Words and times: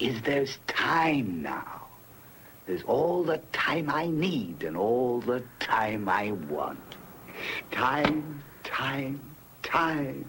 is 0.00 0.22
there's 0.22 0.58
time 0.66 1.42
now. 1.42 1.78
There's 2.66 2.84
all 2.86 3.24
the 3.24 3.38
time 3.52 4.04
I 4.04 4.08
need 4.08 4.64
and 4.68 4.76
all 4.76 5.20
the 5.20 5.40
time 5.58 6.08
I 6.24 6.32
want. 6.52 6.78
Time, 7.70 8.22
time, 8.78 9.18
time. 9.62 10.24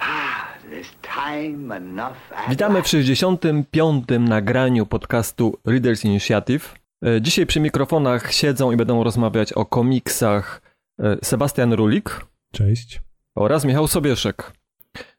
Ah, 0.00 0.48
there's 0.70 0.88
time 1.02 1.76
enough. 1.76 2.16
at 2.36 2.48
Witamy 2.48 2.74
w 2.74 2.78
last. 2.78 2.90
65. 2.90 4.18
nagraniu 4.18 4.86
podcastu 4.86 5.58
Readers 5.66 6.04
Initiative. 6.04 6.74
E, 7.04 7.20
Dzisiaj 7.20 7.46
przy 7.46 7.60
mikrofonach 7.60 8.32
siedzą 8.34 8.72
i 8.72 8.76
będą 8.76 9.04
rozmawiać 9.04 9.52
o 9.52 9.64
komiksach 9.64 10.60
e, 11.00 11.16
Sebastian 11.22 11.72
Rulik 11.72 12.26
Cześć. 12.52 13.00
oraz 13.34 13.64
Michał 13.64 13.86
Sobieszek. 13.88 14.52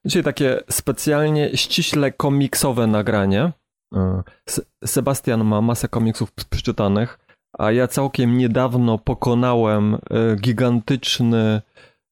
Dzisiaj 0.06 0.24
takie 0.24 0.60
specjalnie 0.70 1.58
ściśle 1.58 2.12
komiksowe 2.12 2.88
nagranie. 2.88 3.52
E, 3.96 4.24
Se- 4.50 4.62
Sebastian 4.86 5.44
ma 5.46 5.62
masę 5.62 5.88
komiksów 5.88 6.32
przeczytanych, 6.50 7.20
a 7.58 7.72
ja 7.72 7.88
całkiem 7.88 8.38
niedawno 8.38 8.98
pokonałem 8.98 9.94
e, 9.96 10.00
gigantyczny 10.36 11.62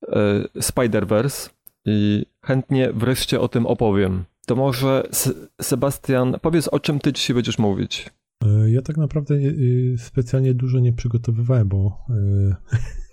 e, 0.07 0.43
Spider-Verse 0.57 1.49
i 1.85 2.25
chętnie 2.45 2.93
wreszcie 2.93 3.39
o 3.41 3.47
tym 3.47 3.65
opowiem. 3.65 4.23
To 4.47 4.55
może 4.55 5.03
Se- 5.11 5.33
Sebastian, 5.61 6.35
powiedz 6.41 6.67
o 6.67 6.79
czym 6.79 6.99
ty 6.99 7.13
dzisiaj 7.13 7.33
będziesz 7.35 7.59
mówić. 7.59 8.09
Ja 8.67 8.81
tak 8.81 8.97
naprawdę 8.97 9.35
specjalnie 9.97 10.53
dużo 10.53 10.79
nie 10.79 10.93
przygotowywałem, 10.93 11.67
bo 11.67 11.97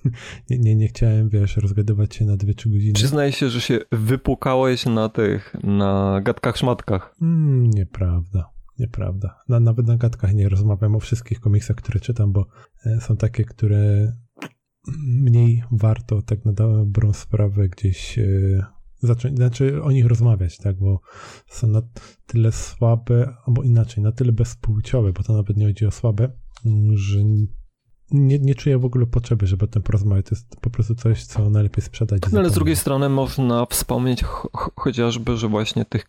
nie, 0.51 0.59
nie, 0.59 0.77
nie 0.77 0.89
chciałem, 0.89 1.29
wiesz, 1.29 1.57
rozgadywać 1.57 2.15
się 2.15 2.25
na 2.25 2.37
2-3 2.37 2.73
godziny. 2.73 2.93
Przyznaj 2.93 3.33
się, 3.33 3.51
że 3.51 3.61
się 3.61 3.79
wypukałeś 3.93 4.87
na 4.87 5.09
tych, 5.09 5.57
na 5.63 6.21
gadkach 6.25 6.57
szmatkach. 6.57 7.15
Mm, 7.23 7.71
nieprawda, 7.71 8.51
nieprawda. 8.79 9.41
Na, 9.49 9.61
nawet 9.61 9.87
na 9.87 9.97
gadkach 9.97 10.35
nie 10.35 10.49
rozmawiam 10.49 10.97
o 10.97 11.01
wszystkich 11.01 11.41
komiksach, 11.41 11.77
które 11.77 12.01
czytam, 12.01 12.33
bo 12.33 12.47
e, 12.87 13.01
są 13.01 13.17
takie, 13.17 13.45
które 13.45 14.13
mniej 15.07 15.63
warto 15.71 16.23
tak 16.23 16.45
na 16.45 16.53
dobrą 16.53 17.13
sprawę 17.13 17.69
gdzieś 17.69 18.19
e, 18.19 18.65
zacząć, 18.99 19.37
znaczy 19.37 19.83
o 19.83 19.93
nich 19.93 20.07
rozmawiać, 20.07 20.59
tak, 20.59 20.79
bo 20.79 21.01
są 21.49 21.67
na 21.67 21.83
tyle 22.27 22.53
słabe, 22.53 23.35
albo 23.47 23.63
inaczej, 23.63 24.05
na 24.05 24.13
tyle 24.13 24.33
bezpłciowe, 24.33 25.13
bo 25.13 25.23
to 25.23 25.33
nawet 25.33 25.57
nie 25.57 25.67
chodzi 25.67 25.87
o 25.87 25.91
słabe, 25.91 26.33
że 26.95 27.19
nie, 28.15 28.39
nie 28.39 28.55
czuję 28.55 28.79
w 28.79 28.85
ogóle 28.85 29.07
potrzeby, 29.07 29.47
żeby 29.47 29.65
o 29.65 29.69
tym 29.69 29.83
porozmawiać. 29.83 30.27
To 30.27 30.35
jest 30.35 30.57
po 30.61 30.71
prostu 30.71 30.95
coś, 30.95 31.25
co 31.25 31.51
najlepiej 31.51 31.85
sprzedać. 31.85 32.23
No 32.33 32.39
ale 32.41 32.51
z 32.51 32.55
drugiej 32.55 32.77
strony 32.77 33.09
można 33.09 33.67
wspomnieć 33.67 34.23
ch- 34.25 34.47
ch- 34.57 34.71
chociażby, 34.77 35.37
że 35.37 35.49
właśnie 35.49 35.85
tych 35.85 36.07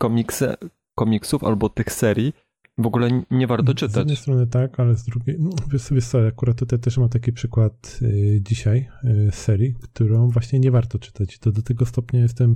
komiksów 0.95 1.43
albo 1.43 1.69
tych 1.69 1.91
serii 1.91 2.33
w 2.77 2.85
ogóle 2.85 3.23
nie 3.31 3.47
warto 3.47 3.71
Z 3.71 3.75
czytać. 3.75 3.95
jednej 3.97 4.15
strony 4.15 4.47
tak, 4.47 4.79
ale 4.79 4.95
z 4.95 5.03
drugiej, 5.03 5.35
no, 5.39 5.49
wiesz 5.71 5.81
sobie 5.81 6.01
co, 6.01 6.27
akurat 6.27 6.57
tutaj 6.57 6.79
też 6.79 6.97
mam 6.97 7.09
taki 7.09 7.33
przykład 7.33 7.99
y, 8.01 8.39
dzisiaj 8.41 8.87
y, 9.03 9.29
serii, 9.31 9.75
którą 9.81 10.29
właśnie 10.29 10.59
nie 10.59 10.71
warto 10.71 10.99
czytać. 10.99 11.39
To 11.39 11.51
do 11.51 11.61
tego 11.61 11.85
stopnia 11.85 12.19
jestem 12.21 12.55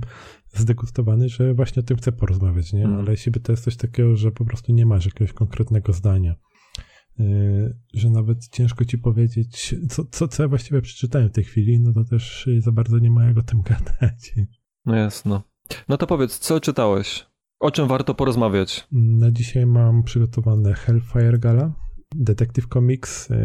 zdegustowany, 0.52 1.28
że 1.28 1.54
właśnie 1.54 1.80
o 1.80 1.82
tym 1.82 1.96
chcę 1.96 2.12
porozmawiać, 2.12 2.72
nie? 2.72 2.84
Mm. 2.84 2.98
Ale 2.98 3.10
jeśli 3.10 3.32
by 3.32 3.40
to 3.40 3.52
jest 3.52 3.64
coś 3.64 3.76
takiego, 3.76 4.16
że 4.16 4.32
po 4.32 4.44
prostu 4.44 4.72
nie 4.72 4.86
masz 4.86 5.06
jakiegoś 5.06 5.32
konkretnego 5.32 5.92
zdania, 5.92 6.34
że 7.94 8.10
nawet 8.10 8.48
ciężko 8.48 8.84
ci 8.84 8.98
powiedzieć, 8.98 9.74
co, 9.88 10.04
co, 10.10 10.28
co 10.28 10.42
ja 10.42 10.48
właściwie 10.48 10.82
przeczytałem 10.82 11.28
w 11.28 11.32
tej 11.32 11.44
chwili, 11.44 11.80
no 11.80 11.92
to 11.92 12.04
też 12.04 12.46
y, 12.46 12.60
za 12.60 12.72
bardzo 12.72 12.98
nie 12.98 13.10
ma 13.10 13.24
jak 13.24 13.38
o 13.38 13.42
tym 13.42 13.62
gadać. 13.70 14.34
No 14.86 14.96
jasno. 14.96 15.42
No 15.88 15.96
to 15.96 16.06
powiedz, 16.06 16.38
co 16.38 16.60
czytałeś? 16.60 17.26
O 17.60 17.70
czym 17.70 17.88
warto 17.88 18.14
porozmawiać? 18.14 18.88
Na 18.92 19.30
dzisiaj 19.30 19.66
mam 19.66 20.02
przygotowane 20.02 20.74
Hellfire 20.74 21.38
Gala, 21.38 21.72
Detective 22.14 22.66
Comics, 22.68 23.30
e, 23.30 23.36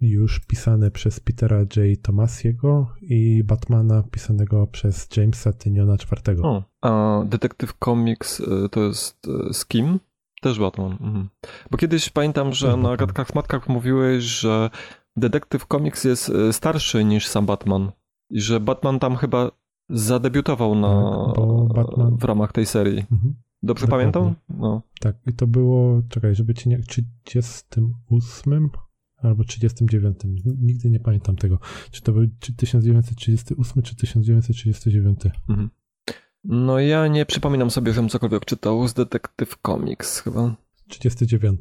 już 0.00 0.40
pisane 0.40 0.90
przez 0.90 1.20
Petera 1.20 1.58
J. 1.58 2.02
Tomasiego 2.02 2.94
i 3.02 3.44
Batmana 3.44 4.02
pisanego 4.02 4.66
przez 4.66 5.08
Jamesa 5.16 5.52
Tyniona 5.52 5.94
IV. 5.94 6.42
O, 6.42 6.64
a 6.80 7.22
Detective 7.24 7.74
Comics 7.84 8.40
y, 8.40 8.68
to 8.70 8.80
jest 8.80 9.26
y, 9.50 9.54
z 9.54 9.66
kim? 9.66 9.98
Też 10.46 10.58
Batman. 10.58 10.92
Mhm. 10.92 11.28
Bo 11.70 11.78
kiedyś 11.78 12.10
pamiętam, 12.10 12.52
że 12.52 12.66
na 12.66 12.72
Batman. 12.76 12.96
gadkach 12.96 13.28
szmatkach 13.28 13.68
mówiłeś, 13.68 14.24
że 14.24 14.70
Detective 15.16 15.66
Comics 15.72 16.04
jest 16.04 16.28
y, 16.28 16.52
starszy 16.52 17.04
niż 17.04 17.26
sam 17.26 17.46
Batman. 17.46 17.92
I 18.30 18.40
że 18.40 18.60
Batman 18.60 18.98
tam 18.98 19.16
chyba 19.16 19.50
zadebiutował 19.90 20.74
na, 20.74 21.12
Tak, 21.34 21.44
Batman- 21.76 22.16
w 22.18 22.24
ramach 22.24 22.52
tej 22.52 22.66
serii. 22.66 22.98
Mhm. 23.12 23.34
Dobrze 23.62 23.86
Dokładnie. 23.86 24.12
pamiętam? 24.12 24.34
No. 24.48 24.82
Tak, 25.00 25.16
i 25.26 25.32
to 25.32 25.46
było, 25.46 26.02
czekaj, 26.08 26.34
żeby 26.34 26.54
cię 26.54 26.70
nie, 26.70 26.78
38 27.24 28.70
albo 29.16 29.44
39. 29.44 30.18
Nigdy 30.58 30.90
nie 30.90 31.00
pamiętam 31.00 31.36
tego. 31.36 31.58
Czy 31.90 32.02
to 32.02 32.12
był 32.12 32.26
czy 32.40 32.54
1938 32.56 33.82
czy 33.82 33.96
1939. 33.96 35.20
Mhm. 35.48 35.70
No 36.48 36.80
ja 36.80 37.06
nie 37.06 37.26
przypominam 37.26 37.70
sobie, 37.70 37.92
żebym 37.92 38.08
cokolwiek 38.08 38.44
czytał 38.44 38.88
z 38.88 38.94
Detective 38.94 39.56
Comics 39.66 40.20
chyba. 40.20 40.56
39. 40.88 41.60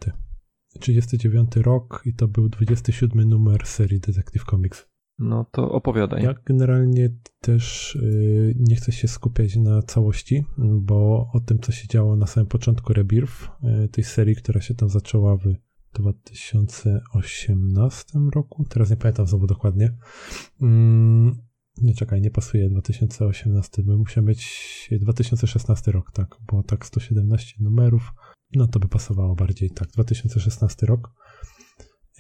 39 0.79 1.55
rok 1.55 2.01
i 2.05 2.13
to 2.13 2.27
był 2.27 2.49
27 2.49 3.29
numer 3.29 3.65
serii 3.65 3.99
Detective 3.99 4.45
Comics. 4.45 4.87
No 5.19 5.45
to 5.51 5.71
opowiadaj. 5.71 6.23
Ja 6.23 6.33
generalnie 6.45 7.09
też 7.41 7.95
y, 7.95 8.55
nie 8.59 8.75
chcę 8.75 8.91
się 8.91 9.07
skupiać 9.07 9.55
na 9.55 9.81
całości, 9.81 10.45
bo 10.57 11.29
o 11.33 11.39
tym, 11.39 11.59
co 11.59 11.71
się 11.71 11.87
działo 11.87 12.15
na 12.15 12.27
samym 12.27 12.47
początku 12.47 12.93
Rebirth, 12.93 13.49
y, 13.85 13.87
tej 13.87 14.03
serii, 14.03 14.35
która 14.35 14.61
się 14.61 14.73
tam 14.73 14.89
zaczęła 14.89 15.37
w 15.37 15.43
2018 15.93 18.19
roku, 18.33 18.65
teraz 18.69 18.89
nie 18.89 18.97
pamiętam 18.97 19.27
znowu 19.27 19.47
dokładnie. 19.47 19.93
Nie 21.81 21.93
czekaj, 21.93 22.21
nie 22.21 22.31
pasuje 22.31 22.69
2018, 22.69 23.83
by 23.83 23.97
musiał 23.97 24.23
być 24.23 24.89
2016 24.91 25.91
rok, 25.91 26.11
tak, 26.11 26.35
bo 26.51 26.63
tak 26.63 26.85
117 26.85 27.55
numerów, 27.59 28.11
no 28.55 28.67
to 28.67 28.79
by 28.79 28.87
pasowało 28.87 29.35
bardziej, 29.35 29.71
tak, 29.71 29.87
2016 29.87 30.85
rok. 30.85 31.11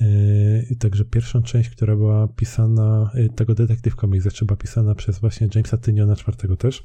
Yy, 0.01 0.75
Także 0.79 1.05
pierwszą 1.05 1.41
część, 1.41 1.69
która 1.69 1.95
była 1.95 2.27
pisana, 2.27 3.11
yy, 3.13 3.29
tego 3.29 3.55
Detective 3.55 3.95
Comics, 3.95 4.23
znaczy 4.23 4.45
była 4.45 4.57
pisana 4.57 4.95
przez 4.95 5.19
właśnie 5.19 5.47
Jamesa 5.55 5.77
Tyniona 5.77 6.15
IV 6.27 6.57
też. 6.57 6.83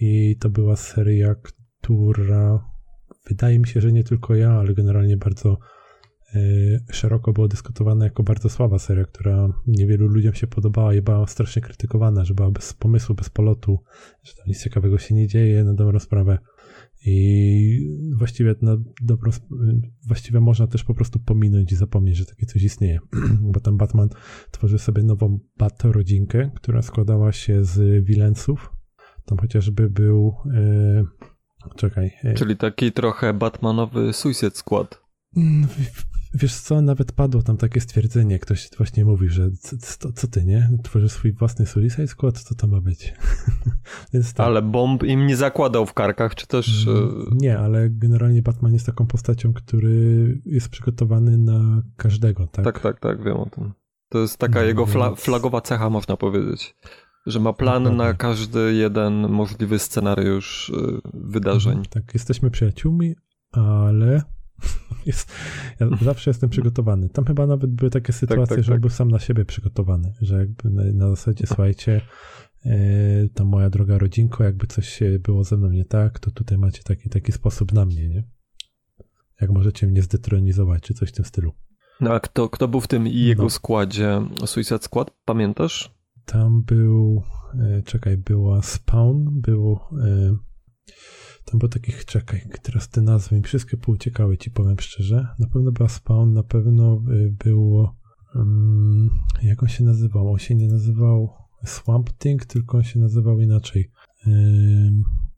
I 0.00 0.36
to 0.40 0.50
była 0.50 0.76
seria, 0.76 1.34
która 1.82 2.70
wydaje 3.28 3.58
mi 3.58 3.68
się, 3.68 3.80
że 3.80 3.92
nie 3.92 4.04
tylko 4.04 4.34
ja, 4.34 4.52
ale 4.52 4.74
generalnie 4.74 5.16
bardzo 5.16 5.58
szeroko 6.90 7.32
było 7.32 7.48
dyskutowana 7.48 8.04
jako 8.04 8.22
bardzo 8.22 8.48
słaba 8.48 8.78
seria, 8.78 9.04
która 9.04 9.48
niewielu 9.66 10.06
ludziom 10.06 10.34
się 10.34 10.46
podobała 10.46 10.94
i 10.94 11.02
była 11.02 11.26
strasznie 11.26 11.62
krytykowana, 11.62 12.24
że 12.24 12.34
była 12.34 12.50
bez 12.50 12.74
pomysłu, 12.74 13.14
bez 13.14 13.30
polotu, 13.30 13.78
że 14.22 14.34
tam 14.34 14.46
nic 14.46 14.64
ciekawego 14.64 14.98
się 14.98 15.14
nie 15.14 15.28
dzieje 15.28 15.64
na 15.64 15.74
dobrą 15.74 15.98
sprawę. 15.98 16.38
I 17.06 18.12
właściwie 18.18 18.54
na 18.62 18.76
dobrą, 19.02 19.30
właściwie 20.06 20.40
można 20.40 20.66
też 20.66 20.84
po 20.84 20.94
prostu 20.94 21.18
pominąć 21.18 21.72
i 21.72 21.76
zapomnieć, 21.76 22.16
że 22.16 22.26
takie 22.26 22.46
coś 22.46 22.62
istnieje. 22.62 22.98
Bo 23.52 23.60
tam 23.60 23.76
Batman 23.76 24.08
tworzył 24.50 24.78
sobie 24.78 25.02
nową 25.02 25.38
Bat-rodzinkę, 25.56 26.50
która 26.54 26.82
składała 26.82 27.32
się 27.32 27.64
z 27.64 28.04
Wilensów. 28.04 28.72
Tam 29.24 29.38
chociażby 29.38 29.90
był. 29.90 30.34
E, 30.54 31.04
czekaj. 31.76 32.10
E, 32.24 32.34
Czyli 32.34 32.56
taki 32.56 32.92
trochę 32.92 33.34
Batmanowy 33.34 34.12
Suicide 34.12 34.50
Squad. 34.50 35.00
Wiesz 36.38 36.54
co, 36.60 36.82
nawet 36.82 37.12
padło 37.12 37.42
tam 37.42 37.56
takie 37.56 37.80
stwierdzenie, 37.80 38.38
ktoś 38.38 38.70
właśnie 38.78 39.04
mówi, 39.04 39.28
że 39.28 39.50
co, 39.80 40.12
co, 40.12 40.28
ty, 40.28 40.44
nie? 40.44 40.70
Tworzysz 40.82 41.12
swój 41.12 41.32
własny 41.32 41.66
Suicide 41.66 42.06
Squad, 42.06 42.38
co 42.42 42.54
to 42.54 42.66
ma 42.66 42.80
być? 42.80 43.14
Więc 44.12 44.32
tak. 44.34 44.46
Ale 44.46 44.62
bomb 44.62 45.02
im 45.02 45.26
nie 45.26 45.36
zakładał 45.36 45.86
w 45.86 45.94
karkach, 45.94 46.34
czy 46.34 46.46
też... 46.46 46.86
Mm, 46.86 47.26
e, 47.32 47.36
Nie, 47.36 47.58
ale 47.58 47.90
generalnie 47.90 48.42
Batman 48.42 48.72
jest 48.72 48.86
taką 48.86 49.06
postacią, 49.06 49.52
który 49.52 50.38
jest 50.46 50.68
przygotowany 50.68 51.38
na 51.38 51.82
każdego, 51.96 52.46
tak? 52.46 52.64
Tak, 52.64 52.80
tak, 52.80 53.00
tak, 53.00 53.24
wiem 53.24 53.36
o 53.36 53.46
tym. 53.46 53.72
To 54.08 54.18
jest 54.18 54.38
taka 54.38 54.60
No, 54.60 54.66
jego 54.66 54.86
fla 54.86 55.14
flagowa 55.14 55.60
cecha, 55.60 55.90
można 55.90 56.16
powiedzieć. 56.16 56.76
Że 57.26 57.40
ma 57.40 57.52
plan 57.52 57.84
Dokładnie. 57.84 58.04
na 58.04 58.14
każdy 58.14 58.74
jeden 58.74 59.28
możliwy 59.28 59.78
scenariusz 59.78 60.70
e, 60.70 61.00
wydarzeń. 61.14 61.72
Mhm, 61.78 61.86
Tak, 61.90 62.14
jesteśmy 62.14 62.50
przyjaciółmi, 62.50 63.14
ale 63.52 64.22
Jest, 65.06 65.32
ja 65.80 65.88
zawsze 66.02 66.30
jestem 66.30 66.50
przygotowany. 66.50 67.08
Tam 67.08 67.24
chyba 67.24 67.46
nawet 67.46 67.70
były 67.70 67.90
takie 67.90 68.12
sytuacje, 68.12 68.56
tak, 68.56 68.64
że 68.64 68.72
tak. 68.72 68.80
był 68.80 68.90
sam 68.90 69.10
na 69.10 69.18
siebie 69.18 69.44
przygotowany, 69.44 70.14
że 70.20 70.38
jakby 70.38 70.70
na, 70.70 70.82
na 70.92 71.10
zasadzie, 71.10 71.46
słuchajcie, 71.46 72.00
e, 72.64 73.28
ta 73.34 73.44
moja 73.44 73.70
droga 73.70 73.98
rodzinko, 73.98 74.44
jakby 74.44 74.66
coś 74.66 74.88
się 74.88 75.18
było 75.18 75.44
ze 75.44 75.56
mną 75.56 75.70
nie 75.70 75.84
tak, 75.84 76.18
to 76.18 76.30
tutaj 76.30 76.58
macie 76.58 76.82
taki, 76.82 77.08
taki 77.08 77.32
sposób 77.32 77.72
na 77.72 77.84
mnie, 77.84 78.08
nie? 78.08 78.24
Jak 79.40 79.50
możecie 79.50 79.86
mnie 79.86 80.02
zdetronizować, 80.02 80.82
czy 80.82 80.94
coś 80.94 81.08
w 81.08 81.12
tym 81.12 81.24
stylu. 81.24 81.52
No 82.00 82.14
a 82.14 82.20
kto, 82.20 82.48
kto 82.48 82.68
był 82.68 82.80
w 82.80 82.88
tym 82.88 83.06
i 83.06 83.20
jego 83.20 83.42
No. 83.42 83.50
składzie 83.50 84.20
Suicide 84.46 84.78
Squad? 84.82 85.10
Pamiętasz? 85.24 85.94
Tam 86.24 86.62
był, 86.62 87.22
e, 87.60 87.82
czekaj, 87.82 88.16
była 88.16 88.62
Spawn, 88.62 89.40
był, 89.40 89.78
e, 90.04 90.36
tam 91.50 91.58
był 91.58 91.68
takich, 91.68 92.04
czekaj, 92.04 92.40
teraz 92.62 92.88
te 92.88 93.00
nazwy 93.00 93.36
mi 93.36 93.42
wszystkie 93.42 93.76
pouciekały, 93.76 94.38
ci 94.38 94.50
powiem 94.50 94.76
szczerze. 94.80 95.28
Na 95.38 95.46
pewno 95.46 95.72
była 95.72 95.88
Spawn, 95.88 96.32
na 96.32 96.42
pewno 96.42 96.92
e, 96.92 96.98
było, 97.44 97.96
mm, 98.34 99.10
jak 99.42 99.62
on 99.62 99.68
się 99.68 99.84
nazywał? 99.84 100.32
On 100.32 100.38
się 100.38 100.54
nie 100.54 100.68
nazywał 100.68 101.32
Swamp 101.64 102.10
Thing, 102.18 102.44
tylko 102.44 102.76
on 102.76 102.82
się 102.82 103.00
nazywał 103.00 103.40
inaczej. 103.40 103.90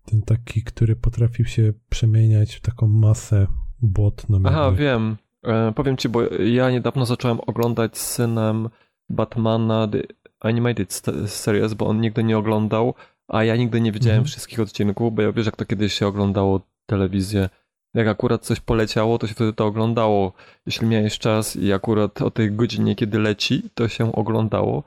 Ten 0.05 0.23
taki, 0.23 0.63
który 0.63 0.97
potrafił 0.97 1.45
się 1.45 1.73
przemieniać 1.89 2.55
w 2.55 2.61
taką 2.61 2.87
masę 2.87 3.47
błotną. 3.83 4.41
Aha, 4.45 4.65
jakby. 4.65 4.81
wiem. 4.81 5.17
E, 5.45 5.73
powiem 5.73 5.97
ci, 5.97 6.09
bo 6.09 6.23
ja 6.33 6.71
niedawno 6.71 7.07
zacząłem 7.07 7.41
oglądać 7.41 7.99
z 7.99 8.07
synem 8.07 8.69
Batmana 9.09 9.89
The 9.89 10.03
Animated 10.41 11.03
Series, 11.27 11.75
bo 11.75 11.87
on 11.87 12.01
nigdy 12.01 12.25
nie 12.25 12.39
oglądał, 12.39 12.95
a 13.29 13.45
ja 13.45 13.57
nigdy 13.57 13.81
nie 13.81 13.93
widziałem 13.93 14.19
Mhm. 14.19 14.29
wszystkich 14.29 14.61
odcinków, 14.61 15.15
bo 15.15 15.23
ja 15.23 15.33
wiesz, 15.33 15.47
jak 15.47 15.57
to 15.57 15.65
kiedyś 15.65 15.93
się 15.95 16.07
oglądało 16.07 16.61
telewizję. 16.87 17.49
Jak 17.95 18.09
akurat 18.09 18.43
coś 18.45 18.61
poleciało, 18.61 19.19
to 19.19 19.27
się 19.27 19.35
wtedy 19.35 19.53
to 19.53 19.67
oglądało. 19.67 20.33
Jeśli 20.67 20.87
miałeś 20.87 21.19
czas 21.19 21.57
i 21.57 21.73
akurat 21.73 22.23
o 22.23 22.31
tej 22.31 22.53
godzinie, 22.53 22.95
kiedy 22.97 23.19
leci, 23.19 23.63
to 23.75 23.89
się 23.89 24.13
oglądało. 24.13 24.83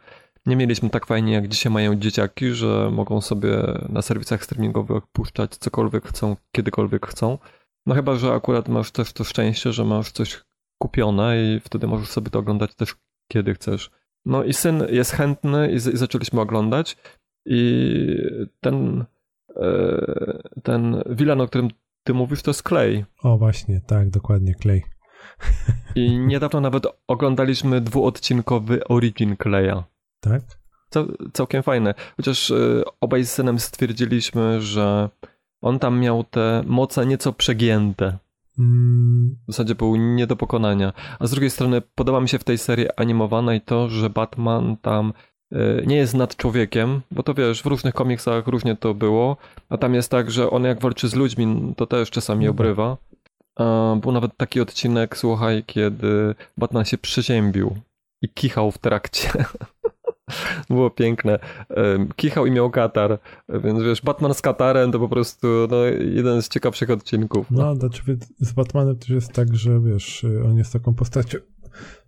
Nie 0.45 0.55
mieliśmy 0.55 0.89
tak 0.89 1.05
fajnie, 1.05 1.33
jak 1.33 1.47
dzisiaj 1.47 1.71
mają 1.71 1.95
dzieciaki, 1.95 2.49
że 2.51 2.89
mogą 2.91 3.21
sobie 3.21 3.57
na 3.89 4.01
serwisach 4.01 4.43
streamingowych 4.43 5.03
puszczać 5.13 5.55
cokolwiek 5.55 6.05
chcą, 6.07 6.35
kiedykolwiek 6.55 7.07
chcą. 7.07 7.37
No 7.85 7.95
chyba, 7.95 8.15
że 8.15 8.33
akurat 8.33 8.67
masz 8.69 8.91
też 8.91 9.13
to 9.13 9.23
szczęście, 9.23 9.73
że 9.73 9.85
masz 9.85 10.11
coś 10.11 10.41
kupione 10.81 11.43
i 11.43 11.59
wtedy 11.59 11.87
możesz 11.87 12.09
sobie 12.09 12.29
to 12.29 12.39
oglądać 12.39 12.75
też 12.75 12.95
kiedy 13.31 13.53
chcesz. 13.53 13.91
No 14.25 14.43
i 14.43 14.53
syn 14.53 14.83
jest 14.89 15.11
chętny 15.11 15.71
i, 15.71 15.79
z- 15.79 15.93
i 15.93 15.97
zaczęliśmy 15.97 16.41
oglądać 16.41 16.97
i 17.45 18.17
ten 18.59 19.05
e, 19.55 20.41
ten 20.63 21.03
Wilan, 21.09 21.41
o 21.41 21.47
którym 21.47 21.69
ty 22.03 22.13
mówisz, 22.13 22.41
to 22.41 22.49
jest 22.49 22.67
Clay. 22.67 23.05
O, 23.23 23.37
właśnie, 23.37 23.81
tak, 23.87 24.09
dokładnie, 24.09 24.55
Clay. 24.55 24.81
I 25.95 26.17
niedawno 26.17 26.61
nawet 26.61 26.83
oglądaliśmy 27.07 27.81
dwuodcinkowy 27.81 28.87
Origin 28.87 29.35
Claya. 29.43 29.83
Tak? 30.19 30.41
Cał, 30.89 31.07
całkiem 31.33 31.63
fajne. 31.63 31.93
Chociaż 32.17 32.51
e, 32.51 32.83
obaj 33.01 33.23
z 33.23 33.31
synem 33.31 33.59
stwierdziliśmy, 33.59 34.61
że 34.61 35.09
on 35.61 35.79
tam 35.79 35.99
miał 35.99 36.23
te 36.23 36.63
moce 36.65 37.05
nieco 37.05 37.33
przegięte. 37.33 38.17
Mm, 38.59 39.37
W 39.47 39.51
zasadzie 39.51 39.75
był 39.75 39.95
nie 39.95 40.27
do 40.27 40.35
pokonania. 40.35 40.93
A 41.19 41.27
z 41.27 41.31
drugiej 41.31 41.49
strony 41.49 41.81
podoba 41.81 42.21
mi 42.21 42.29
się 42.29 42.39
w 42.39 42.43
tej 42.43 42.57
serii 42.57 42.87
animowanej 42.97 43.61
to, 43.61 43.89
że 43.89 44.09
Batman 44.09 44.77
tam 44.77 45.13
nie 45.87 45.95
jest 45.95 46.13
nad 46.13 46.35
człowiekiem, 46.35 47.01
bo 47.11 47.23
to 47.23 47.33
wiesz, 47.33 47.61
w 47.61 47.65
różnych 47.65 47.93
komiksach 47.93 48.47
różnie 48.47 48.75
to 48.75 48.93
było, 48.93 49.37
a 49.69 49.77
tam 49.77 49.93
jest 49.93 50.11
tak, 50.11 50.31
że 50.31 50.49
on 50.49 50.63
jak 50.63 50.81
walczy 50.81 51.07
z 51.09 51.15
ludźmi, 51.15 51.73
to 51.77 51.85
też 51.87 52.09
czasami 52.11 52.45
No 52.45 52.51
tak. 52.51 52.59
obrywa. 52.59 52.97
Był 54.01 54.11
nawet 54.11 54.37
taki 54.37 54.61
odcinek, 54.61 55.17
słuchaj, 55.17 55.63
kiedy 55.65 56.35
Batman 56.57 56.85
się 56.85 56.97
przeziębił 56.97 57.75
i 58.21 58.29
kichał 58.29 58.71
w 58.71 58.77
trakcie. 58.77 59.29
Było 60.69 60.89
piękne. 60.89 61.39
Kichał 62.15 62.45
i 62.45 62.51
miał 62.51 62.69
katar, 62.69 63.19
więc 63.49 63.83
wiesz, 63.83 64.01
Batman 64.01 64.33
z 64.33 64.41
katarem 64.41 64.91
to 64.91 64.99
po 64.99 65.09
prostu 65.09 65.47
no, 65.71 65.77
jeden 66.15 66.41
z 66.41 66.49
ciekawszych 66.49 66.89
odcinków. 66.89 67.51
no, 67.51 67.75
znaczy 67.75 68.17
z 68.39 68.51
Batmanem 68.53 68.95
też 68.97 69.09
jest 69.09 69.33
tak, 69.33 69.55
że 69.55 69.79
wiesz, 69.79 70.25
on 70.45 70.57
jest 70.57 70.73
taką 70.73 70.93
postacią, 70.93 71.37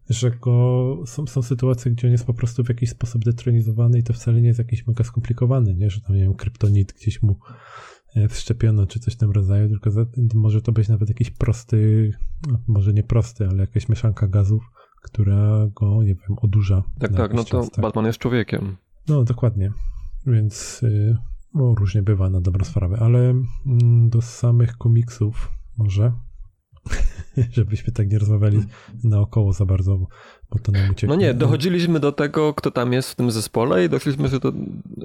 że 0.10 0.32
go, 0.32 0.98
są, 1.06 1.28
są 1.28 1.42
sytuacje, 1.42 1.92
gdzie 1.92 2.08
on 2.08 2.12
jest 2.12 2.26
po 2.26 2.34
prostu 2.34 2.64
w 2.64 2.70
jakiś 2.70 2.90
sposób 2.90 3.24
detronizowany 3.26 4.00
i 4.00 4.04
to 4.04 4.14
wcale 4.14 4.42
nie 4.42 4.48
jest 4.48 4.60
jakiś 4.60 4.88
mega 4.88 5.04
skomplikowany, 5.04 5.76
nie? 5.76 5.90
Że 5.90 6.02
tam, 6.02 6.16
nie 6.16 6.22
wiem, 6.22 6.34
kryptonit 6.34 6.94
gdzieś 6.94 7.22
mu 7.22 7.40
e, 8.16 8.28
wszczepiono, 8.28 8.88
czy 8.88 9.00
coś 9.00 9.14
w 9.14 9.18
tym 9.18 9.32
rodzaju, 9.32 9.70
tylko 9.70 9.92
za, 9.92 10.06
może 10.34 10.62
to 10.62 10.72
być 10.72 10.90
nawet 10.90 11.10
jakiś 11.10 11.30
prosty, 11.30 12.12
no, 12.48 12.60
może 12.68 12.94
nie 12.94 13.04
prosty, 13.04 13.48
ale 13.48 13.58
jakaś 13.58 13.90
mieszanka 13.90 14.28
gazów, 14.28 14.64
która 15.02 15.68
go, 15.76 16.04
nie 16.04 16.16
wiem, 16.16 16.38
odurza. 16.42 16.84
Tak, 17.00 17.14
tak, 17.14 17.34
no 17.34 17.44
to 17.44 17.50
czas, 17.50 17.72
tak. 17.72 17.82
Batman 17.82 18.06
jest 18.06 18.20
człowiekiem. 18.20 18.78
No, 19.08 19.24
dokładnie. 19.24 19.72
Więc 20.28 20.84
y, 20.84 21.18
no, 21.54 21.76
różnie 21.76 22.02
bywa 22.02 22.30
na 22.30 22.42
dobrą 22.42 22.66
sprawę, 22.66 22.98
ale 23.00 23.20
mm, 23.66 24.10
do 24.10 24.22
samych 24.22 24.78
komiksów 24.78 25.52
może, 25.78 26.12
żebyśmy 27.52 27.94
tak 27.94 28.12
nie 28.12 28.20
rozmawiali 28.20 28.64
naokoło 29.04 29.54
za 29.54 29.66
bardzo, 29.66 29.98
bo- 29.98 30.08
bo 30.52 30.60
to 30.60 30.72
nam 30.72 30.90
ucieknie. 30.90 31.08
No 31.08 31.16
nie, 31.16 31.34
dochodziliśmy 31.34 32.00
do 32.00 32.12
tego, 32.12 32.54
kto 32.54 32.72
tam 32.72 32.94
jest 32.94 33.10
w 33.10 33.16
tym 33.16 33.32
zespole 33.32 33.86
i 33.86 33.90
doszliśmy, 33.90 34.28
że, 34.28 34.40
to, 34.40 34.52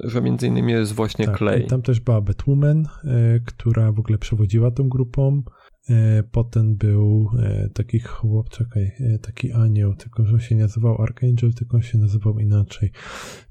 że 0.03 0.21
między 0.21 0.47
innymi 0.47 0.71
jest 0.71 0.93
właśnie 0.93 1.25
tak, 1.25 1.37
Clay. 1.37 1.63
Tam 1.63 1.81
też 1.81 1.99
była 1.99 2.21
Batwoman, 2.21 2.85
y, 3.03 3.41
która 3.45 3.91
w 3.91 3.99
ogóle 3.99 4.17
przewodziła 4.17 4.71
tą 4.71 4.89
grupą. 4.89 5.43
Y, 5.89 6.23
Potem 6.31 6.75
był 6.75 7.29
y, 7.65 7.69
taki 7.69 7.99
chłop, 7.99 8.49
czekaj, 8.49 8.83
y, 8.83 9.19
taki 9.21 9.51
anioł, 9.51 9.95
tylko 9.95 10.25
że 10.25 10.39
się 10.39 10.55
nazywał 10.55 11.01
Archangel, 11.01 11.53
tylko 11.53 11.77
on 11.77 11.83
się 11.83 11.97
nazywał 11.97 12.39
inaczej. 12.39 12.91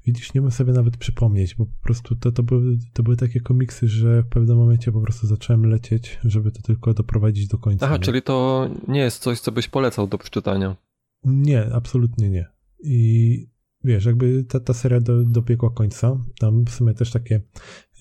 Widzisz, 0.05 0.33
nie 0.33 0.41
umiem 0.41 0.51
sobie 0.51 0.73
nawet 0.73 0.97
przypomnieć, 0.97 1.55
bo 1.55 1.65
po 1.65 1.83
prostu 1.83 2.15
to, 2.15 2.31
to, 2.31 2.43
były, 2.43 2.77
to 2.93 3.03
były 3.03 3.17
takie 3.17 3.39
komiksy, 3.39 3.87
że 3.87 4.23
w 4.23 4.27
pewnym 4.27 4.57
momencie 4.57 4.91
po 4.91 5.01
prostu 5.01 5.27
zacząłem 5.27 5.65
lecieć, 5.65 6.19
żeby 6.23 6.51
to 6.51 6.61
tylko 6.61 6.93
doprowadzić 6.93 7.47
do 7.47 7.57
końca. 7.57 7.85
Aha, 7.85 7.95
nie? 7.95 8.03
czyli 8.03 8.21
to 8.21 8.69
nie 8.87 8.99
jest 8.99 9.21
coś, 9.21 9.39
co 9.39 9.51
byś 9.51 9.67
polecał 9.67 10.07
do 10.07 10.17
przeczytania. 10.17 10.75
Nie, 11.23 11.73
absolutnie 11.73 12.29
nie. 12.29 12.45
I 12.83 13.47
wiesz, 13.83 14.05
jakby 14.05 14.43
ta, 14.43 14.59
ta 14.59 14.73
seria 14.73 14.99
do, 14.99 15.23
dobiegła 15.23 15.69
końca. 15.69 16.25
Tam 16.39 16.65
w 16.65 16.69
sumie 16.69 16.93
też 16.93 17.11
takie, 17.11 17.41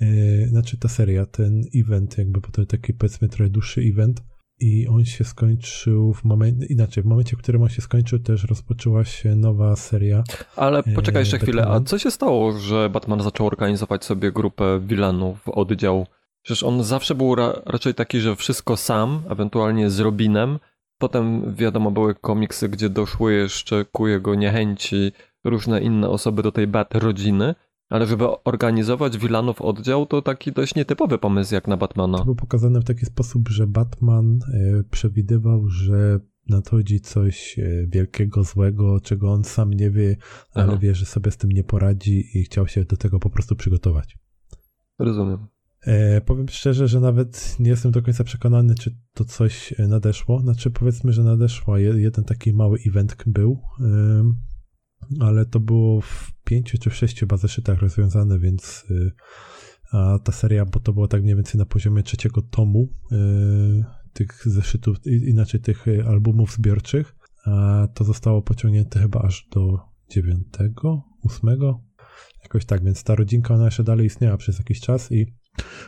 yy, 0.00 0.48
znaczy 0.48 0.78
ta 0.78 0.88
seria, 0.88 1.26
ten 1.26 1.64
event, 1.74 2.18
jakby, 2.18 2.40
bo 2.40 2.48
to 2.48 2.66
taki 2.66 2.92
powiedzmy 2.94 3.28
trochę 3.28 3.50
dłuższy 3.50 3.80
event. 3.80 4.22
I 4.60 4.88
on 4.88 5.04
się 5.04 5.24
skończył 5.24 6.12
w 6.14 6.24
momencie, 6.24 6.66
inaczej, 6.66 7.02
w 7.02 7.06
momencie, 7.06 7.36
w 7.36 7.38
którym 7.38 7.62
on 7.62 7.68
się 7.68 7.82
skończył, 7.82 8.18
też 8.18 8.44
rozpoczęła 8.44 9.04
się 9.04 9.34
nowa 9.36 9.76
seria. 9.76 10.24
Ale 10.56 10.82
poczekaj 10.82 11.22
jeszcze 11.22 11.36
Eee, 11.36 11.42
chwilę, 11.42 11.62
a 11.62 11.64
Batman. 11.64 11.84
co 11.84 11.98
się 11.98 12.10
stało, 12.10 12.52
że 12.52 12.90
Batman 12.90 13.22
zaczął 13.22 13.46
organizować 13.46 14.04
sobie 14.04 14.32
grupę 14.32 14.80
wilanów, 14.86 15.48
oddział? 15.48 16.06
Przecież 16.42 16.62
on 16.62 16.84
zawsze 16.84 17.14
był 17.14 17.34
ra 17.34 17.52
raczej 17.66 17.94
taki, 17.94 18.20
że 18.20 18.36
wszystko 18.36 18.76
sam, 18.76 19.22
ewentualnie 19.30 19.90
z 19.90 20.00
Robinem. 20.00 20.58
Potem 20.98 21.54
wiadomo 21.54 21.90
były 21.90 22.14
komiksy, 22.14 22.68
gdzie 22.68 22.88
doszły 22.90 23.34
jeszcze 23.34 23.84
ku 23.84 24.06
jego 24.08 24.34
niechęci 24.34 25.12
różne 25.44 25.80
inne 25.80 26.08
osoby 26.08 26.42
do 26.42 26.52
tej 26.52 26.66
Bat 26.66 26.94
rodziny. 26.94 27.54
Ale 27.88 28.06
żeby 28.06 28.24
organizować 28.44 29.18
wilanów 29.18 29.62
oddział, 29.62 30.06
to 30.06 30.22
taki 30.22 30.52
dość 30.52 30.74
nietypowy 30.74 31.18
pomysł 31.18 31.54
jak 31.54 31.68
na 31.68 31.76
Batmana. 31.76 32.18
To 32.18 32.24
było 32.24 32.36
pokazane 32.36 32.80
w 32.80 32.84
taki 32.84 33.06
sposób, 33.06 33.48
że 33.48 33.66
Batman 33.66 34.38
e, 34.54 34.82
przewidywał, 34.90 35.68
że 35.68 36.20
nadchodzi 36.48 37.00
coś 37.00 37.58
e, 37.58 37.86
wielkiego, 37.86 38.44
złego, 38.44 39.00
czego 39.00 39.32
on 39.32 39.44
sam 39.44 39.70
nie 39.74 39.90
wie, 39.90 40.16
ale 40.54 40.66
Aha. 40.68 40.78
wie, 40.78 40.94
że 40.94 41.06
sobie 41.06 41.30
z 41.30 41.36
tym 41.36 41.52
nie 41.52 41.64
poradzi 41.64 42.38
i 42.38 42.44
chciał 42.44 42.68
się 42.68 42.84
do 42.84 42.96
tego 42.96 43.18
po 43.18 43.30
prostu 43.30 43.56
przygotować. 43.56 44.18
Rozumiem. 44.98 45.46
E, 45.82 46.20
powiem 46.20 46.48
szczerze, 46.48 46.88
że 46.88 47.00
nawet 47.00 47.56
nie 47.60 47.70
jestem 47.70 47.92
do 47.92 48.02
końca 48.02 48.24
przekonany, 48.24 48.74
czy 48.74 48.96
to 49.14 49.24
coś 49.24 49.74
e, 49.78 49.86
nadeszło. 49.88 50.40
Znaczy, 50.40 50.70
powiedzmy, 50.70 51.12
że 51.12 51.22
nadeszło. 51.22 51.78
Je- 51.78 52.00
Jeden 52.00 52.24
taki 52.24 52.52
mały 52.52 52.78
event 52.86 53.16
był, 53.26 53.60
ale 55.20 55.46
to 55.46 55.60
było 55.60 56.00
w 56.00 56.32
pięciu 56.44 56.78
czy 56.78 56.90
w 56.90 56.94
sześciu 56.94 57.20
chyba 57.20 57.36
zeszytach 57.36 57.78
rozwiązane, 57.78 58.38
więc 58.38 58.84
y, 58.90 59.12
a 59.92 60.18
ta 60.24 60.32
seria, 60.32 60.64
bo 60.64 60.80
to 60.80 60.92
było 60.92 61.08
tak 61.08 61.22
mniej 61.22 61.34
więcej 61.34 61.58
na 61.58 61.66
poziomie 61.66 62.02
trzeciego 62.02 62.42
tomu 62.42 62.88
y, 63.12 63.84
tych 64.12 64.42
zeszytów, 64.48 64.96
inaczej 65.06 65.60
tych 65.60 65.88
y, 65.88 66.04
albumów 66.06 66.52
zbiorczych, 66.52 67.16
a 67.44 67.86
to 67.94 68.04
zostało 68.04 68.42
pociągnięte 68.42 69.00
chyba 69.00 69.20
aż 69.20 69.48
do 69.52 69.78
dziewiątego, 70.10 71.02
ósmego, 71.22 71.84
jakoś 72.42 72.64
tak, 72.64 72.84
więc 72.84 73.04
ta 73.04 73.14
rodzinka 73.14 73.54
ona 73.54 73.64
jeszcze 73.64 73.84
dalej 73.84 74.06
istniała 74.06 74.36
przez 74.36 74.58
jakiś 74.58 74.80
czas 74.80 75.12
i 75.12 75.26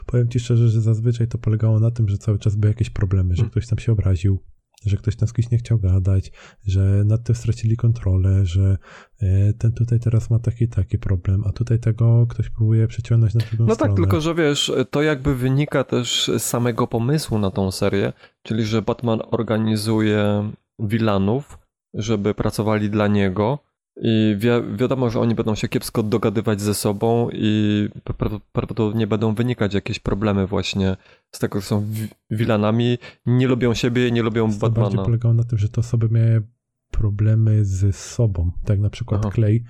powiem 0.07 0.29
ci 0.29 0.41
szczerze, 0.41 0.69
że 0.69 0.81
zazwyczaj 0.81 1.29
to 1.29 1.39
polegało 1.39 1.81
na 1.81 1.91
tym, 1.91 2.09
że 2.09 2.19
cały 2.19 2.39
czas 2.39 2.57
były 2.57 2.71
jakieś 2.71 2.91
problemy, 2.91 3.37
że 3.37 3.45
ktoś 3.45 3.67
tam 3.67 3.79
się 3.79 3.93
obraził, 3.93 4.39
że 4.87 4.97
ktoś 4.97 5.17
tam 5.17 5.29
z 5.29 5.33
kimś 5.33 5.51
nie 5.51 5.59
chciał 5.59 5.79
gadać, 5.79 6.33
że 6.67 6.81
nad 7.05 7.25
tym 7.25 7.35
stracili 7.35 7.77
kontrolę, 7.77 8.47
że 8.47 8.79
e, 9.23 9.53
ten 9.53 9.73
tutaj 9.73 10.01
teraz 10.01 10.31
ma 10.31 10.39
taki 10.39 10.69
taki 10.69 10.99
problem, 10.99 11.43
a 11.47 11.53
tutaj 11.53 11.79
tego 11.79 12.27
ktoś 12.27 12.51
próbuje 12.51 12.87
przeciągnąć 12.89 13.35
na 13.35 13.41
drugą 13.41 13.67
No 13.67 13.75
stronę. 13.75 13.91
tak, 13.93 13.97
tylko 14.03 14.21
że 14.21 14.35
wiesz, 14.35 14.73
to 14.91 15.03
jakby 15.03 15.35
wynika 15.37 15.85
też 15.85 16.31
z 16.39 16.43
samego 16.43 16.87
pomysłu 16.87 17.39
na 17.39 17.51
tą 17.51 17.71
serię, 17.71 18.13
czyli 18.43 18.65
że 18.65 18.83
Batman 18.83 19.21
organizuje 19.31 20.51
wilanów, 20.79 21.59
żeby 21.95 22.35
pracowali 22.35 22.91
dla 22.91 23.07
niego 23.07 23.59
i 24.03 24.37
wi- 24.39 24.77
wiadomo, 24.77 25.11
że 25.11 25.21
oni 25.21 25.35
będą 25.35 25.55
się 25.55 25.69
kiepsko 25.69 26.03
dogadywać 26.03 26.61
ze 26.61 26.75
sobą 26.75 27.29
i 27.33 27.89
pra- 28.05 28.41
prawdopodobnie 28.53 29.07
będą 29.07 29.35
wynikać 29.35 29.75
jakieś 29.75 29.99
problemy 29.99 30.47
właśnie 30.47 30.97
z 31.31 31.39
tego, 31.39 31.61
że 31.61 31.67
są 31.67 31.85
wi- 31.91 32.09
wilanami, 32.31 32.99
nie 33.27 33.49
lubią 33.49 33.75
siebie 33.75 34.09
i 34.09 34.13
nie 34.13 34.23
lubią 34.23 34.53
To 34.53 34.59
bardziej 34.59 34.83
Batmana. 34.85 35.05
polegało 35.05 35.35
na 35.35 35.45
tym, 35.45 35.59
że 35.59 35.69
te 35.69 35.81
osoby 35.81 36.09
miały 36.11 36.43
problemy 36.91 37.65
ze 37.65 37.93
sobą. 37.93 38.51
Tak 38.65 38.81
na 38.81 38.91
przykład 38.91 39.21
Aha. 39.25 39.35
Clay 39.35 39.65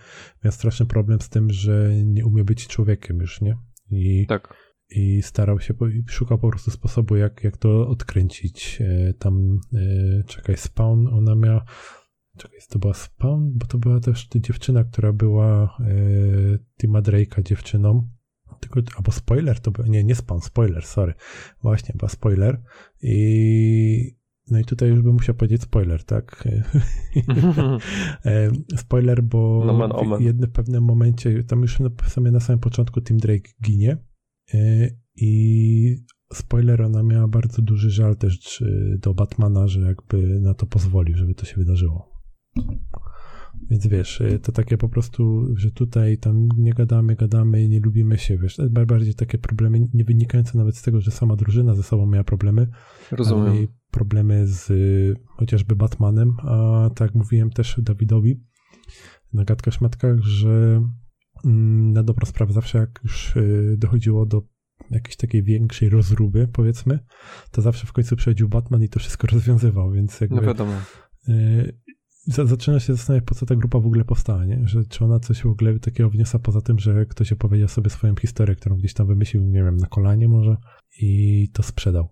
miał 0.45 0.53
straszny 0.53 0.87
problem 0.87 1.21
z 1.21 1.29
tym, 1.29 1.51
że 1.51 1.91
nie 2.05 2.27
umie 2.27 2.45
być 2.45 2.67
człowiekiem 2.67 3.19
już, 3.21 3.41
nie? 3.41 3.57
I, 3.91 4.27
Tak. 4.29 4.55
i 4.91 5.23
starał 5.23 5.61
się, 5.61 5.75
i 5.75 6.03
szukał 6.13 6.39
po 6.39 6.49
prostu 6.49 6.71
sposobu, 6.71 7.17
jak, 7.17 7.45
jak 7.45 7.57
to 7.57 7.89
odkręcić. 7.89 8.79
E, 8.81 9.15
Tam, 9.15 9.61
e, 9.75 10.25
czekaj, 10.25 10.57
Spawn, 10.57 11.07
ona 11.09 11.35
miała, 11.35 11.65
czekaj, 12.43 12.59
to 12.69 12.79
była 12.79 12.95
Spawn, 12.95 13.51
bo 13.55 13.67
to 13.67 13.79
była 13.79 14.01
też 14.01 14.29
dziewczyna, 14.35 14.85
która 14.85 15.13
była 15.13 15.77
e, 15.81 16.59
Tima 16.81 17.03
Drake'a 17.03 17.43
dziewczyną. 17.43 18.09
Tylko, 18.61 18.81
albo 18.97 19.13
spoiler, 19.13 19.61
to 19.61 19.71
był, 19.71 19.87
nie, 19.87 20.05
nie 20.05 20.15
Spawn, 20.15 20.41
spoiler, 20.41 20.85
sorry. 20.85 21.15
Właśnie, 21.63 21.95
była 21.99 22.09
spoiler. 22.09 22.63
I 23.03 24.21
no 24.51 24.59
i 24.59 24.65
tutaj 24.65 24.89
już 24.89 25.01
bym 25.01 25.13
musiał 25.13 25.35
powiedzieć 25.35 25.63
spoiler, 25.63 26.05
tak? 26.05 26.45
E, 28.25 28.51
spoiler, 28.77 29.23
bo 29.23 29.63
Nomen 29.67 29.93
omen. 29.95 30.19
w 30.19 30.23
jednym 30.23 30.51
pewnym 30.51 30.85
momencie, 30.85 31.45
tam 31.45 31.63
już 31.63 31.81
na, 31.81 31.91
na 32.31 32.41
samym 32.41 32.61
początku 32.61 33.01
Tim 33.01 33.17
Drake 33.17 33.51
ginie 33.65 33.97
e, 34.55 34.91
i 35.17 36.05
spoiler, 36.33 36.83
ona 36.83 37.03
miała 37.03 37.29
bardzo 37.29 37.63
duży 37.63 37.91
żal 37.91 38.17
też 38.17 38.65
do 38.99 39.15
Batmana, 39.15 39.69
że 39.69 39.81
jakby 39.81 40.41
na 40.41 40.55
to 40.55 40.67
pozwolił, 40.67 41.17
żeby 41.17 41.35
to 41.35 41.47
się 41.47 41.57
wydarzyło. 41.57 42.10
Więc 43.71 43.87
wiesz, 43.87 44.21
e, 44.21 44.39
to 44.39 44.53
takie 44.53 44.79
po 44.79 44.89
prostu, 44.89 45.47
że 45.57 45.71
tutaj 45.71 46.19
tam 46.19 46.49
nie 46.57 46.75
gadamy, 46.75 47.17
gadamy 47.17 47.63
i 47.63 47.69
nie 47.69 47.81
lubimy 47.81 48.19
się, 48.19 48.39
wiesz, 48.39 48.59
jest 48.59 48.73
bardziej 48.73 49.15
takie 49.15 49.39
problemy 49.39 49.89
nie 49.95 50.05
wynikające 50.05 50.59
nawet 50.59 50.77
z 50.77 50.83
tego, 50.83 51.01
że 51.01 51.11
sama 51.11 51.37
drużyna 51.37 51.75
ze 51.75 51.83
sobą 51.83 52.07
miała 52.07 52.25
problemy, 52.25 52.67
Rozumiem. 53.11 53.67
problemy 53.91 54.47
z 54.47 54.71
y, 54.71 55.17
chociażby 55.27 55.77
Batmanem, 55.77 56.37
a 56.39 56.91
tak 56.95 57.15
mówiłem 57.15 57.51
też 57.51 57.81
Dawidowi 57.83 58.41
na 59.33 59.45
gadkach 59.45 59.75
szmatkach, 59.75 60.19
że 60.23 60.83
mm, 61.45 61.93
na 61.93 62.03
dobrą 62.03 62.27
sprawę 62.27 62.53
zawsze 62.53 62.79
jak 62.79 63.01
już 63.05 63.37
y, 63.37 63.75
dochodziło 63.79 64.27
do 64.27 64.43
jakiejś 64.91 65.17
takiej 65.17 65.43
większej 65.43 65.89
rozruby, 65.89 66.49
powiedzmy, 66.53 66.99
to 67.51 67.63
zawsze 67.63 67.87
w 67.87 67.93
końcu 67.93 68.17
przychodził 68.17 68.49
Batman 68.49 68.83
i 68.83 68.89
to 68.89 69.01
wszystko 69.01 69.27
rozwiązywał, 69.33 69.93
więc 69.93 70.21
jakby 70.21 70.37
No 70.37 70.43
wiadomo. 70.43 70.73
Za, 72.31 72.47
zaczyna 72.47 72.81
się 72.81 72.95
zastanawiać, 72.95 73.29
po 73.29 73.35
co 73.35 73.47
ta 73.47 73.57
grupa 73.57 73.79
w 73.81 73.87
ogóle 73.87 74.05
powstała, 74.05 74.45
nie? 74.45 74.61
Że 74.65 74.85
czy 74.85 75.05
ona 75.05 75.21
coś 75.21 75.43
w 75.43 75.47
ogóle 75.47 75.79
takiego 75.79 76.11
wniosła 76.11 76.41
poza 76.41 76.61
tym, 76.61 76.79
że 76.79 77.07
ktoś 77.07 77.33
opowiedział 77.33 77.69
sobie 77.69 77.91
swoją 77.91 78.17
historię, 78.17 78.57
którą 78.57 78.77
gdzieś 78.77 78.95
tam 78.95 79.07
wymyślił, 79.07 79.43
nie 79.43 79.65
wiem, 79.65 79.77
na 79.77 79.87
kolanie 79.87 80.29
może 80.29 80.57
i 81.01 81.49
to 81.53 81.63
sprzedał. 81.63 82.09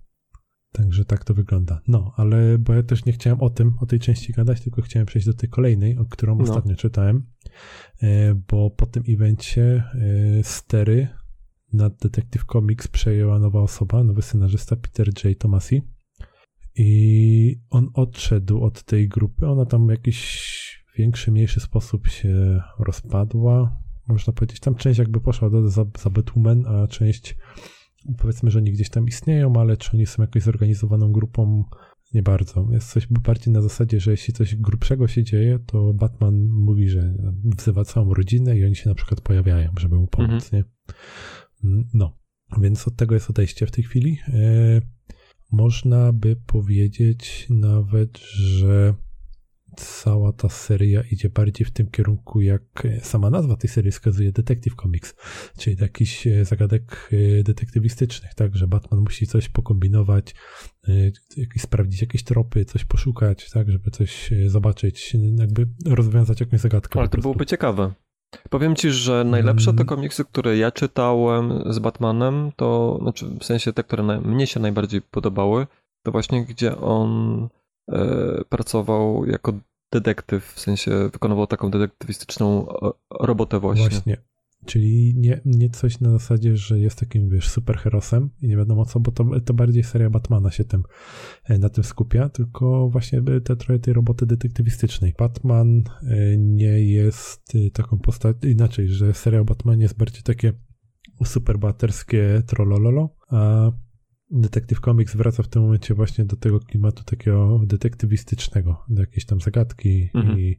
Także 0.72 1.04
tak 1.04 1.24
to 1.24 1.34
wygląda. 1.34 1.80
No, 1.88 2.12
ale 2.16 2.58
bo 2.58 2.74
ja 2.74 2.82
też 2.82 3.04
nie 3.04 3.12
chciałem 3.12 3.40
o 3.40 3.50
tym, 3.50 3.74
o 3.80 3.86
tej 3.86 4.00
części 4.00 4.32
gadać, 4.32 4.60
tylko 4.60 4.82
chciałem 4.82 5.06
przejść 5.06 5.26
do 5.26 5.34
tej 5.34 5.48
kolejnej, 5.48 5.98
o 5.98 6.04
którą 6.04 6.36
No. 6.36 6.42
ostatnio 6.42 6.76
czytałem, 6.76 7.26
e, 8.02 8.34
bo 8.34 8.70
po 8.70 8.86
tym 8.86 9.02
evencie 9.08 9.84
e, 9.94 10.44
stery 10.44 11.08
nad 11.72 11.96
Detective 11.96 12.44
Comics 12.52 12.88
przejęła 12.88 13.38
nowa 13.38 13.60
osoba, 13.60 14.04
nowy 14.04 14.22
scenarzysta 14.22 14.76
Peter 14.76 15.08
J. 15.24 15.38
Tomasi 15.38 15.82
i 16.78 17.60
on 17.70 17.90
odszedł 17.94 18.64
od 18.64 18.82
tej 18.82 19.08
grupy. 19.08 19.46
Ona 19.46 19.66
tam 19.66 19.86
w 19.86 19.90
jakiś 19.90 20.84
większy, 20.98 21.32
mniejszy 21.32 21.60
sposób 21.60 22.08
się 22.08 22.62
rozpadła. 22.78 23.82
Można 24.08 24.32
powiedzieć, 24.32 24.60
tam 24.60 24.74
część 24.74 24.98
jakby 24.98 25.20
poszła 25.20 25.50
do, 25.50 25.68
za, 25.68 25.84
za 25.98 26.10
Batwoman, 26.10 26.66
a 26.66 26.86
część 26.86 27.36
powiedzmy, 28.18 28.50
że 28.50 28.58
oni 28.58 28.72
gdzieś 28.72 28.90
tam 28.90 29.06
istnieją, 29.06 29.52
ale 29.56 29.76
czy 29.76 29.90
oni 29.94 30.06
są 30.06 30.22
jakąś 30.22 30.42
zorganizowaną 30.42 31.12
grupą, 31.12 31.64
nie 32.14 32.22
bardzo. 32.22 32.68
Jest 32.70 32.90
coś 32.90 33.06
bardziej 33.06 33.54
na 33.54 33.62
zasadzie, 33.62 34.00
że 34.00 34.10
jeśli 34.10 34.34
coś 34.34 34.56
grubszego 34.56 35.08
się 35.08 35.24
dzieje, 35.24 35.58
to 35.66 35.94
Batman 35.94 36.48
mówi, 36.48 36.88
że 36.88 37.14
wzywa 37.58 37.84
całą 37.84 38.14
rodzinę 38.14 38.58
i 38.58 38.64
oni 38.64 38.76
się 38.76 38.88
na 38.88 38.94
przykład 38.94 39.20
pojawiają, 39.20 39.72
żeby 39.78 39.96
mu 39.96 40.06
pomóc, 40.06 40.52
nie? 40.52 40.64
No, 41.94 42.18
więc 42.60 42.88
od 42.88 42.96
tego 42.96 43.14
jest 43.14 43.30
odejście 43.30 43.66
w 43.66 43.70
tej 43.70 43.84
chwili. 43.84 44.18
Można 45.52 46.12
by 46.12 46.36
powiedzieć 46.46 47.46
nawet, 47.50 48.18
że 48.18 48.94
cała 49.76 50.32
ta 50.32 50.48
seria 50.48 51.02
idzie 51.10 51.30
bardziej 51.30 51.66
w 51.66 51.70
tym 51.70 51.90
kierunku, 51.90 52.40
jak 52.40 52.86
sama 53.02 53.30
nazwa 53.30 53.56
tej 53.56 53.70
serii 53.70 53.90
wskazuje, 53.90 54.32
Detective 54.32 54.74
Comics, 54.74 55.14
czyli 55.58 55.76
e, 56.26 56.44
zagadek 56.44 57.10
e, 57.12 57.42
detektywistycznych, 57.42 58.34
tak, 58.34 58.56
że 58.56 58.66
Batman 58.66 59.00
musi 59.00 59.26
coś 59.26 59.48
pokombinować, 59.48 60.34
jakieś, 61.36 61.62
sprawdzić 61.62 62.00
jakieś 62.00 62.24
tropy, 62.24 62.64
coś 62.64 62.84
poszukać, 62.84 63.50
tak, 63.50 63.70
żeby 63.70 63.90
coś 63.90 64.32
e, 64.32 64.50
zobaczyć, 64.50 65.16
jakby 65.36 65.68
rozwiązać 65.86 66.40
jakąś 66.40 66.60
zagadkę. 66.60 66.98
Ale 66.98 67.08
to 67.08 67.18
byłoby 67.18 67.46
ciekawe. 67.46 67.94
Powiem 68.50 68.76
ci, 68.76 68.90
że 68.90 69.24
najlepsze 69.24 69.70
Mm. 69.70 69.78
te 69.78 69.84
komiksy, 69.84 70.24
które 70.24 70.56
ja 70.56 70.70
czytałem 70.70 71.72
z 71.72 71.78
Batmanem, 71.78 72.52
to 72.56 72.98
znaczy 73.02 73.26
w 73.40 73.44
sensie 73.44 73.72
te, 73.72 73.84
które 73.84 74.02
na, 74.02 74.20
mnie 74.20 74.46
się 74.46 74.60
najbardziej 74.60 75.02
podobały, 75.02 75.66
to 76.02 76.12
właśnie 76.12 76.44
gdzie 76.44 76.76
on 76.80 77.48
e, 77.92 78.44
pracował 78.48 79.26
jako 79.26 79.52
detektyw, 79.92 80.52
w 80.52 80.60
sensie 80.60 81.08
wykonywał 81.12 81.46
taką 81.46 81.70
detektywistyczną 81.70 82.68
e, 82.68 82.90
robotę 83.10 83.60
właśnie. 83.60 83.88
Właśnie. 83.88 84.16
Czyli 84.68 85.14
nie, 85.16 85.40
nie 85.44 85.70
coś 85.70 86.00
na 86.00 86.10
zasadzie, 86.10 86.56
że 86.56 86.78
jest 86.78 86.98
takim, 86.98 87.28
wiesz, 87.28 87.48
superherosem 87.48 88.30
i 88.42 88.48
nie 88.48 88.56
wiadomo 88.56 88.84
co, 88.84 89.00
bo 89.00 89.12
to, 89.12 89.40
to 89.40 89.54
bardziej 89.54 89.84
seria 89.84 90.10
Batmana 90.10 90.50
się 90.50 90.64
tym, 90.64 90.82
e, 91.44 91.58
na 91.58 91.68
tym 91.68 91.84
skupia, 91.84 92.28
tylko 92.28 92.88
właśnie 92.90 93.22
by 93.22 93.40
te 93.40 93.56
trochę 93.56 93.78
tej 93.78 93.94
roboty 93.94 94.26
detektywistycznej. 94.26 95.14
Batman 95.18 95.82
e, 96.02 96.36
nie 96.38 96.84
jest 96.84 97.54
e, 97.54 97.70
taką 97.70 97.98
postacią, 97.98 98.38
inaczej, 98.42 98.88
że 98.88 99.14
seria 99.14 99.44
Batman 99.44 99.80
jest 99.80 99.96
bardziej 99.96 100.22
takie 100.22 100.52
superbohaterskie 101.24 102.42
trollololo, 102.46 103.16
a 103.30 103.70
Detective 104.30 104.80
Comics 104.80 105.16
wraca 105.16 105.42
w 105.42 105.48
tym 105.48 105.62
momencie 105.62 105.94
właśnie 105.94 106.24
do 106.24 106.36
tego 106.36 106.60
klimatu 106.60 107.04
takiego 107.04 107.60
detektywistycznego, 107.66 108.84
do 108.88 109.00
jakiejś 109.00 109.26
tam 109.26 109.40
zagadki 109.40 110.10
Mhm. 110.14 110.40
i 110.40 110.58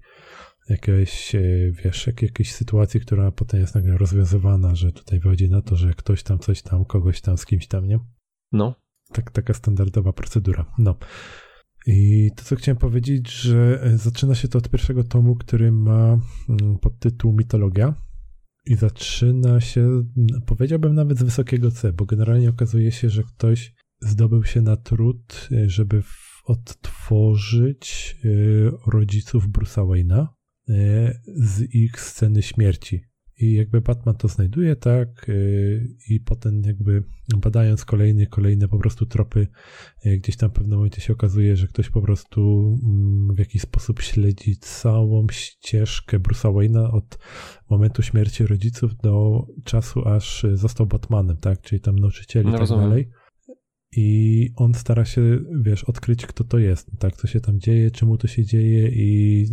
jakieś, 0.70 1.36
e, 1.36 1.42
wiesz, 1.84 2.08
jak, 2.08 2.22
jakiejś 2.22 2.54
sytuacji, 2.54 3.00
która 3.00 3.32
potem 3.32 3.60
jest 3.60 3.76
nagle 3.76 3.98
rozwiązywana, 3.98 4.76
że 4.76 4.92
tutaj 4.92 5.20
wychodzi 5.20 5.50
na 5.50 5.62
to, 5.62 5.76
że 5.76 5.94
ktoś 5.94 6.24
tam 6.24 6.40
coś 6.40 6.62
tam, 6.62 6.86
kogoś 6.86 7.22
tam 7.22 7.38
z 7.38 7.46
kimś 7.46 7.68
tam, 7.68 7.88
nie? 7.88 8.00
No. 8.52 8.76
Tak, 9.12 9.32
taka 9.32 9.54
standardowa 9.54 10.14
procedura. 10.14 10.74
No. 10.78 10.98
I 11.88 12.30
to, 12.36 12.44
co 12.44 12.56
chciałem 12.56 12.78
powiedzieć, 12.78 13.32
że 13.32 13.80
e, 13.84 13.98
zaczyna 13.98 14.36
się 14.36 14.48
to 14.48 14.58
od 14.58 14.70
pierwszego 14.70 15.04
tomu, 15.04 15.36
który 15.36 15.72
ma 15.72 16.18
mm, 16.50 16.78
podtytuł 16.82 17.34
Mitologia. 17.34 17.94
I 18.66 18.76
zaczyna 18.76 19.62
się, 19.62 20.04
powiedziałbym 20.46 20.96
nawet 20.96 21.18
z 21.20 21.24
wysokiego 21.24 21.72
C, 21.72 21.94
bo 21.94 22.06
generalnie 22.06 22.50
okazuje 22.50 22.92
się, 22.92 23.10
że 23.10 23.24
ktoś 23.24 23.74
zdobył 24.02 24.44
się 24.44 24.62
na 24.62 24.78
trud, 24.78 25.50
e, 25.52 25.70
żeby 25.70 26.04
odtworzyć 26.46 28.18
rodziców 28.88 29.50
Bruce'a 29.50 29.88
Wayne'a 29.88 30.28
z 31.36 31.76
ich 31.76 32.02
sceny 32.02 32.42
śmierci. 32.42 33.02
I 33.42 33.54
jakby 33.54 33.82
Batman 33.82 34.16
to 34.16 34.28
znajduje, 34.28 34.76
tak, 34.76 35.30
y, 35.30 35.88
i 36.10 36.20
potem 36.20 36.62
jakby 36.66 37.04
badając 37.38 37.86
kolejne, 37.86 38.28
kolejne 38.28 38.68
po 38.68 38.78
prostu 38.80 39.06
tropy, 39.06 39.48
y, 40.06 40.18
gdzieś 40.18 40.38
tam 40.38 40.50
w 40.50 40.54
pewnym 40.54 40.78
momencie 40.78 41.02
się 41.02 41.14
okazuje, 41.14 41.56
że 41.56 41.68
ktoś 41.68 41.90
po 41.90 42.02
prostu 42.02 42.42
mm, 42.84 43.36
w 43.36 43.40
jakiś 43.40 43.62
sposób 43.62 44.02
śledzi 44.02 44.58
całą 44.58 45.28
ścieżkę 45.32 46.20
Bruce'a 46.20 46.54
Wayne'a 46.54 46.94
od 46.96 47.18
momentu 47.70 48.02
śmierci 48.02 48.46
rodziców 48.46 48.96
do 48.98 49.46
czasu, 49.64 50.08
aż 50.08 50.46
został 50.54 50.88
Batmanem, 50.88 51.38
tak, 51.38 51.62
czyli 51.62 51.82
tam 51.82 51.96
nauczycieli 51.96 52.44
i 52.46 52.48
No, 52.48 52.52
tak 52.52 52.60
rozumiem. 52.60 52.90
dalej. 52.90 53.10
I 53.96 54.50
on 54.56 54.74
stara 54.74 55.06
się, 55.06 55.40
wiesz, 55.62 55.84
odkryć, 55.84 56.26
kto 56.26 56.44
to 56.44 56.58
jest, 56.58 56.88
tak, 57.00 57.16
co 57.18 57.28
się 57.28 57.40
tam 57.42 57.60
dzieje, 57.60 57.92
czemu 57.92 58.18
to 58.18 58.28
się 58.28 58.46
dzieje 58.46 58.88
i 58.90 59.46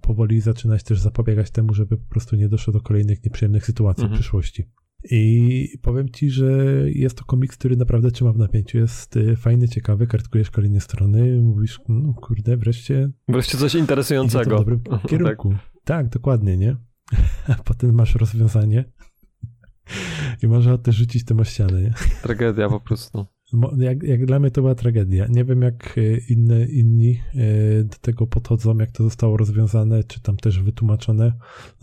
powoli 0.00 0.40
zaczynać 0.40 0.82
też 0.82 1.00
zapobiegać 1.00 1.50
temu, 1.50 1.74
żeby 1.74 1.96
po 1.96 2.08
prostu 2.08 2.36
nie 2.36 2.48
doszło 2.48 2.72
do 2.72 2.80
kolejnych 2.80 3.24
nieprzyjemnych 3.24 3.66
sytuacji 3.66 4.02
Mhm. 4.04 4.16
w 4.18 4.20
przyszłości. 4.20 4.64
I 5.10 5.68
powiem 5.82 6.08
ci, 6.08 6.30
że 6.30 6.74
jest 6.86 7.16
to 7.18 7.24
komiks, 7.24 7.56
który 7.56 7.76
naprawdę 7.76 8.10
trzyma 8.10 8.32
w 8.32 8.38
napięciu. 8.38 8.78
Jest 8.78 9.16
y, 9.16 9.36
fajny, 9.36 9.68
ciekawy, 9.68 10.06
kartkujesz 10.06 10.50
kolejne 10.50 10.80
strony, 10.80 11.42
mówisz, 11.42 11.80
no 11.88 12.14
kurde, 12.14 12.56
wreszcie. 12.56 13.10
Wreszcie 13.28 13.58
coś 13.58 13.74
interesującego. 13.74 14.56
w 14.56 14.58
dobrym 14.58 14.80
kierunku. 15.10 15.54
tak. 15.84 16.08
dokładnie, 16.08 16.56
nie? 16.56 16.76
A 17.48 17.54
potem 17.54 17.94
masz 17.94 18.14
rozwiązanie 18.14 18.84
i 20.42 20.46
można 20.46 20.78
też 20.78 20.96
rzucić 20.96 21.24
tym 21.24 21.40
o 21.40 21.44
ścianę, 21.44 21.82
nie? 21.82 21.94
Tragedia 22.22 22.68
po 22.68 22.80
prostu. 22.80 23.26
Jak, 23.78 24.02
jak 24.02 24.26
dla 24.26 24.38
mnie 24.40 24.50
to 24.50 24.60
była 24.60 24.74
tragedia. 24.74 25.26
Nie 25.26 25.44
wiem, 25.44 25.62
jak 25.62 25.98
e, 25.98 26.18
inne, 26.28 26.64
inni 26.64 27.20
e, 27.34 27.84
do 27.84 27.96
tego 28.00 28.26
podchodzą, 28.26 28.78
jak 28.78 28.90
to 28.90 29.04
zostało 29.04 29.36
rozwiązane, 29.36 30.04
czy 30.04 30.20
tam 30.20 30.36
też 30.36 30.62
wytłumaczone. 30.62 31.32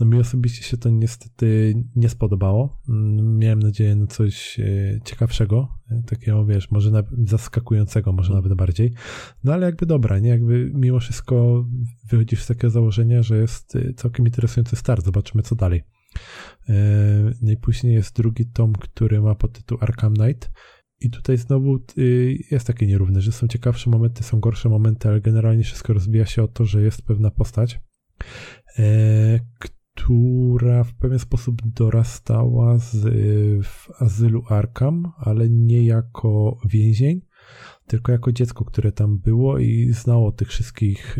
No 0.00 0.06
mi 0.06 0.18
osobiście 0.18 0.62
się 0.64 0.76
to 0.76 0.90
niestety 0.90 1.74
nie 1.96 2.08
spodobało. 2.08 2.80
Mm, 2.88 3.38
Miałem 3.38 3.58
nadzieję 3.58 3.96
na 3.96 4.06
coś 4.06 4.60
e, 4.60 5.00
ciekawszego, 5.04 5.68
takiego, 6.06 6.46
wiesz, 6.46 6.70
może 6.70 6.90
zaskakującego, 7.26 8.12
może 8.12 8.34
nawet 8.34 8.54
bardziej. 8.54 8.92
No 9.44 9.52
ale 9.52 9.66
jakby 9.66 9.86
dobra, 9.86 10.18
nie? 10.18 10.28
Jakby 10.28 10.70
mimo 10.74 11.00
wszystko 11.00 11.64
wychodzisz 12.10 12.42
z 12.42 12.46
takiego 12.46 12.70
założenia, 12.70 13.22
że 13.22 13.38
jest 13.38 13.78
całkiem 13.96 14.26
interesujący 14.26 14.76
start. 14.76 15.04
Zobaczymy, 15.04 15.42
co 15.42 15.54
dalej. 15.54 15.82
No 17.42 17.52
i 17.52 17.56
później 17.56 17.94
jest 17.94 18.16
drugi 18.16 18.46
tom, 18.46 18.72
który 18.72 19.20
ma 19.20 19.34
podtytuł 19.34 19.78
Arkham 19.80 20.14
Knight. 20.14 20.50
I 21.00 21.10
tutaj 21.10 21.36
znowu 21.36 21.78
y, 21.98 22.38
jest 22.50 22.66
takie 22.66 22.86
nierówne, 22.86 23.20
że 23.20 23.32
są 23.32 23.48
ciekawsze 23.48 23.90
momenty, 23.90 24.22
są 24.22 24.40
gorsze 24.40 24.68
momenty, 24.68 25.08
ale 25.08 25.20
generalnie 25.20 25.64
wszystko 25.64 25.92
rozbija 25.92 26.26
się 26.26 26.42
o 26.42 26.48
to, 26.48 26.64
że 26.64 26.82
jest 26.82 27.02
pewna 27.02 27.30
postać, 27.30 27.80
e, 28.78 29.40
która 29.60 30.84
w 30.84 30.94
pewien 30.94 31.18
sposób 31.18 31.62
dorastała 31.64 32.78
z, 32.78 32.94
y, 32.94 33.60
w 33.62 34.02
azylu 34.02 34.44
Arkham, 34.48 35.12
ale 35.18 35.48
nie 35.48 35.84
jako 35.84 36.58
więzień, 36.68 37.20
tylko 37.86 38.12
jako 38.12 38.32
dziecko, 38.32 38.64
które 38.64 38.92
tam 38.92 39.18
było 39.18 39.58
i 39.58 39.92
znało 39.92 40.32
tych 40.32 40.48
wszystkich 40.48 41.18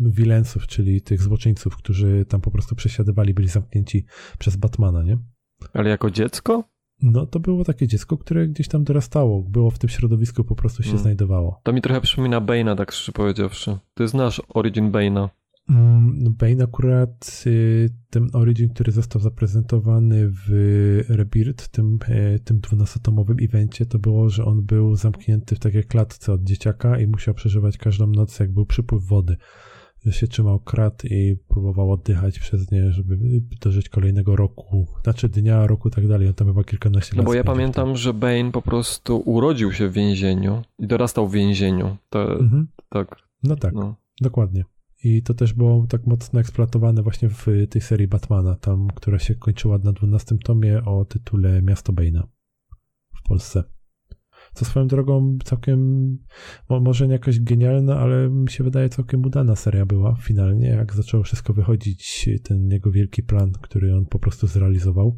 wilensów, 0.00 0.66
czyli 0.66 1.02
tych 1.02 1.22
złoczyńców, 1.22 1.76
którzy 1.76 2.24
tam 2.28 2.40
po 2.40 2.50
prostu 2.50 2.74
przesiadywali, 2.74 3.34
byli 3.34 3.48
zamknięci 3.48 4.06
przez 4.38 4.56
Batmana, 4.56 5.02
nie? 5.02 5.18
Ale 5.72 5.90
jako 5.90 6.10
dziecko? 6.10 6.64
No 7.02 7.26
to 7.26 7.40
było 7.40 7.64
takie 7.64 7.86
dziecko, 7.88 8.18
które 8.18 8.48
gdzieś 8.48 8.68
tam 8.68 8.84
dorastało, 8.84 9.42
było 9.42 9.70
w 9.70 9.78
tym 9.78 9.90
środowisku, 9.90 10.44
po 10.44 10.54
prostu 10.54 10.82
się 10.82 10.90
Mm. 10.90 11.02
znajdowało. 11.02 11.60
To 11.62 11.72
mi 11.72 11.82
trochę 11.82 12.00
przypomina 12.00 12.40
Bane'a, 12.40 12.76
tak 12.76 12.92
szczerze 12.92 13.12
powiedziawszy. 13.12 13.78
Ty 13.94 14.08
znasz 14.08 14.42
Origin 14.48 14.92
Bane'a. 14.92 15.28
Mm, 15.70 16.34
Bane 16.38 16.64
akurat, 16.64 17.42
y, 17.46 17.88
ten 18.10 18.28
Origin, 18.32 18.68
który 18.68 18.92
został 18.92 19.22
zaprezentowany 19.22 20.28
w 20.46 20.48
Rebirth, 21.08 21.68
tym, 21.68 21.98
e, 22.08 22.38
tym 22.38 22.60
12-tomowym 22.60 23.36
evencie, 23.44 23.86
to 23.86 23.98
było, 23.98 24.28
że 24.28 24.44
on 24.44 24.62
był 24.62 24.96
zamknięty 24.96 25.56
w 25.56 25.58
takiej 25.58 25.84
klatce 25.84 26.32
od 26.32 26.42
dzieciaka 26.44 26.98
i 26.98 27.06
musiał 27.06 27.34
przeżywać 27.34 27.78
każdą 27.78 28.06
noc, 28.06 28.40
jak 28.40 28.52
był 28.52 28.66
przypływ 28.66 29.04
wody. 29.04 29.36
Że 30.04 30.12
się 30.12 30.28
trzymał 30.28 30.60
krat 30.60 31.04
i 31.04 31.36
próbował 31.48 31.92
oddychać 31.92 32.38
przez 32.38 32.70
nie, 32.70 32.90
żeby 32.90 33.18
dożyć 33.60 33.88
kolejnego 33.88 34.36
roku, 34.36 34.86
znaczy 35.04 35.28
dnia, 35.28 35.66
roku, 35.66 35.90
tak 35.90 36.08
dalej. 36.08 36.28
On 36.28 36.34
tam 36.34 36.46
chyba 36.46 36.64
kilkanaście 36.64 37.16
No 37.16 37.22
lat 37.22 37.26
bo 37.26 37.34
ja 37.34 37.44
pamiętam, 37.44 37.96
że 37.96 38.14
Bane 38.14 38.52
po 38.52 38.62
prostu 38.62 39.22
urodził 39.24 39.72
się 39.72 39.88
w 39.88 39.92
więzieniu 39.92 40.62
i 40.78 40.86
dorastał 40.86 41.28
w 41.28 41.32
więzieniu. 41.32 41.96
To. 42.10 42.32
Mhm. 42.32 42.68
tak, 42.88 43.16
No 43.42 43.56
tak. 43.56 43.74
no. 43.74 43.94
Dokładnie. 44.20 44.64
I 45.04 45.22
to 45.22 45.34
też 45.34 45.52
było 45.52 45.86
tak 45.88 46.06
mocno 46.06 46.40
eksploatowane 46.40 47.02
właśnie 47.02 47.28
w 47.28 47.46
tej 47.70 47.82
serii 47.82 48.08
Batmana, 48.08 48.54
tam, 48.54 48.88
która 48.94 49.18
się 49.18 49.34
kończyła 49.34 49.78
na 49.78 49.92
12 49.92 50.38
tomie 50.38 50.84
o 50.84 51.04
tytule 51.04 51.62
Miasto 51.62 51.92
Bane'a 51.92 52.22
w 53.14 53.28
Polsce. 53.28 53.64
Co 54.58 54.64
swoją 54.64 54.86
drogą 54.86 55.38
całkiem, 55.44 56.08
mo, 56.68 56.80
może 56.80 57.06
nie 57.06 57.12
jakaś 57.12 57.40
genialna, 57.40 57.98
ale 57.98 58.30
mi 58.30 58.50
się 58.50 58.64
wydaje 58.64 58.88
całkiem 58.88 59.24
udana 59.24 59.56
seria 59.56 59.86
była 59.86 60.16
finalnie, 60.16 60.68
jak 60.68 60.94
zaczęło 60.94 61.22
wszystko 61.22 61.52
wychodzić, 61.52 62.28
ten 62.44 62.70
jego 62.70 62.90
wielki 62.90 63.22
plan, 63.22 63.52
który 63.52 63.96
on 63.96 64.06
po 64.06 64.18
prostu 64.18 64.46
zrealizował. 64.46 65.16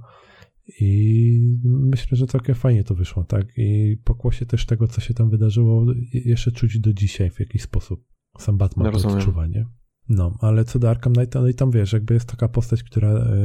I 0.80 1.58
myślę, 1.64 2.16
że 2.16 2.26
całkiem 2.26 2.54
fajnie 2.54 2.84
to 2.84 2.94
wyszło, 2.94 3.24
tak? 3.24 3.46
I 3.56 3.96
pokłosie 4.04 4.46
też 4.46 4.66
tego, 4.66 4.88
co 4.88 5.00
się 5.00 5.14
tam 5.14 5.30
wydarzyło, 5.30 5.86
jeszcze 6.12 6.52
czuć 6.52 6.78
do 6.78 6.92
dzisiaj 6.92 7.30
w 7.30 7.40
jakiś 7.40 7.62
sposób. 7.62 8.04
Sam 8.38 8.58
Batman 8.58 8.92
No, 8.92 8.98
to 8.98 9.08
odczuwa, 9.08 9.46
nie? 9.46 9.66
No, 10.12 10.38
ale 10.40 10.64
co 10.64 10.78
do 10.78 10.90
Arkham 10.90 11.12
Knighta, 11.12 11.40
no 11.40 11.48
i 11.48 11.54
tam 11.54 11.70
wiesz, 11.70 11.92
jakby 11.92 12.14
jest 12.14 12.26
taka 12.28 12.48
postać, 12.48 12.82
która 12.82 13.08
e, 13.08 13.36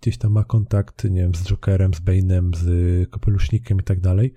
gdzieś 0.00 0.18
tam 0.18 0.32
ma 0.32 0.44
kontakt, 0.44 1.04
nie 1.04 1.20
wiem, 1.20 1.34
z 1.34 1.44
Jokerem, 1.44 1.94
z 1.94 2.00
Bane'em, 2.00 2.56
z 2.56 3.10
Kapelusznikiem 3.10 3.78
i 3.80 3.82
tak 3.82 4.00
dalej. 4.00 4.34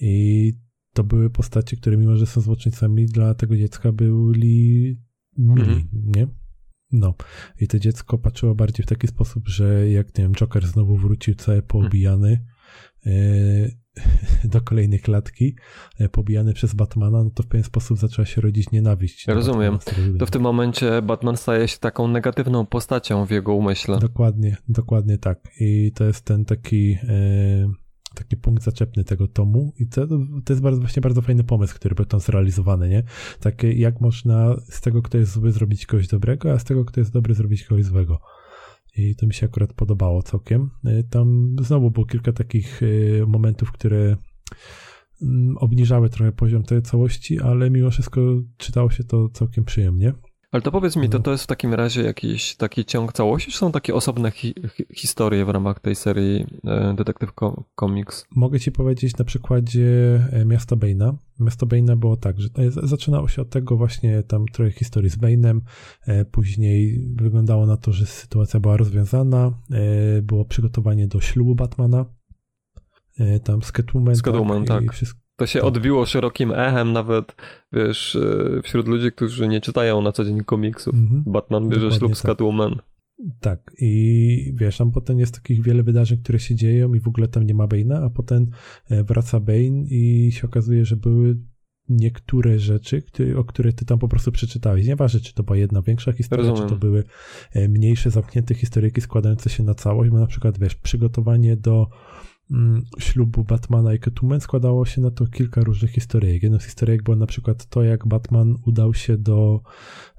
I 0.00 0.52
to 0.94 1.04
były 1.04 1.30
postacie, 1.30 1.76
które 1.76 1.96
mimo, 1.96 2.16
że 2.16 2.26
są 2.26 2.40
złoczyńcami, 2.40 3.06
dla 3.06 3.34
tego 3.34 3.56
dziecka 3.56 3.92
byli 3.92 4.96
mili, 5.38 5.60
Mhm. 5.62 5.84
nie? 5.92 6.26
No. 6.92 7.14
I 7.60 7.68
to 7.68 7.78
dziecko 7.78 8.18
patrzyło 8.18 8.54
bardziej 8.54 8.86
w 8.86 8.88
taki 8.88 9.06
sposób, 9.06 9.48
że 9.48 9.90
jak, 9.90 10.18
nie 10.18 10.24
wiem, 10.24 10.32
Joker 10.34 10.66
znowu 10.66 10.96
wrócił 10.96 11.34
cały 11.34 11.62
poobijany 11.62 12.44
e, 13.06 13.10
do 14.44 14.60
kolejnej 14.60 15.00
klatki, 15.00 15.56
e, 15.98 16.08
pobijany 16.08 16.52
przez 16.52 16.74
Batmana, 16.74 17.24
no 17.24 17.30
to 17.30 17.42
w 17.42 17.46
pewien 17.46 17.64
sposób 17.64 17.98
zaczęła 17.98 18.26
się 18.26 18.40
rodzić 18.40 18.70
nienawiść. 18.70 19.26
Rozumiem. 19.28 19.78
To 20.18 20.26
w 20.26 20.30
tym 20.30 20.42
momencie 20.42 21.02
Batman 21.02 21.36
staje 21.36 21.68
się 21.68 21.78
taką 21.78 22.08
negatywną 22.08 22.66
postacią 22.66 23.26
w 23.26 23.30
jego 23.30 23.54
umyśle. 23.54 23.98
Dokładnie, 23.98 24.56
dokładnie 24.68 25.18
tak. 25.18 25.38
I 25.60 25.92
to 25.94 26.04
jest 26.04 26.24
ten 26.24 26.44
taki, 26.44 26.98
e, 27.08 27.68
taki 28.14 28.36
punkt 28.36 28.62
zaczepny 28.62 29.04
tego 29.04 29.28
tomu. 29.28 29.72
I 29.78 29.86
to, 29.86 30.06
to 30.44 30.52
jest 30.52 30.62
bardzo, 30.62 30.80
właśnie 30.80 31.02
bardzo 31.02 31.22
fajny 31.22 31.44
pomysł, 31.44 31.74
który 31.74 31.94
był 31.94 32.04
tam 32.04 32.20
zrealizowany, 32.20 32.88
nie? 32.88 33.02
Takie, 33.40 33.72
jak 33.72 34.00
można 34.00 34.56
z 34.70 34.80
tego, 34.80 35.02
kto 35.02 35.18
jest 35.18 35.32
zły, 35.32 35.52
zrobić 35.52 35.86
kogoś 35.86 36.08
dobrego, 36.08 36.52
a 36.52 36.58
z 36.58 36.64
tego, 36.64 36.84
kto 36.84 37.00
jest 37.00 37.12
dobry, 37.12 37.34
zrobić 37.34 37.64
kogoś 37.64 37.84
złego. 37.84 38.20
I 38.96 39.16
to 39.16 39.26
mi 39.26 39.34
się 39.34 39.46
akurat 39.46 39.72
podobało 39.72 40.22
całkiem. 40.22 40.70
E, 40.84 41.02
Tam 41.02 41.56
znowu 41.62 41.90
było 41.90 42.06
kilka 42.06 42.32
takich 42.32 42.80
e, 42.82 43.26
momentów, 43.26 43.72
które 43.72 44.16
mm, 45.22 45.56
obniżały 45.58 46.10
trochę 46.10 46.32
poziom 46.32 46.62
tej 46.62 46.82
całości, 46.82 47.40
ale 47.40 47.70
mimo 47.70 47.90
wszystko 47.90 48.20
czytało 48.56 48.90
się 48.90 49.04
to 49.04 49.28
całkiem 49.28 49.64
przyjemnie. 49.64 50.12
Ale 50.54 50.62
to 50.62 50.72
powiedz 50.72 50.96
mi, 50.96 51.08
to, 51.08 51.18
No. 51.18 51.24
to 51.24 51.30
jest 51.32 51.44
w 51.44 51.46
takim 51.46 51.74
razie 51.74 52.02
jakiś 52.02 52.56
taki 52.56 52.84
ciąg 52.84 53.12
całości, 53.12 53.52
czy 53.52 53.58
są 53.58 53.72
takie 53.72 53.94
osobne 53.94 54.30
hi 54.30 54.54
hi 54.76 54.84
historie 54.94 55.44
w 55.44 55.48
ramach 55.48 55.80
tej 55.80 55.94
serii 55.94 56.46
e, 56.64 56.94
Detective 56.94 57.32
Co- 57.40 57.64
Comics? 57.80 58.26
Mogę 58.36 58.60
ci 58.60 58.72
powiedzieć 58.72 59.16
na 59.16 59.24
przykładzie 59.24 59.88
e, 60.32 60.44
Miasta 60.44 60.76
Bane'a. 60.76 61.14
Miasto 61.40 61.66
Bane'a 61.66 61.96
było 61.96 62.16
tak, 62.16 62.40
że 62.40 62.48
zaczynało 62.82 63.28
się 63.28 63.42
od 63.42 63.50
tego 63.50 63.76
właśnie 63.76 64.22
tam 64.22 64.46
trochę 64.52 64.70
historii 64.70 65.10
z 65.10 65.18
Bane'em, 65.18 65.60
e, 66.06 66.24
później 66.24 67.08
wyglądało 67.14 67.66
na 67.66 67.76
to, 67.76 67.92
że 67.92 68.06
sytuacja 68.06 68.60
była 68.60 68.76
rozwiązana, 68.76 69.52
było 70.22 70.44
przygotowanie 70.44 71.08
do 71.08 71.20
ślubu 71.20 71.54
Batmana, 71.54 72.04
tam 73.44 73.62
z 73.62 73.72
Catwoman, 73.72 74.14
Z 74.14 74.22
Catwoman, 74.22 74.62
i 74.64 74.66
tak. 74.66 74.92
wszystko. 74.92 75.23
To 75.36 75.46
się 75.46 75.62
odbiło 75.62 76.06
szerokim 76.06 76.52
echem 76.52 76.92
nawet, 76.92 77.36
wiesz, 77.72 78.16
e, 78.16 78.62
wśród 78.62 78.88
ludzi, 78.88 79.12
którzy 79.12 79.48
nie 79.48 79.60
czytają 79.60 80.02
na 80.02 80.12
co 80.12 80.24
dzień 80.24 80.44
komiksów. 80.44 80.94
Mhm. 80.94 81.22
Batman 81.26 81.68
bierze 81.68 81.80
Dokładnie 81.80 81.98
ślub 81.98 82.16
z 82.16 82.22
tak. 82.22 82.30
Catwoman. 82.30 82.76
Tak, 83.40 83.70
i 83.78 84.52
wiesz, 84.56 84.76
tam 84.76 84.92
potem 84.92 85.18
jest 85.18 85.34
takich 85.34 85.62
wiele 85.62 85.82
wydarzeń, 85.82 86.18
które 86.18 86.38
się 86.38 86.54
dzieją 86.54 86.94
i 86.94 87.00
w 87.00 87.08
ogóle 87.08 87.28
tam 87.28 87.42
nie 87.42 87.54
ma 87.54 87.66
Bane'a, 87.66 88.04
a 88.04 88.10
potem 88.10 88.50
e, 88.90 89.04
wraca 89.04 89.40
Bane 89.40 89.84
i 89.90 90.32
się 90.32 90.46
okazuje, 90.46 90.84
że 90.84 90.96
były 90.96 91.36
niektóre 91.88 92.58
rzeczy, 92.58 93.02
o 93.36 93.44
które 93.44 93.72
ty 93.72 93.84
tam 93.84 93.98
po 93.98 94.08
prostu 94.08 94.32
przeczytałeś. 94.32 94.86
Nieważne, 94.86 95.20
czy 95.20 95.34
to 95.34 95.42
była 95.42 95.56
jedna 95.56 95.82
większa 95.82 96.12
historia, 96.12 96.50
Rozumiem. 96.50 96.68
czy 96.68 96.74
to 96.74 96.80
były 96.80 97.04
e, 97.52 97.68
mniejsze, 97.68 98.10
zamknięte 98.10 98.54
historyjki 98.54 99.00
składające 99.00 99.50
się 99.50 99.62
na 99.62 99.74
całość, 99.74 100.10
bo 100.10 100.18
na 100.18 100.26
przykład, 100.26 100.58
wiesz, 100.58 100.74
przygotowanie 100.74 101.56
do 101.56 101.88
ślubu 102.98 103.44
Batmana 103.44 103.94
i 103.94 103.98
Catwoman 103.98 104.40
składało 104.40 104.86
się 104.86 105.00
na 105.00 105.10
to 105.10 105.26
kilka 105.26 105.60
różnych 105.60 105.90
historyjek. 105.90 106.42
Jedną 106.42 106.58
z 106.58 106.64
historyjek 106.64 107.02
była 107.02 107.16
na 107.16 107.26
przykład 107.26 107.66
to, 107.66 107.82
jak 107.82 108.08
Batman 108.08 108.56
udał 108.66 108.94
się 108.94 109.18
do 109.18 109.60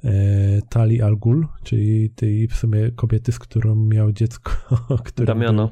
e, 0.04 0.62
Tali 0.70 1.02
Al 1.02 1.18
Ghul, 1.18 1.48
czyli 1.64 2.10
tej 2.10 2.48
w 2.48 2.56
sumie 2.56 2.92
kobiety, 2.92 3.32
z 3.32 3.40
którą 3.40 3.76
miał 3.76 4.12
dziecko, 4.12 4.52
które 5.06 5.26
Damiano. 5.26 5.72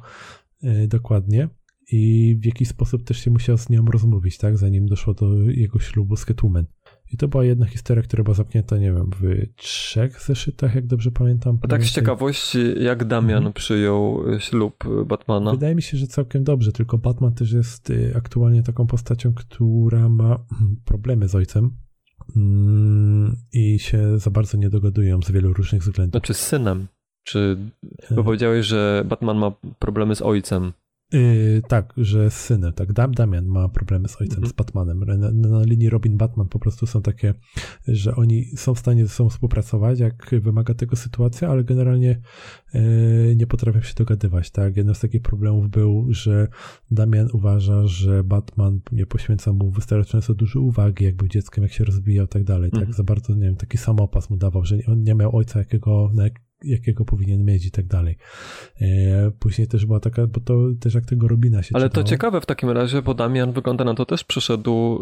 Był, 0.62 0.72
e, 0.72 0.88
dokładnie. 0.88 1.50
I 1.92 2.36
w 2.42 2.46
jakiś 2.46 2.68
sposób 2.68 3.04
też 3.04 3.18
się 3.18 3.32
musiał 3.32 3.58
z 3.58 3.70
nią 3.70 3.86
rozmówić, 3.86 4.38
tak, 4.38 4.58
zanim 4.58 4.86
doszło 4.86 5.14
do 5.14 5.50
jego 5.50 5.80
ślubu 5.80 6.16
z 6.16 6.26
Catwoman. 6.26 6.66
I 7.14 7.18
to 7.18 7.28
była 7.28 7.46
jedna 7.46 7.66
historia, 7.66 8.04
która 8.04 8.24
była 8.24 8.36
zamknięta, 8.36 8.78
nie 8.78 8.94
wiem, 8.94 9.10
w 9.22 9.54
trzech 9.56 10.22
zeszytach, 10.22 10.76
jak 10.76 10.88
dobrze 10.88 11.12
pamiętam. 11.12 11.60
A 11.62 11.68
tak 11.68 11.84
z 11.84 11.92
ciekawości, 11.92 12.84
jak 12.84 13.06
Damian 13.06 13.38
Mhm. 13.38 13.54
przyjął 13.54 14.34
e, 14.34 14.40
ślub 14.40 14.86
e, 15.02 15.06
Batmana? 15.06 15.52
Wydaje 15.52 15.76
mi 15.76 15.82
się, 15.82 15.98
że 15.98 16.08
całkiem 16.08 16.44
dobrze, 16.44 16.72
tylko 16.72 16.98
Batman 16.98 17.34
też 17.34 17.52
jest 17.52 17.90
y, 17.90 18.14
aktualnie 18.16 18.64
taką 18.64 18.88
postacią, 18.88 19.34
która 19.34 20.10
ma 20.10 20.26
mm, 20.26 20.76
problemy 20.86 21.28
z 21.28 21.36
ojcem 21.36 21.72
mm, 22.36 23.36
i 23.54 23.80
się 23.80 24.20
za 24.20 24.32
bardzo 24.32 24.58
nie 24.58 24.70
dogadują 24.70 25.22
z 25.22 25.32
wielu 25.32 25.54
różnych 25.54 25.82
względów. 25.82 26.12
Znaczy 26.12 26.34
z 26.34 26.40
synem. 26.40 26.88
Czy 27.24 27.58
bo 28.12 28.22
E, 28.22 28.24
powiedziałeś, 28.24 28.66
że 28.66 29.04
Batman 29.06 29.38
ma 29.38 29.52
problemy 29.80 30.16
z 30.16 30.22
ojcem. 30.22 30.74
Yy, 31.14 31.62
tak, 31.68 31.94
że 31.98 32.30
z 32.32 32.34
synem, 32.34 32.74
tak. 32.74 32.94
Dam, 32.94 33.12
Damian 33.12 33.46
ma 33.46 33.70
problemy 33.70 34.08
z 34.08 34.22
ojcem, 34.22 34.38
Mhm. 34.38 34.50
z 34.50 34.54
Batmanem. 34.54 35.00
Na, 35.00 35.32
na 35.32 35.64
linii 35.64 35.90
Robin-Batman 35.90 36.48
po 36.48 36.60
prostu 36.60 36.88
są 36.88 37.02
takie, 37.02 37.34
że 37.88 38.16
oni 38.16 38.46
są 38.46 38.74
w 38.74 38.80
stanie 38.80 39.06
ze 39.06 39.10
sobą 39.10 39.30
współpracować, 39.30 40.00
jak 40.00 40.30
wymaga 40.42 40.74
tego 40.74 40.96
sytuacja, 40.96 41.50
ale 41.50 41.64
generalnie 41.64 42.22
yy, 42.74 43.36
nie 43.36 43.48
potrafią 43.48 43.82
się 43.82 43.94
dogadywać, 43.98 44.52
tak. 44.52 44.78
Jednym 44.78 44.96
z 44.96 45.00
takich 45.00 45.22
problemów 45.22 45.70
był, 45.70 46.08
że 46.10 46.48
Damian 46.92 47.28
uważa, 47.34 47.88
że 47.88 48.24
Batman 48.24 48.80
nie 48.92 49.06
poświęca 49.06 49.54
mu 49.54 49.72
wystarczająco 49.72 50.34
dużo 50.34 50.62
uwagi, 50.62 51.06
jak 51.06 51.16
był 51.16 51.28
dzieckiem, 51.28 51.64
jak 51.64 51.74
się 51.74 51.84
rozwijał, 51.84 52.28
tak 52.28 52.44
dalej, 52.44 52.72
tak. 52.72 52.80
Mhm. 52.80 52.98
Za 52.98 53.04
bardzo, 53.04 53.36
nie 53.36 53.42
wiem, 53.42 53.56
taki 53.56 53.78
samopas 53.78 54.30
mu 54.30 54.38
dawał, 54.38 54.66
że 54.66 54.78
on 54.88 55.04
nie 55.04 55.16
miał 55.16 55.36
ojca, 55.36 55.60
jakiego, 55.60 56.12
na 56.14 56.24
jakiego 56.64 57.06
powinien 57.06 57.46
mieć 57.46 57.66
i 57.66 57.72
tak 57.72 57.86
dalej. 57.86 58.18
E, 58.82 59.32
Później 59.40 59.68
też 59.68 59.86
była 59.86 60.00
taka, 60.00 60.28
bo 60.28 60.40
to 60.40 60.54
też 60.80 60.94
jak 60.94 61.06
tego 61.06 61.28
Robina 61.28 61.64
się 61.64 61.76
Ale 61.76 61.84
to 61.84 61.90
czytało. 61.90 62.08
ciekawe 62.08 62.42
w 62.42 62.46
takim 62.46 62.70
razie, 62.70 63.02
bo 63.02 63.14
Damian 63.14 63.52
wygląda 63.52 63.84
na 63.84 63.94
to 63.94 64.06
też 64.06 64.24
przeszedł 64.24 65.00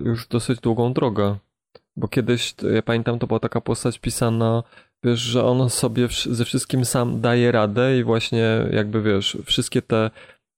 y, 0.00 0.08
już 0.08 0.28
dosyć 0.28 0.60
długą 0.60 0.92
drogę. 0.92 1.36
Bo 1.96 2.08
kiedyś, 2.08 2.52
to 2.52 2.68
ja 2.70 2.82
pamiętam, 2.82 3.18
to 3.18 3.26
była 3.26 3.40
taka 3.40 3.60
postać 3.60 3.98
pisana, 3.98 4.62
wiesz, 5.04 5.20
że 5.20 5.44
on 5.44 5.70
sobie 5.70 6.08
ze 6.30 6.44
wszystkim 6.44 6.84
sam 6.84 7.20
daje 7.20 7.52
radę 7.52 7.98
i 7.98 8.04
właśnie 8.04 8.66
jakby, 8.72 9.02
wiesz, 9.02 9.38
wszystkie 9.44 9.82
te 9.82 10.10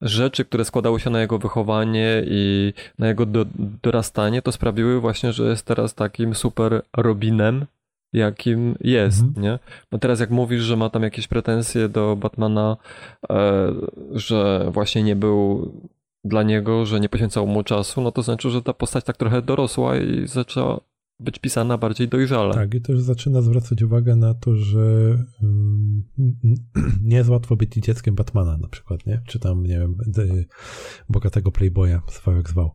rzeczy, 0.02 0.44
które 0.44 0.64
składały 0.64 1.00
się 1.00 1.10
na 1.10 1.20
jego 1.20 1.38
wychowanie 1.38 2.22
i 2.26 2.72
na 2.98 3.08
jego 3.08 3.26
do, 3.26 3.46
dorastanie, 3.82 4.42
to 4.42 4.52
sprawiły 4.52 5.00
właśnie, 5.00 5.32
że 5.32 5.48
jest 5.48 5.66
teraz 5.66 5.94
takim 5.94 6.34
super 6.34 6.82
Robinem, 6.96 7.66
jakim 8.14 8.74
jest, 8.80 9.20
Mhm. 9.22 9.42
nie? 9.44 9.58
No 9.92 9.98
teraz 9.98 10.20
jak 10.20 10.30
mówisz, 10.30 10.62
że 10.62 10.76
ma 10.76 10.90
tam 10.90 11.02
jakieś 11.02 11.28
pretensje 11.28 11.88
do 11.88 12.16
Batmana, 12.16 12.76
e, 13.30 13.72
że 14.12 14.68
właśnie 14.72 15.02
nie 15.02 15.16
był 15.16 15.72
dla 16.24 16.42
niego, 16.42 16.86
że 16.86 17.00
nie 17.00 17.08
poświęcał 17.08 17.46
mu 17.46 17.62
czasu, 17.62 18.00
no 18.00 18.12
to 18.12 18.22
znaczy, 18.22 18.50
że 18.50 18.62
ta 18.62 18.72
postać 18.74 19.04
tak 19.04 19.16
trochę 19.16 19.42
dorosła 19.42 19.96
i 19.96 20.26
zaczęła 20.26 20.80
być 21.20 21.38
pisana 21.38 21.78
bardziej 21.78 22.08
dojrzale. 22.08 22.54
Tak, 22.54 22.74
i 22.74 22.80
też 22.80 23.00
zaczyna 23.00 23.42
zwracać 23.42 23.82
uwagę 23.82 24.16
na 24.16 24.34
to, 24.34 24.54
że 24.56 24.80
mm, 25.42 26.02
nie 27.04 27.16
jest 27.16 27.30
łatwo 27.30 27.56
być 27.56 27.72
dzieckiem 27.74 28.14
Batmana 28.14 28.56
na 28.58 28.68
przykład, 28.68 29.06
nie? 29.06 29.22
Czy 29.26 29.38
tam, 29.38 29.62
nie 29.62 29.78
wiem, 29.78 29.96
d- 30.06 30.44
bogatego 31.08 31.52
playboya, 31.52 31.98
zwał 32.08 32.36
jak 32.36 32.50
zwał. 32.50 32.70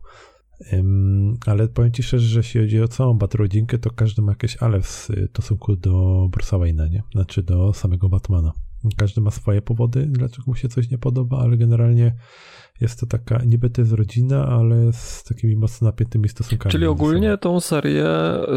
Ale 1.46 1.68
powiem 1.68 1.92
ci 1.92 2.02
szczerze, 2.02 2.26
że 2.26 2.40
jeśli 2.40 2.60
chodzi 2.60 2.80
o 2.80 2.88
całą 2.88 3.14
Batrodzinkę, 3.14 3.78
to 3.78 3.90
każdy 3.90 4.22
ma 4.22 4.32
jakieś 4.32 4.56
ale 4.56 4.80
w 4.80 5.08
stosunku 5.30 5.76
do 5.76 5.92
Bruce'a 6.32 6.58
Wayne'a, 6.58 6.90
nie? 6.90 7.02
Znaczy 7.12 7.42
do 7.42 7.72
samego 7.72 8.08
Batmana. 8.08 8.52
Każdy 8.96 9.20
ma 9.20 9.30
swoje 9.30 9.62
powody, 9.62 10.06
dlaczego 10.06 10.44
mu 10.46 10.54
się 10.54 10.68
coś 10.68 10.90
nie 10.90 10.98
podoba, 10.98 11.38
ale 11.38 11.56
generalnie 11.56 12.14
jest 12.80 13.00
to 13.00 13.06
taka, 13.06 13.44
niby 13.44 13.70
to 13.70 13.80
jest 13.80 13.92
rodzina, 13.92 14.46
ale 14.46 14.92
z 14.92 15.24
takimi 15.24 15.56
mocno 15.56 15.86
napiętymi 15.86 16.28
stosunkami. 16.28 16.72
Czyli 16.72 16.86
ogólnie 16.86 17.38
tą 17.38 17.60
serię 17.60 18.04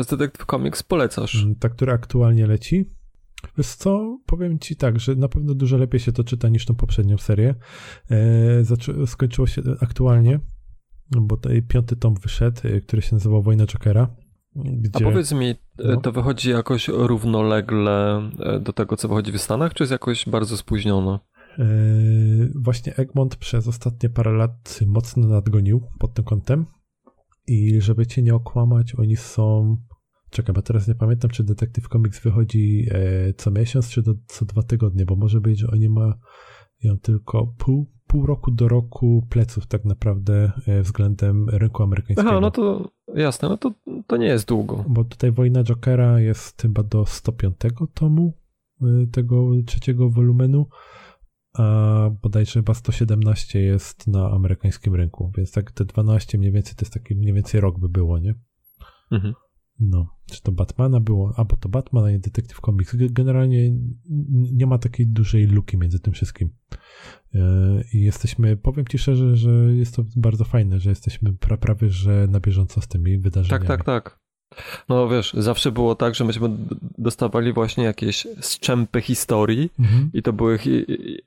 z 0.03 0.07
Detective 0.07 0.45
Comics 0.45 0.83
polecasz. 0.83 1.43
Mm, 1.43 1.55
Ta, 1.55 1.69
która 1.69 1.93
aktualnie 1.93 2.47
leci. 2.47 2.85
Wiesz 3.57 3.67
co, 3.67 4.19
powiem 4.25 4.59
ci 4.59 4.75
tak, 4.75 4.99
że 4.99 5.15
na 5.15 5.27
pewno 5.27 5.53
dużo 5.53 5.77
lepiej 5.77 5.99
się 5.99 6.11
to 6.11 6.23
czyta 6.23 6.49
niż 6.49 6.65
tą 6.65 6.75
poprzednią 6.75 7.17
serię. 7.17 7.55
E, 8.11 9.05
skończyło 9.05 9.47
się 9.47 9.61
aktualnie, 9.81 10.39
bo 11.21 11.37
tutaj 11.37 11.61
piąty 11.61 11.95
tom 11.95 12.15
wyszedł, 12.15 12.61
e, 12.63 12.81
który 12.81 13.01
się 13.01 13.15
nazywał 13.15 13.43
Wojna 13.43 13.65
Jokera. 13.65 14.15
Gdzie... 14.55 15.05
A 15.05 15.09
powiedz 15.09 15.31
mi, 15.31 15.47
e, 15.47 15.55
No. 15.77 16.01
to 16.01 16.11
wychodzi 16.11 16.49
jakoś 16.49 16.87
równolegle 16.87 18.29
e, 18.39 18.59
do 18.59 18.73
tego, 18.73 18.97
co 18.97 19.07
wychodzi 19.07 19.31
w 19.31 19.41
Stanach, 19.41 19.73
czy 19.73 19.83
jest 19.83 19.91
jakoś 19.91 20.29
bardzo 20.29 20.57
spóźnione? 20.57 21.19
Właśnie 22.55 22.95
Egmont 22.95 23.35
przez 23.35 23.67
ostatnie 23.67 24.09
parę 24.09 24.31
lat 24.31 24.79
mocno 24.87 25.27
nadgonił 25.27 25.81
pod 25.99 26.13
tym 26.13 26.25
kątem 26.25 26.65
i 27.47 27.81
żeby 27.81 28.07
cię 28.07 28.21
nie 28.21 28.35
okłamać, 28.35 28.95
oni 28.95 29.15
są... 29.15 29.77
Czekaj, 30.29 30.55
bo 30.55 30.61
teraz 30.61 30.87
nie 30.87 30.95
pamiętam, 30.95 31.29
czy 31.31 31.43
Detective 31.43 31.87
Comics 31.87 32.23
wychodzi 32.23 32.87
co 33.37 33.51
miesiąc, 33.51 33.89
czy 33.89 34.01
do, 34.01 34.13
co 34.27 34.45
dwa 34.45 34.63
tygodnie, 34.63 35.05
bo 35.05 35.15
może 35.15 35.41
być, 35.41 35.59
że 35.59 35.67
oni 35.67 35.89
mają 35.89 36.99
tylko 37.01 37.53
pół, 37.57 37.91
pół 38.13 38.25
roku 38.25 38.51
do 38.51 38.67
roku 38.67 39.27
pleców 39.29 39.67
tak 39.67 39.85
naprawdę 39.85 40.51
e, 40.67 40.81
względem 40.81 41.49
rynku 41.49 41.83
amerykańskiego. 41.83 42.29
Aha, 42.29 42.39
no 42.39 42.51
to 42.51 42.91
jasne, 43.15 43.49
no 43.49 43.57
to, 43.57 43.71
to 44.07 44.17
nie 44.17 44.25
jest 44.25 44.47
długo. 44.47 44.85
Bo 44.87 45.03
tutaj 45.03 45.31
Wojna 45.31 45.63
Jokera 45.63 46.19
jest 46.19 46.61
chyba 46.61 46.83
do 46.83 47.05
105 47.05 47.55
tomu 47.93 48.33
y, 48.81 49.07
tego 49.07 49.51
trzeciego 49.65 50.09
wolumenu, 50.09 50.67
a 51.57 52.09
bodajże 52.21 52.53
chyba 52.53 52.73
117 52.73 53.59
jest 53.59 54.07
na 54.07 54.31
amerykańskim 54.31 54.95
rynku, 54.95 55.31
więc 55.37 55.51
tak 55.51 55.71
te 55.71 55.85
12 55.85 56.37
mniej 56.37 56.51
więcej 56.51 56.75
to 56.75 56.85
jest 56.85 56.93
taki 56.93 57.15
mniej 57.15 57.33
więcej 57.33 57.61
rok 57.61 57.79
by 57.79 57.89
było, 57.89 58.19
nie? 58.19 58.33
Mhm. 59.11 59.33
No, 59.79 60.07
czy 60.25 60.41
to 60.41 60.51
Batmana 60.51 60.99
było, 60.99 61.33
albo 61.37 61.55
to 61.55 61.69
Batman, 61.69 62.05
a 62.05 62.11
nie 62.11 62.19
Detective 62.19 62.61
Comics. 62.61 62.95
Ge- 62.95 63.11
Generalnie 63.11 63.71
nie 64.53 64.65
ma 64.65 64.77
takiej 64.77 65.07
dużej 65.07 65.47
luki 65.47 65.77
między 65.77 65.99
tym 65.99 66.13
wszystkim. 66.13 66.49
Yy, 67.33 67.41
I 67.93 68.01
jesteśmy, 68.01 68.57
powiem 68.57 68.85
ci 68.87 68.97
szczerze, 68.97 69.35
że 69.35 69.51
jest 69.75 69.95
to 69.95 70.03
bardzo 70.15 70.43
fajne, 70.43 70.79
że 70.79 70.89
jesteśmy 70.89 71.33
pra, 71.33 71.57
prawie, 71.57 71.89
że 71.89 72.27
na 72.29 72.39
bieżąco 72.39 72.81
z 72.81 72.87
tymi 72.87 73.17
wydarzeniami. 73.17 73.67
Tak, 73.67 73.77
tak, 73.77 73.85
tak. 73.85 74.22
No 74.89 75.09
wiesz, 75.09 75.33
zawsze 75.37 75.71
było 75.71 75.95
tak, 75.95 76.15
że 76.15 76.23
myśmy 76.25 76.49
dostawali 76.97 77.53
właśnie 77.53 77.83
jakieś 77.83 78.27
strzępy 78.41 79.01
historii 79.01 79.69
Mhm. 79.79 80.09
i 80.13 80.21
to 80.21 80.33
były 80.33 80.59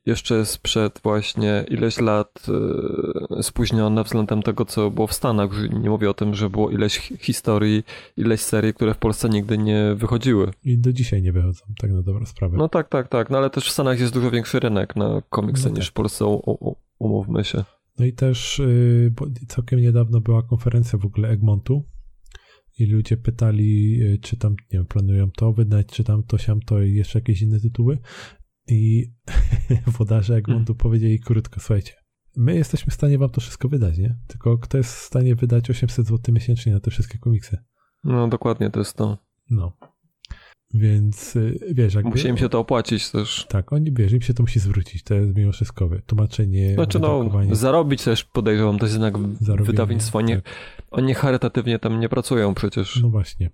jeszcze 0.07 0.47
sprzed 0.47 1.01
właśnie 1.03 1.65
ileś 1.69 2.01
lat 2.01 2.47
e, 3.39 3.43
spóźnione 3.43 4.05
względem 4.05 4.43
tego, 4.43 4.65
co 4.65 4.91
było 4.91 5.07
w 5.07 5.13
Stanach. 5.13 5.51
Nie 5.81 5.91
mówię 5.91 6.11
o 6.11 6.15
tym, 6.15 6.35
że 6.35 6.51
było 6.51 6.71
ileś 6.71 6.99
hi- 6.99 7.17
historii, 7.19 7.83
ileś 8.17 8.41
serii, 8.41 8.75
które 8.75 8.95
w 8.95 8.99
Polsce 8.99 9.29
nigdy 9.29 9.59
nie 9.59 9.95
wychodziły. 9.97 10.51
I 10.65 10.79
do 10.79 10.93
dzisiaj 10.93 11.23
nie 11.23 11.33
wychodzą, 11.33 11.65
tak 11.81 11.91
na 11.93 12.03
dobrą 12.03 12.27
sprawę. 12.27 12.57
No 12.59 12.69
tak, 12.69 12.89
tak, 12.89 13.09
tak. 13.09 13.31
No 13.31 13.39
ale 13.39 13.51
też 13.51 13.69
w 13.69 13.73
Stanach 13.73 14.01
jest 14.01 14.13
dużo 14.13 14.31
większy 14.31 14.61
rynek 14.61 14.97
na 14.97 15.23
komiksy 15.31 15.63
No 15.65 15.71
tak. 15.71 15.79
niż 15.79 15.89
w 15.89 15.93
Polsce, 15.93 16.41
umówmy 16.99 17.45
się. 17.45 17.65
No 17.99 18.05
i 18.07 18.13
też 18.13 18.63
bo 19.11 19.27
całkiem 19.49 19.81
niedawno 19.81 20.21
była 20.21 20.43
konferencja 20.43 20.99
w 20.99 21.05
ogóle 21.07 21.29
Egmontu 21.29 21.83
i 22.79 22.87
ludzie 22.87 23.17
pytali, 23.17 23.99
yy, 23.99 24.19
czy 24.19 24.37
tam, 24.37 24.53
nie 24.53 24.79
wiem, 24.79 24.87
planują 24.87 25.31
to 25.31 25.53
wydać, 25.53 25.87
czy 25.87 26.05
tam 26.05 26.23
to, 26.23 26.39
siam 26.39 26.61
to 26.61 26.83
i 26.83 26.95
jeszcze 26.95 27.19
jakieś 27.19 27.43
inne 27.43 27.61
tytuły. 27.61 27.99
I 28.69 29.13
włodarze 29.97 30.35
Egmontu 30.35 30.75
powiedzieli 30.75 31.21
krótko, 31.21 31.61
słuchajcie, 31.61 31.93
my 32.37 32.55
jesteśmy 32.55 32.91
w 32.91 32.95
stanie 32.95 33.19
wam 33.19 33.31
to 33.31 33.41
wszystko 33.41 33.69
wydać, 33.69 33.99
nie? 33.99 34.17
Tylko 34.27 34.59
kto 34.59 34.79
jest 34.79 34.95
w 34.95 35.01
stanie 35.01 35.35
wydać 35.35 35.71
800 35.71 36.07
zł 36.07 36.35
miesięcznie 36.35 36.73
na 36.73 36.81
te 36.81 36.91
wszystkie 36.91 37.19
komiksy? 37.19 37.59
No 38.05 38.29
dokładnie, 38.29 38.71
to 38.71 38.79
jest 38.79 38.97
to. 38.97 39.19
No. 39.51 39.77
Więc 40.75 41.35
yy, 41.35 41.59
wiesz, 41.75 41.95
jakby... 41.95 42.11
Musi 42.11 42.29
im 42.29 42.37
się 42.37 42.49
to 42.49 42.59
opłacić 42.59 43.11
też. 43.11 43.47
Tak, 43.49 43.73
oni, 43.73 43.93
wiesz, 43.93 44.13
im 44.13 44.21
się 44.21 44.35
to 44.35 44.43
musi 44.43 44.61
zwrócić, 44.61 45.03
to 45.03 45.15
jest 45.15 45.37
mimo 45.37 45.53
wszystko, 45.53 45.91
tłumaczenie, 46.07 46.75
Znaczy 46.75 46.99
no, 46.99 47.31
zarobić 47.53 48.05
też 48.05 48.25
podejrzewam, 48.25 48.79
to 48.79 48.87
jest 48.87 48.95
jednak 48.95 49.15
zarobienie, 49.41 49.67
wydawnictwo. 49.67 50.21
Nie, 50.21 50.37
tak. 50.37 50.55
Oni 50.91 51.15
charytatywnie 51.15 51.79
tam 51.79 52.01
nie 52.01 52.09
pracują 52.09 52.55
przecież. 52.55 53.03
No 53.03 53.09
właśnie. 53.09 53.51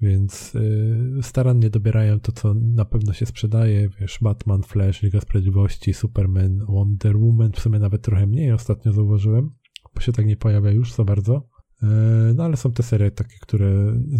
Więc 0.00 0.54
y, 0.54 1.22
starannie 1.22 1.70
dobierają 1.70 2.20
to, 2.20 2.32
co 2.32 2.54
na 2.54 2.84
pewno 2.84 3.12
się 3.12 3.26
sprzedaje. 3.26 3.88
Wiesz, 4.00 4.18
Batman, 4.22 4.62
Flash, 4.62 5.02
Liga 5.02 5.20
Sprawiedliwości, 5.20 5.94
Superman, 5.94 6.66
Wonder 6.68 7.16
Woman, 7.16 7.52
w 7.52 7.60
sumie 7.60 7.78
nawet 7.78 8.02
trochę 8.02 8.26
mniej 8.26 8.52
ostatnio 8.52 8.92
zauważyłem, 8.92 9.50
bo 9.94 10.00
się 10.00 10.12
tak 10.12 10.26
nie 10.26 10.36
pojawia 10.36 10.70
już 10.70 10.92
za 10.92 11.04
bardzo. 11.04 11.48
Y, 11.82 11.86
no 12.34 12.44
ale 12.44 12.56
są 12.56 12.72
te 12.72 12.82
serie 12.82 13.10
takie, 13.10 13.36
które 13.40 13.70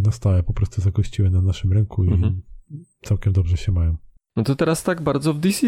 na 0.04 0.12
stałe 0.12 0.42
po 0.42 0.52
prostu 0.54 0.80
zagościły 0.80 1.30
na 1.30 1.42
naszym 1.42 1.72
rynku 1.72 2.04
i 2.04 2.08
Mhm. 2.12 2.42
całkiem 3.02 3.32
dobrze 3.32 3.56
się 3.56 3.72
mają. 3.72 3.96
No 4.36 4.42
to 4.44 4.56
teraz 4.56 4.82
tak 4.82 5.02
bardzo 5.02 5.34
w 5.34 5.38
DC 5.40 5.66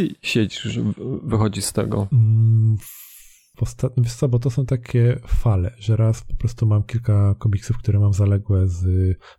w- 0.83 1.21
wychodzi 1.29 1.63
z 1.63 1.73
tego. 1.73 2.09
Ostatnim, 3.61 4.05
wiesz 4.05 4.15
co, 4.15 4.29
bo 4.29 4.39
to 4.39 4.51
są 4.51 4.67
takie 4.67 5.21
fale, 5.27 5.75
że 5.79 5.97
raz 5.97 6.25
po 6.25 6.37
prostu 6.37 6.67
mam 6.67 6.83
kilka 6.83 7.35
komiksów, 7.39 7.79
które 7.79 8.01
mam 8.01 8.13
zaległe 8.13 8.69
z 8.69 8.87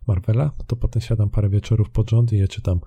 Marvela, 0.06 0.50
to 0.66 0.76
potem 0.76 1.02
siadam 1.02 1.30
parę 1.30 1.48
wieczorów 1.48 1.90
pod 1.90 2.10
rząd 2.10 2.32
i 2.32 2.38
je 2.38 2.48
czytam. 2.48 2.80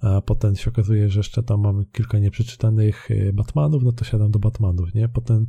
A 0.00 0.20
potem 0.20 0.56
się 0.56 0.70
okazuje, 0.70 1.08
że 1.08 1.20
jeszcze 1.20 1.42
tam 1.42 1.60
mam 1.60 1.84
kilka 1.84 2.18
nieprzeczytanych 2.18 3.10
e, 3.10 3.32
Batmanów, 3.32 3.82
no 3.82 3.92
to 3.92 4.04
siadam 4.04 4.30
do 4.30 4.38
Batmanów, 4.38 4.94
nie? 4.94 5.08
Potem 5.08 5.46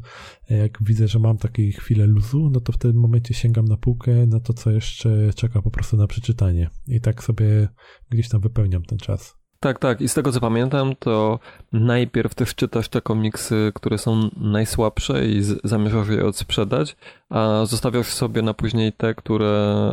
e, 0.49 0.57
jak 0.57 0.83
widzę, 0.83 1.07
że 1.07 1.19
mam 1.19 1.37
takie 1.37 1.71
chwilę 1.71 2.07
luzu, 2.07 2.49
no 2.53 2.59
to 2.59 2.71
w 2.71 2.77
tym 2.77 2.95
momencie 2.95 3.33
sięgam 3.33 3.65
na 3.65 3.77
półkę, 3.77 4.25
na 4.27 4.39
to, 4.39 4.53
co 4.53 4.71
jeszcze 4.71 5.33
czeka 5.35 5.61
po 5.61 5.71
prostu 5.71 5.97
na 5.97 6.07
przeczytanie. 6.07 6.69
I 6.87 7.01
tak 7.01 7.23
sobie 7.23 7.69
gdzieś 8.09 8.29
tam 8.29 8.41
wypełniam 8.41 8.83
ten 8.83 8.97
czas. 8.97 9.38
Tak, 9.59 9.79
tak. 9.79 10.01
I 10.01 10.09
z 10.09 10.13
tego 10.13 10.31
co 10.31 10.39
pamiętam, 10.39 10.93
to 10.99 11.39
najpierw 11.73 12.35
też 12.35 12.55
czytasz 12.55 12.89
te 12.89 13.01
komiksy, 13.01 13.71
które 13.75 13.97
są 13.97 14.29
najsłabsze 14.37 15.27
i 15.27 15.41
zamierzasz 15.63 16.07
je 16.09 16.25
odsprzedać, 16.25 16.97
a 17.29 17.65
zostawiasz 17.65 18.07
sobie 18.07 18.41
na 18.41 18.53
później 18.53 18.93
te, 18.93 19.15
które 19.15 19.91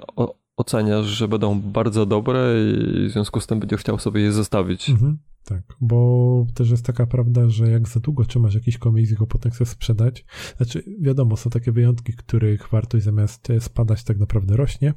oceniasz, 0.56 1.06
że 1.06 1.28
będą 1.28 1.60
bardzo 1.60 2.06
dobre 2.06 2.54
i 2.60 3.08
w 3.08 3.10
związku 3.12 3.40
z 3.40 3.46
tym 3.46 3.60
będziesz 3.60 3.80
chciał 3.80 3.98
sobie 3.98 4.20
je 4.20 4.32
zostawić. 4.32 4.90
Mhm. 4.90 5.18
Tak, 5.44 5.62
bo 5.80 6.46
też 6.54 6.70
jest 6.70 6.86
taka 6.86 7.06
prawda, 7.06 7.48
że 7.48 7.70
jak 7.70 7.88
za 7.88 8.00
długo 8.00 8.24
trzymasz 8.24 8.54
jakiś 8.54 8.78
komiks 8.78 9.10
i 9.10 9.14
go 9.14 9.26
potem 9.26 9.52
chcesz 9.52 9.68
sprzedać, 9.68 10.24
znaczy 10.56 10.82
wiadomo, 11.00 11.36
są 11.36 11.50
takie 11.50 11.72
wyjątki, 11.72 12.12
których 12.12 12.68
wartość 12.68 13.04
zamiast 13.04 13.48
spadać 13.60 14.04
tak 14.04 14.18
naprawdę 14.18 14.56
rośnie. 14.56 14.94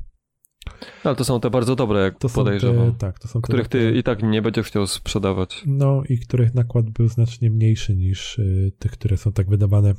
Ale 1.04 1.16
to 1.16 1.24
są 1.26 1.40
te 1.40 1.50
bardzo 1.50 1.76
dobre, 1.76 2.00
jak 2.00 2.18
To 2.18 2.30
podejrzewam. 2.30 2.92
te, 2.92 2.98
tak, 2.98 3.20
to 3.20 3.28
są 3.28 3.42
te, 3.42 3.48
których 3.48 3.68
ty 3.68 3.92
i 3.98 4.04
tak 4.04 4.24
nie 4.24 4.42
będziesz 4.42 4.68
chciał 4.68 4.88
sprzedawać. 4.88 5.64
No 5.68 6.04
i 6.10 6.20
których 6.20 6.54
nakład 6.54 6.90
był 6.90 7.08
znacznie 7.08 7.50
mniejszy 7.52 7.96
niż 7.96 8.40
y, 8.40 8.72
tych, 8.80 8.92
które 8.92 9.18
są 9.18 9.32
tak 9.32 9.50
wydawane 9.50 9.94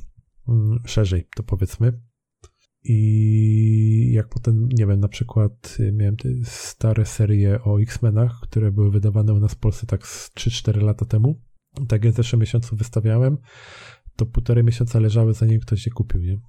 mm, 0.49 0.79
szerzej, 0.87 1.27
to 1.37 1.43
powiedzmy. 1.43 2.01
I 2.85 4.13
jak 4.13 4.29
potem, 4.29 4.69
nie 4.69 4.87
wiem, 4.87 5.01
na 5.01 5.09
przykład 5.09 5.77
y, 5.81 5.93
miałem 5.93 6.17
te 6.17 6.29
stare 6.45 7.07
serie 7.07 7.65
o 7.65 7.81
X-Menach, 7.81 8.41
które 8.43 8.73
były 8.73 8.91
wydawane 8.91 9.33
u 9.33 9.41
nas 9.41 9.53
w 9.55 9.59
Polsce 9.59 9.87
tak 9.87 10.07
z 10.07 10.31
3-4 10.35 10.83
lata 10.83 11.05
temu. 11.05 11.41
Tak 11.89 12.05
jak 12.05 12.15
w 12.15 12.17
zeszłym 12.17 12.41
miesiącu 12.41 12.77
wystawiałem, 12.77 13.39
to 14.17 14.27
półtorej 14.27 14.65
miesiąca 14.65 15.01
leżały 15.01 15.35
zanim 15.35 15.61
ktoś 15.61 15.87
je 15.87 15.93
kupił, 15.93 16.21
nie? 16.21 16.41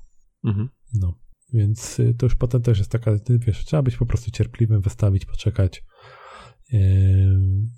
Mhm. 0.45 0.69
No. 0.93 1.13
Więc 1.53 1.99
y, 1.99 2.13
to 2.13 2.25
już 2.25 2.35
potem 2.35 2.61
też 2.61 2.77
jest 2.77 2.91
taka, 2.91 3.19
ty 3.19 3.39
wiesz, 3.39 3.65
trzeba 3.65 3.83
być 3.83 3.97
po 3.97 4.05
prostu 4.05 4.31
cierpliwym, 4.31 4.81
wystawić, 4.81 5.25
poczekać 5.25 5.83
yy, 6.71 6.79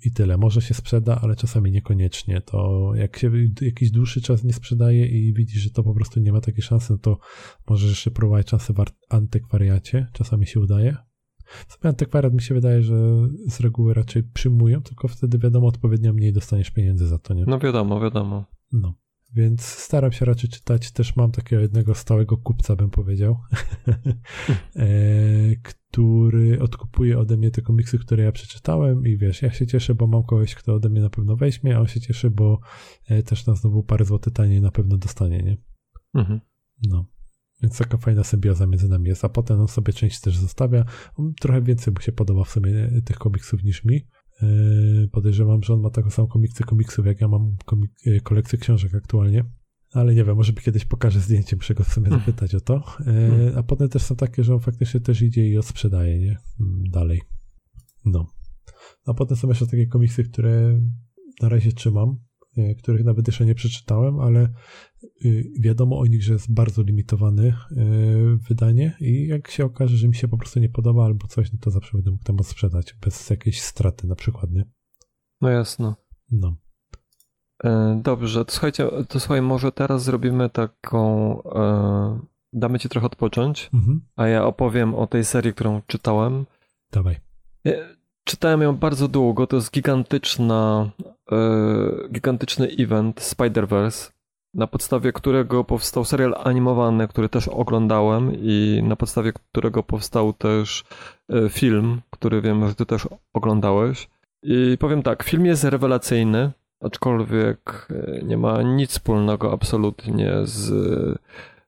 i 0.04 0.12
tyle. 0.12 0.36
Może 0.36 0.62
się 0.62 0.74
sprzeda, 0.74 1.20
ale 1.22 1.36
czasami 1.36 1.70
niekoniecznie. 1.72 2.40
To 2.40 2.90
jak 2.94 3.18
się 3.18 3.30
jakiś 3.60 3.90
dłuższy 3.90 4.22
czas 4.22 4.44
nie 4.44 4.52
sprzedaje 4.52 5.06
i 5.06 5.34
widzisz, 5.34 5.62
że 5.62 5.70
to 5.70 5.82
po 5.82 5.94
prostu 5.94 6.20
nie 6.20 6.32
ma 6.32 6.40
takiej 6.40 6.62
szansy, 6.62 6.92
no 6.92 6.98
to 6.98 7.18
możesz 7.68 7.90
jeszcze 7.90 8.10
próbować 8.10 8.50
szansę 8.50 8.72
w 8.72 8.80
ar- 8.80 8.96
antykwariacie. 9.10 10.06
Czasami 10.12 10.46
się 10.46 10.60
udaje. 10.60 10.96
W 11.46 11.72
sumie 11.72 11.88
antykwariat 11.88 12.34
mi 12.34 12.42
się 12.42 12.54
wydaje, 12.54 12.82
że 12.82 12.94
z 13.48 13.60
reguły 13.60 13.94
raczej 13.94 14.22
przyjmują, 14.22 14.82
tylko 14.82 15.08
wtedy 15.08 15.38
wiadomo 15.38 15.66
odpowiednio 15.66 16.12
mniej 16.12 16.32
dostaniesz 16.32 16.70
pieniędzy 16.70 17.06
za 17.06 17.18
to, 17.18 17.34
nie? 17.34 17.44
No 17.46 17.58
wiadomo, 17.58 18.00
wiadomo. 18.00 18.44
No. 18.72 18.94
Więc 19.34 19.62
staram 19.62 20.12
się 20.12 20.24
raczej 20.24 20.50
czytać. 20.50 20.92
Też 20.92 21.16
mam 21.16 21.32
takiego 21.32 21.62
jednego 21.62 21.94
stałego 21.94 22.36
kupca, 22.36 22.76
bym 22.76 22.90
powiedział, 22.90 23.36
e, 24.76 24.86
który 25.62 26.62
odkupuje 26.62 27.18
ode 27.18 27.36
mnie 27.36 27.50
te 27.50 27.62
komiksy, 27.62 27.98
które 27.98 28.24
ja 28.24 28.32
przeczytałem 28.32 29.06
i 29.06 29.16
wiesz, 29.16 29.42
ja 29.42 29.52
się 29.52 29.66
cieszę, 29.66 29.94
bo 29.94 30.06
mam 30.06 30.22
kogoś, 30.22 30.54
kto 30.54 30.74
ode 30.74 30.88
mnie 30.88 31.00
na 31.00 31.10
pewno 31.10 31.36
weźmie, 31.36 31.76
a 31.76 31.80
on 31.80 31.86
się 31.86 32.00
cieszy, 32.00 32.30
bo 32.30 32.60
e, 33.08 33.22
też 33.22 33.46
na 33.46 33.54
znowu 33.54 33.82
parę 33.82 34.04
złotych 34.04 34.32
taniej 34.32 34.60
na 34.60 34.70
pewno 34.70 34.96
dostanie, 34.96 35.38
nie? 35.38 35.56
Mhm. 36.14 36.40
No. 36.88 37.06
Więc 37.62 37.78
taka 37.78 37.98
fajna 37.98 38.24
symbioza 38.24 38.66
między 38.66 38.88
nami 38.88 39.08
jest, 39.08 39.24
a 39.24 39.28
potem 39.28 39.60
on 39.60 39.68
sobie 39.68 39.92
część 39.92 40.20
też 40.20 40.36
zostawia. 40.36 40.84
On 41.16 41.32
trochę 41.40 41.62
więcej 41.62 41.94
mu 41.94 42.00
się 42.00 42.12
podoba 42.12 42.44
w 42.44 42.50
sumie 42.50 42.70
e, 42.70 43.02
tych 43.02 43.18
komiksów 43.18 43.64
niż 43.64 43.84
mi. 43.84 44.06
Yy, 44.42 45.08
podejrzewam, 45.12 45.62
że 45.62 45.74
on 45.74 45.80
ma 45.80 45.90
taką 45.90 46.10
samą 46.10 46.28
komiksę 46.28 46.64
komiksów, 46.64 47.06
jak 47.06 47.20
ja 47.20 47.28
mam 47.28 47.56
komik- 47.66 48.06
yy, 48.06 48.20
kolekcję 48.20 48.58
książek 48.58 48.94
aktualnie. 48.94 49.44
Ale 49.92 50.14
nie 50.14 50.24
wiem, 50.24 50.36
może 50.36 50.52
by 50.52 50.60
kiedyś 50.60 50.84
pokażę 50.84 51.20
zdjęcie, 51.20 51.56
muszę 51.56 51.74
go 51.74 51.84
w 51.84 51.88
sumie 51.92 52.10
zapytać 52.10 52.54
o 52.54 52.60
to. 52.60 52.84
Yy, 53.06 53.56
a 53.56 53.62
potem 53.62 53.88
też 53.88 54.02
są 54.02 54.16
takie, 54.16 54.44
że 54.44 54.54
on 54.54 54.60
faktycznie 54.60 55.00
też 55.00 55.22
idzie 55.22 55.48
i 55.48 55.58
odsprzedaje, 55.58 56.18
nie? 56.18 56.36
Mm, 56.60 56.82
Dalej. 56.90 57.22
No. 58.04 58.26
A 59.06 59.14
potem 59.14 59.36
są 59.36 59.48
jeszcze 59.48 59.66
takie 59.66 59.86
komiksy, 59.86 60.24
które 60.24 60.80
na 61.42 61.48
razie 61.48 61.72
trzymam, 61.72 62.16
których 62.78 63.04
nawet 63.04 63.26
jeszcze 63.26 63.44
nie 63.46 63.54
przeczytałem, 63.54 64.20
ale 64.20 64.48
yy, 65.24 65.44
wiadomo 65.60 65.98
o 65.98 66.06
nich, 66.06 66.22
że 66.22 66.32
jest 66.32 66.54
bardzo 66.54 66.82
limitowany 66.82 67.54
yy, 67.70 68.36
wydanie 68.48 68.96
i 69.00 69.26
jak 69.26 69.50
się 69.50 69.64
okaże, 69.64 69.96
że 69.96 70.08
mi 70.08 70.14
się 70.14 70.28
po 70.28 70.38
prostu 70.38 70.60
nie 70.60 70.68
podoba 70.68 71.04
albo 71.04 71.26
coś, 71.26 71.52
no 71.52 71.58
to 71.60 71.70
zawsze 71.70 71.90
będę 71.92 72.10
mógł 72.10 72.24
tam 72.24 72.38
sprzedać 72.42 72.94
bez 73.00 73.30
jakiejś 73.30 73.62
straty 73.62 74.06
na 74.06 74.14
przykład, 74.14 74.50
nie? 74.50 74.64
No 75.40 75.48
jasno. 75.48 75.96
No. 76.30 76.56
E, 77.64 78.00
Dobrze, 78.04 78.44
to 78.44 78.52
słuchajcie, 78.52 78.88
to 79.08 79.20
słuchaj, 79.20 79.42
może 79.42 79.72
teraz 79.72 80.04
zrobimy 80.04 80.50
taką. 80.50 81.42
E, 81.42 82.20
damy 82.52 82.78
ci 82.78 82.88
trochę 82.88 83.06
odpocząć, 83.06 83.70
Mhm. 83.74 84.00
a 84.16 84.26
ja 84.26 84.44
opowiem 84.46 84.94
o 84.94 85.06
tej 85.06 85.24
serii, 85.24 85.54
którą 85.54 85.82
czytałem. 85.86 86.46
Dawaj. 86.92 87.20
E, 87.66 87.94
Czytałem 88.26 88.62
ją 88.62 88.76
bardzo 88.76 89.08
długo, 89.08 89.46
to 89.46 89.56
jest 89.56 89.72
gigantyczna, 89.72 90.90
e, 91.04 91.13
gigantyczny 92.12 92.68
event 92.78 93.20
Spider-Verse, 93.20 94.12
na 94.54 94.66
podstawie 94.66 95.12
którego 95.12 95.64
powstał 95.64 96.04
serial 96.04 96.34
animowany, 96.44 97.08
który 97.08 97.28
też 97.28 97.48
oglądałem 97.48 98.32
i 98.34 98.80
na 98.84 98.96
podstawie 98.96 99.32
którego 99.32 99.82
powstał 99.82 100.32
też 100.32 100.84
e, 101.28 101.48
film, 101.48 102.00
który 102.10 102.40
wiem, 102.40 102.68
że 102.68 102.74
ty 102.74 102.86
też 102.86 103.08
oglądałeś. 103.32 104.08
I 104.42 104.76
powiem 104.80 105.02
tak, 105.02 105.22
film 105.22 105.46
jest 105.46 105.64
rewelacyjny, 105.64 106.50
aczkolwiek 106.80 107.88
e, 107.90 108.24
nie 108.24 108.36
ma 108.36 108.62
nic 108.62 108.90
wspólnego 108.90 109.52
absolutnie 109.52 110.32
z 110.42 110.72
e, 110.72 111.18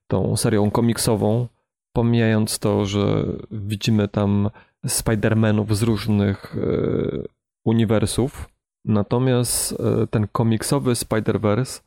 tą 0.06 0.36
serią 0.36 0.70
komiksową, 0.70 1.46
pomijając 1.92 2.58
to, 2.58 2.86
że 2.86 3.24
widzimy 3.50 4.08
tam 4.08 4.50
Spider-Manów 4.86 5.74
z 5.74 5.82
różnych 5.82 6.56
e, 6.56 7.22
uniwersów. 7.64 8.48
Natomiast 8.86 9.72
e, 9.72 10.06
ten 10.06 10.26
komiksowy 10.32 10.92
Spider-Verse 10.92 11.82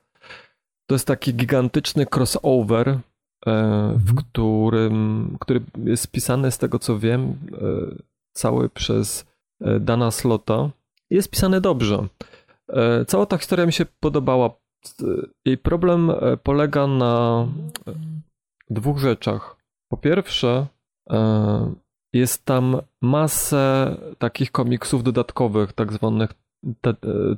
to 0.89 0.95
jest 0.95 1.07
taki 1.07 1.33
gigantyczny 1.33 2.05
crossover, 2.15 2.89
e, 2.89 2.99
w 3.95 4.09
Mhm. 4.09 4.15
którym, 4.17 5.37
który 5.39 5.61
jest 5.85 6.11
pisany 6.11 6.51
z 6.51 6.57
tego 6.57 6.79
co 6.79 6.99
wiem, 6.99 7.21
e, 7.21 7.35
cały 8.33 8.69
przez 8.69 9.25
Dana 9.79 10.11
Slota. 10.11 10.69
Jest 11.09 11.29
pisany 11.29 11.61
dobrze. 11.61 12.07
Cała 13.07 13.25
ta 13.25 13.37
historia 13.37 13.65
mi 13.65 13.73
się 13.73 13.85
podobała. 13.99 14.49
Jej 15.45 15.57
problem 15.57 16.11
polega 16.43 16.87
na 16.87 17.47
dwóch 18.69 18.97
rzeczach. 18.99 19.55
Po 19.91 19.97
pierwsze, 19.97 20.67
jest 22.13 22.45
tam 22.45 22.81
masę 23.01 23.97
takich 24.17 24.51
komiksów 24.51 25.03
dodatkowych, 25.03 25.73
tak 25.73 25.93
zwanych 25.93 26.33
te- 26.81 26.89
e, 26.89 27.35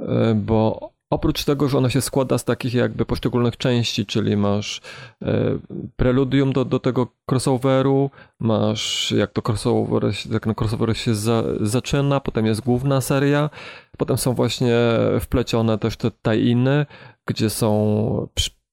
E, 0.00 0.34
bo 0.34 0.90
oprócz 1.10 1.44
tego, 1.44 1.68
że 1.68 1.78
ona 1.78 1.90
się 1.90 2.00
składa 2.00 2.38
z 2.38 2.44
takich 2.44 2.74
jakby 2.74 3.06
poszczególnych 3.06 3.56
części, 3.56 4.06
czyli 4.06 4.36
masz 4.36 4.80
e, 5.22 5.58
preludium 5.96 6.52
do, 6.52 6.64
do 6.64 6.78
tego 6.78 7.06
crossoveru, 7.30 8.10
masz 8.40 9.12
jak 9.12 9.32
to 9.32 9.42
crossover, 9.48 10.02
jak 10.30 10.44
ten 10.44 10.54
crossover 10.60 10.96
się 10.96 11.14
za, 11.14 11.42
zaczyna, 11.60 12.20
potem 12.20 12.46
jest 12.46 12.60
główna 12.60 13.00
seria, 13.00 13.50
potem 13.98 14.18
są 14.18 14.34
właśnie 14.34 14.76
wplecione 15.20 15.78
też 15.78 15.96
te 15.96 16.10
tie-iny, 16.10 16.86
gdzie 17.26 17.50
są 17.50 18.28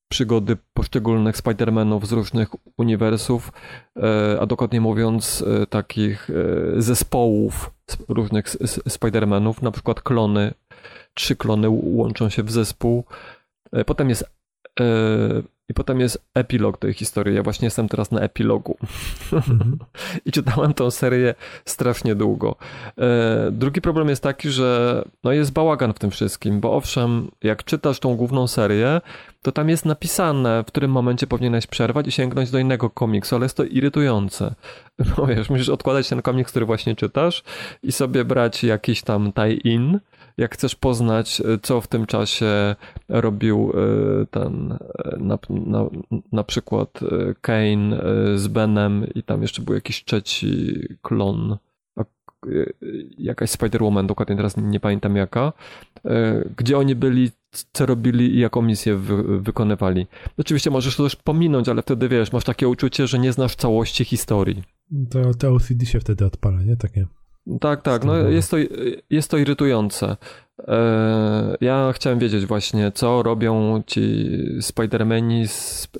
przygody 0.09 0.57
poszczególnych 0.73 1.35
Spider-Manów 1.37 2.05
z 2.05 2.11
różnych 2.11 2.49
uniwersów, 2.77 3.51
e, 3.97 4.37
a 4.41 4.45
dokładnie 4.45 4.81
mówiąc 4.81 5.43
e, 5.47 5.67
takich 5.67 6.29
e, 6.29 6.81
zespołów 6.81 7.71
różnych 8.07 8.47
Spider-Manów, 8.89 9.61
na 9.61 9.71
przykład 9.71 10.01
klony, 10.01 10.53
trzy 11.13 11.35
klony 11.35 11.67
łączą 11.69 12.29
się 12.29 12.43
w 12.43 12.51
zespół. 12.51 13.03
Potem 13.85 14.09
jest 14.09 14.37
i 15.69 15.73
potem 15.73 15.99
jest 15.99 16.25
epilog 16.33 16.77
tej 16.77 16.93
historii. 16.93 17.35
Ja 17.35 17.43
właśnie 17.43 17.65
jestem 17.65 17.89
teraz 17.89 18.11
na 18.11 18.19
epilogu. 18.19 18.77
Mhm. 19.33 19.77
I 20.25 20.31
czytałem 20.31 20.73
tą 20.73 20.91
serię 20.91 21.35
strasznie 21.65 22.15
długo. 22.15 22.55
E, 22.97 23.49
drugi 23.51 23.81
problem 23.81 24.09
jest 24.09 24.23
taki, 24.23 24.49
że 24.49 25.03
no 25.23 25.31
jest 25.31 25.53
bałagan 25.53 25.93
w 25.93 25.99
tym 25.99 26.11
wszystkim, 26.11 26.59
bo 26.59 26.75
owszem, 26.75 27.31
jak 27.43 27.63
czytasz 27.63 27.99
tą 27.99 28.15
główną 28.15 28.47
serię, 28.47 29.01
to 29.41 29.51
tam 29.51 29.69
jest 29.69 29.85
napisane, 29.85 30.63
w 30.63 30.65
którym 30.65 30.91
momencie 30.91 31.27
powinieneś 31.27 31.67
przerwać 31.67 32.07
i 32.07 32.11
sięgnąć 32.11 32.51
do 32.51 32.59
innego 32.59 32.89
komiksu, 32.89 33.35
ale 33.35 33.45
jest 33.45 33.57
to 33.57 33.63
irytujące. 33.63 34.55
Bo 35.17 35.27
wiesz, 35.27 35.49
musisz 35.49 35.69
odkładać 35.69 36.09
ten 36.09 36.21
komiks, 36.21 36.51
który 36.51 36.65
właśnie 36.65 36.95
czytasz 36.95 37.43
i 37.83 37.91
sobie 37.91 38.25
brać 38.25 38.63
jakiś 38.63 39.01
tam 39.01 39.33
tie-in, 39.33 39.99
jak 40.37 40.53
chcesz 40.53 40.75
poznać, 40.75 41.41
e, 41.41 41.43
co 41.61 41.81
w 41.81 41.87
tym 41.87 42.05
czasie 42.05 42.75
robił 43.09 43.73
e, 43.73 44.25
ten 44.25 44.71
e, 44.71 45.17
na, 45.19 45.39
na, 45.49 45.89
na 46.31 46.43
przykład 46.43 46.99
Kane 47.41 47.99
z 48.35 48.47
Benem 48.47 49.05
i 49.15 49.23
tam 49.23 49.41
jeszcze 49.41 49.61
był 49.61 49.75
jakiś 49.75 50.03
trzeci 50.03 50.81
klon, 51.01 51.57
jakaś 53.17 53.49
Spider-Woman, 53.49 54.05
dokładnie 54.05 54.35
teraz 54.35 54.57
nie 54.57 54.79
pamiętam 54.79 55.15
jaka, 55.15 55.53
gdzie 56.57 56.77
oni 56.77 56.95
byli, 56.95 57.31
co 57.73 57.85
robili 57.85 58.35
i 58.35 58.39
jaką 58.39 58.61
misję 58.61 58.95
wy, 58.95 59.41
wykonywali. 59.41 60.07
Oczywiście 60.37 60.69
możesz 60.69 60.95
to 60.95 61.03
też 61.03 61.15
pominąć, 61.15 61.69
ale 61.69 61.81
wtedy 61.81 62.09
wiesz, 62.09 62.31
masz 62.31 62.43
takie 62.43 62.67
uczucie, 62.67 63.07
że 63.07 63.19
nie 63.19 63.33
znasz 63.33 63.55
całości 63.55 64.05
historii. 64.05 64.63
To, 65.09 65.33
to 65.33 65.53
OCD 65.53 65.85
się 65.85 65.99
wtedy 65.99 66.25
odpala, 66.25 66.63
nie? 66.63 66.77
Takie. 66.77 67.07
Tak, 67.61 67.81
tak, 67.81 68.03
no 68.03 68.17
jest 68.17 68.51
to, 68.51 68.57
jest 69.09 69.31
to 69.31 69.37
irytujące. 69.37 70.15
E, 70.67 71.57
ja 71.61 71.91
chciałem 71.93 72.19
wiedzieć 72.19 72.45
właśnie, 72.45 72.91
co 72.91 73.23
robią 73.23 73.83
ci 73.87 74.29
Spider-Mani, 74.61 75.43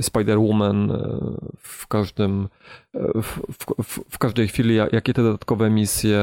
Spider-Woman 0.02 0.92
e, 0.92 1.20
w 1.58 1.88
każdym, 1.88 2.48
e, 2.94 3.22
w, 3.22 3.42
w, 3.84 4.04
w, 4.10 4.18
każdej 4.18 4.48
chwili, 4.48 4.76
jakie 4.76 5.14
te 5.14 5.24
dodatkowe 5.24 5.70
misje 5.70 6.20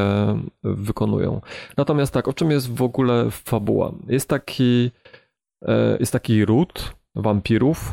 wykonują. 0.63 1.41
Natomiast 1.77 2.15
tak, 2.15 2.29
o 2.29 2.33
czym 2.33 2.51
jest 2.51 2.75
w 2.75 2.83
ogóle 2.83 3.31
fabuła? 3.31 3.93
Jest 4.09 4.29
taki, 4.29 4.91
jest 6.01 6.13
taki 6.13 6.45
ród 6.45 6.95
wampirów, 7.15 7.93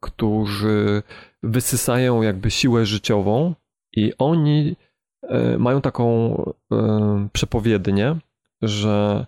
którzy 0.00 1.02
wysysają 1.42 2.22
jakby 2.22 2.50
siłę 2.50 2.86
życiową 2.86 3.54
i 3.92 4.12
oni 4.18 4.76
mają 5.58 5.80
taką 5.80 6.34
przepowiednię, 7.32 8.16
że 8.62 9.26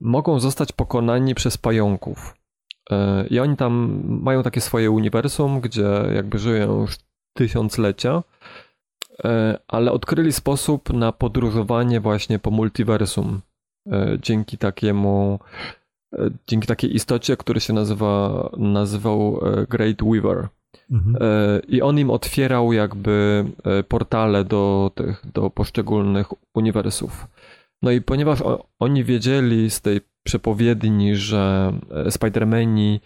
mogą 0.00 0.40
zostać 0.40 0.72
pokonani 0.72 1.34
przez 1.34 1.58
pająków. 1.58 2.34
E, 2.90 3.26
I 3.26 3.40
oni 3.40 3.56
tam 3.56 4.02
mają 4.06 4.42
takie 4.42 4.60
swoje 4.60 4.90
uniwersum, 4.90 5.60
gdzie 5.60 5.88
jakby 6.14 6.38
żyją 6.38 6.80
już 6.80 6.96
tysiąclecia, 7.34 8.22
e, 9.24 9.58
ale 9.68 9.92
odkryli 9.92 10.32
sposób 10.32 10.92
na 10.92 11.12
podróżowanie 11.12 12.00
właśnie 12.00 12.38
po 12.38 12.50
multiversum 12.50 13.40
e, 13.92 14.18
dzięki 14.22 14.58
takiemu 14.58 15.38
dzięki 16.46 16.66
takiej 16.66 16.94
istocie, 16.94 17.36
który 17.36 17.60
się 17.60 17.72
nazywa, 17.72 18.50
nazywał 18.56 19.40
Great 19.68 20.02
Weaver. 20.02 20.48
Mhm. 20.90 21.16
I 21.68 21.82
on 21.82 21.98
im 21.98 22.10
otwierał 22.10 22.72
jakby 22.72 23.44
portale 23.88 24.44
do 24.44 24.90
tych, 24.94 25.22
do 25.34 25.50
poszczególnych 25.50 26.26
uniwersów. 26.54 27.26
No 27.82 27.90
i 27.90 28.00
ponieważ 28.00 28.38
oni 28.78 29.04
wiedzieli 29.04 29.70
z 29.70 29.80
tej 29.80 30.00
przepowiedni, 30.24 31.16
że 31.16 31.72
e, 31.90 32.10
Spidermani 32.10 33.00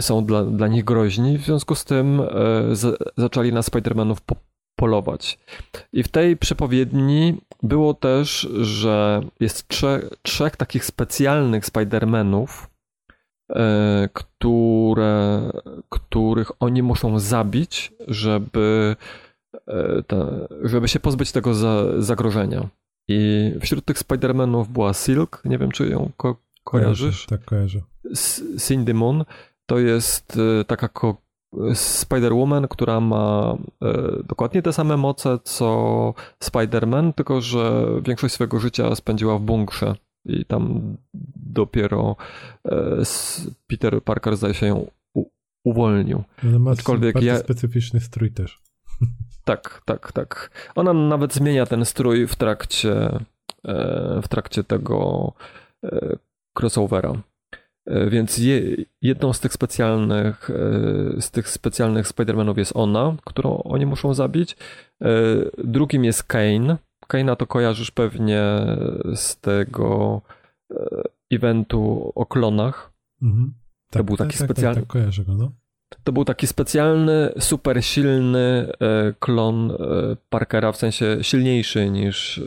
są 0.00 0.24
dla, 0.24 0.44
dla 0.44 0.68
nich 0.68 0.84
groźni, 0.84 1.38
w 1.38 1.44
związku 1.44 1.74
z 1.74 1.84
tym 1.84 2.20
e, 2.20 2.26
z, 2.72 3.02
zaczęli 3.16 3.52
na 3.52 3.62
Spidermanów 3.62 4.20
po, 4.20 4.36
polować. 4.76 5.38
I 5.92 6.02
w 6.02 6.08
tej 6.08 6.36
przepowiedni 6.36 7.36
było 7.62 7.94
też, 7.94 8.48
że 8.60 9.20
jest 9.40 9.68
trze, 9.68 10.02
trzech 10.22 10.56
takich 10.56 10.84
specjalnych 10.84 11.66
Spidermanów, 11.66 12.62
e, 12.62 12.75
które, 14.12 15.42
których 15.88 16.62
oni 16.62 16.82
muszą 16.82 17.18
zabić, 17.18 17.92
żeby, 18.08 18.96
żeby 20.62 20.88
się 20.88 21.00
pozbyć 21.00 21.32
tego 21.32 21.54
za, 21.54 22.02
zagrożenia. 22.02 22.68
I 23.08 23.52
wśród 23.60 23.84
tych 23.84 23.98
Spider-Manów 23.98 24.68
była 24.68 24.94
Silk, 24.94 25.42
nie 25.44 25.58
wiem 25.58 25.70
czy 25.70 25.88
ją 25.88 26.10
ko 26.16 26.36
kojarzysz. 26.64 27.26
Tak, 27.26 27.44
kojarzę. 27.44 27.80
Cindy 28.66 28.94
Moon 28.94 29.24
to 29.66 29.78
jest 29.78 30.38
e, 30.60 30.64
taka 30.64 30.88
Spider-Woman, 31.74 32.68
która 32.68 33.00
ma 33.00 33.56
e, 33.82 34.22
dokładnie 34.28 34.62
te 34.62 34.72
same 34.72 34.96
moce 34.96 35.38
co 35.44 36.14
Spider-Man, 36.44 37.12
tylko 37.12 37.40
że 37.40 37.86
większość 38.02 38.34
swojego 38.34 38.60
życia 38.60 38.94
spędziła 38.94 39.38
w 39.38 39.42
bunkrze 39.42 39.94
i 40.26 40.44
tam 40.44 40.96
dopiero 41.36 42.16
e, 42.64 43.02
Peter 43.66 44.02
Parker 44.02 44.36
zdaje 44.36 44.54
się 44.54 44.66
ją 44.66 44.86
uwolnił. 45.64 46.22
Ale 46.44 46.58
ma 46.58 46.70
Aczkolwiek 46.70 47.22
ja... 47.22 47.38
specyficzny 47.38 48.00
strój 48.00 48.30
też. 48.30 48.60
Tak, 49.44 49.82
tak, 49.84 50.12
tak. 50.12 50.50
Ona 50.74 50.92
nawet 50.92 51.34
zmienia 51.34 51.66
ten 51.66 51.84
strój 51.84 52.26
w 52.26 52.36
trakcie, 52.36 53.20
e, 53.64 54.20
w 54.22 54.28
trakcie 54.28 54.64
tego 54.64 55.32
e, 55.84 56.16
crossovera. 56.60 57.12
Więc 58.08 58.38
je, 58.38 58.76
jedną 59.02 59.32
z 59.32 59.40
tych 59.40 59.52
specjalnych, 59.52 60.50
z 61.20 61.30
tych 61.30 61.48
specjalnych 61.48 62.06
Spider-Manów 62.06 62.58
jest 62.58 62.72
ona, 62.74 63.16
którą 63.24 63.62
oni 63.62 63.86
muszą 63.86 64.14
zabić. 64.14 64.56
Drugim 65.64 66.04
jest 66.04 66.22
Kane. 66.22 66.76
Kane'a 67.08 67.36
to 67.36 67.46
kojarzysz 67.46 67.90
pewnie 67.90 68.42
z 69.14 69.36
tego 69.36 70.22
eventu 71.30 72.12
o 72.14 72.26
klonach. 72.26 72.92
Mhm. 73.22 73.54
Tak, 73.90 74.00
to 74.00 74.04
był 74.04 74.16
taki 74.16 74.30
tak, 74.30 74.38
tak, 74.38 74.46
specjalny. 74.46 74.74
Tak, 74.80 74.84
tak, 74.84 74.92
kojarzę 74.92 75.24
go, 75.24 75.34
no. 75.34 75.52
To 76.04 76.12
był 76.12 76.24
taki 76.24 76.46
specjalny, 76.46 77.32
super 77.38 77.84
silny 77.84 78.72
e, 78.80 79.12
klon 79.20 79.70
e, 79.70 79.76
Parkera, 80.28 80.72
w 80.72 80.76
sensie 80.76 81.18
silniejszy 81.22 81.90
niż 81.90 82.38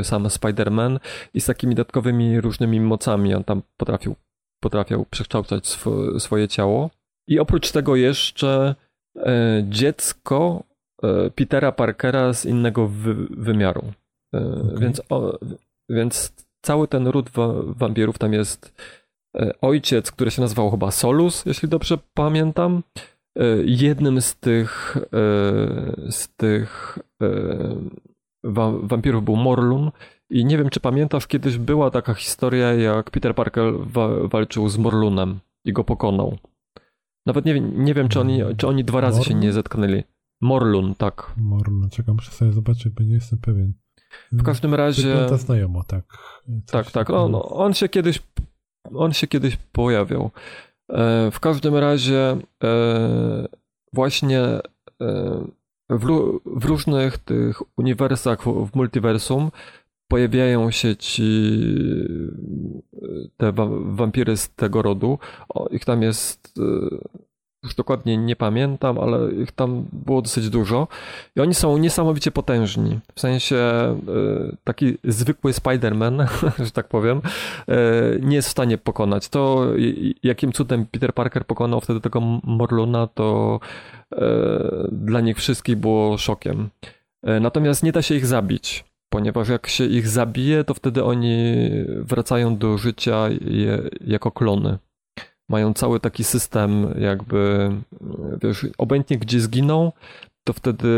e, 0.00 0.04
sam 0.04 0.24
Spider-Man 0.24 0.98
i 1.34 1.40
z 1.40 1.46
takimi 1.46 1.74
dodatkowymi 1.74 2.40
różnymi 2.40 2.80
mocami. 2.80 3.34
On 3.34 3.44
tam 3.44 3.62
potrafił, 3.76 4.14
potrafił 4.60 5.06
przekształcać 5.10 5.66
sw 5.66 6.18
swoje 6.18 6.48
ciało. 6.48 6.90
I 7.28 7.38
oprócz 7.38 7.72
tego 7.72 7.96
jeszcze 7.96 8.74
dziecko 9.62 10.64
Petera 11.34 11.72
Parkera 11.72 12.32
z 12.32 12.46
innego 12.46 12.88
wy 12.88 13.14
wymiaru. 13.30 13.92
Okay. 14.34 14.80
Więc, 14.80 15.02
o, 15.08 15.38
więc 15.88 16.32
cały 16.62 16.88
ten 16.88 17.06
ród 17.06 17.30
wa 17.30 17.48
wampirów 17.66 18.18
tam 18.18 18.32
jest 18.32 18.74
E, 19.36 19.60
ojciec, 19.60 20.10
który 20.10 20.30
się 20.30 20.42
nazywał 20.42 20.70
chyba 20.70 20.90
Solus, 20.90 21.46
jeśli 21.46 21.68
dobrze 21.68 21.98
pamiętam. 22.14 22.82
E, 23.38 23.44
jednym 23.64 24.20
z 24.20 24.36
tych, 24.36 24.96
e, 24.96 26.10
z 26.10 26.28
tych 26.36 26.98
wampirów 28.82 29.24
był 29.24 29.36
Morlun. 29.36 29.90
I 30.30 30.44
nie 30.44 30.58
wiem, 30.58 30.70
czy 30.70 30.80
pamiętasz, 30.80 31.26
kiedyś 31.26 31.58
była 31.58 31.90
taka 31.90 32.14
historia, 32.14 32.74
jak 32.74 33.10
Peter 33.10 33.34
Parker 33.34 33.72
wa 33.78 34.08
walczył 34.28 34.68
z 34.68 34.78
Morlunem 34.78 35.38
i 35.64 35.72
go 35.72 35.84
pokonał. 35.84 36.38
Nawet 37.26 37.44
nie, 37.44 37.60
nie 37.60 37.94
wiem, 37.94 38.08
czy 38.08 38.20
oni, 38.20 38.42
czy 38.56 38.68
oni 38.68 38.84
dwa 38.84 39.00
razy 39.00 39.18
Morlun? 39.18 39.34
się 39.34 39.46
nie 39.46 39.52
zetknęli. 39.52 40.02
Morlun, 40.40 40.94
tak. 40.94 41.34
Morlun, 41.36 41.90
czekam, 41.90 42.14
muszę 42.14 42.30
sobie 42.30 42.52
zobaczyć, 42.52 42.88
bo 42.88 43.04
nie 43.04 43.14
jestem 43.14 43.38
pewien. 43.38 43.72
W 44.32 44.42
każdym 44.42 44.74
razie. 44.74 45.08
Wygląda 45.08 45.36
znajomo, 45.36 45.84
tak. 45.84 46.04
Coś 46.66 46.86
tak, 46.86 46.90
tak. 46.90 47.10
On, 47.10 47.34
on 47.42 47.74
się 47.74 47.88
kiedyś 47.88 48.20
on 48.94 49.12
się 49.12 49.26
kiedyś 49.26 49.56
pojawiał. 49.56 50.30
E, 50.88 51.30
w 51.30 51.40
każdym 51.40 51.76
razie 51.76 52.36
e, 52.64 53.48
właśnie 53.92 54.40
e, 54.40 54.60
w, 55.90 56.64
różnych 56.64 57.18
tych 57.18 57.78
uniwersach, 57.78 58.42
w 58.42 58.74
multiversum 58.74 59.50
pojawiają 60.08 60.70
się 60.70 60.96
ci 60.96 61.60
te 63.36 63.52
wampiry 63.84 64.36
z 64.36 64.54
tego 64.54 64.82
rodu. 64.82 65.18
O, 65.48 65.68
ich 65.68 65.84
tam 65.84 66.02
jest 66.02 66.60
dokładnie 67.76 68.16
nie 68.16 68.36
pamiętam, 68.36 68.98
ale 68.98 69.32
ich 69.32 69.52
tam 69.52 69.84
było 69.92 70.22
dosyć 70.22 70.50
dużo. 70.50 70.88
I 71.36 71.40
oni 71.40 71.54
są 71.54 71.76
niesamowicie 71.76 72.30
potężni. 72.30 73.00
W 73.14 73.20
sensie 73.20 73.56
e, 73.56 73.96
taki 74.64 74.98
zwykły 75.04 75.52
Spider-Man, 75.52 76.26
że 76.64 76.70
tak 76.70 76.88
powiem, 76.88 77.22
e, 77.68 77.74
nie 78.20 78.36
jest 78.36 78.48
w 78.48 78.50
stanie 78.50 78.78
pokonać. 78.78 79.28
To 79.28 79.66
jakim 80.22 80.52
cudem 80.52 80.86
Peter 80.86 81.14
Parker 81.14 81.46
pokonał 81.46 81.80
wtedy 81.80 82.00
tego 82.00 82.20
Morluna, 82.42 83.06
to 83.06 83.60
e, 84.12 84.18
dla 84.92 85.20
nich 85.20 85.36
wszystkich 85.36 85.76
było 85.76 86.18
szokiem. 86.18 86.68
Natomiast 87.40 87.82
nie 87.82 87.92
da 87.92 88.02
się 88.02 88.14
ich 88.14 88.26
zabić 88.26 88.84
ponieważ 89.08 89.48
jak 89.48 89.66
się 89.66 89.84
ich 89.84 90.08
zabije, 90.08 90.64
to 90.64 90.74
wtedy 90.74 91.04
oni 91.04 91.68
wracają 91.88 92.56
do 92.56 92.78
życia 92.78 93.28
jako 94.00 94.30
klony 94.30 94.78
mają 95.48 95.74
cały 95.74 96.00
taki 96.00 96.24
system, 96.24 96.94
jakby, 96.98 97.70
wiesz, 98.42 98.66
obojętnie 98.78 99.18
gdzie 99.18 99.40
zginą, 99.40 99.92
to 100.44 100.52
wtedy, 100.52 100.88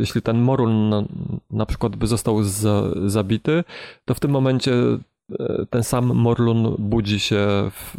jeśli 0.00 0.22
ten 0.22 0.40
Morul 0.40 0.88
na, 0.88 1.04
na 1.50 1.66
przykład 1.66 1.96
by 1.96 2.06
został 2.06 2.42
za, 2.42 2.82
zabity, 3.06 3.64
to 4.04 4.14
w 4.14 4.20
tym 4.20 4.30
momencie 4.30 4.72
e, 5.40 5.66
ten 5.70 5.84
sam 5.84 6.06
Morlun 6.06 6.76
budzi 6.78 7.20
się 7.20 7.46
w, 7.70 7.96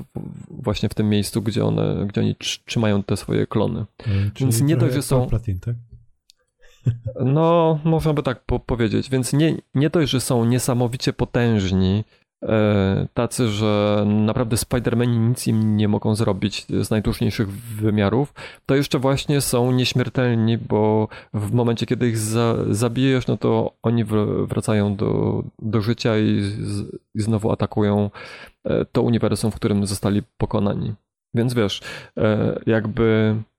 właśnie 0.50 0.90
w 0.90 0.94
tym 0.94 1.10
miejscu, 1.10 1.42
gdzie, 1.42 1.66
one, 1.66 2.06
gdzie 2.08 2.22
oni 2.22 2.36
trzymają 2.66 3.04
te 3.04 3.18
swoje 3.18 3.48
klony. 3.48 3.86
Hmm, 4.02 4.32
Więc 4.40 4.62
nie 4.62 4.78
dość, 4.78 4.96
że 4.96 5.02
są. 5.02 5.28
Platin, 5.28 5.60
tak? 5.60 5.76
No, 7.26 7.80
można 7.84 8.14
by 8.14 8.24
tak 8.24 8.44
po 8.46 8.60
powiedzieć. 8.60 9.10
Więc 9.10 9.34
nie, 9.34 9.56
nie 9.76 9.90
dość, 9.90 10.12
że 10.12 10.22
są 10.22 10.46
niesamowicie 10.46 11.14
potężni, 11.14 12.04
tacy, 13.14 13.48
że 13.48 14.04
naprawdę 14.08 14.56
Spider-Mani 14.56 15.30
nic 15.30 15.48
im 15.48 15.78
nie 15.78 15.88
mogą 15.88 16.16
zrobić 16.16 16.66
z 16.82 16.90
najdłużniejszych 16.90 17.52
wymiarów, 17.52 18.34
to 18.66 18.76
jeszcze 18.76 19.00
właśnie 19.00 19.42
są 19.42 19.72
nieśmiertelni, 19.72 20.58
bo 20.58 21.08
w 21.34 21.52
momencie, 21.52 21.86
kiedy 21.86 22.08
ich 22.08 22.18
za, 22.18 22.56
zabijesz, 22.70 23.28
no 23.28 23.38
to 23.38 23.72
oni 23.84 24.04
wracają 24.48 24.96
do, 24.96 25.44
do 25.62 25.82
życia 25.82 26.18
i, 26.18 26.42
i 27.16 27.22
znowu 27.22 27.52
atakują 27.52 28.10
e, 28.64 28.86
to 28.86 29.02
uniwersum, 29.02 29.52
w 29.52 29.56
którym 29.56 29.88
zostali 29.88 30.22
pokonani. 30.38 30.94
Więc 31.34 31.54
wiesz, 31.54 31.82
e, 32.18 32.60
jakby 32.66 33.36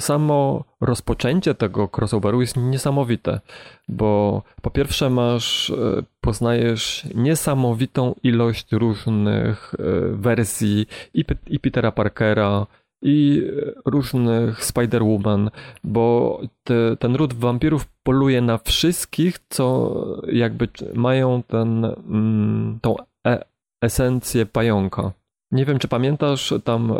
samo 0.00 0.64
rozpoczęcie 0.80 1.54
tego 1.54 1.88
crossoveru 1.96 2.40
jest 2.40 2.56
niesamowite, 2.56 3.40
bo 3.88 4.42
po 4.62 4.70
pierwsze 4.70 5.10
masz, 5.10 5.70
e, 5.70 6.02
poznajesz 6.20 7.06
niesamowitą 7.14 8.14
ilość 8.22 8.72
różnych 8.72 9.74
wersji 10.12 10.86
i, 11.14 11.24
i 11.46 11.60
Petera 11.60 11.92
Parkera, 11.92 12.66
i 13.02 13.42
różnych 13.84 14.64
Spider-Woman, 14.64 15.50
bo 15.84 16.40
te, 16.64 16.96
ten 16.96 17.14
ród 17.14 17.34
wampirów 17.34 17.86
poluje 18.02 18.40
na 18.40 18.58
wszystkich, 18.58 19.38
co 19.48 19.94
jakby 20.32 20.68
mają 20.94 21.42
ten, 21.42 21.84
mm, 21.84 22.78
tą 22.82 22.96
e 23.26 23.44
esencję 23.82 24.46
pająka. 24.46 25.12
Nie 25.50 25.64
wiem, 25.64 25.78
czy 25.78 25.88
pamiętasz 25.88 26.54
tam 26.64 26.92
e, 26.92 26.98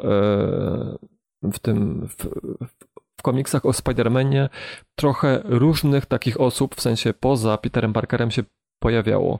w 1.42 1.58
tym 1.58 2.08
w, 2.08 2.14
w 3.18 3.22
komiksach 3.22 3.66
o 3.66 3.70
Spider-Manie 3.70 4.48
trochę 4.94 5.40
różnych 5.44 6.06
takich 6.06 6.40
osób, 6.40 6.74
w 6.74 6.80
sensie 6.80 7.14
poza 7.14 7.58
Peterem 7.58 7.92
Parkerem 7.92 8.30
się 8.30 8.42
pojawiało. 8.82 9.38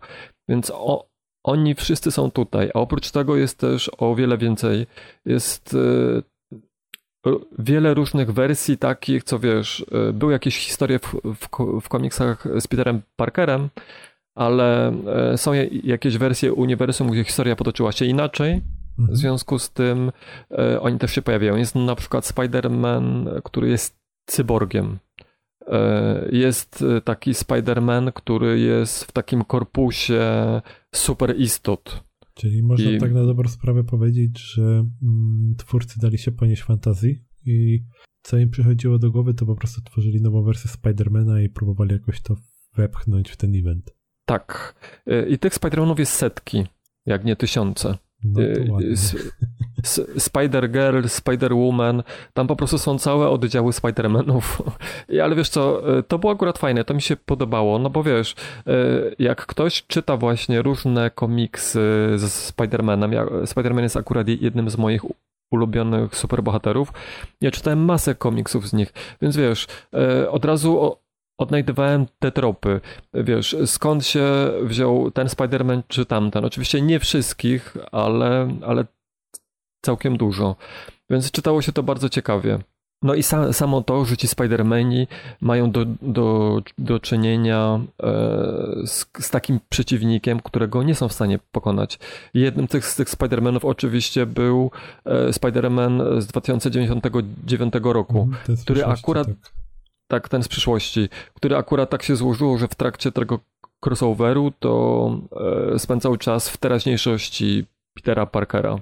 Więc 0.49 0.73
o, 0.75 1.09
oni 1.45 1.75
wszyscy 1.75 2.11
są 2.11 2.31
tutaj, 2.31 2.71
a 2.75 2.79
oprócz 2.79 3.11
tego 3.11 3.37
jest 3.37 3.59
też 3.59 3.91
o 3.99 4.15
wiele 4.15 4.39
więcej. 4.39 4.87
Jest 5.25 5.77
e, 7.27 7.33
wiele 7.59 7.95
różnych 7.95 8.33
wersji 8.33 8.79
takich, 8.79 9.25
co 9.25 9.39
wiesz, 9.39 9.87
e, 9.93 10.13
były 10.13 10.33
jakieś 10.33 10.59
historie 10.59 10.99
w, 10.99 11.15
w, 11.25 11.49
w 11.81 11.89
komiksach 11.89 12.45
z 12.61 12.67
Peterem 12.67 13.03
Parkerem, 13.17 13.69
ale 14.37 14.93
są 15.37 15.53
jakieś 15.85 16.19
wersje 16.19 16.53
uniwersum, 16.53 17.11
gdzie 17.11 17.25
historia 17.25 17.57
potoczyła 17.57 17.93
się 17.93 18.05
inaczej 18.05 18.63
w 18.99 19.01
mhm. 19.01 19.17
związku 19.17 19.59
z 19.59 19.71
tym 19.71 20.13
e, 20.51 20.81
oni 20.81 20.99
też 20.99 21.13
się 21.13 21.23
pojawiają. 21.23 21.57
Jest 21.57 21.75
na 21.75 21.95
przykład 21.95 22.25
Spider-Man, 22.25 23.27
który 23.43 23.69
jest 23.69 23.99
cyborgiem. 24.27 24.99
E, 25.67 26.29
jest 26.33 26.83
e, 26.83 27.01
taki 27.01 27.33
Spider-Man, 27.33 28.13
który 28.13 28.61
jest 28.61 29.05
w 29.05 29.13
takim 29.13 29.45
korpusie 29.45 30.23
super 30.95 31.37
istot. 31.37 32.05
Czyli 32.35 32.63
można 32.63 32.91
I... 32.91 32.99
tak 32.99 33.13
na 33.13 33.27
dobrą 33.27 33.49
sprawę 33.49 33.85
powiedzieć, 33.85 34.41
że 34.55 34.63
mm, 34.63 35.55
twórcy 35.59 36.01
dali 36.01 36.19
się 36.19 36.33
ponieść 36.33 36.63
fantazji 36.63 37.25
i 37.47 37.85
co 38.23 38.39
im 38.39 38.51
przychodziło 38.51 38.99
do 38.99 39.11
głowy, 39.11 39.35
to 39.35 39.47
po 39.47 39.57
prostu 39.57 39.83
tworzyli 39.83 40.23
nową 40.23 40.43
wersję 40.43 40.71
Spidermana 40.71 41.41
i 41.41 41.49
próbowali 41.49 41.93
jakoś 41.93 42.23
to 42.23 42.37
wepchnąć 42.77 43.31
w 43.31 43.37
ten 43.37 43.55
event. 43.55 43.95
Tak. 44.25 44.75
I 45.29 45.39
tych 45.39 45.55
Spidermanów 45.55 45.99
jest 45.99 46.13
setki, 46.13 46.67
jak 47.07 47.25
nie 47.25 47.37
tysiące. 47.37 47.99
No 48.25 48.41
y, 48.81 48.97
Spider-Girl, 50.19 51.03
Spider-Woman, 51.09 52.03
tam 52.35 52.47
po 52.47 52.57
prostu 52.57 52.79
są 52.79 52.99
całe 52.99 53.29
oddziały 53.29 53.73
Spider-Manów. 53.73 54.63
Ale 55.25 55.35
wiesz 55.35 55.49
co, 55.49 55.99
y, 55.99 56.03
to 56.03 56.19
było 56.19 56.33
akurat 56.33 56.59
fajne, 56.59 56.85
to 56.85 56.95
mi 56.95 57.03
się 57.03 57.17
podobało, 57.17 57.79
no 57.79 57.91
bo 57.91 58.03
wiesz, 58.03 58.33
y, 58.33 59.15
jak 59.19 59.47
ktoś 59.47 59.87
czyta 59.87 60.17
właśnie 60.17 60.63
różne 60.63 61.11
komiksy 61.11 61.81
z 62.17 62.53
Spider-Manem, 62.57 63.29
Spider-Man 63.45 63.83
jest 63.83 63.97
akurat 63.97 64.29
jednym 64.29 64.71
z 64.71 64.79
moich 64.79 65.03
ulubionych 65.51 66.17
superbohaterów, 66.17 66.93
ja 67.41 67.51
czytałem 67.51 67.85
masę 67.85 68.15
komiksów 68.15 68.69
z 68.69 68.73
nich, 68.73 68.93
więc 69.23 69.37
wiesz, 69.37 69.67
od 70.31 70.45
razu 70.45 70.97
odnajdywałem 71.39 72.07
te 72.19 72.33
tropy. 72.33 72.81
Wiesz, 73.15 73.57
skąd 73.67 74.07
się 74.07 74.25
wziął 74.63 75.11
ten 75.11 75.27
Spider-Man 75.27 75.83
czy 75.89 76.07
tamten. 76.07 76.45
Oczywiście 76.45 76.83
nie 76.83 77.01
wszystkich, 77.01 77.77
ale, 77.93 78.49
ale 78.67 78.85
całkiem 79.85 80.17
dużo. 80.17 80.57
Więc 81.11 81.31
czytało 81.31 81.63
się 81.63 81.73
to 81.73 81.83
bardzo 81.83 82.09
ciekawie. 82.09 82.59
No 83.03 83.15
i 83.15 83.23
sa, 83.23 83.53
samo 83.53 83.83
to, 83.83 84.05
że 84.05 84.17
ci 84.17 84.27
Spider-Mani 84.27 85.07
mają 85.41 85.71
do, 85.71 85.85
do, 86.03 86.59
do 86.79 87.01
czynienia 87.01 87.81
e, 88.03 88.11
z, 88.87 89.07
z, 89.19 89.31
takim 89.31 89.61
przeciwnikiem, 89.69 90.41
którego 90.41 90.83
nie 90.83 90.95
są 90.95 91.09
w 91.09 91.13
stanie 91.13 91.39
pokonać. 91.53 91.99
Jednym 92.35 92.67
z 92.67 92.71
tych, 92.71 92.87
z 92.87 92.97
tych 92.97 93.09
Spider-Manów 93.09 93.61
oczywiście 93.63 94.27
był 94.27 94.71
e, 95.05 95.31
Spider-Man 95.31 96.21
z 96.21 96.27
2099 96.27 97.75
roku, 97.83 98.29
mm, 98.49 98.57
który 98.65 98.85
akurat 98.85 99.27
tak 99.27 99.58
tak, 100.09 100.29
ten 100.29 100.43
z 100.43 100.49
przyszłości, 100.49 101.09
który 101.35 101.57
akurat 101.57 101.91
tak 101.91 102.03
się 102.03 102.17
złożyło, 102.17 102.59
że 102.59 102.69
w 102.69 102.75
trakcie 102.75 103.13
tego 103.13 103.39
crossoveru 103.87 104.53
to 104.59 105.11
e, 105.75 105.79
spędzał 105.79 106.17
czas 106.17 106.49
w 106.49 106.57
teraźniejszości 106.57 107.67
Petera 107.95 108.27
Parkera. 108.27 108.79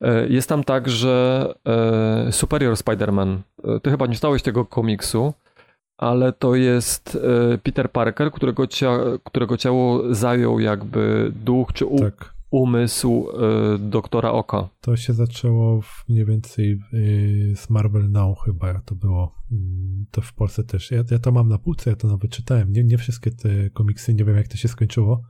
E, 0.00 0.26
jest 0.28 0.48
tam 0.48 0.64
także 0.64 1.46
e, 1.66 2.32
Superior 2.32 2.74
Spider-Man. 2.74 3.38
Ty 3.82 3.90
chyba 3.90 4.06
nie 4.06 4.14
czytałeś 4.14 4.42
tego 4.42 4.64
komiksu, 4.64 5.34
ale 5.98 6.32
to 6.32 6.54
jest 6.54 7.18
Peter 7.62 7.90
Parker, 7.90 8.32
którego, 8.32 8.66
cia 8.66 8.98
którego 9.24 9.56
ciało 9.56 10.14
zajął 10.14 10.60
jakby 10.60 11.32
duch 11.34 11.72
czy 11.72 11.86
u 11.86 11.98
tak 11.98 12.41
umysł 12.52 13.28
y, 13.74 13.78
doktora 13.78 14.32
Oka. 14.32 14.68
To 14.80 14.96
się 14.96 15.12
zaczęło 15.12 15.80
w, 15.80 16.04
mniej 16.08 16.24
więcej 16.24 16.78
y, 16.94 17.52
z 17.56 17.70
Marvel 17.70 18.10
Now 18.10 18.38
chyba 18.44 18.80
to 18.80 18.94
było. 18.94 19.34
Mm, 19.52 20.06
to 20.10 20.20
w 20.20 20.34
Polsce 20.34 20.64
też. 20.64 20.90
Ja, 20.90 21.04
ja, 21.10 21.18
to 21.18 21.32
mam 21.32 21.48
na 21.48 21.58
półce, 21.58 21.90
ja 21.90 21.96
to 21.96 22.08
nawet 22.08 22.30
czytałem. 22.30 22.72
Nie, 22.72 22.84
nie 22.84 22.98
wszystkie 22.98 23.30
te 23.30 23.70
komiksy, 23.70 24.14
nie 24.14 24.24
wiem 24.24 24.36
jak 24.36 24.48
to 24.48 24.56
się 24.56 24.68
skończyło, 24.68 25.22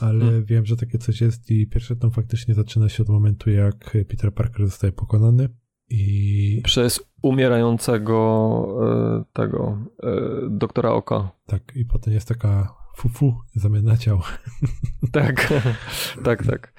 ale 0.00 0.24
hmm. 0.24 0.44
wiem, 0.44 0.66
że 0.66 0.76
takie 0.76 0.98
coś 0.98 1.20
jest 1.20 1.50
i 1.50 1.66
pierwsze 1.66 1.96
tam 1.96 2.10
faktycznie 2.10 2.54
zaczyna 2.54 2.88
się 2.88 3.02
od 3.02 3.08
momentu, 3.08 3.50
jak 3.50 3.96
Peter 4.08 4.34
Parker 4.34 4.66
zostaje 4.66 4.92
pokonany. 4.92 5.48
I... 5.88 6.60
Przez 6.64 7.00
umierającego 7.22 8.66
y, 9.20 9.32
tego 9.32 9.78
doktora 10.50 10.92
Oka. 10.92 11.30
Tak, 11.46 11.72
i 11.76 11.84
potem 11.84 12.14
jest 12.14 12.28
taka 12.28 12.85
fufu, 12.96 13.34
zamiana 13.54 13.96
ciał. 13.96 14.20
Tak, 15.12 15.52
tak, 16.24 16.46
tak. 16.46 16.72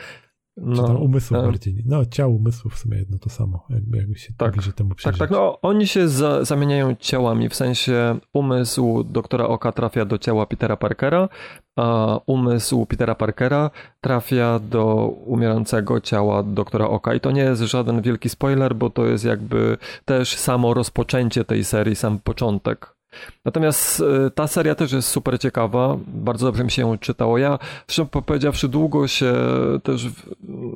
No, 0.58 0.76
Czy 0.76 0.88
tam 0.88 0.98
umysł 1.02 1.34
no. 1.34 1.44
bardziej. 1.44 1.84
No, 1.86 2.06
ciało, 2.06 2.34
umysłu 2.36 2.72
w 2.72 2.78
sumie 2.78 2.98
jedno 2.98 3.18
to 3.20 3.30
samo, 3.30 3.66
jakby, 3.70 3.98
jakby 3.98 4.20
się 4.20 4.34
tak, 4.38 4.52
bliżej 4.52 4.74
temu 4.74 4.96
przyjrzeć. 4.96 5.20
Tak, 5.20 5.30
tak, 5.30 5.38
no 5.38 5.62
oni 5.62 5.88
się 5.88 6.08
za, 6.08 6.46
zamieniają 6.46 6.96
ciałami, 6.96 7.50
w 7.50 7.56
sensie 7.56 8.20
umysł 8.34 9.04
doktora 9.04 9.48
Oka 9.48 9.72
trafia 9.72 10.06
do 10.06 10.18
ciała 10.18 10.46
Petera 10.46 10.78
Parkera, 10.78 11.30
a 11.76 12.20
umysł 12.26 12.86
Petera 12.86 13.16
Parkera 13.16 13.72
trafia 14.02 14.60
do 14.60 15.08
umierającego 15.26 16.02
ciała 16.02 16.44
doktora 16.44 16.88
Oka. 16.88 17.14
I 17.14 17.20
to 17.20 17.32
nie 17.32 17.42
jest 17.42 17.62
żaden 17.62 18.02
wielki 18.02 18.30
spoiler, 18.30 18.76
bo 18.76 18.90
to 18.90 19.06
jest 19.06 19.26
jakby 19.26 19.78
też 20.06 20.36
samo 20.36 20.74
rozpoczęcie 20.74 21.46
tej 21.46 21.64
serii, 21.64 21.96
sam 21.96 22.20
początek. 22.20 22.97
Natomiast 23.46 24.02
e, 24.02 24.32
ta 24.32 24.48
seria 24.48 24.76
też 24.76 24.92
jest 24.92 25.08
super 25.08 25.40
ciekawa, 25.40 25.98
bardzo 26.08 26.46
dobrze 26.46 26.64
mi 26.64 26.72
się 26.72 26.82
ją 26.82 26.98
czytało. 26.98 27.38
Ja, 27.38 27.60
szczerze 27.88 28.10
powiedziawszy, 28.26 28.70
długo 28.70 29.08
się 29.08 29.34
też 29.84 30.08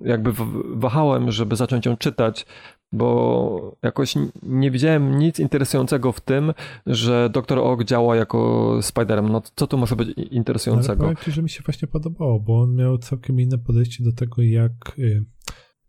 jakby 0.05 0.31
wahałem, 0.75 1.31
żeby 1.31 1.55
zacząć 1.55 1.85
ją 1.85 1.97
czytać, 1.97 2.45
bo 2.91 3.77
jakoś 3.83 4.15
nie 4.43 4.71
widziałem 4.71 5.19
nic 5.19 5.39
interesującego 5.39 6.11
w 6.11 6.21
tym, 6.21 6.53
że 6.85 7.29
Dr. 7.33 7.59
Ock 7.59 7.83
działa 7.83 8.15
jako 8.15 8.79
Spiderem. 8.81 9.29
No 9.29 9.41
co 9.55 9.67
tu 9.67 9.77
może 9.77 9.95
być 9.95 10.09
interesującego? 10.31 11.05
Ale 11.05 11.15
ci, 11.15 11.31
że 11.31 11.43
mi 11.43 11.49
się 11.49 11.63
właśnie 11.65 11.87
podobało, 11.87 12.39
bo 12.39 12.61
on 12.61 12.75
miał 12.75 12.97
całkiem 12.97 13.39
inne 13.39 13.57
podejście 13.57 14.03
do 14.03 14.11
tego, 14.11 14.41
jak... 14.41 14.71
Y, 14.99 15.25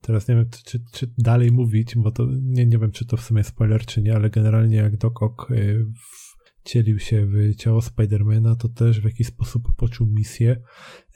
teraz 0.00 0.28
nie 0.28 0.34
wiem, 0.34 0.46
czy, 0.64 0.80
czy 0.92 1.14
dalej 1.18 1.52
mówić, 1.52 1.96
bo 1.96 2.10
to 2.10 2.26
nie, 2.42 2.66
nie 2.66 2.78
wiem, 2.78 2.92
czy 2.92 3.06
to 3.06 3.16
w 3.16 3.20
sumie 3.20 3.44
spoiler, 3.44 3.86
czy 3.86 4.02
nie, 4.02 4.14
ale 4.14 4.30
generalnie 4.30 4.76
jak 4.76 4.96
Doc 4.96 5.12
Ock 5.20 5.50
y, 5.50 5.86
wcielił 6.64 6.98
się 6.98 7.26
w 7.26 7.56
ciało 7.56 7.82
Spidermana, 7.82 8.56
to 8.56 8.68
też 8.68 9.00
w 9.00 9.04
jakiś 9.04 9.26
sposób 9.26 9.62
poczuł 9.76 10.06
misję, 10.06 10.56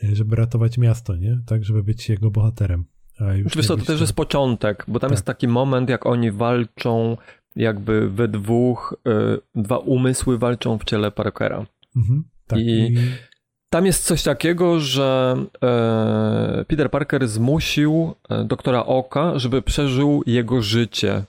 e, 0.05 0.17
żeby 0.17 0.37
ratować 0.37 0.79
miasto, 0.79 1.17
nie? 1.17 1.41
Tak, 1.47 1.65
żeby 1.65 1.83
być 1.83 2.09
jego 2.09 2.31
bohaterem. 2.31 2.85
A 3.21 3.35
już 3.35 3.57
Wiesz 3.57 3.67
to 3.67 3.77
też 3.77 4.01
jest 4.01 4.13
początek, 4.13 4.85
bo 4.89 5.01
tam 5.01 5.11
tak. 5.11 5.17
jest 5.17 5.25
taki 5.25 5.49
moment, 5.49 5.89
jak 5.89 6.07
oni 6.07 6.31
walczą 6.31 7.17
jakby 7.57 8.11
we 8.11 8.29
dwóch, 8.29 8.97
y, 9.09 9.63
dwa 9.63 9.79
umysły 9.79 10.39
walczą 10.39 10.79
w 10.79 10.85
ciele 10.85 11.11
Parkera. 11.11 11.67
Mhm, 11.97 12.25
tak. 12.47 12.59
I, 12.59 12.95
tam 13.71 13.87
jest 13.87 14.05
coś 14.05 14.23
takiego, 14.23 14.81
że 14.81 15.37
e, 15.63 16.65
Peter 16.69 16.91
Parker 16.91 17.29
zmusił 17.29 18.15
doktora 18.45 18.87
Oka, 18.87 19.39
żeby 19.39 19.63
przeżył 19.63 20.23
jego 20.27 20.63
życie 20.63 21.23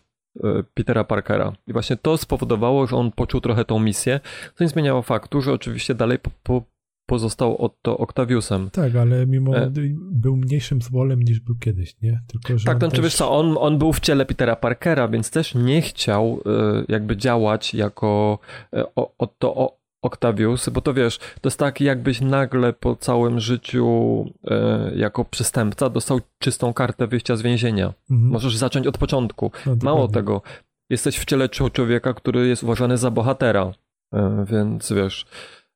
Petera 0.74 1.04
Parkera. 1.04 1.54
I 1.68 1.74
właśnie 1.74 1.98
to 1.98 2.18
spowodowało, 2.18 2.88
że 2.88 2.96
on 2.96 3.12
poczuł 3.12 3.42
trochę 3.42 3.66
tą 3.66 3.80
misję, 3.80 4.20
co 4.56 4.64
nie 4.64 4.68
zmieniało 4.68 5.02
faktu, 5.02 5.42
że 5.42 5.54
oczywiście 5.54 5.96
dalej 5.96 6.20
po, 6.20 6.30
po, 6.44 6.64
pozostał 7.06 7.58
Otto 7.58 7.98
Octaviusem. 7.98 8.70
Tak, 8.70 8.96
ale 8.96 9.26
mimo 9.26 9.58
e... 9.58 9.72
był 10.12 10.38
mniejszym 10.38 10.82
złolem 10.82 11.24
niż 11.24 11.40
był 11.40 11.56
kiedyś, 11.56 12.02
nie? 12.02 12.22
Tylko, 12.28 12.58
że 12.58 12.66
tak, 12.66 12.80
to 12.80 12.90
też... 12.90 13.02
wiesz 13.02 13.16
co, 13.16 13.32
on, 13.32 13.56
on 13.60 13.78
był 13.78 13.94
w 13.94 14.00
ciele 14.00 14.26
Petera 14.26 14.56
Parkera, 14.56 15.08
więc 15.08 15.32
też 15.32 15.56
nie 15.56 15.82
chciał 15.82 16.42
e, 16.46 16.84
jakby 16.88 17.18
działać 17.18 17.74
jako 17.74 18.40
e, 18.74 18.84
Otto 18.96 19.77
Octavius, 20.02 20.70
bo 20.70 20.82
to 20.82 20.94
wiesz, 20.94 21.18
to 21.18 21.48
jest 21.48 21.60
tak 21.60 21.82
jakbyś 21.82 22.22
nagle 22.22 22.74
po 22.74 22.96
całym 22.96 23.40
życiu 23.40 24.26
e, 24.48 24.92
jako 24.96 25.26
przestępca 25.26 25.90
dostał 25.90 26.20
czystą 26.40 26.74
kartę 26.74 27.08
wyjścia 27.08 27.36
z 27.36 27.42
więzienia. 27.42 27.94
Mhm. 28.12 28.32
Możesz 28.32 28.58
zacząć 28.58 28.88
od 28.88 28.98
początku. 28.98 29.52
No, 29.66 29.76
Mało 29.84 30.08
tego, 30.08 30.42
jesteś 30.90 31.18
w 31.20 31.26
ciele 31.26 31.50
człowieka, 31.50 32.14
który 32.14 32.48
jest 32.48 32.64
uważany 32.64 32.98
za 32.98 33.12
bohatera. 33.12 33.72
E, 34.14 34.46
więc 34.48 34.94
wiesz, 34.94 35.26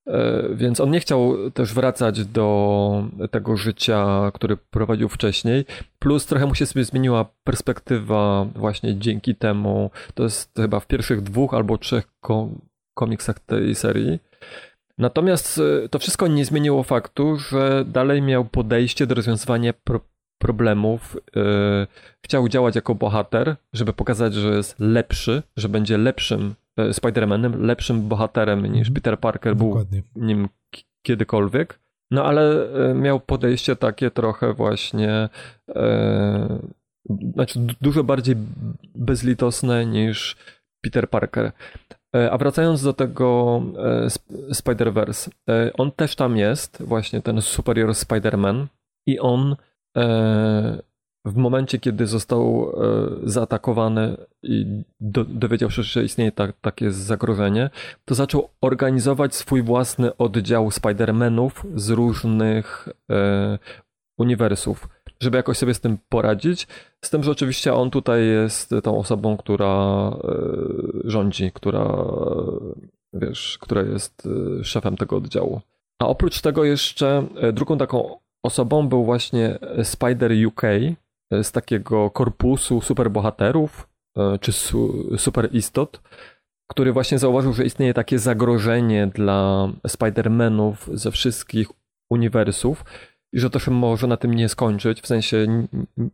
e, 0.07 0.43
więc 0.55 0.79
on 0.79 0.91
nie 0.91 0.99
chciał 0.99 1.51
też 1.51 1.73
wracać 1.73 2.25
do 2.25 3.03
tego 3.31 3.57
życia, 3.57 4.31
które 4.33 4.57
prowadził 4.57 5.09
wcześniej. 5.09 5.65
Plus 5.99 6.25
trochę 6.25 6.45
mu 6.45 6.55
się 6.55 6.65
sobie 6.65 6.85
zmieniła 6.85 7.25
perspektywa 7.43 8.45
właśnie 8.55 8.99
dzięki 8.99 9.35
temu. 9.35 9.89
To 10.13 10.23
jest 10.23 10.51
chyba 10.55 10.79
w 10.79 10.87
pierwszych 10.87 11.21
dwóch 11.21 11.53
albo 11.53 11.77
trzech 11.77 12.07
komiksach 12.93 13.39
tej 13.39 13.75
serii. 13.75 14.19
Natomiast 14.97 15.61
e, 15.83 15.89
to 15.89 15.99
wszystko 15.99 16.27
nie 16.27 16.45
zmieniło 16.45 16.83
faktu, 16.83 17.37
że 17.37 17.85
dalej 17.87 18.21
miał 18.21 18.45
podejście 18.45 19.07
do 19.07 19.15
rozwiązywania 19.15 19.73
pro 19.73 19.99
problemów. 20.41 21.17
Chciał 22.25 22.49
działać 22.49 22.75
jako 22.75 22.95
bohater, 22.95 23.55
żeby 23.73 23.93
pokazać, 23.93 24.33
że 24.33 24.55
jest 24.55 24.75
lepszy, 24.79 25.43
że 25.57 25.69
będzie 25.69 25.97
lepszym 25.97 26.55
E, 26.77 26.93
Spider-Manem, 26.93 27.59
lepszym 27.59 28.07
bohaterem 28.07 28.65
niż 28.65 28.87
mhm. 28.87 28.93
Peter 28.93 29.19
Parker 29.19 29.55
Dokładnie. 29.55 30.03
był 30.15 30.25
nim 30.25 30.49
kiedykolwiek. 31.01 31.79
No 32.11 32.25
ale 32.25 32.73
e, 32.89 32.93
miał 32.93 33.19
podejście 33.19 33.75
takie 33.75 34.11
trochę 34.11 34.53
właśnie, 34.53 35.29
e, 35.69 36.59
znaczy 37.33 37.59
dużo 37.81 38.03
bardziej 38.03 38.35
bezlitosne 38.95 39.85
niż 39.85 40.37
Peter 40.81 41.09
Parker. 41.09 41.51
E, 42.15 42.31
a 42.31 42.37
wracając 42.37 42.83
do 42.83 42.93
tego 42.93 43.61
Spider-Verse, 44.53 45.29
on 45.77 45.91
też 45.91 46.15
tam 46.15 46.37
jest, 46.37 46.83
właśnie 46.83 47.21
ten 47.21 47.41
Superior 47.41 47.89
Spider-Man 47.89 48.65
i 49.07 49.19
on 49.19 49.55
w 51.25 51.35
momencie, 51.35 51.79
kiedy 51.79 52.07
został 52.07 52.69
e, 52.69 53.29
zaatakowany 53.29 54.17
i 54.43 54.83
do, 54.99 55.25
dowiedział 55.25 55.71
się, 55.71 55.83
że 55.83 56.03
istnieje 56.03 56.31
ta, 56.31 56.53
takie 56.61 56.91
zagrożenie, 56.91 57.69
to 58.05 58.15
zaczął 58.15 58.49
organizować 58.61 59.35
swój 59.35 59.61
własny 59.61 60.17
oddział 60.17 60.69
Spider-Manów 60.69 61.51
z 61.75 61.89
różnych 61.89 62.89
e, 63.11 63.59
uniwersów, 64.17 64.89
żeby 65.21 65.37
jakoś 65.37 65.57
sobie 65.57 65.73
z 65.73 65.79
tym 65.79 65.97
poradzić. 66.09 66.67
Z 67.05 67.09
tym, 67.09 67.23
że 67.23 67.31
oczywiście 67.31 67.73
on 67.73 67.91
tutaj 67.91 68.27
jest 68.27 68.73
tą 68.83 68.97
osobą, 68.97 69.37
która 69.37 70.09
e, 70.09 70.37
rządzi, 71.03 71.51
która, 71.51 72.05
wiesz, 73.13 73.57
która 73.61 73.81
jest 73.81 74.27
e, 74.59 74.63
szefem 74.63 74.97
tego 74.97 75.15
oddziału. 75.15 75.61
A 76.01 76.07
oprócz 76.07 76.41
tego 76.41 76.63
jeszcze 76.63 77.27
e, 77.35 77.53
drugą 77.53 77.77
taką 77.77 78.17
osobą 78.43 78.89
był 78.89 79.05
właśnie 79.05 79.59
Spider 79.83 80.31
UK, 80.47 80.61
z 81.31 81.51
takiego 81.51 82.09
korpusu 82.09 82.81
superbohaterów 82.81 83.89
e, 84.17 84.39
czy 84.39 84.51
su, 84.51 85.07
superistot, 85.17 86.01
który 86.71 86.93
właśnie 86.93 87.19
zauważył, 87.19 87.53
że 87.53 87.65
istnieje 87.65 87.93
takie 87.93 88.19
zagrożenie 88.19 89.07
dla 89.07 89.69
Spider-Manów 89.87 90.75
ze 90.93 91.11
wszystkich 91.11 91.67
uniwersów 92.09 92.85
i 93.33 93.39
że 93.39 93.49
to 93.49 93.59
się 93.59 93.71
może 93.71 94.07
na 94.07 94.17
tym 94.17 94.33
nie 94.33 94.49
skończyć, 94.49 95.01
w 95.01 95.07
sensie 95.07 95.67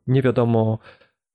nie 0.07 0.21
wiadomo, 0.21 0.77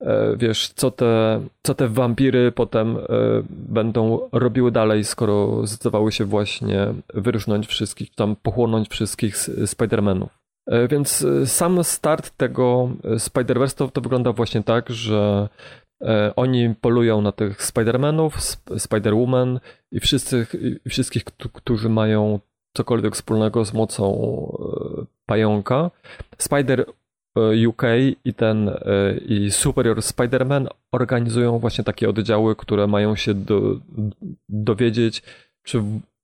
e, 0.00 0.36
wiesz, 0.36 0.68
co 0.68 0.90
te, 0.90 1.40
co 1.62 1.74
te 1.74 1.88
wampiry 1.88 2.52
potem 2.52 2.96
e, 2.96 3.02
będą 3.50 4.28
robiły 4.32 4.72
dalej, 4.72 5.04
skoro 5.04 5.66
zdecydowały 5.66 6.12
się 6.12 6.24
właśnie 6.24 6.94
wyrżnąć 7.14 7.66
wszystkich, 7.66 8.14
tam 8.14 8.36
pochłonąć 8.36 8.88
wszystkich 8.88 9.36
Spider-Manów. 9.36 10.28
E, 10.66 10.88
więc 10.88 11.26
sam 11.44 11.84
start 11.84 12.30
tego 12.36 12.90
Spider-Verse 13.04 13.76
to, 13.76 13.88
to 13.88 14.00
wygląda 14.00 14.32
właśnie 14.32 14.62
tak, 14.62 14.90
że 14.90 15.48
oni 16.36 16.74
polują 16.80 17.20
na 17.20 17.32
tych 17.32 17.62
Spider-Manów, 17.62 18.30
Spider-Woman 18.70 19.60
i 19.92 20.00
wszyscy, 20.00 20.46
i 20.84 20.88
wszystkich, 20.88 21.24
którzy 21.52 21.88
mają 21.88 22.40
cokolwiek 22.76 23.14
wspólnego 23.14 23.64
z 23.64 23.72
mocą 23.72 24.06
pająka. 25.26 25.90
Spider 26.38 26.86
UK 27.68 27.82
i 28.24 28.34
ten 28.34 28.70
i 29.26 29.50
Superior 29.50 29.98
Spider-Man 29.98 30.66
organizują 30.92 31.58
właśnie 31.58 31.84
takie 31.84 32.08
oddziały, 32.08 32.56
które 32.56 32.86
mają 32.86 33.16
się 33.16 33.34
do, 33.34 33.76
dowiedzieć, 34.48 35.22
czy 35.62 35.82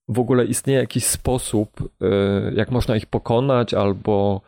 w 0.09 0.19
ogóle 0.19 0.45
istnieje 0.45 0.81
jakiś 0.81 1.05
sposób, 1.05 1.91
e, 2.01 2.55
jak 2.55 2.71
można 2.71 2.97
ich 2.97 3.07
pokonać 3.07 3.75
albo 3.75 4.41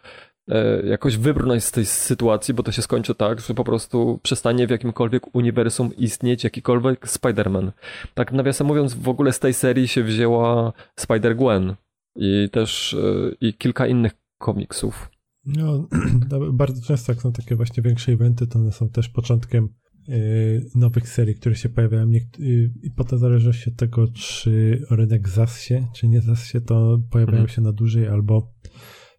e, 0.49 0.87
jakoś 0.87 1.17
wybrnąć 1.17 1.65
z 1.65 1.71
tej 1.71 1.87
sytuacji, 1.87 2.55
bo 2.55 2.63
to 2.63 2.73
się 2.73 2.83
skończy 2.83 3.15
tak, 3.15 3.41
że 3.41 3.55
po 3.55 3.65
prostu 3.65 4.19
przestanie 4.23 4.67
w 4.67 4.71
jakimkolwiek 4.71 5.35
uniwersum 5.35 5.97
istnieć 5.97 6.45
jakikolwiek 6.45 7.07
Spider-Man. 7.07 7.71
Tak 8.15 8.33
nawiasem 8.33 8.67
mówiąc, 8.67 8.95
w 8.95 9.09
ogóle 9.09 9.33
z 9.33 9.39
tej 9.39 9.55
serii 9.55 9.89
się 9.89 10.03
wzięła 10.03 10.73
Spider-Gwen 11.01 11.75
i 12.21 12.49
też 12.53 12.95
e, 12.95 13.35
i 13.41 13.55
kilka 13.55 13.87
innych 13.87 14.13
komiksów. 14.39 15.11
No, 15.45 15.89
bardzo 16.53 16.83
często 16.83 17.13
jak 17.13 17.23
są 17.23 17.33
takie 17.33 17.57
właśnie 17.57 17.83
większe 17.83 18.13
eventy, 18.13 18.47
to 18.47 18.59
one 18.59 18.73
są 18.73 18.89
też 18.89 19.09
początkiem 19.09 19.69
Y, 20.09 20.71
nowych 20.75 21.09
serii, 21.09 21.35
które 21.35 21.55
się 21.55 21.69
pojawiają. 21.69 22.11
Y, 22.13 22.71
I 22.83 22.91
potem 22.97 23.19
zależy 23.19 23.53
się 23.53 23.71
od 23.71 23.77
tego, 23.77 24.07
czy 24.09 24.83
rynek 24.91 25.29
zas 25.29 25.61
się, 25.61 25.87
czy 25.97 26.09
nie 26.09 26.21
zas 26.21 26.45
się, 26.45 26.61
to 26.61 26.99
pojawiają 27.11 27.39
mhm. 27.39 27.49
się 27.49 27.63
na 27.63 27.73
dłużej 27.73 28.09
albo 28.09 28.53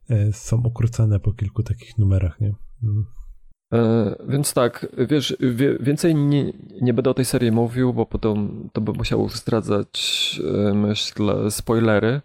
e, 0.09 0.33
są 0.33 0.63
ukrócone 0.65 1.19
po 1.19 1.33
kilku 1.33 1.63
takich 1.63 1.97
numerach, 1.97 2.41
nie? 2.41 2.53
Mhm. 2.83 3.05
E, 3.73 4.15
więc 4.29 4.53
tak, 4.53 4.87
wiesz, 5.09 5.37
wie, 5.39 5.77
więcej 5.79 6.15
nie, 6.15 6.53
nie 6.81 6.93
będę 6.93 7.09
o 7.09 7.13
tej 7.13 7.25
serii 7.25 7.51
mówił, 7.51 7.93
bo 7.93 8.05
potem 8.05 8.69
to 8.73 8.81
by 8.81 8.93
musiało 8.93 9.29
zdradzać, 9.29 10.39
e, 10.69 10.73
myślę, 10.73 11.51
spoilery. 11.51 12.21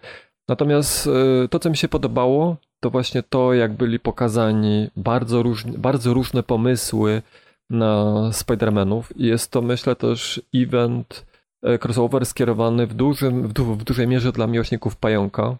Natomiast 0.49 1.07
e, 1.07 1.49
to, 1.49 1.59
co 1.59 1.70
mi 1.70 1.76
się 1.76 1.88
podobało, 1.88 2.57
to 2.80 2.90
właśnie 2.90 3.22
to, 3.22 3.55
jak 3.55 3.72
byli 3.72 3.99
pokazani 3.99 4.90
bardzo, 4.97 5.42
różni, 5.42 5.78
bardzo 5.78 6.14
różne 6.14 6.42
pomysły 6.42 7.22
na 7.70 8.14
Spider-Manów 8.32 9.03
i 9.16 9.26
jest 9.26 9.51
to 9.51 9.62
myślę 9.62 9.97
też 9.97 10.42
event 10.55 11.26
e, 11.62 11.78
crossover 11.78 12.26
skierowany 12.26 12.86
w, 12.86 12.94
dużym, 12.94 13.49
w, 13.49 13.53
du 13.53 13.64
w 13.74 13.84
dużej 13.84 14.09
mierze 14.09 14.32
dla 14.32 14.47
miłośników 14.47 14.97
pająka. 14.97 15.57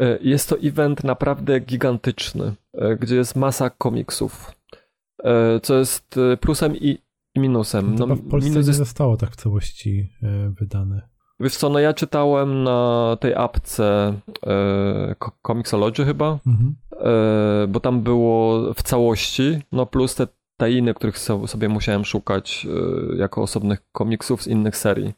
E, 0.00 0.18
jest 0.22 0.48
to 0.48 0.56
event 0.58 1.04
naprawdę 1.04 1.60
gigantyczny, 1.60 2.54
gdzie 3.00 3.16
jest 3.16 3.36
masa 3.36 3.70
komiksów, 3.70 4.52
co 5.62 5.78
jest 5.78 6.14
plusem 6.40 6.76
i, 6.76 6.98
i 7.34 7.40
minusem. 7.40 7.94
No, 7.94 8.06
w 8.06 8.28
Polsce 8.28 8.50
minus 8.50 8.56
jest... 8.56 8.68
nie 8.68 8.84
zostało 8.84 9.16
tak 9.16 9.30
w 9.30 9.36
całości 9.36 10.12
wydane. 10.60 11.15
Wiesz 11.40 11.56
co, 11.56 11.68
no 11.68 11.78
ja 11.78 11.94
czytałem 11.94 12.62
na 12.62 13.16
tej 13.20 13.34
apce 13.34 14.14
e, 14.46 15.14
Comixology 15.46 16.04
chyba, 16.04 16.38
mhm. 16.46 16.74
e, 16.92 17.66
bo 17.66 17.80
tam 17.80 18.02
było 18.02 18.60
w 18.74 18.82
całości, 18.82 19.62
no 19.72 19.86
plus 19.86 20.14
te 20.14 20.26
tajiny, 20.56 20.94
których 20.94 21.18
sobie 21.46 21.68
musiałem 21.68 22.04
szukać 22.04 22.66
e, 23.12 23.16
jako 23.16 23.42
osobnych 23.42 23.82
komiksów 23.92 24.42
z 24.42 24.46
innych 24.46 24.76
serii. 24.76 25.12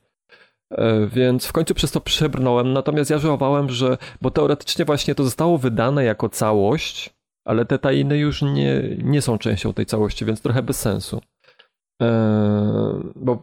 E, 0.70 1.06
więc 1.06 1.46
w 1.46 1.52
końcu 1.52 1.74
przez 1.74 1.90
to 1.90 2.00
przebrnąłem, 2.00 2.72
natomiast 2.72 3.10
ja 3.10 3.18
żałowałem, 3.18 3.70
że, 3.70 3.98
bo 4.22 4.30
teoretycznie 4.30 4.84
właśnie 4.84 5.14
to 5.14 5.24
zostało 5.24 5.58
wydane 5.58 6.04
jako 6.04 6.28
całość, 6.28 7.14
ale 7.44 7.64
te 7.64 7.78
tajiny 7.78 8.18
już 8.18 8.42
nie, 8.42 8.82
nie 8.98 9.22
są 9.22 9.38
częścią 9.38 9.72
tej 9.72 9.86
całości, 9.86 10.24
więc 10.24 10.42
trochę 10.42 10.62
bez 10.62 10.80
sensu. 10.80 11.20
E, 12.02 13.10
bo 13.16 13.42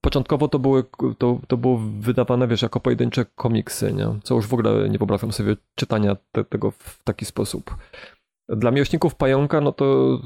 początkowo 0.00 0.48
to 0.48 0.58
były, 0.58 0.84
to, 1.18 1.40
to 1.48 1.56
było 1.56 1.80
wydawane, 2.00 2.48
wiesz, 2.48 2.62
jako 2.62 2.80
pojedyncze 2.80 3.24
komiksy, 3.24 3.92
nie? 3.92 4.08
Co 4.22 4.34
już 4.34 4.46
w 4.46 4.54
ogóle 4.54 4.88
nie 4.88 4.98
wyobrażam 4.98 5.32
sobie 5.32 5.56
czytania 5.74 6.16
te, 6.32 6.44
tego 6.44 6.70
w 6.70 7.02
taki 7.04 7.24
sposób. 7.24 7.76
Dla 8.48 8.70
miłośników 8.70 9.14
pająka, 9.14 9.60
no 9.60 9.72
to 9.72 10.18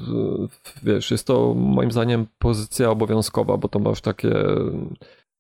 wiesz, 0.82 1.10
jest 1.10 1.26
to 1.26 1.54
moim 1.54 1.92
zdaniem 1.92 2.26
pozycja 2.38 2.90
obowiązkowa, 2.90 3.56
bo 3.56 3.68
to 3.68 3.78
masz 3.78 4.00
takie, 4.00 4.30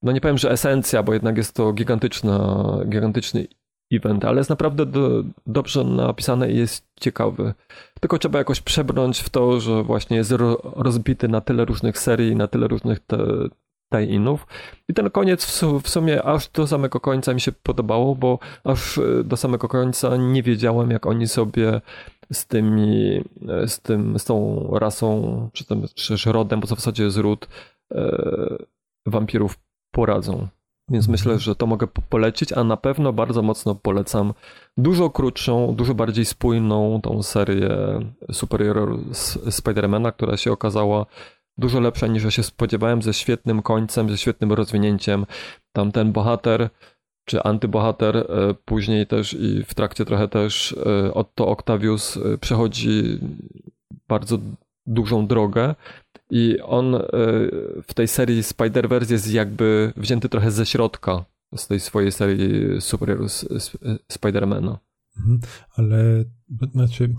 no 0.02 0.12
nie 0.12 0.20
powiem, 0.20 0.38
że 0.38 0.50
esencja, 0.50 1.02
bo 1.02 1.12
jednak 1.12 1.36
jest 1.36 1.54
to 1.54 1.72
gigantyczna, 1.72 2.64
gigantyczny 2.88 3.46
event, 3.92 4.24
ale 4.24 4.38
jest 4.38 4.50
naprawdę 4.50 4.86
do, 4.86 5.24
dobrze 5.46 5.84
napisane 5.84 6.52
i 6.52 6.56
jest 6.56 6.86
ciekawy. 7.00 7.54
Tylko 8.00 8.18
trzeba 8.18 8.38
jakoś 8.38 8.60
przebrnąć 8.60 9.20
w 9.20 9.28
to, 9.28 9.60
że 9.60 9.82
właśnie 9.82 10.16
jest 10.16 10.32
rozbity 10.62 11.28
na 11.28 11.40
tyle 11.40 11.64
różnych 11.64 11.98
serii, 11.98 12.36
na 12.36 12.46
tyle 12.46 12.68
różnych 12.68 13.00
te, 13.00 13.18
tie-inów. 13.90 14.46
I 14.88 14.94
ten 14.94 15.10
koniec 15.10 15.62
w 15.82 15.88
sumie 15.88 16.22
aż 16.22 16.48
do 16.48 16.66
samego 16.66 17.00
końca 17.00 17.34
mi 17.34 17.40
się 17.40 17.52
podobało, 17.52 18.14
bo 18.14 18.38
aż 18.64 18.98
e, 18.98 19.24
do 19.24 19.36
samego 19.36 19.68
końca 19.68 20.16
nie 20.16 20.42
wiedziałem, 20.42 20.90
jak 20.90 21.06
oni 21.06 21.28
sobie 21.28 21.80
z 22.32 22.46
tymi, 22.46 23.24
e, 23.48 23.68
z 23.68 23.80
tym, 23.80 24.18
z 24.18 24.24
tą 24.24 24.66
rasą, 24.78 25.48
czy, 25.52 25.64
tym, 25.64 25.86
czy 25.94 26.32
rodem, 26.32 26.60
bo 26.60 26.66
to 26.66 26.76
w 26.76 26.78
zasadzie 26.78 27.04
jest 27.04 27.16
ród 27.16 27.48
e, 27.94 28.56
wampirów 29.06 29.58
poradzą. 29.90 30.48
Więc 30.90 31.08
myślę, 31.08 31.38
że 31.38 31.56
to 31.56 31.66
mogę 31.66 31.86
polecić, 32.08 32.52
a 32.52 32.64
na 32.64 32.76
pewno 32.76 33.12
bardzo 33.12 33.42
mocno 33.42 33.74
polecam 33.74 34.32
dużo 34.76 35.10
krótszą, 35.10 35.74
dużo 35.74 35.94
bardziej 35.94 36.24
spójną 36.24 37.00
tą 37.02 37.22
serię 37.22 37.70
Superior 38.32 38.98
Spidermana, 39.50 40.12
która 40.12 40.36
się 40.36 40.52
okazała 40.52 41.06
dużo 41.58 41.80
lepsza 41.80 42.06
niż 42.06 42.24
ja 42.24 42.30
się 42.30 42.42
spodziewałem, 42.42 43.02
ze 43.02 43.14
świetnym 43.14 43.62
końcem, 43.62 44.10
ze 44.10 44.18
świetnym 44.18 44.52
rozwinięciem. 44.52 45.26
Tam 45.72 45.92
ten 45.92 46.12
bohater, 46.12 46.70
czy 47.24 47.42
antybohater, 47.42 48.16
e, 48.16 48.24
później 48.64 49.06
też 49.06 49.34
i 49.34 49.64
w 49.64 49.74
trakcie 49.74 50.04
trochę 50.04 50.28
też 50.28 50.72
e, 50.86 51.14
Otto 51.14 51.48
Octavius 51.48 52.16
e, 52.16 52.38
przechodzi 52.38 53.18
bardzo 54.08 54.38
dużą 54.86 55.26
drogę 55.26 55.74
i 56.30 56.60
on 56.60 57.02
w 57.82 57.94
tej 57.94 58.08
serii 58.08 58.42
Spider-Verse 58.42 59.12
jest 59.12 59.32
jakby 59.32 59.92
wzięty 59.96 60.28
trochę 60.28 60.50
ze 60.50 60.66
środka 60.66 61.24
z 61.56 61.66
tej 61.66 61.80
swojej 61.80 62.12
serii 62.12 62.80
superhero 62.80 63.26
Spidermana. 64.12 64.78
Mhm, 65.16 65.40
ale 65.76 66.24
znaczy 66.72 67.14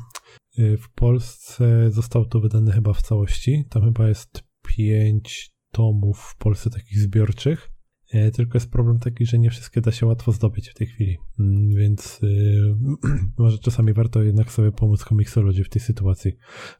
w 0.58 0.94
Polsce 0.96 1.92
został 1.92 2.26
to 2.26 2.40
wydane 2.40 2.72
chyba 2.72 2.94
w 2.94 3.02
całości. 3.02 3.66
Tam 3.70 3.84
chyba 3.84 4.08
jest 4.08 4.44
pięć 4.68 5.52
tomów 5.72 6.20
w 6.20 6.38
Polsce 6.38 6.70
takich 6.70 6.98
zbiorczych. 6.98 7.71
E, 8.14 8.32
tylko 8.32 8.56
jest 8.58 8.72
problem 8.72 9.00
taki, 9.00 9.26
że 9.26 9.40
nie 9.40 9.50
wszystkie 9.50 9.82
da 9.82 9.92
się 9.92 10.06
łatwo 10.06 10.32
zdobyć 10.32 10.70
w 10.70 10.74
tej 10.74 10.88
chwili. 10.88 11.18
Mm, 11.40 11.70
więc 11.76 12.20
yy, 12.22 12.76
może 13.38 13.58
czasami 13.58 13.94
warto 13.94 14.24
jednak 14.24 14.52
sobie 14.52 14.72
pomóc 14.72 15.04
komiksologii 15.06 15.64
w 15.64 15.70
tej 15.70 15.82
sytuacji. 15.82 16.32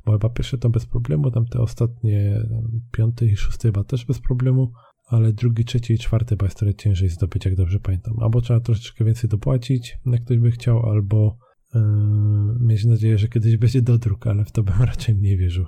Bo 0.06 0.12
chyba 0.12 0.30
pierwsze 0.30 0.58
to 0.58 0.70
bez 0.70 0.86
problemu, 0.86 1.32
tam 1.32 1.46
te 1.46 1.60
ostatnie, 1.60 2.44
piąty 2.92 3.26
i 3.28 3.36
szósty 3.36 3.68
chyba 3.68 3.84
też 3.84 4.06
bez 4.06 4.20
problemu, 4.20 4.72
ale 5.08 5.34
drugi, 5.34 5.66
trzeci 5.66 5.94
i 5.94 5.98
czwarty 5.98 6.30
chyba 6.30 6.46
jest 6.46 6.58
trochę 6.58 6.74
ciężej 6.74 7.10
zdobyć, 7.10 7.46
jak 7.46 7.56
dobrze 7.56 7.80
pamiętam. 7.80 8.14
Albo 8.22 8.42
trzeba 8.42 8.60
troszeczkę 8.60 9.06
więcej 9.06 9.30
dopłacić, 9.30 9.98
jak 10.06 10.22
ktoś 10.22 10.38
by 10.38 10.52
chciał, 10.52 10.90
albo 10.90 11.38
yy, 11.76 11.82
mieć 12.60 12.86
nadzieję, 12.86 13.18
że 13.18 13.28
kiedyś 13.28 13.58
będzie 13.58 13.82
dodruk, 13.82 14.28
ale 14.28 14.46
w 14.46 14.52
to 14.52 14.64
bym 14.64 14.82
raczej 14.92 15.16
nie 15.16 15.38
wierzył. 15.38 15.66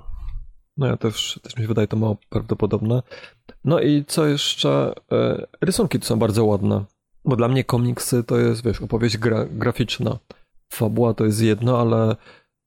No 0.76 0.86
ja 0.86 0.96
też, 0.96 1.40
też 1.42 1.56
mi 1.56 1.62
się 1.62 1.68
wydaje 1.68 1.88
to 1.88 1.96
mało 1.96 2.16
prawdopodobne. 2.28 3.02
No 3.64 3.80
i 3.80 4.04
co 4.04 4.26
jeszcze? 4.26 4.94
E, 5.12 5.46
rysunki 5.60 6.00
to 6.00 6.06
są 6.06 6.18
bardzo 6.18 6.44
ładne. 6.44 6.84
Bo 7.24 7.36
dla 7.36 7.48
mnie 7.48 7.64
komiksy 7.64 8.24
to 8.24 8.38
jest, 8.38 8.64
wiesz, 8.64 8.80
opowieść 8.80 9.18
gra, 9.18 9.44
graficzna. 9.50 10.18
Fabuła 10.72 11.14
to 11.14 11.24
jest 11.24 11.42
jedno, 11.42 11.80
ale 11.80 12.16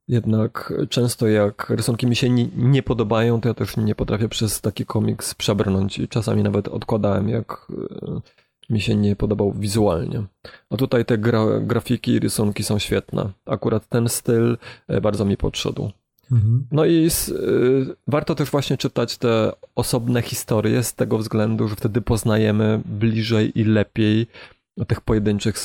jednak 0.08 0.74
często 0.90 1.28
jak 1.28 1.70
rysunki 1.70 2.08
mi 2.08 2.16
się 2.16 2.30
nie, 2.30 2.48
nie, 2.56 2.84
podobają, 2.84 3.42
to 3.42 3.48
ja 3.48 3.54
też 3.54 3.78
nie 3.78 3.96
potrafię 3.96 4.30
przez 4.30 4.62
taki 4.62 4.86
komiks 4.86 5.36
przebrnąć 5.36 6.00
i 6.00 6.08
czasami 6.08 6.44
nawet 6.44 6.68
odkładałem, 6.68 7.30
jak 7.30 7.68
e, 8.02 8.22
mi 8.70 8.82
się 8.82 8.96
nie 8.96 9.16
podobał 9.16 9.54
wizualnie. 9.54 10.24
A 10.70 10.78
tutaj 10.78 11.06
te 11.06 11.18
gra, 11.18 11.46
grafiki 11.60 12.12
i 12.12 12.20
rysunki 12.20 12.64
są 12.64 12.80
świetne. 12.80 13.32
Akurat 13.46 13.88
ten 13.90 14.10
styl 14.10 14.58
e, 14.88 15.02
bardzo 15.02 15.26
mi 15.26 15.38
podszedł. 15.38 15.92
Mhm. 16.32 16.68
No 16.72 16.86
i 16.86 17.10
y, 17.30 17.96
warto 18.08 18.36
też 18.36 18.50
właśnie 18.52 18.78
czytać 18.78 19.18
te 19.18 19.52
osobne 19.76 20.22
historie 20.22 20.84
z 20.84 20.94
tego 20.94 21.18
względu, 21.18 21.68
że 21.68 21.76
wtedy 21.76 22.02
poznajemy 22.02 22.82
bliżej 22.86 23.60
i 23.60 23.64
lepiej 23.64 24.28
tych 24.88 25.02
pojedynczych 25.02 25.58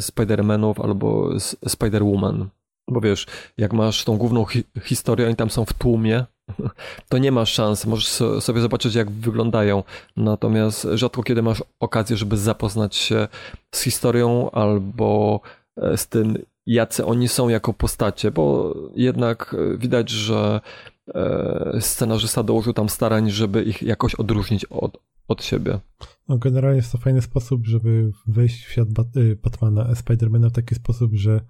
Spider-Manów 0.00 0.84
albo 0.84 1.30
Spider-Woman. 1.66 2.46
Bo 2.88 3.00
wiesz, 3.00 3.26
jak 3.56 3.72
masz 3.72 4.04
tą 4.04 4.16
główną 4.16 4.44
hi 4.44 4.64
historię, 4.82 5.26
oni 5.26 5.36
tam 5.36 5.50
są 5.50 5.64
w 5.64 5.72
tłumie, 5.72 6.24
to 7.08 7.18
nie 7.18 7.32
masz 7.32 7.52
szans, 7.52 7.86
możesz 7.86 8.08
sobie 8.40 8.60
zobaczyć, 8.60 8.94
jak 8.94 9.10
wyglądają. 9.10 9.82
Natomiast 10.16 10.88
rzadko 10.94 11.22
kiedy 11.22 11.42
masz 11.42 11.62
okazję, 11.80 12.16
żeby 12.16 12.36
zapoznać 12.36 12.96
się 12.96 13.28
z 13.74 13.80
historią 13.80 14.50
albo 14.50 15.40
e, 15.76 15.96
z 15.96 16.08
tym, 16.08 16.38
jacy 16.66 17.04
oni 17.04 17.28
są 17.28 17.48
jako 17.48 17.72
postacie, 17.72 18.30
bo 18.30 18.74
jednak 18.94 19.56
e, 19.58 19.78
widać, 19.78 20.10
że 20.10 20.60
e, 21.14 21.78
scenarzysta 21.80 22.42
dołożył 22.42 22.72
tam 22.72 22.88
starań, 22.88 23.30
żeby 23.30 23.62
ich 23.62 23.82
jakoś 23.82 24.14
odróżnić 24.14 24.64
od, 24.64 24.98
od 25.28 25.44
siebie. 25.44 25.80
No, 26.28 26.38
generalnie 26.38 26.76
jest 26.76 26.92
to 26.92 26.98
fajny 26.98 27.22
sposób, 27.22 27.66
żeby 27.66 28.10
wejść 28.26 28.64
w 28.64 28.70
świat 28.70 28.88
y, 29.16 29.36
Batmana, 29.42 29.94
Spidermana 29.94 30.48
w 30.48 30.52
taki 30.52 30.74
sposób, 30.74 31.10
że 31.14 31.40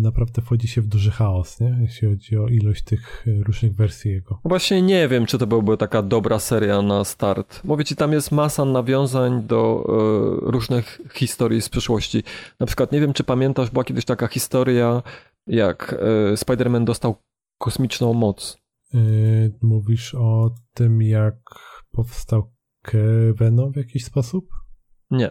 naprawdę 0.00 0.42
wchodzi 0.42 0.68
się 0.68 0.80
w 0.80 0.86
duży 0.86 1.10
chaos, 1.10 1.60
nie? 1.60 1.78
jeśli 1.80 2.08
chodzi 2.08 2.36
o 2.36 2.48
ilość 2.48 2.84
tych 2.84 3.26
y, 3.26 3.42
różnych 3.42 3.74
wersji 3.74 4.10
jego. 4.10 4.40
Właśnie 4.44 4.82
nie 4.82 5.08
wiem, 5.08 5.26
czy 5.26 5.38
to 5.38 5.46
byłaby 5.46 5.76
taka 5.76 6.02
dobra 6.02 6.38
seria 6.38 6.82
na 6.82 7.04
start. 7.04 7.60
Mówię 7.64 7.84
ci, 7.84 7.96
tam 7.96 8.12
jest 8.12 8.32
masa 8.32 8.64
nawiązań 8.64 9.42
do 9.46 9.84
y, 10.48 10.50
różnych 10.50 11.00
historii 11.14 11.62
z 11.62 11.68
przeszłości. 11.68 12.22
Na 12.60 12.66
przykład, 12.66 12.92
nie 12.92 13.00
wiem, 13.00 13.12
czy 13.12 13.24
pamiętasz, 13.24 13.70
była 13.70 13.84
kiedyś 13.84 14.04
taka 14.04 14.26
historia, 14.26 15.02
jak 15.46 15.92
y, 16.32 16.34
Spider-Man 16.34 16.84
dostał 16.84 17.16
kosmiczną 17.58 18.12
moc. 18.14 18.58
Y, 18.94 19.52
mówisz 19.62 20.14
o 20.14 20.54
tym, 20.74 21.02
jak 21.02 21.36
powstał 21.90 22.54
Venom 23.34 23.72
w 23.72 23.76
jakiś 23.76 24.04
sposób? 24.04 24.48
Nie 25.10 25.30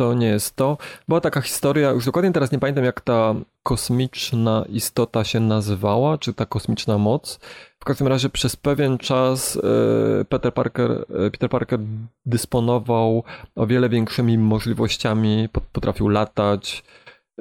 to 0.00 0.14
nie 0.14 0.26
jest 0.26 0.56
to. 0.56 0.78
Była 1.08 1.20
taka 1.20 1.40
historia, 1.40 1.90
już 1.90 2.04
dokładnie 2.04 2.32
teraz 2.32 2.52
nie 2.52 2.58
pamiętam 2.58 2.84
jak 2.84 3.00
ta 3.00 3.34
kosmiczna 3.62 4.64
istota 4.68 5.24
się 5.24 5.40
nazywała, 5.40 6.18
czy 6.18 6.34
ta 6.34 6.46
kosmiczna 6.46 6.98
moc. 6.98 7.40
W 7.80 7.84
każdym 7.84 8.06
razie 8.08 8.28
przez 8.28 8.56
pewien 8.56 8.98
czas 8.98 9.56
e, 9.56 10.24
Peter 10.24 10.54
Parker, 10.54 10.90
e, 10.90 11.30
Peter 11.30 11.50
Parker 11.50 11.80
dysponował 12.26 13.24
o 13.56 13.66
wiele 13.66 13.88
większymi 13.88 14.38
możliwościami, 14.38 15.48
potrafił 15.72 16.08
latać, 16.08 16.84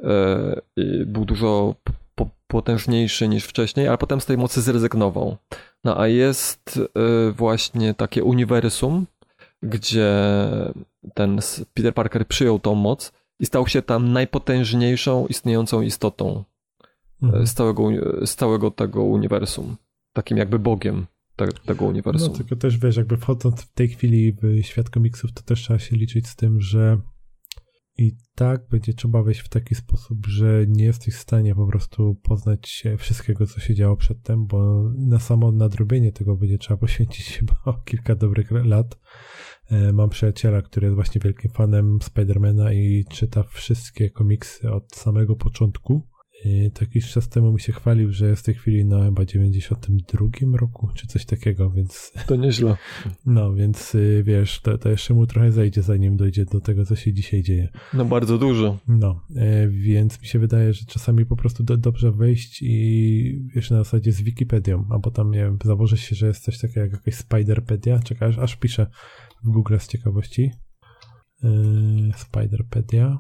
e, 0.03 0.61
był 1.05 1.25
dużo 1.25 1.75
potężniejszy 2.47 3.27
niż 3.27 3.45
wcześniej, 3.45 3.87
ale 3.87 3.97
potem 3.97 4.21
z 4.21 4.25
tej 4.25 4.37
mocy 4.37 4.61
zrezygnował. 4.61 5.37
No 5.83 5.99
a 5.99 6.07
jest 6.07 6.79
właśnie 7.31 7.93
takie 7.93 8.23
uniwersum, 8.23 9.05
gdzie 9.63 10.11
ten 11.13 11.39
Peter 11.73 11.93
Parker 11.93 12.27
przyjął 12.27 12.59
tą 12.59 12.75
moc 12.75 13.11
i 13.39 13.45
stał 13.45 13.67
się 13.67 13.81
tam 13.81 14.13
najpotężniejszą 14.13 15.27
istniejącą 15.27 15.81
istotą 15.81 16.43
mhm. 17.23 17.47
z, 17.47 17.53
całego, 17.53 17.89
z 18.25 18.35
całego 18.35 18.71
tego 18.71 19.03
uniwersum. 19.03 19.77
Takim 20.13 20.37
jakby 20.37 20.59
bogiem 20.59 21.07
te, 21.35 21.47
tego 21.47 21.85
uniwersum. 21.85 22.31
No 22.31 22.37
tylko 22.37 22.55
też 22.55 22.77
wiesz, 22.77 22.97
jakby 22.97 23.17
wchodząc 23.17 23.61
w 23.61 23.73
tej 23.73 23.87
chwili 23.87 24.33
w 24.41 24.61
świat 24.61 24.89
komiksów, 24.89 25.33
to 25.33 25.41
też 25.41 25.61
trzeba 25.61 25.79
się 25.79 25.95
liczyć 25.95 26.27
z 26.27 26.35
tym, 26.35 26.61
że 26.61 26.97
i 27.99 28.15
tak 28.35 28.67
będzie 28.69 28.93
trzeba 28.93 29.23
wejść 29.23 29.41
w 29.41 29.49
taki 29.49 29.75
sposób, 29.75 30.27
że 30.27 30.65
nie 30.67 30.83
jesteś 30.83 31.15
w 31.15 31.19
stanie 31.19 31.55
po 31.55 31.67
prostu 31.67 32.15
poznać 32.15 32.83
wszystkiego, 32.97 33.47
co 33.47 33.59
się 33.59 33.75
działo 33.75 33.97
przedtem, 33.97 34.47
bo 34.47 34.83
na 34.97 35.19
samo 35.19 35.51
nadrobienie 35.51 36.11
tego 36.11 36.35
będzie 36.35 36.57
trzeba 36.57 36.77
poświęcić 36.77 37.27
chyba 37.37 37.81
kilka 37.85 38.15
dobrych 38.15 38.51
lat. 38.51 38.99
E, 39.69 39.93
mam 39.93 40.09
przyjaciela, 40.09 40.61
który 40.61 40.85
jest 40.85 40.95
właśnie 40.95 41.21
wielkim 41.21 41.51
fanem 41.51 41.99
Spidermana 42.01 42.73
i 42.73 43.05
czyta 43.09 43.43
wszystkie 43.43 44.09
komiksy 44.09 44.71
od 44.71 44.95
samego 44.95 45.35
początku. 45.35 46.08
I 46.45 46.71
to 46.71 46.83
jakiś 46.83 47.11
czas 47.11 47.29
temu 47.29 47.51
mi 47.51 47.59
się 47.59 47.73
chwalił, 47.73 48.11
że 48.11 48.27
jest 48.27 48.41
w 48.41 48.45
tej 48.45 48.55
chwili 48.55 48.85
na 48.85 49.03
chyba 49.03 49.25
92 49.25 50.27
roku, 50.57 50.89
czy 50.95 51.07
coś 51.07 51.25
takiego, 51.25 51.71
więc... 51.71 52.11
To 52.27 52.35
nieźle. 52.35 52.77
No, 53.25 53.53
więc 53.53 53.95
y, 53.95 54.23
wiesz, 54.25 54.61
to, 54.61 54.77
to 54.77 54.89
jeszcze 54.89 55.13
mu 55.13 55.27
trochę 55.27 55.51
zejdzie, 55.51 55.81
zanim 55.81 56.17
dojdzie 56.17 56.45
do 56.45 56.59
tego, 56.59 56.85
co 56.85 56.95
się 56.95 57.13
dzisiaj 57.13 57.43
dzieje. 57.43 57.69
No, 57.93 58.05
bardzo 58.05 58.37
dużo. 58.37 58.77
No, 58.87 59.21
e, 59.35 59.67
więc 59.67 60.21
mi 60.21 60.27
się 60.27 60.39
wydaje, 60.39 60.73
że 60.73 60.85
czasami 60.85 61.25
po 61.25 61.35
prostu 61.35 61.63
do, 61.63 61.77
dobrze 61.77 62.11
wejść 62.11 62.61
i 62.61 63.49
wiesz, 63.55 63.71
na 63.71 63.77
zasadzie 63.77 64.11
z 64.11 64.21
Wikipedią, 64.21 64.85
albo 64.89 65.11
tam, 65.11 65.31
nie 65.31 65.39
wiem, 65.39 65.57
założy 65.65 65.97
się, 65.97 66.15
że 66.15 66.27
jest 66.27 66.43
coś 66.43 66.59
takiego 66.59 66.79
jak 66.79 66.91
jakaś 66.91 67.15
Spiderpedia, 67.15 67.99
czekaj, 67.99 68.29
aż, 68.29 68.37
aż 68.37 68.55
piszę 68.55 68.87
w 69.43 69.49
Google 69.49 69.77
z 69.79 69.87
ciekawości. 69.87 70.51
Yy, 71.43 72.11
Spiderpedia. 72.17 73.19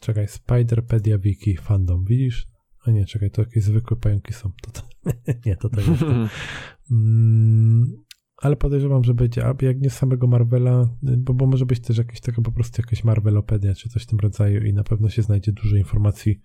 Czekaj, 0.00 0.28
Spiderpedia 0.28 1.18
Wiki 1.18 1.56
Fandom, 1.56 2.04
widzisz? 2.04 2.46
A 2.86 2.90
nie, 2.90 3.04
czekaj, 3.04 3.30
to 3.30 3.42
jakieś 3.42 3.64
zwykłe 3.64 3.96
pająki 3.96 4.32
są. 4.32 4.50
To, 4.62 4.70
to, 4.70 4.80
nie, 5.46 5.56
to 5.56 5.68
tak 5.68 5.86
jest. 5.88 6.04
Mm, 6.90 8.04
ale 8.36 8.56
podejrzewam, 8.56 9.04
że 9.04 9.14
będzie, 9.14 9.46
a 9.46 9.54
jak 9.62 9.80
nie 9.80 9.90
samego 9.90 10.26
Marvela, 10.26 10.88
bo, 11.02 11.34
bo 11.34 11.46
może 11.46 11.66
być 11.66 11.80
też 11.80 11.98
jakieś 11.98 12.20
taka 12.20 12.42
po 12.42 12.52
prostu 12.52 12.82
jakaś 12.82 13.04
Marvelopedia, 13.04 13.74
czy 13.74 13.88
coś 13.88 14.02
w 14.02 14.06
tym 14.06 14.18
rodzaju 14.18 14.64
i 14.64 14.72
na 14.72 14.84
pewno 14.84 15.08
się 15.08 15.22
znajdzie 15.22 15.52
dużo 15.52 15.76
informacji 15.76 16.40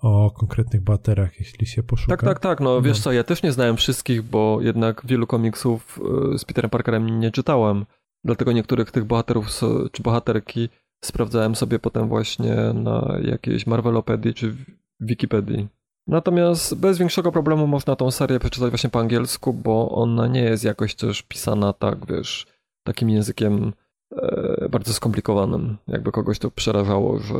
o 0.00 0.30
konkretnych 0.30 0.82
bohaterach, 0.82 1.38
jeśli 1.38 1.66
się 1.66 1.82
poszuka. 1.82 2.16
Tak, 2.16 2.24
tak, 2.24 2.40
tak, 2.40 2.60
no 2.60 2.82
wiesz 2.82 2.98
no. 2.98 3.02
co, 3.04 3.12
ja 3.12 3.24
też 3.24 3.42
nie 3.42 3.52
znałem 3.52 3.76
wszystkich, 3.76 4.22
bo 4.22 4.58
jednak 4.60 5.02
wielu 5.06 5.26
komiksów 5.26 6.00
y, 6.34 6.38
z 6.38 6.44
Peterem 6.44 6.70
Parkerem 6.70 7.20
nie 7.20 7.30
czytałem, 7.30 7.86
dlatego 8.24 8.52
niektórych 8.52 8.90
tych 8.90 9.04
bohaterów 9.04 9.46
czy 9.92 10.02
bohaterki 10.02 10.68
sprawdzałem 11.04 11.54
sobie 11.54 11.78
potem 11.78 12.08
właśnie 12.08 12.56
na 12.74 13.18
jakiejś 13.22 13.66
Marvelopedii 13.66 14.34
czy 14.34 14.56
Wikipedii. 15.00 15.68
Natomiast 16.06 16.74
bez 16.74 16.98
większego 16.98 17.32
problemu 17.32 17.66
można 17.66 17.96
tą 17.96 18.10
serię 18.10 18.38
przeczytać 18.38 18.70
właśnie 18.70 18.90
po 18.90 19.00
angielsku, 19.00 19.52
bo 19.52 19.90
ona 19.90 20.26
nie 20.26 20.40
jest 20.40 20.64
jakoś 20.64 20.94
też 20.94 21.22
pisana 21.22 21.72
tak, 21.72 22.06
wiesz, 22.06 22.46
takim 22.82 23.10
językiem 23.10 23.72
e, 24.12 24.68
bardzo 24.68 24.92
skomplikowanym. 24.92 25.76
Jakby 25.88 26.12
kogoś 26.12 26.38
to 26.38 26.50
przerażało, 26.50 27.18
że 27.18 27.34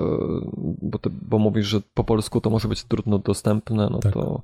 bo, 0.83 0.99
ty, 0.99 1.11
bo 1.11 1.39
mówisz, 1.39 1.67
że 1.67 1.81
po 1.95 2.05
polsku 2.05 2.41
to 2.41 2.51
może 2.51 2.69
być 2.69 2.85
trudno 2.85 3.19
dostępne, 3.19 3.89
no 3.91 3.99
tak. 3.99 4.13
to 4.13 4.43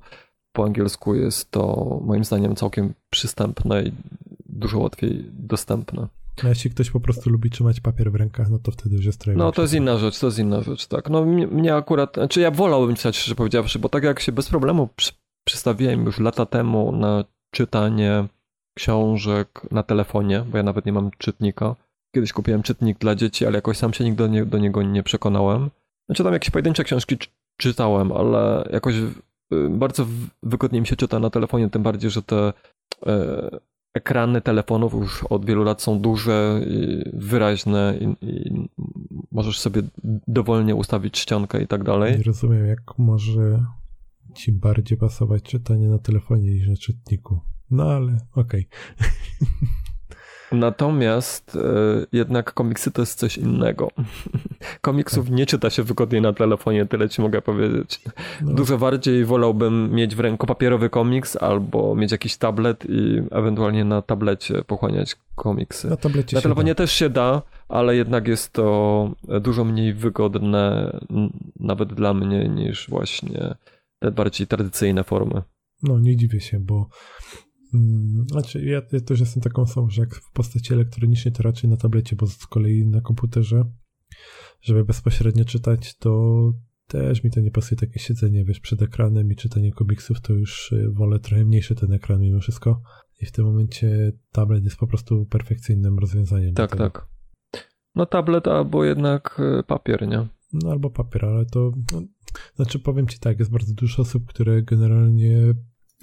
po 0.51 0.63
angielsku 0.63 1.15
jest 1.15 1.51
to 1.51 1.99
moim 2.03 2.23
zdaniem 2.23 2.55
całkiem 2.55 2.93
przystępne 3.09 3.83
i 3.83 3.91
dużo 4.45 4.79
łatwiej 4.79 5.25
dostępne. 5.31 6.07
A 6.43 6.47
jeśli 6.47 6.71
ktoś 6.71 6.91
po 6.91 6.99
prostu 6.99 7.29
lubi 7.29 7.49
trzymać 7.49 7.79
papier 7.79 8.11
w 8.11 8.15
rękach, 8.15 8.49
no 8.49 8.59
to 8.59 8.71
wtedy 8.71 8.95
już 8.95 9.05
jest 9.05 9.19
trochę 9.19 9.37
No 9.37 9.51
to 9.51 9.61
jest 9.61 9.73
inna 9.73 9.97
rzecz, 9.97 10.19
to 10.19 10.27
jest 10.27 10.39
inna 10.39 10.61
rzecz, 10.61 10.87
tak. 10.87 11.09
No 11.09 11.25
mnie, 11.25 11.47
mnie 11.47 11.75
akurat, 11.75 12.13
znaczy 12.13 12.41
ja 12.41 12.51
wolałbym 12.51 12.95
czytać, 12.95 13.17
szczerze 13.17 13.35
powiedziawszy, 13.35 13.79
bo 13.79 13.89
tak 13.89 14.03
jak 14.03 14.19
się 14.19 14.31
bez 14.31 14.49
problemu 14.49 14.89
przy, 14.95 15.11
przystawiłem 15.47 16.05
już 16.05 16.19
lata 16.19 16.45
temu 16.45 16.91
na 16.91 17.23
czytanie 17.51 18.27
książek 18.77 19.61
na 19.71 19.83
telefonie, 19.83 20.43
bo 20.51 20.57
ja 20.57 20.63
nawet 20.63 20.85
nie 20.85 20.93
mam 20.93 21.11
czytnika. 21.17 21.75
Kiedyś 22.15 22.33
kupiłem 22.33 22.63
czytnik 22.63 22.97
dla 22.97 23.15
dzieci, 23.15 23.45
ale 23.45 23.55
jakoś 23.55 23.77
sam 23.77 23.93
się 23.93 24.03
nigdy 24.03 24.17
do, 24.23 24.27
nie, 24.27 24.45
do 24.45 24.57
niego 24.57 24.83
nie 24.83 25.03
przekonałem. 25.03 25.69
Znaczy 26.09 26.23
tam 26.23 26.33
jakieś 26.33 26.49
pojedyncze 26.49 26.83
książki 26.83 27.17
czy, 27.17 27.29
czytałem, 27.57 28.11
ale 28.11 28.69
jakoś 28.71 28.95
y, 28.95 29.11
bardzo 29.69 30.07
wygodnie 30.43 30.81
mi 30.81 30.87
się 30.87 30.95
czyta 30.95 31.19
na 31.19 31.29
telefonie, 31.29 31.69
tym 31.69 31.83
bardziej, 31.83 32.11
że 32.11 32.21
te 32.21 32.53
e, 33.05 33.49
ekrany 33.97 34.41
telefonów 34.41 34.93
już 34.93 35.23
od 35.23 35.45
wielu 35.45 35.63
lat 35.63 35.81
są 35.81 35.99
duże, 35.99 36.61
wyraźne 37.13 37.97
i, 37.99 38.25
i 38.25 38.67
możesz 39.31 39.59
sobie 39.59 39.81
dowolnie 40.27 40.75
ustawić 40.75 41.13
czcionkę 41.13 41.61
i 41.61 41.67
tak 41.67 41.83
dalej. 41.83 42.17
Nie 42.17 42.23
rozumiem, 42.23 42.65
jak 42.65 42.97
może 42.97 43.65
ci 44.35 44.51
bardziej 44.51 44.97
pasować 44.97 45.43
czytanie 45.43 45.89
na 45.89 45.99
telefonie 45.99 46.51
niż 46.51 46.67
na 46.67 46.77
czytniku. 46.77 47.39
No 47.71 47.83
ale 47.83 48.17
okej. 48.35 48.67
Natomiast 50.51 51.55
e, 51.55 51.59
jednak 52.11 52.53
komiksy 52.53 52.91
to 52.91 53.01
jest 53.01 53.19
coś 53.19 53.37
innego. 53.37 53.87
Komiksów 54.81 55.29
nie 55.29 55.45
czyta 55.45 55.69
się 55.69 55.83
wygodniej 55.83 56.21
na 56.21 56.33
telefonie, 56.33 56.85
tyle 56.85 57.09
ci 57.09 57.21
mogę 57.21 57.41
powiedzieć. 57.41 58.01
No, 58.41 58.53
Dużo 58.53 58.77
bardziej 58.77 59.25
wolałbym 59.25 59.91
mieć 59.91 60.15
w 60.15 60.19
ręku 60.19 60.47
papierowy 60.47 60.89
komiks 60.89 61.35
albo 61.35 61.95
mieć 61.95 62.11
jakiś 62.11 62.37
tablet 62.37 62.85
i 62.89 63.21
ewentualnie 63.31 63.85
na 63.85 64.01
tablecie 64.01 64.63
pochłaniać 64.63 65.15
komiksy. 65.35 65.87
na 65.89 65.97
tablecie 65.97 66.35
Na 66.35 66.41
telefonie 66.41 66.71
da. 66.71 66.75
też 66.75 66.91
się 66.91 67.09
da, 67.09 67.41
ale 67.69 67.95
jednak 67.95 68.27
jest 68.27 68.53
to 68.53 69.09
dużo 69.41 69.63
mniej 69.65 69.93
wygodne 69.93 70.91
nawet 71.59 71.93
dla 71.93 72.13
mnie 72.13 72.49
niż 72.49 72.89
właśnie 72.89 73.55
te 73.99 74.11
bardziej 74.11 74.47
tradycyjne 74.47 75.03
formy. 75.03 75.41
No, 75.83 75.99
nie 75.99 76.15
dziwię 76.17 76.41
się, 76.41 76.59
bo 76.59 76.89
znaczy 78.31 78.65
ja, 78.65 78.81
ja 78.91 78.99
też 78.99 79.19
jestem 79.19 79.43
taką 79.43 79.61
osobą, 79.61 79.89
że 79.89 80.01
jak 80.01 80.15
w 80.15 80.31
postaci 80.31 80.73
elektronicznej 80.73 81.33
to 81.33 81.43
raczej 81.43 81.69
na 81.69 81.77
tablecie, 81.77 82.15
bo 82.15 82.27
z 82.27 82.47
kolei 82.47 82.85
na 82.85 83.01
komputerze, 83.01 83.63
żeby 84.61 84.85
bezpośrednio 84.85 85.45
czytać, 85.45 85.97
to 85.97 86.53
też 86.87 87.23
mi 87.23 87.31
to 87.31 87.39
nie 87.39 87.51
pasuje 87.51 87.79
takie 87.79 87.99
siedzenie, 87.99 88.45
wiesz, 88.45 88.59
przed 88.59 88.81
ekranem 88.81 89.31
i 89.31 89.35
czytanie 89.35 89.71
komiksów, 89.71 90.21
to 90.21 90.33
już 90.33 90.71
y, 90.71 90.91
wolę 90.91 91.19
trochę 91.19 91.45
mniejszy 91.45 91.75
ten 91.75 91.93
ekran 91.93 92.21
mimo 92.21 92.39
wszystko 92.39 92.81
i 93.21 93.25
w 93.25 93.31
tym 93.31 93.45
momencie 93.45 94.11
tablet 94.31 94.63
jest 94.63 94.77
po 94.77 94.87
prostu 94.87 95.25
perfekcyjnym 95.25 95.99
rozwiązaniem. 95.99 96.53
Tak, 96.53 96.75
tak. 96.75 97.07
No 97.95 98.05
tablet 98.05 98.47
albo 98.47 98.85
jednak 98.85 99.41
e, 99.59 99.63
papier, 99.63 100.07
nie? 100.07 100.27
No 100.53 100.71
albo 100.71 100.89
papier, 100.89 101.25
ale 101.25 101.45
to. 101.45 101.71
No, 101.93 102.01
znaczy 102.55 102.79
powiem 102.79 103.07
ci 103.07 103.19
tak, 103.19 103.39
jest 103.39 103.51
bardzo 103.51 103.73
dużo 103.73 104.01
osób, 104.01 104.25
które 104.25 104.61
generalnie 104.61 105.53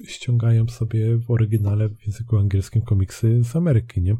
ściągają 0.03 0.67
sobie 0.67 1.17
w 1.17 1.31
oryginale 1.31 1.89
w 1.89 2.05
języku 2.05 2.37
angielskim 2.37 2.81
komiksy 2.81 3.43
z 3.43 3.55
Ameryki, 3.55 4.01
nie? 4.01 4.15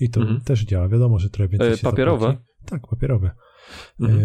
I 0.00 0.10
to 0.10 0.20
Mhm. 0.20 0.40
też 0.40 0.64
działa. 0.64 0.88
Wiadomo, 0.88 1.18
że 1.18 1.30
trochę 1.30 1.48
więcej 1.48 1.72
E, 1.72 1.76
się 1.76 1.82
papierowe? 1.90 2.26
Zapłaci. 2.26 2.48
Tak, 2.64 2.86
papierowe. 2.86 3.30
Mhm. 4.00 4.20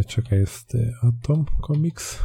E, 0.00 0.04
czekaj, 0.04 0.38
jest 0.38 0.74
e, 0.74 0.92
Atom 1.02 1.44
Comics. 1.66 2.22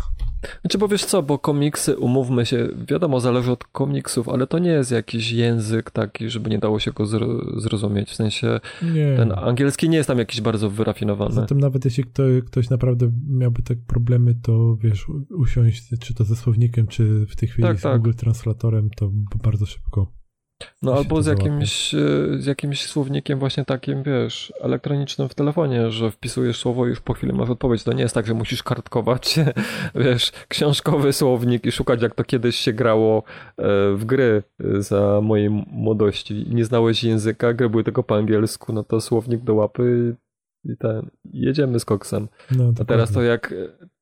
Znaczy, 0.61 0.77
bo 0.77 0.87
wiesz 0.87 1.05
co, 1.05 1.23
bo 1.23 1.39
komiksy, 1.39 1.97
umówmy 1.97 2.45
się, 2.45 2.67
wiadomo, 2.87 3.19
zależy 3.19 3.51
od 3.51 3.63
komiksów, 3.63 4.29
ale 4.29 4.47
to 4.47 4.59
nie 4.59 4.69
jest 4.69 4.91
jakiś 4.91 5.31
język 5.31 5.91
taki, 5.91 6.29
żeby 6.29 6.49
nie 6.49 6.59
dało 6.59 6.79
się 6.79 6.91
go 6.91 7.03
zro- 7.03 7.59
zrozumieć. 7.59 8.09
W 8.09 8.15
sensie 8.15 8.59
Nie. 8.93 9.15
ten 9.17 9.31
angielski 9.31 9.89
nie 9.89 9.97
jest 9.97 10.07
tam 10.07 10.17
jakiś 10.19 10.41
bardzo 10.41 10.69
wyrafinowany. 10.69 11.33
Zatem 11.35 11.59
nawet 11.59 11.85
jeśli 11.85 12.03
kto, 12.03 12.23
ktoś 12.45 12.69
naprawdę 12.69 13.11
miałby 13.29 13.61
tak 13.61 13.77
problemy, 13.87 14.35
to 14.41 14.75
wiesz, 14.75 15.05
usiąść, 15.29 15.89
czy 15.99 16.13
to 16.13 16.23
ze 16.23 16.35
słownikiem, 16.35 16.87
czy 16.87 17.25
w 17.25 17.35
tej 17.35 17.49
chwili 17.49 17.67
Tak, 17.67 17.79
z 17.79 17.81
tak. 17.81 17.97
Google 17.97 18.13
Translatorem, 18.17 18.89
to 18.89 19.11
bardzo 19.43 19.65
szybko. 19.65 20.20
No 20.81 20.93
albo 20.93 21.21
z 21.21 21.25
jakimś, 21.25 21.93
e, 21.93 21.97
z 22.39 22.45
jakimś 22.45 22.85
słownikiem 22.85 23.39
właśnie 23.39 23.65
takim, 23.65 24.03
wiesz, 24.03 24.53
elektronicznym 24.61 25.29
w 25.29 25.35
telefonie, 25.35 25.91
że 25.91 26.11
wpisujesz 26.11 26.57
słowo 26.57 26.85
i 26.85 26.89
już 26.89 26.99
po 26.99 27.13
chwili 27.13 27.33
masz 27.33 27.49
odpowiedź. 27.49 27.83
To 27.83 27.93
nie 27.93 28.01
jest 28.01 28.15
tak, 28.15 28.27
że 28.27 28.33
musisz 28.33 28.63
kartkować, 28.63 29.39
wiesz, 29.95 30.31
książkowy 30.47 31.13
słownik 31.13 31.65
i 31.65 31.71
szukać 31.71 32.01
jak 32.01 32.15
to 32.15 32.23
kiedyś 32.23 32.55
się 32.55 32.73
grało 32.73 33.23
e, 33.57 33.63
w 33.95 34.05
gry 34.05 34.43
e, 34.59 34.81
za 34.81 35.21
mojej 35.21 35.49
młodości. 35.71 36.45
Nie 36.49 36.65
znałeś 36.65 37.03
języka, 37.03 37.53
gry 37.53 37.69
były 37.69 37.83
tylko 37.83 38.03
po 38.03 38.15
angielsku, 38.15 38.73
no 38.73 38.83
to 38.83 39.01
słownik 39.01 39.43
do 39.43 39.53
łapy 39.53 40.15
i 40.63 40.77
ten, 40.77 41.09
jedziemy 41.33 41.79
z 41.79 41.85
koksem. 41.85 42.27
No, 42.51 42.73
A 42.81 42.85
teraz 42.85 43.11
to 43.11 43.21
jak, 43.21 43.53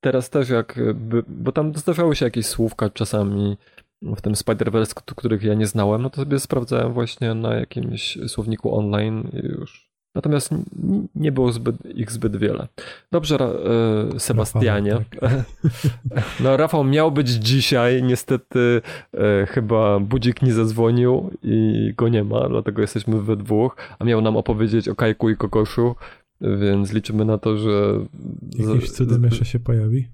teraz 0.01 0.29
też 0.29 0.49
jak, 0.49 0.79
bo 1.27 1.51
tam 1.51 1.75
zdarzały 1.75 2.15
się 2.15 2.25
jakieś 2.25 2.45
słówka 2.45 2.89
czasami 2.89 3.57
w 4.01 4.21
tym 4.21 4.33
Spider-Verse, 4.33 4.93
których 5.15 5.43
ja 5.43 5.53
nie 5.53 5.67
znałem, 5.67 6.01
no 6.01 6.09
to 6.09 6.15
sobie 6.15 6.39
sprawdzałem 6.39 6.93
właśnie 6.93 7.33
na 7.33 7.53
jakimś 7.55 8.17
słowniku 8.27 8.75
online 8.75 9.29
i 9.33 9.37
już. 9.47 9.89
Natomiast 10.15 10.49
nie 11.15 11.31
było 11.31 11.51
zbyt, 11.51 11.75
ich 11.95 12.11
zbyt 12.11 12.37
wiele. 12.37 12.67
Dobrze, 13.11 13.35
e, 14.15 14.19
Sebastianie. 14.19 14.91
Rafał, 15.21 15.43
No 16.43 16.57
Rafał 16.57 16.83
miał 16.83 17.11
być 17.11 17.29
dzisiaj, 17.29 18.03
niestety 18.03 18.81
e, 19.13 19.45
chyba 19.45 19.99
budzik 19.99 20.41
nie 20.41 20.53
zadzwonił 20.53 21.31
i 21.43 21.93
go 21.97 22.09
nie 22.09 22.23
ma, 22.23 22.49
dlatego 22.49 22.81
jesteśmy 22.81 23.21
we 23.21 23.35
dwóch, 23.35 23.75
a 23.99 24.03
miał 24.05 24.21
nam 24.21 24.37
opowiedzieć 24.37 24.87
o 24.89 24.95
Kajku 24.95 25.29
i 25.29 25.35
Kokoszu, 25.37 25.95
więc 26.41 26.93
liczymy 26.93 27.25
na 27.25 27.37
to, 27.37 27.57
że... 27.57 27.99
Jakimś 28.57 28.89
z- 28.89 28.93
cudem 28.93 29.23
jeszcze 29.23 29.45
się 29.45 29.59
pojawi. 29.59 30.07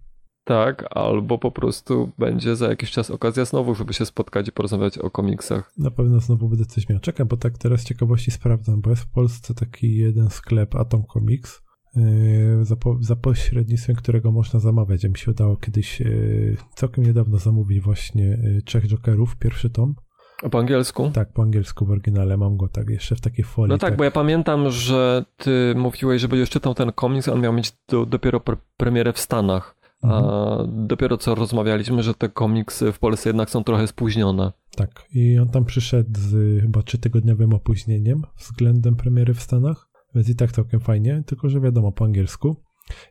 Tak, 0.46 0.86
albo 0.89 1.38
po 1.38 1.52
prostu 1.52 2.12
będzie 2.18 2.56
za 2.56 2.68
jakiś 2.68 2.91
czas 2.91 3.12
okazja 3.12 3.46
znowu, 3.46 3.76
żeby 3.76 3.93
się 3.93 4.06
spotkać 4.06 4.48
i 4.48 4.52
porozmawiać 4.52 4.98
o 4.98 5.10
komiksach. 5.10 5.72
Na 5.78 5.91
pewno 5.91 6.20
znowu 6.20 6.50
będę 6.50 6.66
coś 6.66 6.89
miał. 6.89 7.00
Czekaj, 7.00 7.26
bo 7.26 7.38
tak 7.38 7.58
teraz 7.58 7.82
z 7.82 7.86
ciekawości 7.86 8.32
sprawdzam, 8.32 8.82
bo 8.82 8.89
jest 8.89 9.04
w 9.04 9.12
Polsce 9.12 9.54
taki 9.54 9.98
jeden 9.98 10.30
sklep 10.30 10.76
Atom 10.76 11.04
Comics, 11.14 11.62
yy, 11.96 12.66
za, 12.66 12.76
po, 12.76 12.98
za 13.02 13.16
pośrednictwem 13.16 13.96
którego 13.96 14.32
można 14.32 14.60
zamawiać. 14.60 15.04
Ja 15.04 15.10
mi 15.10 15.18
się 15.18 15.32
udało 15.32 15.58
kiedyś 15.58 16.00
yy, 16.00 16.58
całkiem 16.76 17.04
niedawno 17.04 17.38
zamówić 17.38 17.82
właśnie 17.82 18.24
yy, 18.24 18.62
Trzech 18.66 18.88
Jokerów, 18.88 19.36
pierwszy 19.38 19.70
tom. 19.70 19.96
A 20.43 20.50
po 20.50 20.60
angielsku? 20.60 21.12
Tak, 21.14 21.34
po 21.34 21.41
angielsku 21.41 21.86
w 21.86 21.91
oryginale 21.91 22.38
mam 22.38 22.58
go 22.58 22.68
tak 22.68 22.89
jeszcze 22.89 23.16
w 23.16 23.22
takiej 23.22 23.46
folii. 23.46 23.70
No 23.70 23.78
tak, 23.78 23.98
bo 23.98 24.04
ja 24.04 24.12
pamiętam, 24.12 24.72
że 24.72 25.26
ty 25.38 25.74
mówiłeś, 25.78 26.22
że 26.22 26.28
będziesz 26.28 26.50
czytał 26.50 26.74
ten 26.74 26.91
komiks, 26.91 27.28
on 27.28 27.41
miał 27.41 27.54
mieć 27.54 27.74
do, 27.88 28.06
dopiero 28.06 28.39
pre 28.39 28.58
premierę 28.78 29.14
w 29.14 29.20
Stanach. 29.20 29.76
A 30.06 30.58
Mhm. 30.60 30.88
dopiero 30.88 31.18
co 31.18 31.36
rozmawialiśmy, 31.36 32.03
że 32.03 32.14
te 32.14 32.30
komiksy 32.30 32.91
w 32.91 32.99
Polsce 32.99 33.30
jednak 33.30 33.49
są 33.49 33.64
trochę 33.64 33.88
spóźnione. 33.88 34.51
Tak, 34.76 35.06
i 35.14 35.39
on 35.39 35.49
tam 35.49 35.66
przyszedł 35.66 36.20
z 36.20 36.62
chyba 36.62 36.84
trzytygodniowym 36.84 37.53
opóźnieniem 37.53 38.22
względem 38.38 38.95
premiery 38.95 39.34
w 39.34 39.41
Stanach, 39.41 39.89
więc 40.16 40.30
i 40.30 40.36
tak 40.36 40.51
całkiem 40.51 40.80
fajnie, 40.80 41.24
tylko 41.26 41.49
że 41.49 41.62
wiadomo 41.62 41.91
po 41.91 42.06
angielsku. 42.06 42.56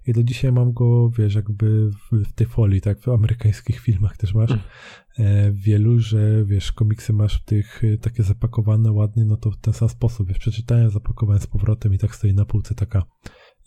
I 0.06 0.12
do 0.12 0.22
dzisiaj 0.22 0.52
mam 0.52 0.72
go, 0.72 1.10
wiesz, 1.10 1.34
jakby 1.34 1.90
w, 1.90 2.16
w 2.24 2.32
tej 2.32 2.46
folii, 2.46 2.80
tak 2.80 3.00
w 3.00 3.08
amerykańskich 3.08 3.80
filmach 3.80 4.16
też 4.16 4.34
masz, 4.34 4.50
e, 5.18 5.52
wielu, 5.52 5.98
że 5.98 6.44
wiesz, 6.44 6.72
komiksy 6.72 7.12
masz 7.12 7.40
w 7.40 7.44
tych 7.44 7.84
e, 7.84 7.98
takie 7.98 8.22
zapakowane 8.22 8.92
ładnie, 8.92 9.24
no 9.24 9.36
to 9.36 9.50
w 9.50 9.56
ten 9.56 9.74
sam 9.74 9.88
sposób, 9.88 10.28
wiesz, 10.28 10.38
przeczytałem, 10.38 10.90
zapakowałem 10.90 11.40
z 11.42 11.46
powrotem 11.46 11.94
i 11.94 11.98
tak 11.98 12.14
stoi 12.14 12.34
na 12.34 12.44
półce 12.44 12.74
taka 12.74 12.98
mm, 12.98 13.08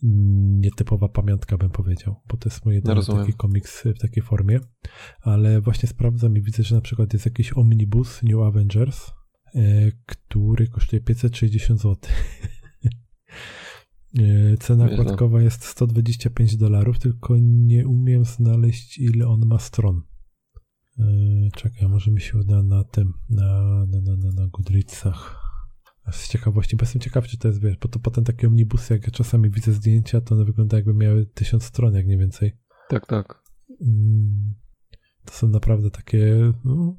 nietypowa 0.03 1.09
pamiątka, 1.09 1.57
bym 1.57 1.69
powiedział, 1.69 2.15
bo 2.27 2.37
to 2.37 2.49
jest 2.49 2.65
mój 2.65 2.75
jedyny 2.75 2.95
rozumiem. 2.95 3.25
taki 3.25 3.37
komiks 3.37 3.83
w 3.83 3.99
takiej 3.99 4.23
formie, 4.23 4.59
ale 5.21 5.61
właśnie 5.61 5.89
sprawdzam 5.89 6.37
i 6.37 6.41
widzę, 6.41 6.63
że 6.63 6.75
na 6.75 6.81
przykład 6.81 7.13
jest 7.13 7.25
jakiś 7.25 7.57
omnibus 7.57 8.23
New 8.23 8.39
Avengers, 8.39 9.11
e, 9.55 9.91
który 10.05 10.67
kosztuje 10.67 11.01
560 11.01 11.81
zł. 11.81 11.97
E, 14.19 14.57
Cena 14.57 14.85
Nieźle. 14.85 15.01
okładkowa 15.01 15.41
jest 15.41 15.63
125 15.63 16.57
dolarów, 16.57 16.99
tylko 16.99 17.35
nie 17.39 17.87
umiem 17.87 18.25
znaleźć 18.25 18.97
ile 18.97 19.27
on 19.27 19.45
ma 19.45 19.59
stron. 19.59 20.01
E, 20.99 21.03
Czekaj, 21.55 21.87
może 21.89 22.11
mi 22.11 22.21
się 22.21 22.37
uda 22.37 22.63
na 22.63 22.83
tym, 22.83 23.13
na, 23.29 23.61
na, 23.85 24.15
na, 24.15 24.31
na 24.31 24.47
Goodreadsach. 24.47 25.46
Z 26.11 26.27
ciekawości, 26.29 26.75
bo 26.75 26.83
jestem 26.83 27.01
ciekaw, 27.01 27.27
czy 27.27 27.37
to 27.37 27.47
jest, 27.47 27.61
wiesz, 27.61 27.77
bo 27.77 27.87
to 27.87 27.99
potem 27.99 28.23
takie 28.23 28.47
omnibusy, 28.47 28.93
jak 28.93 29.03
ja 29.03 29.11
czasami 29.11 29.49
widzę 29.49 29.73
zdjęcia, 29.73 30.21
to 30.21 30.35
one 30.35 30.45
wyglądają 30.45 30.79
jakby 30.79 30.93
miały 30.93 31.25
tysiąc 31.25 31.63
stron, 31.63 31.93
jak 31.93 32.07
nie 32.07 32.17
więcej. 32.17 32.57
Tak, 32.89 33.05
tak. 33.05 33.43
Mm, 33.81 34.53
To 35.25 35.33
są 35.33 35.47
naprawdę 35.47 35.91
takie 35.91 36.53
no, 36.65 36.97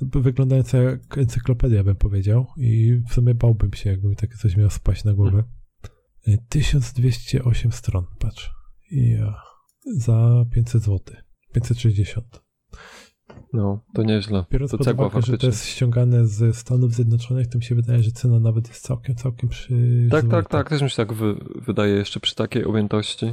wyglądające 0.00 0.82
jak 0.82 1.18
encyklopedia, 1.18 1.84
bym 1.84 1.96
powiedział. 1.96 2.46
I 2.56 3.00
w 3.08 3.14
sumie 3.14 3.34
bałbym 3.34 3.72
się, 3.72 3.90
jakby 3.90 4.08
mi 4.08 4.16
takie 4.16 4.34
coś 4.36 4.56
miało 4.56 4.70
spaść 4.70 5.04
na 5.04 5.14
głowę. 5.14 5.44
Y, 6.28 6.38
1208 6.48 7.72
stron, 7.72 8.06
patrz. 8.18 8.50
Ja. 8.90 9.34
Za 9.96 10.44
500 10.50 10.82
zł. 10.82 11.16
560. 11.52 12.41
No, 13.52 13.80
to 13.94 14.02
nieźle. 14.02 14.44
Biorąc 14.50 14.70
to 14.70 14.78
pod 14.78 14.86
uwagę, 14.88 15.04
że 15.04 15.10
to 15.10 15.20
faktycznie. 15.20 15.48
jest 15.48 15.66
ściągane 15.66 16.26
ze 16.26 16.52
Stanów 16.52 16.94
Zjednoczonych, 16.94 17.46
to 17.46 17.58
mi 17.58 17.64
się 17.64 17.74
wydaje, 17.74 18.02
że 18.02 18.10
cena 18.10 18.40
nawet 18.40 18.68
jest 18.68 18.82
całkiem, 18.82 19.16
całkiem 19.16 19.48
przy... 19.48 20.08
Tak, 20.10 20.28
tak, 20.28 20.48
tak. 20.48 20.68
Też 20.68 20.82
mi 20.82 20.90
się 20.90 20.96
tak 20.96 21.12
wy, 21.12 21.34
wydaje 21.66 21.94
jeszcze 21.94 22.20
przy 22.20 22.34
takiej 22.34 22.64
objętości. 22.64 23.26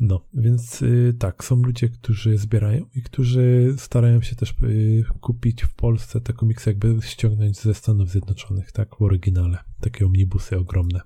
No, 0.00 0.20
więc 0.34 0.82
y, 0.82 1.14
tak, 1.18 1.44
są 1.44 1.56
ludzie, 1.56 1.88
którzy 1.88 2.38
zbierają 2.38 2.84
i 2.94 3.02
którzy 3.02 3.74
starają 3.76 4.20
się 4.20 4.36
też 4.36 4.54
y, 4.62 5.04
kupić 5.20 5.62
w 5.64 5.74
Polsce 5.74 6.20
te 6.20 6.32
komiksy, 6.32 6.70
jakby 6.70 7.02
ściągnąć 7.02 7.60
ze 7.60 7.74
Stanów 7.74 8.10
Zjednoczonych, 8.10 8.72
tak, 8.72 8.96
w 8.96 9.02
oryginale. 9.02 9.58
Takie 9.80 10.06
omnibusy 10.06 10.58
ogromne. 10.58 11.00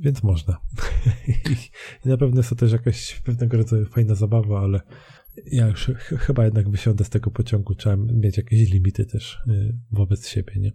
Więc 0.00 0.22
można. 0.22 0.60
I 2.04 2.08
na 2.08 2.16
pewno 2.16 2.36
jest 2.36 2.50
to 2.50 2.56
też 2.56 2.72
jakaś 2.72 3.20
pewnego 3.20 3.56
rodzaju 3.56 3.86
fajna 3.86 4.14
zabawa, 4.14 4.60
ale 4.60 4.80
ja 5.52 5.66
już 5.66 5.86
ch- 5.86 6.18
chyba 6.18 6.44
jednak 6.44 6.70
wysiądę 6.70 7.04
z 7.04 7.10
tego 7.10 7.30
pociągu. 7.30 7.74
Trzeba 7.74 7.96
mieć 7.96 8.36
jakieś 8.36 8.70
limity 8.70 9.06
też 9.06 9.38
y, 9.48 9.78
wobec 9.90 10.28
siebie, 10.28 10.52
nie? 10.56 10.72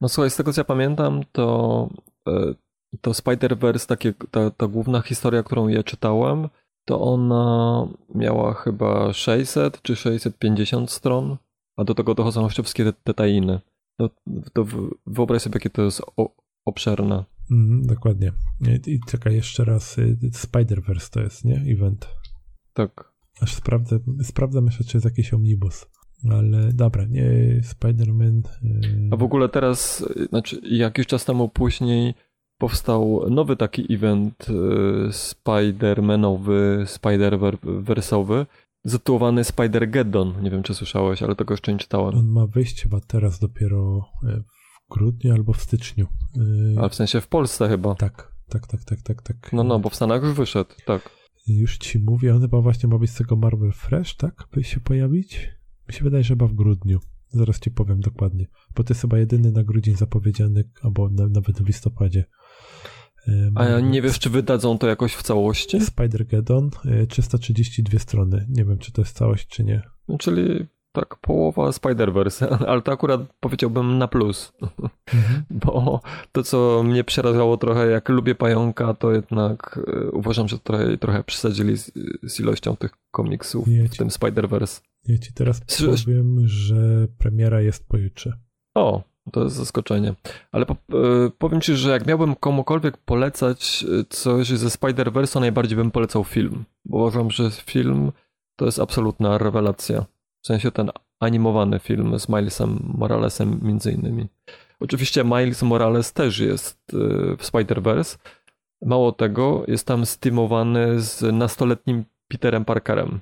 No 0.00 0.08
słuchaj, 0.08 0.30
z 0.30 0.36
tego 0.36 0.52
co 0.52 0.60
ja 0.60 0.64
pamiętam, 0.64 1.22
to, 1.32 1.88
e, 2.28 2.54
to 3.00 3.10
Spider-Verse, 3.10 3.96
ta, 4.30 4.50
ta 4.50 4.66
główna 4.68 5.00
historia, 5.00 5.42
którą 5.42 5.68
ja 5.68 5.82
czytałem, 5.82 6.48
to 6.84 7.00
ona 7.00 7.86
miała 8.14 8.54
chyba 8.54 9.12
600 9.12 9.82
czy 9.82 9.96
650 9.96 10.90
stron, 10.90 11.36
a 11.76 11.84
do 11.84 11.94
tego 11.94 12.14
dochodzą 12.14 12.44
jeszcze 12.44 12.62
wszystkie 12.62 12.84
te, 12.84 12.92
te 12.92 13.14
tajiny. 13.14 13.60
To, 13.98 14.10
to 14.52 14.66
wyobraź 15.06 15.42
sobie, 15.42 15.56
jakie 15.56 15.70
to 15.70 15.82
jest 15.82 16.02
o, 16.16 16.36
obszerne. 16.66 17.24
Mhm, 17.50 17.86
dokładnie. 17.86 18.32
I, 18.86 18.90
I 18.92 19.00
czekaj, 19.08 19.34
jeszcze 19.34 19.64
raz. 19.64 19.98
y, 19.98 20.16
Spider-Verse 20.32 21.10
to 21.12 21.20
jest, 21.20 21.44
nie? 21.44 21.64
Event. 21.74 22.08
Tak. 22.72 23.12
Aż 23.40 23.54
sprawdzę, 23.54 23.98
sprawdzam 24.22 24.66
jeszcze, 24.66 24.84
czy 24.84 24.96
jest 24.96 25.04
jakiś 25.04 25.34
omnibus. 25.34 25.86
Ale 26.30 26.72
dobra, 26.72 27.04
nie, 27.04 27.60
Spider-Man. 27.62 28.38
y, 28.64 29.08
A 29.12 29.16
w 29.16 29.22
ogóle 29.22 29.48
teraz, 29.48 30.00
y, 30.00 30.26
znaczy 30.28 30.60
jakiś 30.70 31.06
czas 31.06 31.24
temu 31.24 31.48
później 31.48 32.14
powstał 32.58 33.30
nowy 33.30 33.56
taki 33.56 33.94
event 33.94 34.46
y, 34.50 34.52
Spider-Manowy, 35.12 36.84
Spider-Versowy, 36.86 38.46
zatytułowany 38.84 39.42
Spider-Geddon. 39.42 40.42
Nie 40.42 40.50
wiem, 40.50 40.62
czy 40.62 40.74
słyszałeś, 40.74 41.22
ale 41.22 41.36
tego 41.36 41.54
jeszcze 41.54 41.72
nie 41.72 41.78
czytałem. 41.78 42.14
On 42.18 42.28
ma 42.28 42.46
wyjść 42.46 42.82
chyba 42.82 43.00
teraz 43.00 43.38
dopiero 43.38 44.04
y, 44.24 44.42
w 44.42 44.92
grudniu 44.94 45.32
albo 45.34 45.52
w 45.52 45.62
styczniu. 45.62 46.06
Y, 46.36 46.74
Ale 46.78 46.88
w 46.88 46.94
sensie 46.94 47.20
w 47.20 47.28
Polsce 47.28 47.68
chyba. 47.68 47.94
Tak, 47.94 48.32
tak, 48.48 48.66
tak, 48.66 48.84
tak, 48.84 49.02
tak, 49.02 49.22
tak. 49.22 49.52
No, 49.52 49.64
no, 49.64 49.78
bo 49.78 49.88
w 49.88 49.94
Stanach 49.94 50.22
już 50.22 50.32
wyszedł, 50.32 50.70
tak. 50.86 51.17
Już 51.48 51.78
ci 51.78 51.98
mówię, 51.98 52.34
on 52.34 52.40
chyba 52.40 52.60
właśnie 52.60 52.88
ma 52.88 52.98
być 52.98 53.10
z 53.10 53.14
tego 53.14 53.36
Marvel 53.36 53.72
Fresh, 53.72 54.16
tak? 54.16 54.48
By 54.52 54.64
się 54.64 54.80
pojawić? 54.80 55.50
Mi 55.88 55.94
się 55.94 56.04
wydaje, 56.04 56.24
że 56.24 56.28
chyba 56.28 56.46
w 56.46 56.54
grudniu. 56.54 57.00
Zaraz 57.28 57.60
ci 57.60 57.70
powiem 57.70 58.00
dokładnie. 58.00 58.46
Bo 58.76 58.84
to 58.84 58.94
jest 58.94 59.00
chyba 59.00 59.18
jedyny 59.18 59.52
na 59.52 59.64
grudzień 59.64 59.96
zapowiedziany, 59.96 60.64
albo 60.82 61.08
na, 61.08 61.28
nawet 61.28 61.62
w 61.62 61.66
listopadzie. 61.66 62.24
A 63.54 63.64
ja 63.64 63.80
nie 63.80 64.02
wiesz, 64.02 64.18
czy 64.18 64.30
wydadzą 64.30 64.78
to 64.78 64.86
jakoś 64.88 65.14
w 65.14 65.22
całości? 65.22 65.78
Spider-Geddon, 65.80 66.70
y, 67.02 67.06
332 67.06 67.98
strony. 67.98 68.46
Nie 68.48 68.64
wiem, 68.64 68.78
czy 68.78 68.92
to 68.92 69.02
jest 69.02 69.16
całość, 69.16 69.48
czy 69.48 69.64
nie. 69.64 69.82
Czyli 70.18 70.66
tak 71.00 71.16
połowa 71.16 71.70
Spider-Verse, 71.70 72.56
ale 72.68 72.82
to 72.82 72.92
akurat 72.92 73.20
powiedziałbym 73.40 73.98
na 73.98 74.08
plus. 74.08 74.52
Bo 75.50 76.00
to, 76.32 76.42
co 76.42 76.82
mnie 76.82 77.04
przerażało 77.04 77.56
trochę, 77.56 77.86
jak 77.86 78.08
lubię 78.08 78.34
pająka, 78.34 78.94
to 78.94 79.12
jednak 79.12 79.80
e, 79.86 80.10
uważam, 80.10 80.48
że 80.48 80.58
trochę, 80.58 80.98
trochę 80.98 81.24
przesadzili 81.24 81.76
z, 81.76 81.92
z 82.22 82.40
ilością 82.40 82.76
tych 82.76 82.90
komiksów, 83.10 83.66
Nie, 83.66 83.88
w 83.88 83.96
tym 83.96 84.08
Spider-Verse. 84.08 84.80
Ja 85.04 85.18
ci 85.18 85.32
teraz 85.32 85.60
powiem, 86.04 86.48
że 86.48 87.08
premiera 87.18 87.60
jest 87.60 87.88
pojutrze. 87.88 88.32
O, 88.74 89.02
to 89.32 89.44
jest 89.44 89.56
zaskoczenie. 89.56 90.14
Ale 90.52 90.66
po, 90.66 90.74
e, 90.74 91.30
powiem 91.38 91.60
ci, 91.60 91.74
że 91.74 91.90
jak 91.90 92.06
miałbym 92.06 92.34
komukolwiek 92.34 92.96
polecać 92.96 93.84
e, 94.00 94.04
coś 94.08 94.48
ze 94.48 94.68
Spider-Verse, 94.68 95.32
to 95.32 95.40
najbardziej 95.40 95.76
bym 95.76 95.90
polecał 95.90 96.24
film. 96.24 96.64
Bo 96.84 96.98
uważam, 96.98 97.30
że 97.30 97.50
film 97.50 98.12
to 98.56 98.64
jest 98.64 98.78
absolutna 98.78 99.38
rewelacja. 99.38 100.04
W 100.42 100.46
sensie 100.46 100.70
ten 100.70 100.90
animowany 101.20 101.78
film 101.78 102.18
z 102.18 102.28
Milesem 102.28 102.92
Moralesem 102.98 103.60
między 103.62 103.92
innymi. 103.92 104.26
Oczywiście 104.80 105.24
Miles 105.24 105.62
Morales 105.62 106.12
też 106.12 106.38
jest 106.38 106.78
e, 106.94 106.96
w 107.36 107.42
Spider-Verse. 107.42 108.18
Mało 108.82 109.12
tego, 109.12 109.64
jest 109.68 109.86
tam 109.86 110.06
steamowany 110.06 111.00
z 111.00 111.22
nastoletnim 111.34 112.04
Peterem 112.28 112.64
Parkerem 112.64 113.20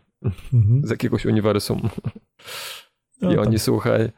Mhm. 0.52 0.86
z 0.86 0.90
jakiegoś 0.90 1.26
uniwersum. 1.26 1.88
No, 3.22 3.32
I 3.32 3.36
tak. 3.36 3.46
oni, 3.46 3.58
słuchaj, 3.58 4.10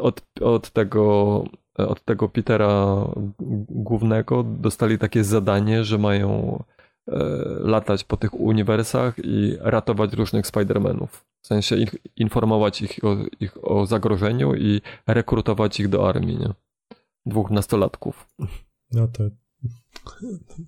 od, 0.00 0.22
od, 0.40 0.70
tego, 0.70 1.44
od 1.76 2.04
tego 2.04 2.28
Petera 2.28 2.96
głównego 3.68 4.42
dostali 4.42 4.98
takie 4.98 5.24
zadanie, 5.24 5.84
że 5.84 5.98
mają 5.98 6.62
e, 7.08 7.14
latać 7.60 8.04
po 8.04 8.16
tych 8.16 8.34
uniwersach 8.34 9.14
i 9.18 9.56
ratować 9.60 10.12
różnych 10.12 10.46
Spider-Manów. 10.46 11.08
W 11.44 11.46
sensie 11.46 11.76
ich, 11.76 11.94
informować 12.16 12.82
ich 12.82 13.04
o, 13.04 13.16
ich 13.40 13.64
o 13.64 13.86
zagrożeniu 13.86 14.54
i 14.54 14.80
rekrutować 15.06 15.80
ich 15.80 15.88
do 15.88 16.08
armii, 16.08 16.38
nie? 16.38 16.54
Dwóch 17.26 17.50
nastolatków. 17.50 18.26
No 18.92 19.08
to, 19.08 19.24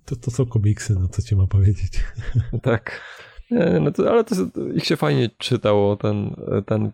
to, 0.05 0.15
to 0.15 0.31
są 0.31 0.45
komiksy, 0.45 0.95
no 0.99 1.07
co 1.07 1.21
ci 1.21 1.35
ma 1.35 1.47
powiedzieć. 1.47 2.03
Tak. 2.61 3.01
Nie, 3.51 3.79
no 3.79 3.91
to, 3.91 4.11
ale 4.11 4.23
to, 4.23 4.35
ich 4.75 4.85
się 4.85 4.95
fajnie 4.95 5.29
czytało. 5.37 5.95
Ten, 5.95 6.35
ten 6.65 6.91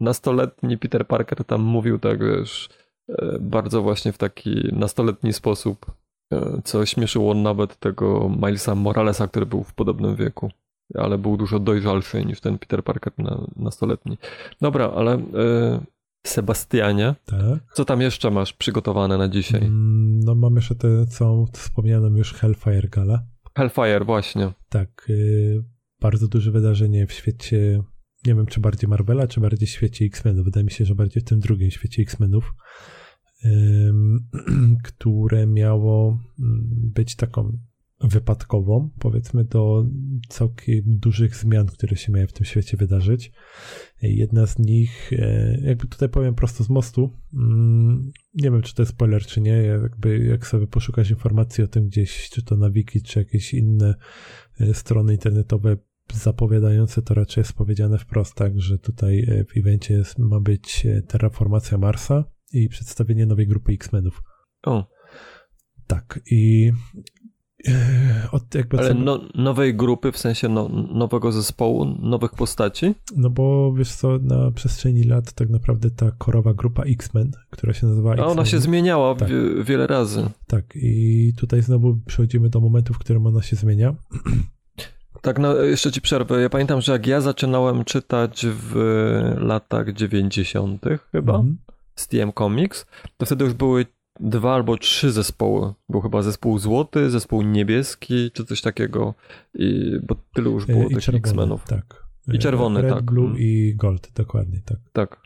nastoletni 0.00 0.78
Peter 0.78 1.06
Parker 1.06 1.44
tam 1.44 1.62
mówił 1.62 1.98
tak, 1.98 2.24
wiesz, 2.24 2.68
e, 3.08 3.38
bardzo 3.40 3.82
właśnie 3.82 4.12
w 4.12 4.18
taki 4.18 4.68
nastoletni 4.72 5.32
sposób, 5.32 5.92
e, 6.32 6.60
co 6.64 6.86
śmieszyło 6.86 7.34
nawet 7.34 7.76
tego 7.76 8.28
Milesa 8.28 8.74
Moralesa, 8.74 9.28
który 9.28 9.46
był 9.46 9.64
w 9.64 9.74
podobnym 9.74 10.16
wieku, 10.16 10.50
ale 10.94 11.18
był 11.18 11.36
dużo 11.36 11.58
dojrzalszy 11.58 12.24
niż 12.24 12.40
ten 12.40 12.58
Peter 12.58 12.84
Parker 12.84 13.12
na, 13.18 13.46
nastoletni. 13.56 14.18
Dobra, 14.60 14.90
ale 14.90 15.12
e, 15.14 15.20
Sebastianie, 16.26 17.14
Tak. 17.26 17.62
co 17.74 17.84
tam 17.84 18.00
jeszcze 18.00 18.30
masz 18.30 18.52
przygotowane 18.52 19.18
na 19.18 19.28
dzisiaj? 19.28 19.60
Mm, 19.64 20.20
No 20.20 20.34
mam 20.34 20.56
jeszcze 20.56 20.74
tę 20.74 21.06
całą 21.06 21.46
wspomnianą 21.46 22.16
już 22.16 22.32
Hellfire 22.34 22.88
Gala. 22.88 23.22
Hellfire, 23.56 24.04
właśnie. 24.04 24.52
Tak, 24.68 25.06
y, 25.10 25.64
bardzo 26.00 26.28
duże 26.28 26.50
wydarzenie 26.50 27.06
w 27.06 27.12
świecie, 27.12 27.82
nie 28.26 28.34
wiem 28.34 28.46
czy 28.46 28.60
bardziej 28.60 28.88
Marvela, 28.90 29.26
czy 29.28 29.40
bardziej 29.40 29.68
w 29.68 29.70
świecie 29.70 30.04
X-Menów. 30.04 30.44
Wydaje 30.44 30.64
mi 30.64 30.70
się, 30.70 30.84
że 30.84 30.94
bardziej 30.94 31.22
w 31.22 31.26
tym 31.26 31.40
drugim 31.40 31.70
świecie 31.70 32.02
X-Menów, 32.02 32.54
które 34.84 35.46
miało 35.46 36.18
mm, 36.38 36.68
być 36.94 37.16
taką 37.16 37.58
wypadkową, 38.00 38.90
powiedzmy, 38.98 39.44
do 39.44 39.86
całkiem 40.28 40.82
dużych 40.86 41.36
zmian, 41.36 41.66
które 41.66 41.96
się 41.96 42.12
miały 42.12 42.26
w 42.26 42.32
tym 42.32 42.44
świecie 42.44 42.76
wydarzyć. 42.76 43.32
Jedna 44.02 44.46
z 44.46 44.58
nich, 44.58 45.12
e, 45.12 45.58
jakby 45.62 45.86
tutaj 45.86 46.08
powiem 46.08 46.34
prosto 46.34 46.64
z 46.64 46.68
mostu, 46.68 47.10
mm, 47.34 48.10
nie 48.34 48.50
wiem 48.50 48.62
czy 48.62 48.74
to 48.74 48.82
jest 48.82 48.92
spoiler, 48.92 49.26
czy 49.26 49.40
nie, 49.40 49.52
jakby 49.52 50.18
jak 50.18 50.46
sobie 50.46 50.66
poszukasz 50.66 51.10
informacji 51.10 51.64
o 51.64 51.68
tym 51.68 51.86
gdzieś, 51.86 52.30
czy 52.30 52.42
to 52.42 52.56
na 52.56 52.70
wiki, 52.70 53.02
czy 53.02 53.18
jakieś 53.18 53.54
inne 53.54 53.94
e, 54.60 54.74
strony 54.74 55.12
internetowe 55.12 55.76
zapowiadające, 56.14 57.02
to 57.02 57.14
raczej 57.14 57.40
jest 57.42 57.52
powiedziane 57.52 57.98
wprost, 57.98 58.34
tak, 58.34 58.60
że 58.60 58.78
tutaj 58.78 59.20
e, 59.20 59.44
w 59.44 59.56
evencie 59.56 59.94
jest, 59.94 60.18
ma 60.18 60.40
być 60.40 60.86
terraformacja 61.08 61.78
Marsa 61.78 62.24
i 62.52 62.68
przedstawienie 62.68 63.26
nowej 63.26 63.46
grupy 63.46 63.72
X-Menów. 63.72 64.22
O, 64.62 64.88
Tak, 65.86 66.20
i 66.30 66.72
od 68.32 68.54
jakby 68.54 68.78
ale 68.78 68.88
co- 68.88 68.94
no, 68.94 69.20
nowej 69.34 69.74
grupy, 69.74 70.12
w 70.12 70.18
sensie 70.18 70.48
no, 70.48 70.68
nowego 70.94 71.32
zespołu, 71.32 71.84
nowych 71.84 72.30
postaci? 72.34 72.94
No 73.16 73.30
bo 73.30 73.72
wiesz 73.72 73.92
co, 73.92 74.18
na 74.22 74.50
przestrzeni 74.50 75.04
lat 75.04 75.32
tak 75.32 75.50
naprawdę 75.50 75.90
ta 75.90 76.10
korowa 76.18 76.54
grupa 76.54 76.82
X-Men, 76.82 77.30
która 77.50 77.72
się 77.72 77.86
nazywa 77.86 78.10
A 78.10 78.12
X-Men. 78.14 78.30
ona 78.30 78.44
się 78.44 78.58
zmieniała 78.58 79.14
Tak. 79.14 79.28
wie, 79.28 79.64
wiele 79.64 79.86
razy. 79.86 80.30
Tak, 80.46 80.64
i 80.76 81.32
tutaj 81.36 81.62
znowu 81.62 81.98
przechodzimy 82.06 82.50
do 82.50 82.60
momentu, 82.60 82.94
w 82.94 82.98
którym 82.98 83.26
ona 83.26 83.42
się 83.42 83.56
zmienia. 83.56 83.94
Tak, 85.22 85.38
no 85.38 85.54
jeszcze 85.56 85.92
ci 85.92 86.00
przerwę. 86.00 86.40
Ja 86.40 86.48
pamiętam, 86.50 86.80
że 86.80 86.92
jak 86.92 87.06
ja 87.06 87.20
zaczynałem 87.20 87.84
czytać 87.84 88.46
w 88.48 88.74
latach 89.38 89.92
90. 89.92 90.84
chyba 91.12 91.34
Mhm. 91.34 91.58
z 91.94 92.08
TM 92.08 92.32
Comics, 92.38 92.86
to 93.16 93.26
wtedy 93.26 93.44
już 93.44 93.54
były 93.54 93.86
dwa 94.20 94.54
albo 94.54 94.76
trzy 94.78 95.12
zespoły. 95.12 95.72
Był 95.88 96.00
chyba 96.00 96.22
zespół 96.22 96.58
złoty, 96.58 97.10
zespół 97.10 97.42
niebieski, 97.42 98.30
czy 98.30 98.44
coś 98.44 98.60
takiego. 98.60 99.14
I, 99.54 99.92
bo 100.08 100.14
tylu 100.34 100.50
już 100.52 100.66
było 100.66 100.82
E, 100.82 100.86
I 100.86 100.88
tych 100.94 101.04
czerwony, 101.04 101.18
X-Menów. 101.18 101.64
tak. 101.66 102.04
I 102.32 102.38
czerwony, 102.38 102.82
Red, 102.82 102.94
tak. 102.94 103.04
Blue 103.04 103.26
Mm. 103.26 103.38
i 103.38 103.74
Gold, 103.76 104.12
dokładnie, 104.14 104.60
tak. 104.64 104.78
Tak. 104.92 105.20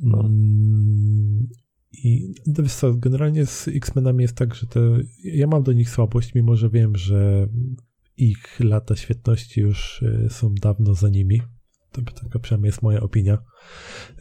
No. 0.00 0.20
Mm, 0.20 1.48
I 1.92 2.34
no 2.46 2.62
wiesz 2.62 2.74
co, 2.74 2.94
generalnie 2.94 3.46
z 3.46 3.68
X-Menami 3.68 4.22
jest 4.22 4.36
tak, 4.36 4.54
że 4.54 4.66
te, 4.66 4.80
ja 5.24 5.46
mam 5.46 5.62
do 5.62 5.72
nich 5.72 5.90
słabość, 5.90 6.34
mimo 6.34 6.56
że 6.56 6.70
wiem, 6.70 6.96
że 6.96 7.48
ich 8.16 8.60
lata 8.60 8.96
świetności 8.96 9.60
już 9.60 10.02
e, 10.02 10.30
są 10.30 10.54
dawno 10.54 10.94
za 10.94 11.08
nimi. 11.08 11.40
To 12.02 12.12
taka 12.22 12.38
przynajmniej 12.38 12.68
jest 12.68 12.82
moja 12.82 13.00
opinia, 13.00 13.38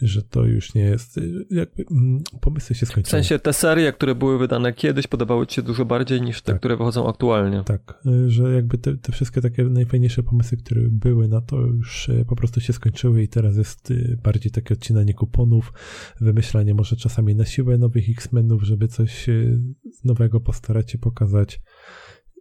że 0.01 0.21
to 0.21 0.45
już 0.45 0.73
nie 0.73 0.81
jest, 0.81 1.19
jakby 1.49 1.85
mm, 1.91 2.23
pomysły 2.41 2.75
się 2.75 2.85
W 2.85 2.89
skończyły. 2.89 3.11
sensie 3.11 3.39
te 3.39 3.53
serie, 3.53 3.93
które 3.93 4.15
były 4.15 4.37
wydane 4.39 4.73
kiedyś, 4.73 5.07
podobały 5.07 5.47
ci 5.47 5.55
się 5.55 5.61
dużo 5.61 5.85
bardziej 5.85 6.21
niż 6.21 6.41
te, 6.41 6.51
Tak. 6.51 6.59
które 6.61 6.77
wychodzą 6.77 7.09
aktualnie. 7.09 7.63
Tak, 7.65 8.01
że 8.27 8.53
jakby 8.53 8.77
te, 8.77 8.97
te 8.97 9.11
wszystkie 9.11 9.41
takie 9.41 9.63
najfajniejsze 9.63 10.23
pomysły, 10.23 10.57
które 10.57 10.81
były 10.91 11.27
na 11.27 11.41
to 11.41 11.57
już 11.61 12.09
y, 12.09 12.25
po 12.29 12.35
prostu 12.35 12.61
się 12.61 12.73
skończyły 12.73 13.23
i 13.23 13.27
teraz 13.27 13.57
jest 13.57 13.91
y, 13.91 14.19
bardziej 14.23 14.51
takie 14.51 14.73
odcinanie 14.73 15.13
kuponów, 15.13 15.73
wymyślanie 16.21 16.73
może 16.73 16.95
czasami 16.95 17.35
na 17.35 17.45
siłę 17.45 17.77
nowych 17.77 18.09
X-Menów, 18.09 18.63
żeby 18.63 18.87
coś 18.87 19.29
y, 19.29 19.59
nowego 20.03 20.39
postarać 20.39 20.91
się 20.91 20.97
pokazać 20.97 21.61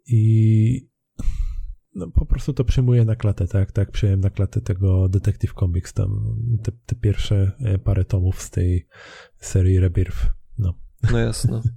i 0.06 0.91
no, 1.95 2.11
po 2.11 2.26
prostu 2.26 2.53
to 2.53 2.64
przyjmuję 2.64 3.05
na 3.05 3.16
klatę, 3.16 3.47
tak, 3.47 3.72
tak, 3.72 3.90
przyjąłem 3.90 4.20
na 4.20 4.30
klatę 4.30 4.61
tego 4.61 5.09
Detective 5.09 5.55
Comics, 5.55 5.93
tam 5.93 6.36
te, 6.62 6.72
te 6.86 6.95
pierwsze 6.95 7.53
e, 7.61 7.78
parę 7.78 8.05
tomów 8.05 8.43
z 8.43 8.51
tej 8.51 8.86
serii 9.38 9.80
Rebirth, 9.80 10.32
no. 10.59 10.74
No 11.12 11.18
jasne. 11.18 11.61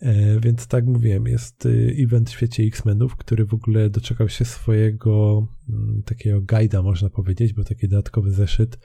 E, 0.00 0.40
więc 0.40 0.66
tak 0.66 0.86
mówiłem, 0.86 1.26
jest 1.26 1.66
y, 1.66 1.96
event 1.98 2.30
w 2.30 2.32
świecie 2.32 2.62
X-Menów, 2.62 3.16
który 3.16 3.46
w 3.46 3.54
ogóle 3.54 3.90
doczekał 3.90 4.28
się 4.28 4.44
swojego 4.44 5.46
mm, 5.68 6.02
takiego 6.02 6.40
guida, 6.40 6.82
można 6.82 7.10
powiedzieć, 7.10 7.52
był 7.52 7.64
taki 7.64 7.88
dodatkowy 7.88 8.30
zeszyt, 8.30 8.78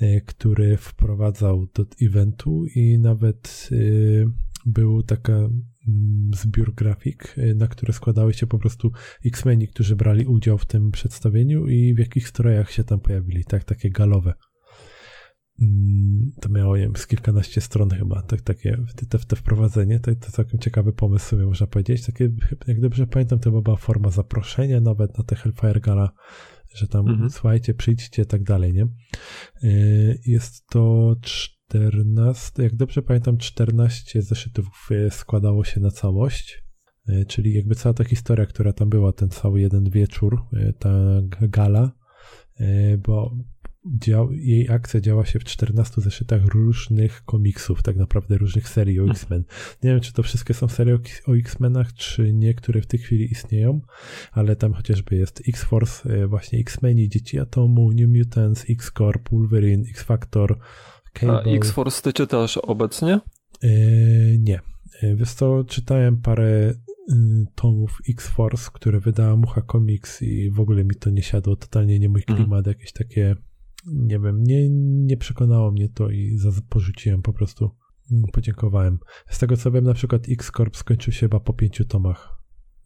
e, 0.00 0.20
który 0.20 0.76
wprowadzał 0.76 1.66
do 1.74 1.84
eventu 2.02 2.64
i 2.74 2.98
nawet 2.98 3.68
y, 3.72 4.26
był 4.66 5.02
taka 5.02 5.32
mm, 5.32 6.30
zbiór 6.34 6.74
grafik, 6.74 7.38
y, 7.38 7.54
na 7.54 7.66
które 7.68 7.92
składały 7.92 8.34
się 8.34 8.46
po 8.46 8.58
prostu 8.58 8.92
X-Meni, 9.26 9.68
którzy 9.68 9.96
brali 9.96 10.26
udział 10.26 10.58
w 10.58 10.66
tym 10.66 10.90
przedstawieniu 10.90 11.66
i 11.68 11.94
w 11.94 11.98
jakich 11.98 12.28
strojach 12.28 12.70
się 12.70 12.84
tam 12.84 13.00
pojawili, 13.00 13.44
tak, 13.44 13.64
takie 13.64 13.90
galowe. 13.90 14.34
Mm, 15.60 16.30
To 16.40 16.48
miało, 16.48 16.76
nie 16.76 16.82
wiem, 16.82 16.96
z 16.96 17.06
kilkanaście 17.06 17.60
stron 17.60 17.90
chyba, 17.90 18.22
tak, 18.22 18.40
takie, 18.40 18.78
te, 19.08 19.18
te, 19.18 19.36
wprowadzenie, 19.36 20.00
to, 20.00 20.14
to 20.14 20.30
całkiem 20.30 20.60
ciekawy 20.60 20.92
pomysł 20.92 21.28
sobie 21.28 21.46
można 21.46 21.66
powiedzieć, 21.66 22.06
takie, 22.06 22.30
jak 22.66 22.80
dobrze 22.80 23.06
pamiętam, 23.06 23.38
to 23.38 23.62
była 23.62 23.76
forma 23.76 24.10
zaproszenia 24.10 24.80
nawet 24.80 25.18
na 25.18 25.24
te 25.24 25.36
Hellfire 25.36 25.80
Gala, 25.80 26.10
że 26.74 26.88
tam, 26.88 27.08
Mhm. 27.08 27.30
słuchajcie, 27.30 27.74
przyjdźcie, 27.74 28.26
tak 28.26 28.42
dalej, 28.42 28.72
nie? 28.74 28.86
Yy, 29.62 30.18
Jest 30.26 30.66
to 30.66 31.14
14, 31.70 32.62
jak 32.62 32.76
dobrze 32.76 33.02
pamiętam, 33.02 33.38
14 33.38 34.22
zeszytów 34.22 34.66
yy, 34.90 35.10
składało 35.10 35.64
się 35.64 35.80
na 35.80 35.90
całość, 35.90 36.62
yy, 37.08 37.26
czyli 37.26 37.54
jakby 37.54 37.74
cała 37.74 37.94
ta 37.94 38.04
historia, 38.04 38.46
która 38.46 38.72
tam 38.72 38.88
była, 38.90 39.12
ten 39.12 39.28
cały 39.28 39.60
jeden 39.60 39.90
wieczór, 39.90 40.42
yy, 40.52 40.72
ta 40.78 40.90
gala, 41.48 41.92
bo 43.06 43.36
dział, 43.86 44.32
jej 44.32 44.70
akcja 44.70 45.00
działa 45.00 45.26
się 45.26 45.38
w 45.38 45.44
14 45.44 46.00
zeszytach 46.00 46.44
różnych 46.44 47.24
komiksów, 47.24 47.82
tak 47.82 47.96
naprawdę 47.96 48.38
różnych 48.38 48.68
serii 48.68 49.00
o 49.00 49.04
X-Men. 49.04 49.44
Nie 49.82 49.90
wiem, 49.90 50.00
czy 50.00 50.12
to 50.12 50.22
wszystkie 50.22 50.54
są 50.54 50.68
serie 50.68 50.98
o, 51.26 51.36
X-Menach, 51.36 51.92
czy 51.92 52.32
nie, 52.32 52.54
które 52.54 52.80
w 52.80 52.86
tej 52.86 53.00
chwili 53.00 53.32
istnieją, 53.32 53.80
ale 54.32 54.56
tam 54.56 54.72
chociażby 54.72 55.16
jest 55.16 55.42
X-Force, 55.48 56.10
e, 56.10 56.26
właśnie 56.26 56.58
X-Meni, 56.58 57.08
Dzieci 57.08 57.38
Atomu, 57.38 57.92
New 57.92 58.08
Mutants, 58.08 58.64
X-Corp, 58.70 59.28
Wolverine, 59.32 59.84
X-Factor, 59.90 60.58
A 61.14 61.18
Cable. 61.18 61.52
X-Force 61.52 62.02
ty 62.02 62.12
czytasz 62.12 62.56
obecnie? 62.56 63.20
E, 63.62 63.68
nie. 64.38 64.60
E, 65.02 65.16
Wiesz 65.16 65.32
co, 65.32 65.64
czytałem 65.64 66.16
parę 66.16 66.70
y, 66.70 66.74
tomów 67.54 67.98
X-Force, 68.08 68.70
które 68.74 69.00
wydała 69.00 69.36
Mucha 69.36 69.62
Comics 69.72 70.22
i 70.22 70.50
w 70.50 70.60
ogóle 70.60 70.84
mi 70.84 70.94
to 70.94 71.10
nie 71.10 71.22
siadło, 71.22 71.56
totalnie 71.56 71.98
nie 71.98 72.08
mój 72.08 72.20
Mhm. 72.20 72.36
klimat, 72.38 72.66
jakieś 72.66 72.92
takie, 72.92 73.36
nie 73.86 74.18
wiem, 74.18 74.42
nie, 74.42 74.68
nie 75.06 75.16
przekonało 75.16 75.70
mnie 75.72 75.88
to 75.88 76.10
i 76.10 76.38
porzuciłem 76.68 77.22
po 77.22 77.32
prostu. 77.32 77.70
Mm, 78.12 78.24
Podziękowałem. 78.32 78.98
Z 79.30 79.38
tego 79.38 79.56
co 79.56 79.70
wiem, 79.70 79.84
na 79.84 79.94
przykład 79.94 80.22
X-Corp 80.28 80.76
skończył 80.76 81.12
się 81.12 81.20
chyba 81.20 81.40
po 81.40 81.52
pięciu 81.52 81.84
tomach 81.84 82.39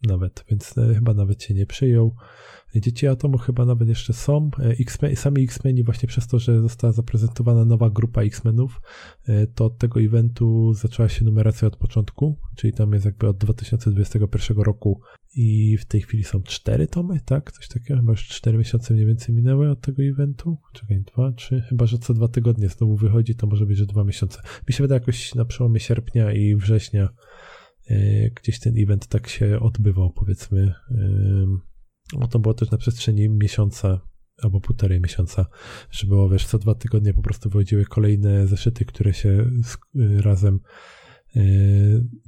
nawet, 0.07 0.45
więc 0.49 0.77
e, 0.77 0.93
chyba 0.95 1.13
nawet 1.13 1.43
się 1.43 1.53
nie 1.53 1.65
przyjął. 1.65 2.15
Dzieci 2.75 3.07
Atomu 3.07 3.37
chyba 3.37 3.65
nawet 3.65 3.89
jeszcze 3.89 4.13
są. 4.13 4.49
E, 4.59 4.69
X-Men, 4.69 5.15
sami 5.15 5.43
X-Meni 5.43 5.83
właśnie 5.83 6.07
przez 6.07 6.27
to, 6.27 6.39
że 6.39 6.61
została 6.61 6.93
zaprezentowana 6.93 7.65
nowa 7.65 7.89
grupa 7.89 8.21
X-Menów, 8.21 8.81
e, 9.27 9.47
to 9.47 9.65
od 9.65 9.77
tego 9.77 10.01
eventu 10.01 10.73
zaczęła 10.73 11.09
się 11.09 11.25
numeracja 11.25 11.67
od 11.67 11.75
początku, 11.75 12.37
czyli 12.55 12.73
tam 12.73 12.93
jest 12.93 13.05
jakby 13.05 13.27
od 13.27 13.37
2021 13.37 14.57
roku 14.57 15.01
i 15.35 15.77
w 15.77 15.85
tej 15.85 16.01
chwili 16.01 16.23
są 16.23 16.43
cztery 16.43 16.87
tomy, 16.87 17.19
tak? 17.25 17.51
Coś 17.51 17.67
takiego, 17.67 17.99
chyba 17.99 18.11
już 18.11 18.27
cztery 18.27 18.57
miesiące 18.57 18.93
mniej 18.93 19.05
więcej 19.05 19.35
minęły 19.35 19.69
od 19.69 19.81
tego 19.81 20.03
eventu. 20.03 20.57
Czekaj, 20.73 21.03
dwa, 21.13 21.31
trzy, 21.31 21.61
chyba, 21.69 21.85
że 21.85 21.97
co 21.97 22.13
dwa 22.13 22.27
tygodnie 22.27 22.69
znowu 22.69 22.95
wychodzi, 22.95 23.35
to 23.35 23.47
może 23.47 23.65
być, 23.65 23.77
że 23.77 23.85
dwa 23.85 24.03
miesiące. 24.03 24.41
Mi 24.67 24.73
się 24.73 24.83
wydaje 24.83 24.99
jakoś 24.99 25.35
na 25.35 25.45
przełomie 25.45 25.79
sierpnia 25.79 26.33
i 26.33 26.55
września 26.55 27.09
gdzieś 28.35 28.59
ten 28.59 28.73
event 28.77 29.07
tak 29.07 29.27
się 29.27 29.59
odbywał, 29.59 30.11
powiedzmy. 30.11 30.73
Ym, 30.91 31.61
No 32.19 32.27
to 32.27 32.39
było 32.39 32.53
też 32.53 32.71
na 32.71 32.77
przestrzeni 32.77 33.29
miesiąca 33.29 34.01
albo 34.43 34.61
półtorej 34.61 35.01
miesiąca, 35.01 35.45
że 35.91 36.07
było, 36.07 36.29
wiesz, 36.29 36.45
co 36.45 36.59
dwa 36.59 36.75
tygodnie 36.75 37.13
po 37.13 37.21
prostu 37.21 37.49
wychodziły 37.49 37.85
kolejne 37.85 38.47
zeszyty, 38.47 38.85
które 38.85 39.13
się 39.13 39.29
y, 39.95 40.21
razem 40.21 40.59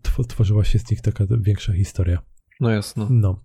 tw- 0.03 0.28
tworzyła 0.28 0.64
się 0.64 0.80
z 0.80 0.91
nich 0.91 1.01
taka 1.01 1.26
większa 1.41 1.74
historia. 1.74 2.22
No 2.60 2.70
jasne. 2.70 3.08
No. 3.10 3.43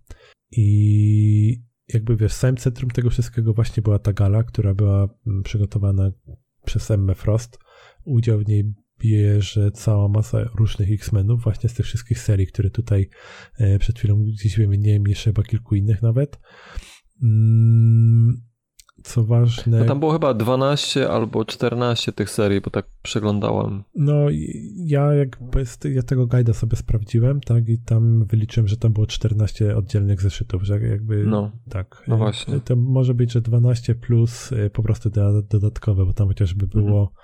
I 0.50 1.62
jakby 1.88 2.16
wiesz, 2.16 2.32
samym 2.32 2.56
centrum 2.56 2.90
tego 2.90 3.10
wszystkiego 3.10 3.54
właśnie 3.54 3.82
była 3.82 3.98
ta 3.98 4.12
gala, 4.12 4.42
która 4.42 4.74
była 4.74 5.08
mm, 5.26 5.42
przygotowana 5.42 6.12
przez 6.64 6.90
Emmę 6.90 7.14
Frost. 7.14 7.58
Udział 8.04 8.38
w 8.38 8.48
niej 8.48 8.74
bierze 9.02 9.70
cała 9.70 10.08
masa 10.08 10.44
różnych 10.58 10.92
X-Menów, 10.92 11.42
właśnie 11.42 11.68
z 11.68 11.74
tych 11.74 11.86
wszystkich 11.86 12.18
serii, 12.18 12.46
które 12.46 12.70
tutaj 12.70 13.08
e, 13.58 13.78
przed 13.78 13.98
chwilą 13.98 14.22
gdzieś 14.22 14.56
wymieniłem, 14.56 15.02
jeszcze 15.08 15.30
chyba 15.30 15.42
kilku 15.42 15.74
innych 15.74 16.02
nawet. 16.02 16.40
Mm, 17.22 18.42
Co 19.04 19.24
ważne. 19.24 19.78
No 19.78 19.84
tam 19.84 20.00
było 20.00 20.12
chyba 20.12 20.34
12 20.34 21.08
albo 21.10 21.44
14 21.44 22.12
tych 22.12 22.30
serii, 22.30 22.60
bo 22.60 22.70
tak 22.70 22.86
przeglądałem. 23.02 23.82
No, 23.94 24.14
ja 24.86 25.10
ty- 25.80 25.92
ja 25.92 26.02
tego 26.02 26.26
guida 26.26 26.52
sobie 26.52 26.76
sprawdziłem, 26.76 27.40
tak, 27.40 27.68
i 27.68 27.78
tam 27.78 28.26
wyliczyłem, 28.26 28.68
że 28.68 28.76
tam 28.76 28.92
było 28.92 29.06
14 29.06 29.76
oddzielnych 29.76 30.22
zeszytów, 30.22 30.62
że 30.62 30.80
jakby 30.80 31.24
No. 31.26 31.52
tak. 31.70 32.04
No 32.08 32.16
właśnie. 32.16 32.60
To 32.60 32.76
może 32.76 33.14
być, 33.14 33.32
że 33.32 33.40
12 33.40 33.94
plus 33.94 34.52
e, 34.52 34.70
po 34.70 34.82
prostu 34.82 35.10
doda- 35.10 35.42
dodatkowe, 35.50 36.06
bo 36.06 36.12
tam 36.12 36.28
chociażby 36.28 36.64
Mhm. 36.64 36.84
było 36.84 37.12
e, 37.12 37.16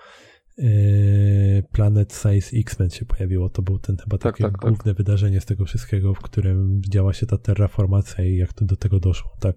Planet 1.73 2.13
Size 2.13 2.57
X-Men 2.57 2.91
się 2.91 3.05
pojawiło. 3.05 3.49
To 3.51 3.63
był 3.63 3.79
ten 3.79 3.97
chyba 3.97 4.19
Tak, 4.19 4.33
takie 4.33 4.45
tak, 4.45 4.53
tak. 4.63 4.71
główne 4.71 4.95
wydarzenie 4.95 5.41
z 5.41 5.45
tego 5.47 5.65
wszystkiego, 5.65 6.15
w 6.15 6.19
którym 6.21 6.81
działa 6.89 7.13
się 7.13 7.27
ta 7.27 7.39
terraformacja 7.39 8.25
i 8.25 8.37
jak 8.37 8.53
to 8.53 8.65
do 8.65 8.77
tego 8.77 9.01
doszło, 9.01 9.31
tak. 9.41 9.57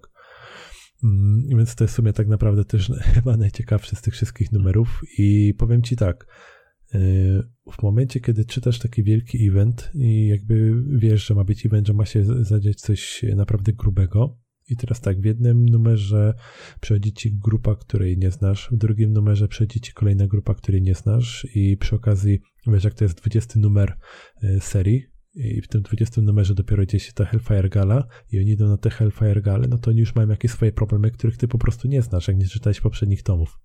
Mm, 1.04 1.42
Więc 1.58 1.74
to 1.74 1.84
jest 1.84 1.94
w 1.94 1.96
sumie 1.96 2.12
tak 2.12 2.28
naprawdę 2.28 2.64
też 2.64 2.92
chyba 3.14 3.36
najciekawszy 3.36 3.96
z 3.96 4.02
tych 4.02 4.14
wszystkich 4.14 4.52
numerów 4.52 5.00
i 5.18 5.54
powiem 5.58 5.82
ci 5.82 5.96
tak, 5.96 6.26
yy, 6.94 7.42
w 7.72 7.82
momencie, 7.82 8.20
kiedy 8.20 8.44
czytasz 8.44 8.78
taki 8.78 9.02
wielki 9.02 9.48
event 9.48 9.90
i 9.94 10.26
jakby 10.28 10.74
wiesz, 10.98 11.26
że 11.26 11.34
ma 11.34 11.44
być 11.44 11.66
event, 11.66 11.86
że 11.86 11.92
ma 11.94 12.04
się 12.06 12.24
z- 12.24 12.48
zadziać 12.48 12.80
coś 12.80 13.24
naprawdę 13.36 13.72
grubego 13.72 14.38
i 14.72 14.76
teraz 14.76 15.00
tak, 15.00 15.20
w 15.20 15.24
jednym 15.24 15.68
numerze 15.68 16.34
przychodzi 16.80 17.12
ci 17.12 17.38
grupa, 17.38 17.74
której 17.74 18.18
nie 18.18 18.30
znasz, 18.30 18.68
w 18.72 18.76
drugim 18.76 19.12
numerze 19.12 19.48
przychodzi 19.48 19.80
ci 19.80 19.92
kolejna 19.92 20.26
grupa, 20.26 20.54
której 20.54 20.82
nie 20.82 20.94
znasz 20.94 21.46
i 21.54 21.76
przy 21.76 21.96
okazji, 21.96 22.40
wiesz, 22.66 22.84
jak 22.84 22.94
to 22.94 23.04
jest 23.04 23.20
20 23.20 23.60
numer 23.60 23.96
yy, 24.42 24.60
serii 24.60 25.02
i 25.34 25.62
w 25.62 25.68
tym 25.68 25.82
20 25.82 26.20
numerze 26.20 26.54
dopiero 26.54 26.86
dzieje 26.86 27.00
się 27.00 27.12
ta 27.12 27.24
Hellfire 27.24 27.68
Gala 27.68 28.06
i 28.32 28.38
oni 28.38 28.50
idą 28.50 28.68
na 28.68 28.76
te 28.76 28.90
Hellfire 28.90 29.42
Gale, 29.42 29.68
no 29.68 29.78
to 29.78 29.90
oni 29.90 30.00
już 30.00 30.14
mają 30.14 30.28
jakieś 30.28 30.50
swoje 30.50 30.72
problemy, 30.72 31.10
których 31.10 31.36
ty 31.36 31.48
po 31.48 31.58
prostu 31.58 31.88
nie 31.88 32.02
znasz, 32.02 32.28
jak 32.28 32.36
nie 32.36 32.46
czytałeś 32.46 32.80
poprzednich 32.80 33.22
tomów. 33.22 33.58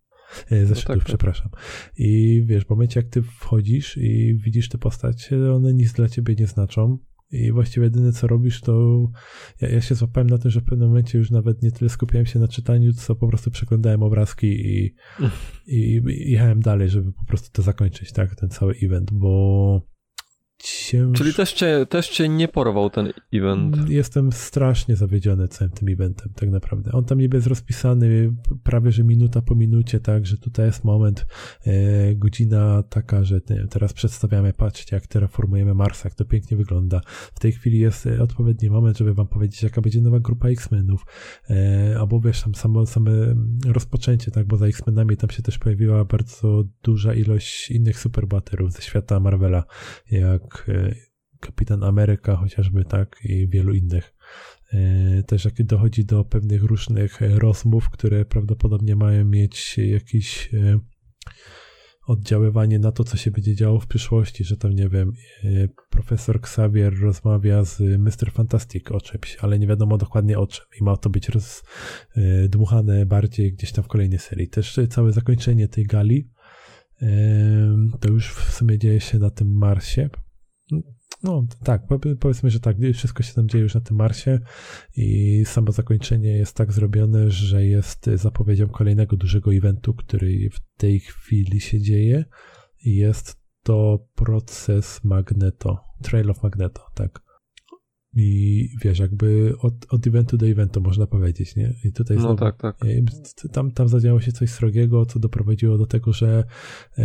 E, 0.51 0.65
Zeszytów, 0.65 0.87
tak, 0.87 0.97
tak. 0.97 1.05
przepraszam. 1.05 1.49
I 1.97 2.41
wiesz, 2.45 2.65
w 2.65 2.69
momencie 2.69 2.99
jak 2.99 3.09
ty 3.09 3.21
wchodzisz 3.21 3.97
i 3.97 4.39
widzisz 4.43 4.69
te 4.69 4.77
postacie, 4.77 5.53
one 5.53 5.73
nic 5.73 5.93
dla 5.93 6.09
ciebie 6.09 6.35
nie 6.35 6.47
znaczą 6.47 6.97
i 7.31 7.51
właściwie 7.51 7.83
jedyne 7.83 8.11
co 8.11 8.27
robisz, 8.27 8.61
to 8.61 9.05
ja, 9.61 9.69
ja 9.69 9.81
się 9.81 9.95
złapałem 9.95 10.29
na 10.29 10.37
tym, 10.37 10.51
że 10.51 10.61
w 10.61 10.63
pewnym 10.63 10.87
momencie 10.87 11.17
już 11.17 11.31
nawet 11.31 11.61
nie 11.63 11.71
tyle 11.71 11.89
skupiałem 11.89 12.25
się 12.25 12.39
na 12.39 12.47
czytaniu, 12.47 12.93
co 12.93 13.15
po 13.15 13.27
prostu 13.27 13.51
przeglądałem 13.51 14.03
obrazki 14.03 14.47
i, 14.47 14.95
i, 15.67 16.01
i 16.07 16.31
jechałem 16.31 16.59
dalej, 16.59 16.89
żeby 16.89 17.13
po 17.13 17.25
prostu 17.25 17.49
to 17.51 17.61
zakończyć, 17.61 18.11
tak, 18.11 18.35
ten 18.35 18.49
cały 18.49 18.75
event, 18.83 19.13
bo 19.13 19.81
ciężko. 20.57 21.17
Czyli 21.17 21.33
też 21.33 21.53
cię, 21.53 21.85
też 21.89 22.09
cię 22.09 22.29
nie 22.29 22.47
porwał 22.47 22.89
ten 22.89 23.13
event. 23.33 23.89
Jestem 23.89 24.31
strasznie 24.31 24.95
zawiedziony 24.95 25.47
całym 25.47 25.71
tym 25.71 25.89
eventem, 25.89 26.33
tak 26.35 26.49
naprawdę. 26.49 26.91
On 26.91 27.05
tam 27.05 27.17
niby 27.17 27.37
jest 27.37 27.47
rozpisany 27.47 28.33
prawie, 28.63 28.91
że 28.91 29.03
minuta 29.03 29.41
po 29.41 29.55
minucie, 29.55 29.99
tak, 29.99 30.25
że 30.25 30.37
tutaj 30.37 30.65
jest 30.65 30.83
moment, 30.83 31.25
e, 31.65 32.15
godzina 32.15 32.83
taka, 32.83 33.23
że 33.23 33.41
nie 33.49 33.55
wiem, 33.55 33.67
teraz 33.67 33.93
przedstawiamy, 33.93 34.53
patrzcie, 34.53 34.95
jak 34.95 35.07
terraformujemy 35.07 35.73
Marsa, 35.73 36.01
jak 36.09 36.15
to 36.15 36.25
pięknie 36.25 36.57
wygląda. 36.57 37.01
W 37.35 37.39
tej 37.39 37.51
chwili 37.51 37.79
jest 37.79 38.07
e, 38.07 38.23
odpowiedni 38.23 38.69
moment, 38.69 38.97
żeby 38.97 39.13
wam 39.13 39.27
powiedzieć, 39.27 39.63
jaka 39.63 39.81
będzie 39.81 40.01
nowa 40.01 40.19
grupa 40.19 40.49
X-Menów, 40.49 41.05
e, 41.49 41.95
albo 41.99 42.19
wiesz, 42.19 42.41
tam 42.41 42.55
samo, 42.55 42.85
same 42.85 43.11
rozpoczęcie, 43.67 44.31
tak, 44.31 44.47
bo 44.47 44.57
za 44.57 44.65
X-Menami 44.67 45.17
tam 45.17 45.29
się 45.29 45.43
też 45.43 45.59
pojawiła 45.59 46.05
bardzo 46.05 46.63
duża 46.83 47.13
ilość 47.13 47.71
innych 47.71 47.99
superbohaterów 47.99 48.71
ze 48.71 48.81
świata 48.81 49.19
Marvela, 49.19 49.63
jak 50.11 50.46
e, 50.69 50.95
Kapitan 51.39 51.83
Ameryka 51.83 52.35
chociażby, 52.35 52.85
tak, 52.85 53.19
i 53.23 53.47
wielu 53.47 53.73
innych. 53.73 54.13
E, 54.73 55.23
też 55.23 55.45
jak 55.45 55.63
dochodzi 55.63 56.05
do 56.05 56.25
pewnych 56.25 56.63
różnych 56.63 57.21
rozmów, 57.21 57.89
które 57.89 58.25
prawdopodobnie 58.25 58.95
mają 58.95 59.25
mieć 59.25 59.77
jakiś 59.77 60.49
e, 60.53 60.79
oddziaływanie 62.07 62.79
na 62.79 62.91
to, 62.91 63.03
co 63.03 63.17
się 63.17 63.31
będzie 63.31 63.55
działo 63.55 63.79
w 63.79 63.87
przyszłości, 63.87 64.43
że 64.43 64.57
tam, 64.57 64.71
nie 64.71 64.89
wiem, 64.89 65.13
profesor 65.89 66.35
Xavier 66.35 66.99
rozmawia 66.99 67.63
z 67.63 67.79
Mr. 67.79 68.31
Fantastic 68.31 68.91
o 68.91 69.01
czymś, 69.01 69.37
ale 69.41 69.59
nie 69.59 69.67
wiadomo 69.67 69.97
dokładnie 69.97 70.39
o 70.39 70.47
czym 70.47 70.65
i 70.81 70.83
ma 70.83 70.97
to 70.97 71.09
być 71.09 71.29
rozdmuchane 71.29 73.05
bardziej 73.05 73.53
gdzieś 73.53 73.71
tam 73.71 73.83
w 73.83 73.87
kolejnej 73.87 74.19
serii. 74.19 74.49
Też 74.49 74.79
całe 74.89 75.11
zakończenie 75.11 75.67
tej 75.67 75.85
gali 75.85 76.29
to 77.99 78.09
już 78.09 78.33
w 78.33 78.53
sumie 78.53 78.77
dzieje 78.77 78.99
się 78.99 79.19
na 79.19 79.29
tym 79.29 79.57
Marsie. 79.57 80.09
No 81.23 81.47
tak, 81.63 81.81
powiedzmy, 82.19 82.49
że 82.49 82.59
tak, 82.59 82.77
wszystko 82.93 83.23
się 83.23 83.33
tam 83.33 83.49
dzieje 83.49 83.63
już 83.63 83.75
na 83.75 83.81
tym 83.81 83.97
Marsie 83.97 84.39
i 84.97 85.43
samo 85.45 85.71
zakończenie 85.71 86.37
jest 86.37 86.55
tak 86.55 86.71
zrobione, 86.71 87.31
że 87.31 87.65
jest 87.65 88.09
zapowiedzią 88.15 88.67
kolejnego 88.67 89.17
dużego 89.17 89.53
eventu, 89.53 89.93
który 89.93 90.49
w 90.49 90.77
tej 90.77 90.99
chwili 90.99 91.61
się 91.61 91.81
dzieje 91.81 92.25
i 92.85 92.95
jest 92.95 93.37
to 93.63 94.07
proces 94.15 95.03
Magneto, 95.03 95.77
Trail 96.03 96.31
of 96.31 96.43
Magneto, 96.43 96.81
tak. 96.93 97.26
I 98.13 98.69
wiesz, 98.83 98.99
jakby 98.99 99.53
od, 99.61 99.73
od 99.89 100.07
eventu 100.07 100.37
do 100.37 100.47
eventu 100.47 100.81
można 100.81 101.07
powiedzieć, 101.07 101.55
nie? 101.55 101.73
I 101.83 101.93
tutaj 101.93 102.17
no 102.17 102.21
znowu, 102.21 102.37
tak, 102.37 102.57
tak. 102.57 102.77
Tam, 103.51 103.71
tam 103.71 103.87
zadziało 103.87 104.21
się 104.21 104.31
coś 104.31 104.49
srogiego, 104.49 105.05
co 105.05 105.19
doprowadziło 105.19 105.77
do 105.77 105.85
tego, 105.85 106.13
że 106.13 106.43
e, 106.97 107.03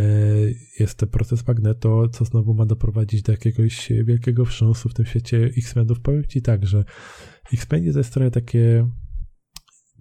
jest 0.81 0.99
ten 0.99 1.09
proces 1.09 1.47
Magneto, 1.47 2.09
co 2.09 2.25
znowu 2.25 2.55
ma 2.55 2.67
doprowadzić 2.67 3.23
do 3.23 3.33
jakiegoś 3.33 3.93
wielkiego 4.05 4.45
wstrząsu 4.45 4.89
w 4.89 4.95
tym 4.95 5.07
świecie 5.07 5.51
X-Menów. 5.59 6.01
Powiem 6.01 6.25
ci 6.25 6.43
tak, 6.43 6.67
że 6.67 6.85
X-Meni 7.53 7.93
to 7.93 7.99
jest 7.99 8.13
trochę 8.13 8.31
takie 8.31 8.89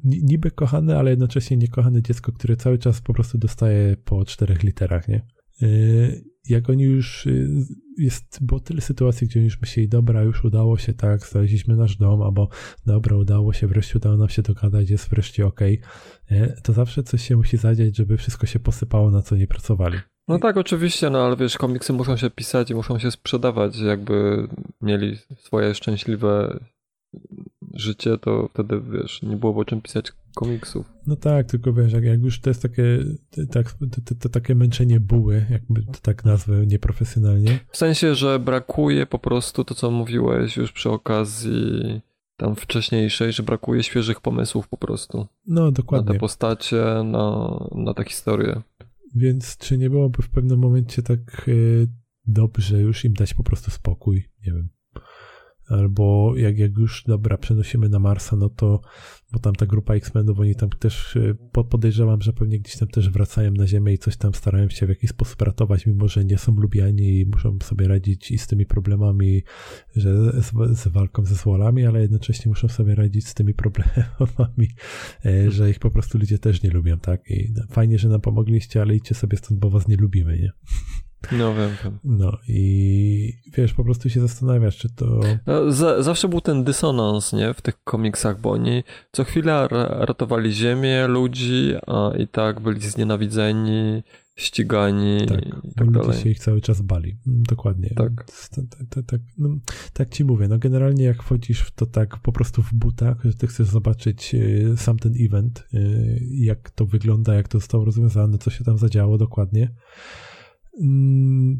niby 0.03 0.51
kochane, 0.51 0.97
ale 0.97 1.09
jednocześnie 1.09 1.57
niekochane 1.57 2.01
dziecko, 2.01 2.31
które 2.31 2.55
cały 2.55 2.77
czas 2.77 3.01
po 3.01 3.13
prostu 3.13 3.37
dostaje 3.37 3.97
po 3.97 4.25
czterech 4.25 4.63
literach, 4.63 5.07
nie? 5.07 5.27
E, 5.61 5.67
jak 6.49 6.69
oni 6.69 6.83
już 6.83 7.25
y, 7.25 7.49
jest, 7.97 8.37
było 8.41 8.59
tyle 8.59 8.81
sytuacji, 8.81 9.27
gdzie 9.27 9.41
już 9.41 9.61
myśleli, 9.61 9.89
dobra, 9.89 10.23
już 10.23 10.43
udało 10.43 10.77
się, 10.77 10.93
tak, 10.93 11.27
znaleźliśmy 11.27 11.75
nasz 11.75 11.95
dom, 11.95 12.21
albo 12.21 12.49
dobra, 12.85 13.17
udało 13.17 13.53
się, 13.53 13.67
wreszcie 13.67 13.99
udało 13.99 14.17
nam 14.17 14.29
się 14.29 14.41
dogadać, 14.41 14.89
jest 14.89 15.09
wreszcie 15.09 15.45
okej, 15.45 15.81
okay. 16.25 16.55
to 16.63 16.73
zawsze 16.73 17.03
coś 17.03 17.27
się 17.27 17.35
musi 17.35 17.57
zadziać, 17.57 17.97
żeby 17.97 18.17
wszystko 18.17 18.45
się 18.47 18.59
posypało, 18.59 19.11
na 19.11 19.21
co 19.21 19.35
nie 19.35 19.47
pracowali. 19.47 19.97
No 20.27 20.39
tak, 20.39 20.57
oczywiście, 20.57 21.09
no 21.09 21.25
ale 21.25 21.37
wiesz, 21.37 21.57
komiksy 21.57 21.93
muszą 21.93 22.17
się 22.17 22.29
pisać 22.29 22.71
i 22.71 22.75
muszą 22.75 22.99
się 22.99 23.11
sprzedawać, 23.11 23.77
jakby 23.77 24.47
mieli 24.81 25.17
swoje 25.37 25.75
szczęśliwe 25.75 26.59
życie, 27.73 28.17
to 28.17 28.49
wtedy, 28.53 28.81
wiesz, 28.81 29.21
nie 29.21 29.37
byłoby 29.37 29.59
o 29.59 29.65
czym 29.65 29.81
pisać 29.81 30.11
komiksów. 30.35 30.93
No 31.07 31.15
tak, 31.15 31.47
tylko 31.47 31.73
wiesz, 31.73 31.93
jak, 31.93 32.03
jak 32.03 32.21
już 32.21 32.39
to 32.39 32.49
jest 32.49 32.61
takie, 32.61 32.99
tak, 33.51 33.71
to, 34.05 34.15
to, 34.19 34.29
takie 34.29 34.55
męczenie 34.55 34.99
buły, 34.99 35.45
jakby 35.49 35.81
to 35.81 35.99
tak 36.01 36.25
nazwę 36.25 36.65
nieprofesjonalnie. 36.65 37.59
W 37.71 37.77
sensie, 37.77 38.15
że 38.15 38.39
brakuje 38.39 39.05
po 39.05 39.19
prostu 39.19 39.63
to, 39.63 39.75
co 39.75 39.91
mówiłeś 39.91 40.57
już 40.57 40.71
przy 40.71 40.89
okazji 40.89 42.01
tam 42.37 42.55
wcześniejszej, 42.55 43.33
że 43.33 43.43
brakuje 43.43 43.83
świeżych 43.83 44.21
pomysłów 44.21 44.67
po 44.67 44.77
prostu. 44.77 45.27
No, 45.47 45.71
dokładnie. 45.71 46.07
Na 46.07 46.13
te 46.13 46.19
postacie, 46.19 46.83
na, 47.05 47.57
na 47.75 47.93
tę 47.93 48.03
historię. 48.03 48.61
Więc 49.15 49.57
czy 49.57 49.77
nie 49.77 49.89
byłoby 49.89 50.23
w 50.23 50.29
pewnym 50.29 50.59
momencie 50.59 51.03
tak 51.03 51.47
y, 51.47 51.87
dobrze 52.25 52.81
już 52.81 53.05
im 53.05 53.13
dać 53.13 53.33
po 53.33 53.43
prostu 53.43 53.71
spokój? 53.71 54.29
Nie 54.45 54.53
wiem 54.53 54.69
albo 55.71 56.33
jak, 56.37 56.57
jak 56.57 56.77
już, 56.77 57.03
dobra, 57.07 57.37
przenosimy 57.37 57.89
na 57.89 57.99
Marsa, 57.99 58.35
no 58.35 58.49
to, 58.49 58.81
bo 59.31 59.39
tam 59.39 59.55
ta 59.55 59.65
grupa 59.65 59.93
X-Menów, 59.93 60.39
oni 60.39 60.55
tam 60.55 60.69
też, 60.69 61.15
y, 61.15 61.37
podejrzewam, 61.69 62.21
że 62.21 62.33
pewnie 62.33 62.59
gdzieś 62.59 62.77
tam 62.77 62.87
też 62.87 63.09
wracają 63.09 63.51
na 63.51 63.67
Ziemię 63.67 63.93
i 63.93 63.97
coś 63.97 64.17
tam 64.17 64.33
starają 64.33 64.69
się 64.69 64.85
w 64.85 64.89
jakiś 64.89 65.09
sposób 65.09 65.41
ratować, 65.41 65.85
mimo 65.85 66.07
że 66.07 66.25
nie 66.25 66.37
są 66.37 66.55
lubiani 66.55 67.19
i 67.19 67.25
muszą 67.25 67.57
sobie 67.63 67.87
radzić 67.87 68.31
i 68.31 68.37
z 68.37 68.47
tymi 68.47 68.65
problemami, 68.65 69.43
że 69.95 70.41
z, 70.41 70.79
z 70.79 70.87
walką 70.87 71.25
ze 71.25 71.35
złolami, 71.35 71.85
ale 71.85 72.01
jednocześnie 72.01 72.49
muszą 72.49 72.67
sobie 72.67 72.95
radzić 72.95 73.27
z 73.27 73.33
tymi 73.33 73.53
problemami, 73.63 74.67
e, 75.25 75.51
że 75.51 75.69
ich 75.69 75.79
po 75.79 75.91
prostu 75.91 76.17
ludzie 76.17 76.39
też 76.39 76.63
nie 76.63 76.69
lubią, 76.69 76.99
tak? 76.99 77.29
I 77.29 77.53
fajnie, 77.69 77.97
że 77.97 78.09
nam 78.09 78.21
pomogliście, 78.21 78.81
ale 78.81 78.95
idźcie 78.95 79.15
sobie 79.15 79.37
stąd, 79.37 79.59
bo 79.59 79.69
was 79.69 79.87
nie 79.87 79.95
lubimy, 79.95 80.39
nie? 80.39 80.51
No 81.31 81.55
wiem, 81.55 81.69
wiem. 81.83 81.99
No 82.03 82.37
i 82.47 83.33
wiesz, 83.57 83.73
po 83.73 83.83
prostu 83.83 84.09
się 84.09 84.21
zastanawiasz, 84.21 84.77
czy 84.77 84.89
to... 84.89 85.19
No, 85.47 85.71
za, 85.71 86.03
zawsze 86.03 86.27
był 86.27 86.41
ten 86.41 86.63
dysonans, 86.63 87.33
nie, 87.33 87.53
w 87.53 87.61
tych 87.61 87.83
komiksach, 87.83 88.41
bo 88.41 88.51
oni 88.51 88.83
co 89.11 89.23
chwilę 89.23 89.67
ratowali 89.99 90.53
ziemię, 90.53 91.07
ludzi, 91.07 91.73
a 91.87 92.11
i 92.17 92.27
tak 92.27 92.59
byli 92.59 92.81
znienawidzeni, 92.81 94.03
ścigani 94.35 95.25
tak, 95.27 95.45
i 95.63 95.73
tak 95.75 95.87
ludzie 95.87 95.99
dalej. 95.99 96.21
się 96.21 96.29
ich 96.29 96.39
cały 96.39 96.61
czas 96.61 96.81
bali. 96.81 97.17
Dokładnie. 97.25 97.89
Tak. 97.89 98.11
Tak, 98.55 98.65
tak, 98.89 99.05
tak, 99.05 99.21
no, 99.37 99.49
tak 99.93 100.09
ci 100.09 100.25
mówię, 100.25 100.47
no 100.47 100.59
generalnie 100.59 101.03
jak 101.03 101.23
wchodzisz 101.23 101.61
w 101.61 101.71
to 101.71 101.85
tak 101.85 102.17
po 102.17 102.31
prostu 102.31 102.63
w 102.63 102.73
butach, 102.73 103.17
że 103.23 103.33
ty 103.33 103.47
chcesz 103.47 103.67
zobaczyć 103.67 104.35
y, 104.35 104.73
sam 104.77 104.99
ten 104.99 105.13
event, 105.19 105.67
y, 105.73 106.27
jak 106.31 106.69
to 106.69 106.85
wygląda, 106.85 107.33
jak 107.33 107.47
to 107.47 107.59
zostało 107.59 107.85
rozwiązane, 107.85 108.37
co 108.37 108.49
się 108.49 108.63
tam 108.63 108.77
zadziało 108.77 109.17
dokładnie, 109.17 109.71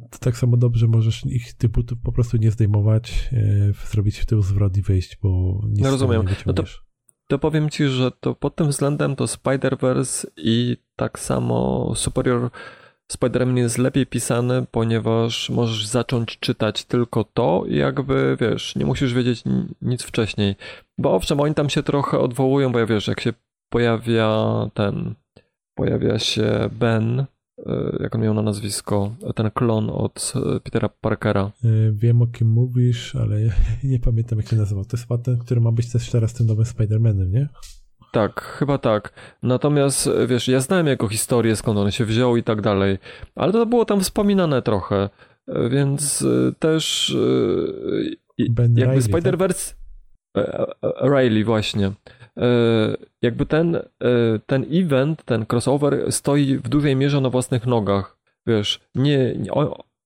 to 0.10 0.20
tak 0.20 0.38
samo 0.38 0.58
dobrze 0.58 0.88
możesz 0.88 1.26
ich 1.26 1.54
tych 1.54 1.72
butów 1.72 1.98
po 2.04 2.12
prostu 2.12 2.38
nie 2.38 2.52
zdejmować, 2.52 3.30
e, 3.34 3.88
zrobić 3.92 4.20
w 4.20 4.26
tył 4.26 4.42
zwrot 4.42 4.78
i 4.78 4.82
wyjść, 4.82 5.18
bo 5.24 5.62
nic 5.68 5.84
no 5.84 5.92
rozumiem. 5.92 6.26
nie 6.26 6.36
no 6.46 6.54
to, 6.54 6.64
to 7.28 7.40
powiem 7.40 7.70
ci, 7.70 7.88
że 7.88 8.12
to 8.12 8.36
pod 8.36 8.56
tym 8.56 8.68
względem 8.68 9.16
to 9.16 9.26
Spider-Verse 9.26 10.28
i 10.38 10.78
tak 10.96 11.20
samo 11.20 11.92
Superior 11.96 12.50
Spider-Man 13.12 13.58
jest 13.58 13.78
lepiej 13.78 14.06
pisany, 14.06 14.66
ponieważ 14.72 15.50
możesz 15.50 15.88
zacząć 15.88 16.40
czytać 16.40 16.86
tylko 16.86 17.24
to 17.24 17.64
i 17.68 17.76
jakby, 17.76 18.38
wiesz, 18.42 18.76
nie 18.76 18.86
musisz 18.86 19.14
wiedzieć 19.14 19.44
nic 19.82 20.04
wcześniej. 20.04 20.56
Bo 20.98 21.16
owszem, 21.16 21.40
oni 21.40 21.56
tam 21.56 21.70
się 21.70 21.84
trochę 21.84 22.20
odwołują, 22.20 22.72
bo 22.72 22.80
ja 22.80 22.86
wiesz, 22.86 23.08
jak 23.08 23.22
się 23.22 23.34
pojawia 23.70 24.52
ten, 24.74 25.16
pojawia 25.76 26.20
się 26.20 26.70
Ben, 26.72 27.26
jak 28.00 28.16
on 28.16 28.22
miał 28.22 28.34
na 28.34 28.42
nazwisko, 28.42 29.12
ten 29.36 29.52
klon 29.52 29.90
od 29.90 30.34
e, 30.36 30.60
Petera 30.60 30.90
Parkera. 30.90 31.42
E, 31.42 31.52
wiem 31.92 32.22
o 32.22 32.28
kim 32.28 32.50
mówisz, 32.50 33.16
ale 33.16 33.38
nie 33.84 34.00
pamiętam 34.00 34.40
jak 34.40 34.48
się 34.48 34.56
nazywał. 34.56 34.86
To 34.86 34.98
jest 34.98 35.08
chyba 35.08 35.18
ten, 35.18 35.38
który 35.38 35.62
ma 35.62 35.72
być 35.72 35.92
też 35.92 36.10
teraz 36.10 36.34
tym 36.34 36.48
nowym 36.48 36.66
Spider-Manem, 36.66 37.30
nie? 37.32 37.50
Tak, 38.12 38.42
chyba 38.42 38.78
tak. 38.78 39.14
Natomiast 39.44 40.10
wiesz, 40.28 40.48
ja 40.48 40.60
znałem 40.60 40.88
jego 40.88 41.08
historię, 41.08 41.56
skąd 41.56 41.80
on 41.80 41.92
się 41.92 42.06
wziął 42.06 42.38
i 42.38 42.44
tak 42.44 42.62
dalej, 42.62 42.98
ale 43.36 43.52
to 43.52 43.66
było 43.66 43.86
tam 43.86 44.02
wspominane 44.02 44.62
trochę, 44.62 45.10
więc 45.70 46.26
też 46.60 47.16
ben 48.50 48.78
jakby 48.78 49.02
tak? 49.02 49.04
Spider-Verse 49.04 49.74
tak? 50.34 50.56
Riley 51.04 51.44
właśnie. 51.44 51.92
E, 52.38 52.48
jakby 53.22 53.46
ten, 53.46 53.76
e, 53.76 53.82
ten 54.46 54.66
event, 54.72 55.24
ten 55.24 55.46
crossover 55.52 56.12
stoi 56.12 56.58
w 56.58 56.70
dużej 56.70 56.96
mierze 56.96 57.22
na 57.22 57.30
własnych 57.30 57.66
nogach. 57.66 58.18
Wiesz, 58.48 58.80
nie, 58.96 59.36
nie 59.36 59.52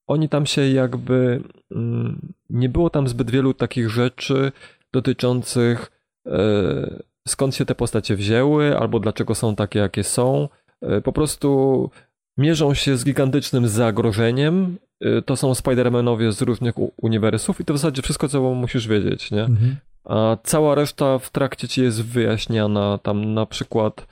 oni 0.07 0.30
tam 0.30 0.45
się 0.45 0.69
jakby 0.69 1.41
mm, 1.71 2.34
nie 2.49 2.69
było 2.69 2.89
tam 2.89 3.07
zbyt 3.07 3.32
wielu 3.32 3.53
takich 3.53 3.89
rzeczy 3.89 4.51
dotyczących 4.93 5.91
e, 6.28 7.03
skąd 7.28 7.55
się 7.55 7.65
te 7.65 7.76
postacie 7.76 8.15
wzięły, 8.15 8.78
albo 8.78 8.99
dlaczego 8.99 9.36
są 9.36 9.55
takie, 9.55 9.79
jakie 9.79 10.04
są. 10.04 10.50
Po 11.04 11.13
prostu 11.13 11.89
mierzą 12.37 12.74
się 12.74 12.97
z 12.97 13.05
gigantycznym 13.05 13.67
zagrożeniem. 13.67 14.78
To 15.25 15.36
są 15.36 15.51
Spider-Manowie 15.51 16.32
z 16.32 16.41
różnych 16.41 16.75
uniwersów 16.97 17.62
i 17.62 17.66
to 17.66 17.74
w 17.74 17.78
zasadzie 17.78 18.01
wszystko, 18.01 18.28
co 18.28 18.41
musisz 18.54 18.87
wiedzieć, 18.87 19.32
nie? 19.32 19.43
Mhm 19.43 19.75
a 20.05 20.37
cała 20.43 20.75
reszta 20.75 21.19
w 21.19 21.29
trakcie 21.29 21.67
ci 21.67 21.82
jest 21.82 22.03
wyjaśniana. 22.03 22.97
Tam 22.97 23.33
na 23.33 23.45
przykład 23.45 24.07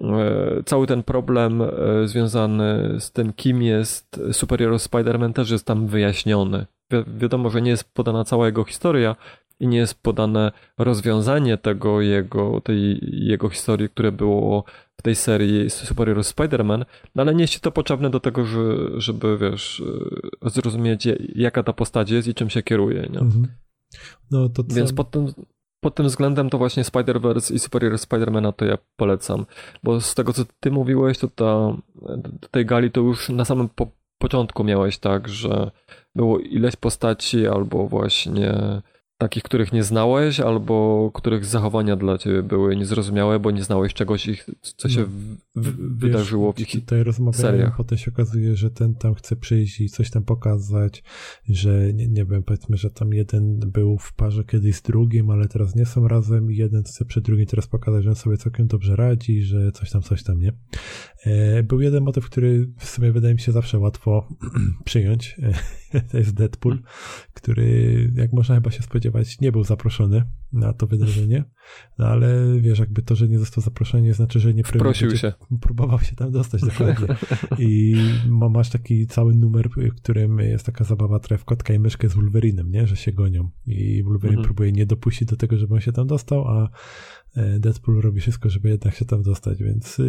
e, 0.00 0.62
cały 0.64 0.86
ten 0.86 1.02
problem 1.02 1.62
e, 1.62 1.68
związany 2.04 2.96
z 3.00 3.10
tym, 3.10 3.32
kim 3.32 3.62
jest 3.62 4.20
Superior 4.32 4.74
Spider-Man 4.74 5.32
też 5.32 5.50
jest 5.50 5.66
tam 5.66 5.86
wyjaśniony. 5.86 6.66
wi 6.90 6.98
wiadomo, 7.06 7.50
że 7.50 7.62
nie 7.62 7.70
jest 7.70 7.94
podana 7.94 8.24
cała 8.24 8.46
jego 8.46 8.64
historia 8.64 9.16
i 9.60 9.66
nie 9.66 9.78
jest 9.78 10.02
podane 10.02 10.52
rozwiązanie 10.78 11.58
tego 11.58 12.00
jego, 12.00 12.60
tej 12.60 12.98
jego 13.26 13.48
historii, 13.48 13.88
które 13.88 14.12
było 14.12 14.64
w 14.96 15.02
tej 15.02 15.14
serii 15.14 15.70
Superior 15.70 16.18
Spider-Man, 16.18 16.84
no 17.14 17.22
ale 17.22 17.34
nie 17.34 17.42
jest 17.42 17.60
to 17.60 17.72
potrzebne 17.72 18.10
do 18.10 18.20
tego, 18.20 18.44
że, 18.44 18.60
żeby, 18.96 19.38
wiesz, 19.38 19.82
zrozumieć 20.42 21.08
jaka 21.34 21.62
ta 21.62 21.72
postać 21.72 22.10
jest 22.10 22.28
i 22.28 22.34
czym 22.34 22.50
się 22.50 22.62
kieruje, 22.62 23.00
nie? 23.12 23.18
Mhm. 23.18 23.46
No, 24.30 24.48
to. 24.48 24.62
Więc 24.68 24.92
pod 24.92 25.10
tym, 25.10 25.26
pod 25.80 25.94
tym 25.94 26.06
względem 26.06 26.50
to 26.50 26.58
właśnie 26.58 26.82
Spider-Verse 26.82 27.54
i 27.54 27.58
Superior 27.58 27.94
Spider-Mana 27.94 28.52
to 28.52 28.64
ja 28.64 28.78
polecam, 28.96 29.46
bo 29.82 30.00
z 30.00 30.14
tego 30.14 30.32
co 30.32 30.42
ty 30.60 30.70
mówiłeś, 30.70 31.18
to 31.18 31.28
ta, 31.28 31.76
tej 32.50 32.66
gali 32.66 32.90
to 32.90 33.00
już 33.00 33.28
na 33.28 33.44
samym 33.44 33.68
po, 33.68 33.86
początku 34.18 34.64
miałeś 34.64 34.98
tak, 34.98 35.28
że 35.28 35.70
było 36.14 36.38
ileś 36.38 36.76
postaci 36.76 37.46
albo 37.46 37.88
właśnie 37.88 38.82
takich, 39.22 39.42
których 39.42 39.72
nie 39.72 39.84
znałeś, 39.84 40.40
albo 40.40 41.10
których 41.14 41.44
zachowania 41.44 41.96
dla 41.96 42.18
ciebie 42.18 42.42
były 42.42 42.76
niezrozumiałe, 42.76 43.40
bo 43.40 43.50
nie 43.50 43.62
znałeś 43.62 43.94
czegoś, 43.94 44.26
ich, 44.26 44.46
co 44.62 44.88
się 44.88 45.00
no, 45.00 45.06
w, 45.06 45.68
w, 45.68 45.98
wydarzyło 45.98 46.52
w 46.52 46.60
ich 46.60 46.70
tutaj 46.70 47.02
rozmawiałem, 47.02 47.72
potem 47.76 47.98
się 47.98 48.10
okazuje, 48.10 48.56
że 48.56 48.70
ten 48.70 48.94
tam 48.94 49.14
chce 49.14 49.36
przyjść 49.36 49.80
i 49.80 49.88
coś 49.88 50.10
tam 50.10 50.24
pokazać, 50.24 51.02
że 51.48 51.92
nie, 51.92 52.08
nie 52.08 52.24
wiem, 52.24 52.42
powiedzmy, 52.42 52.76
że 52.76 52.90
tam 52.90 53.12
jeden 53.12 53.58
był 53.58 53.98
w 53.98 54.12
parze 54.12 54.44
kiedyś 54.44 54.76
z 54.76 54.82
drugim, 54.82 55.30
ale 55.30 55.48
teraz 55.48 55.74
nie 55.74 55.86
są 55.86 56.08
razem 56.08 56.52
i 56.52 56.56
jeden 56.56 56.82
chce 56.82 57.04
przed 57.04 57.24
drugim 57.24 57.46
teraz 57.46 57.66
pokazać, 57.66 58.04
że 58.04 58.10
on 58.10 58.16
sobie 58.16 58.36
całkiem 58.36 58.66
dobrze 58.66 58.96
radzi, 58.96 59.42
że 59.42 59.72
coś 59.72 59.90
tam, 59.90 60.02
coś 60.02 60.22
tam, 60.22 60.40
nie? 60.40 60.52
E, 61.24 61.62
był 61.62 61.80
jeden 61.80 62.04
motyw, 62.04 62.26
który 62.26 62.68
w 62.78 62.88
sumie 62.88 63.12
wydaje 63.12 63.34
mi 63.34 63.40
się 63.40 63.52
zawsze 63.52 63.78
łatwo 63.78 64.28
przyjąć. 64.84 65.36
To 66.10 66.18
jest 66.18 66.34
Deadpool, 66.34 66.78
który, 67.34 68.10
jak 68.14 68.32
można 68.32 68.54
chyba 68.54 68.70
się 68.70 68.82
spodziewać, 68.82 69.40
nie 69.40 69.52
był 69.52 69.64
zaproszony 69.64 70.24
na 70.52 70.72
to 70.72 70.86
wydarzenie. 70.86 71.44
No 71.98 72.06
ale 72.06 72.60
wiesz, 72.60 72.78
jakby 72.78 73.02
to, 73.02 73.14
że 73.14 73.28
nie 73.28 73.38
został 73.38 73.64
zaproszony, 73.64 74.02
nie 74.02 74.14
znaczy, 74.14 74.40
że 74.40 74.54
nie 74.54 74.62
Prosił 74.62 75.16
się. 75.16 75.32
próbował 75.60 76.00
się 76.00 76.16
tam 76.16 76.32
dostać 76.32 76.60
dokładnie. 76.60 77.06
I 77.58 77.96
masz 78.28 78.70
taki 78.70 79.06
cały 79.06 79.34
numer, 79.34 79.68
w 79.70 79.94
którym 79.94 80.38
jest 80.38 80.66
taka 80.66 80.84
zabawa 80.84 81.20
w 81.38 81.44
kotka 81.44 81.74
i 81.74 81.78
myszkę 81.78 82.08
z 82.08 82.14
Wolverinem, 82.14 82.70
nie? 82.70 82.86
Że 82.86 82.96
się 82.96 83.12
gonią. 83.12 83.50
I 83.66 84.02
Wolverine 84.02 84.38
mhm. 84.38 84.44
próbuje 84.44 84.72
nie 84.72 84.86
dopuścić 84.86 85.28
do 85.28 85.36
tego, 85.36 85.56
żeby 85.56 85.74
on 85.74 85.80
się 85.80 85.92
tam 85.92 86.06
dostał, 86.06 86.48
a 86.48 86.68
e, 87.36 87.58
Deadpool 87.58 88.00
robi 88.00 88.20
wszystko, 88.20 88.50
żeby 88.50 88.68
jednak 88.68 88.94
się 88.94 89.04
tam 89.04 89.22
dostać, 89.22 89.62
więc... 89.62 90.00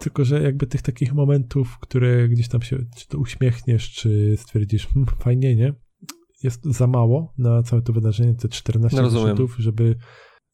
Tylko, 0.00 0.24
że 0.24 0.42
jakby 0.42 0.66
tych 0.66 0.82
takich 0.82 1.14
momentów, 1.14 1.78
które 1.78 2.28
gdzieś 2.28 2.48
tam 2.48 2.62
się, 2.62 2.78
czy 2.96 3.08
to 3.08 3.18
uśmiechniesz, 3.18 3.90
czy 3.90 4.34
stwierdzisz, 4.36 4.86
hm, 4.86 5.06
fajnie, 5.18 5.56
nie? 5.56 5.74
Jest 6.42 6.64
za 6.64 6.86
mało 6.86 7.34
na 7.38 7.62
całe 7.62 7.82
to 7.82 7.92
wydarzenie, 7.92 8.34
te 8.34 8.48
14 8.48 8.96
no 9.02 9.10
żeby 9.58 9.96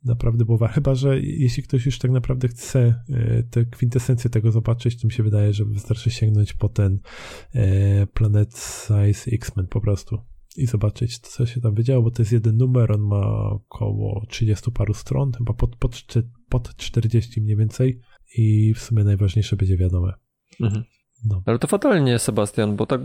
naprawdę 0.04 0.44
było 0.44 0.68
Chyba, 0.68 0.94
że 0.94 1.20
jeśli 1.20 1.62
ktoś 1.62 1.86
już 1.86 1.98
tak 1.98 2.10
naprawdę 2.10 2.48
chce 2.48 3.02
e, 3.08 3.42
tę 3.42 3.64
kwintesencję 3.64 4.30
tego 4.30 4.52
zobaczyć, 4.52 5.00
to 5.00 5.06
mi 5.06 5.12
się 5.12 5.22
wydaje, 5.22 5.52
że 5.52 5.64
wystarczy 5.64 6.10
sięgnąć 6.10 6.52
po 6.52 6.68
ten 6.68 6.98
e, 7.54 8.06
Planet 8.06 8.58
Size 8.58 9.30
X-Men 9.32 9.66
po 9.66 9.80
prostu 9.80 10.18
i 10.56 10.66
zobaczyć, 10.66 11.18
co 11.18 11.46
się 11.46 11.60
tam 11.60 11.74
wydziało, 11.74 12.02
bo 12.02 12.10
to 12.10 12.22
jest 12.22 12.32
jeden 12.32 12.56
numer, 12.56 12.92
on 12.92 13.00
ma 13.00 13.50
około 13.50 14.26
30 14.28 14.70
paru 14.72 14.94
stron, 14.94 15.32
chyba 15.32 15.54
pod, 15.54 15.76
pod, 15.76 16.04
pod 16.48 16.76
40 16.76 17.40
mniej 17.40 17.56
więcej 17.56 18.00
i 18.36 18.74
w 18.74 18.78
sumie 18.78 19.04
najważniejsze 19.04 19.56
będzie 19.56 19.76
wiadome. 19.76 20.12
Mhm. 20.60 20.84
No. 21.24 21.42
Ale 21.46 21.58
to 21.58 21.66
fatalnie, 21.66 22.18
Sebastian, 22.18 22.76
bo 22.76 22.86
tak 22.86 23.00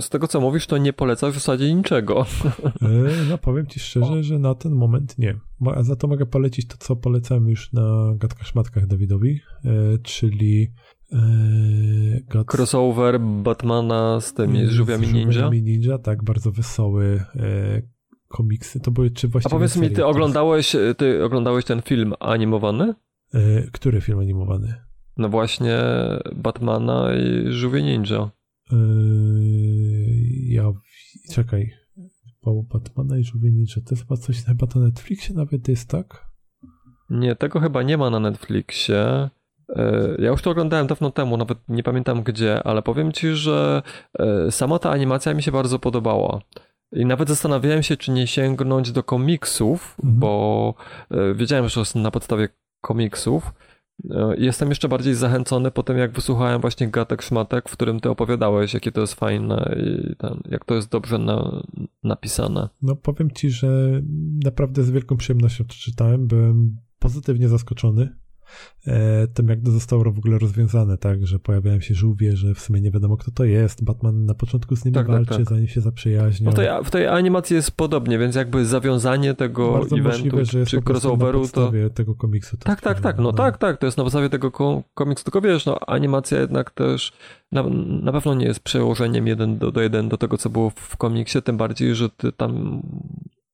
z 0.00 0.08
tego 0.08 0.28
co 0.28 0.40
mówisz, 0.40 0.66
to 0.66 0.78
nie 0.78 0.92
polecasz 0.92 1.30
w 1.30 1.34
zasadzie 1.34 1.74
niczego. 1.74 2.26
E, 2.82 2.88
no 3.28 3.38
powiem 3.38 3.66
ci 3.66 3.80
szczerze, 3.80 4.22
że 4.22 4.38
na 4.38 4.54
ten 4.54 4.72
moment 4.72 5.18
nie. 5.18 5.40
A 5.74 5.82
za 5.82 5.96
to 5.96 6.08
mogę 6.08 6.26
polecić 6.26 6.66
to, 6.66 6.76
co 6.78 6.96
polecałem 6.96 7.48
już 7.48 7.72
na 7.72 8.14
gadkach 8.16 8.46
szmatkach 8.46 8.86
Dawidowi, 8.86 9.40
e, 9.64 9.98
czyli 9.98 10.72
e, 11.12 12.44
crossover 12.52 13.20
Batmana 13.20 14.20
z 14.20 14.34
tymi 14.34 14.66
z 14.66 14.70
żółwiami 14.70 15.06
ninja. 15.06 15.32
Żółwiami 15.32 15.62
ninja, 15.62 15.98
tak, 15.98 16.24
bardzo 16.24 16.52
wesoły 16.52 17.24
komiksy. 18.28 18.80
To 18.80 18.90
były 18.90 19.10
czy 19.10 19.28
właściwie 19.28 19.56
A 19.56 19.58
powiedz 19.58 19.76
mi, 19.76 19.90
ty 19.90 20.06
oglądałeś, 20.06 20.76
ty 20.96 21.24
oglądałeś 21.24 21.64
ten 21.64 21.82
film 21.82 22.14
animowany? 22.20 22.94
E, 23.34 23.62
który 23.72 24.00
film 24.00 24.18
animowany? 24.18 24.74
No 25.16 25.28
właśnie 25.28 25.78
Batmana 26.36 27.14
i 27.14 27.52
Żółwie 27.52 27.82
Ninja. 27.82 28.30
E, 28.72 28.76
ja... 30.48 30.72
Czekaj. 31.32 31.70
Batmana 32.72 33.18
i 33.18 33.24
Żółwie 33.24 33.52
Ninja 33.52 33.82
to 33.86 33.96
chyba 33.96 34.16
coś 34.16 34.44
chyba 34.44 34.66
na 34.74 34.80
Netflixie 34.80 35.34
nawet 35.34 35.68
jest, 35.68 35.88
tak? 35.88 36.32
Nie, 37.10 37.36
tego 37.36 37.60
chyba 37.60 37.82
nie 37.82 37.98
ma 37.98 38.10
na 38.10 38.20
Netflixie. 38.20 39.30
E, 39.68 40.16
ja 40.18 40.30
już 40.30 40.42
to 40.42 40.50
oglądałem 40.50 40.86
dawno 40.86 41.10
temu, 41.10 41.36
nawet 41.36 41.58
nie 41.68 41.82
pamiętam 41.82 42.22
gdzie, 42.22 42.62
ale 42.62 42.82
powiem 42.82 43.12
ci, 43.12 43.28
że 43.34 43.82
sama 44.50 44.78
ta 44.78 44.90
animacja 44.90 45.34
mi 45.34 45.42
się 45.42 45.52
bardzo 45.52 45.78
podobała. 45.78 46.40
I 46.92 47.06
nawet 47.06 47.28
zastanawiałem 47.28 47.82
się, 47.82 47.96
czy 47.96 48.10
nie 48.10 48.26
sięgnąć 48.26 48.92
do 48.92 49.02
komiksów, 49.02 49.96
mhm. 49.98 50.20
bo 50.20 50.74
wiedziałem, 51.34 51.68
że 51.68 51.82
na 51.94 52.10
podstawie 52.10 52.48
komiksów. 52.82 53.54
E, 54.10 54.34
jestem 54.38 54.68
jeszcze 54.68 54.88
bardziej 54.88 55.14
zachęcony 55.14 55.70
po 55.70 55.82
tym, 55.82 55.98
jak 55.98 56.12
wysłuchałem 56.12 56.60
właśnie 56.60 56.88
Gatek 56.88 57.22
Szmatek, 57.22 57.68
w 57.68 57.72
którym 57.72 58.00
ty 58.00 58.10
opowiadałeś, 58.10 58.74
jakie 58.74 58.92
to 58.92 59.00
jest 59.00 59.14
fajne 59.14 59.76
i 59.76 60.16
ten, 60.16 60.40
jak 60.48 60.64
to 60.64 60.74
jest 60.74 60.90
dobrze 60.90 61.18
na, 61.18 61.62
napisane. 62.04 62.68
No 62.82 62.96
powiem 62.96 63.30
ci, 63.30 63.50
że 63.50 64.02
naprawdę 64.44 64.82
z 64.82 64.90
wielką 64.90 65.16
przyjemnością 65.16 65.64
to 65.64 65.74
czytałem. 65.74 66.26
Byłem 66.26 66.76
pozytywnie 66.98 67.48
zaskoczony 67.48 68.21
tym, 69.34 69.48
jak 69.48 69.60
to 69.60 69.70
zostało 69.70 70.04
w 70.04 70.18
ogóle 70.18 70.38
rozwiązane, 70.38 70.98
tak, 70.98 71.26
że 71.26 71.38
pojawiają 71.38 71.80
się 71.80 71.94
żółwie, 71.94 72.36
że 72.36 72.54
w 72.54 72.60
sumie 72.60 72.80
nie 72.80 72.90
wiadomo, 72.90 73.16
kto 73.16 73.30
to 73.30 73.44
jest. 73.44 73.84
Batman 73.84 74.26
na 74.26 74.34
początku 74.34 74.76
z 74.76 74.84
nimi 74.84 74.94
tak, 74.94 75.06
tak 75.06 75.16
walczy, 75.16 75.28
tak, 75.28 75.38
tak. 75.38 75.48
zanim 75.48 75.68
się 75.68 75.80
zaprzyjaźnia. 75.80 76.44
No 76.46 76.52
w, 76.52 76.54
tej, 76.54 76.68
w 76.84 76.90
tej 76.90 77.06
animacji 77.06 77.56
jest 77.56 77.70
podobnie, 77.70 78.18
więc 78.18 78.36
jakby 78.36 78.66
zawiązanie 78.66 79.34
tego 79.34 79.72
Bardzo 79.72 79.96
eventu 79.96 80.08
możliwe, 80.08 80.44
że 80.44 80.58
jest 80.58 80.70
czy 80.70 80.82
crossoveru 80.82 81.48
to... 81.48 81.72
tego 81.94 82.14
komiksu. 82.14 82.56
Tak, 82.56 82.80
tak, 82.80 83.00
tak, 83.00 83.16
no, 83.16 83.22
no, 83.22 83.32
tak, 83.32 83.58
tak, 83.58 83.78
to 83.78 83.86
jest 83.86 83.98
na 83.98 84.04
podstawie 84.04 84.28
tego 84.28 84.50
komiksu, 84.94 85.24
tylko 85.24 85.40
wiesz, 85.40 85.66
no 85.66 85.78
animacja 85.86 86.40
jednak 86.40 86.70
też 86.70 87.12
na, 87.52 87.62
na 88.02 88.12
pewno 88.12 88.34
nie 88.34 88.46
jest 88.46 88.60
przełożeniem 88.60 89.26
jeden 89.26 89.58
do, 89.58 89.72
do 89.72 89.80
jeden 89.80 90.08
do 90.08 90.16
tego, 90.16 90.38
co 90.38 90.50
było 90.50 90.70
w 90.70 90.96
komiksie, 90.96 91.42
tym 91.42 91.56
bardziej, 91.56 91.94
że 91.94 92.08
ty 92.08 92.32
tam 92.32 92.82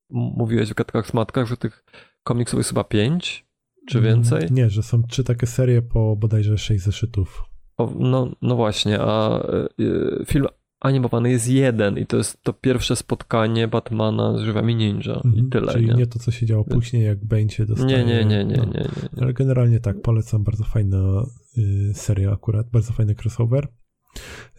mówiłeś 0.09 0.69
w 0.69 0.73
gadkach 0.73 1.05
szmatkach, 1.05 1.47
że 1.47 1.57
tych 1.57 1.83
komiksów 2.23 2.57
jest 2.57 2.69
chyba 2.69 2.83
pięć, 2.83 3.48
czy 3.89 3.97
mm, 3.97 4.13
więcej? 4.13 4.47
Nie, 4.51 4.69
że 4.69 4.83
są 4.83 5.03
trzy 5.03 5.23
takie 5.23 5.47
serie 5.47 5.81
po 5.81 6.15
bodajże 6.15 6.57
sześć 6.57 6.83
zeszytów. 6.83 7.43
O, 7.77 7.93
no, 7.99 8.31
no 8.41 8.55
właśnie, 8.55 8.99
a 9.01 9.43
y, 9.79 10.25
film 10.25 10.47
animowany 10.79 11.29
jest 11.29 11.47
jeden 11.47 11.97
i 11.97 12.05
to 12.05 12.17
jest 12.17 12.43
to 12.43 12.53
pierwsze 12.53 12.95
spotkanie 12.95 13.67
Batmana 13.67 14.37
z 14.37 14.41
żywami 14.41 14.75
ninja 14.75 15.21
i 15.23 15.27
mhm, 15.27 15.49
tyle. 15.49 15.73
Czyli 15.73 15.87
nie? 15.87 15.93
nie 15.93 16.07
to, 16.07 16.19
co 16.19 16.31
się 16.31 16.45
działo 16.45 16.63
później, 16.63 17.05
jak 17.05 17.25
będzie 17.25 17.65
dostaje. 17.65 17.89
Nie, 17.89 18.05
nie, 18.05 18.25
nie, 18.25 18.45
nie, 18.45 18.57
no. 18.57 18.65
nie, 18.65 18.71
nie, 18.71 18.89
nie, 19.13 19.21
Ale 19.21 19.33
generalnie 19.33 19.79
tak, 19.79 20.01
polecam, 20.01 20.43
bardzo 20.43 20.63
fajna 20.63 21.25
y, 21.57 21.91
seria 21.93 22.31
akurat, 22.31 22.69
bardzo 22.69 22.93
fajny 22.93 23.15
crossover. 23.23 23.67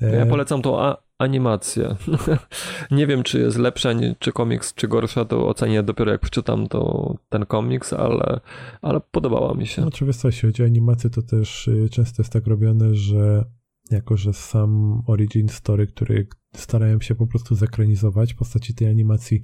Ja 0.00 0.08
e, 0.08 0.26
polecam 0.26 0.62
tą 0.62 0.78
animację. 1.20 1.96
nie 2.90 3.06
wiem, 3.06 3.22
czy 3.22 3.40
jest 3.40 3.58
lepsza, 3.58 3.90
czy 4.18 4.32
komiks, 4.32 4.74
czy 4.74 4.88
gorsza, 4.88 5.24
to 5.24 5.48
ocenię 5.48 5.82
dopiero 5.82 6.12
jak 6.12 6.20
przeczytam 6.20 6.68
to, 6.68 7.14
ten 7.28 7.46
komiks, 7.46 7.92
ale, 7.92 8.40
ale 8.82 9.00
podobała 9.00 9.54
mi 9.54 9.66
się. 9.66 9.82
No, 9.82 9.88
oczywiście, 9.88 10.28
jeśli 10.28 10.48
chodzi 10.48 10.62
o 10.62 10.66
animację, 10.66 11.10
to 11.10 11.22
też 11.22 11.68
y, 11.68 11.88
często 11.90 12.22
jest 12.22 12.32
tak 12.32 12.46
robione, 12.46 12.94
że 12.94 13.44
jako, 13.90 14.16
że 14.16 14.32
sam 14.32 15.02
origin 15.06 15.48
story, 15.48 15.86
który 15.86 16.26
starają 16.54 17.00
się 17.00 17.14
po 17.14 17.26
prostu 17.26 17.54
zekranizować, 17.54 18.34
postaci 18.34 18.74
tej 18.74 18.88
animacji 18.88 19.42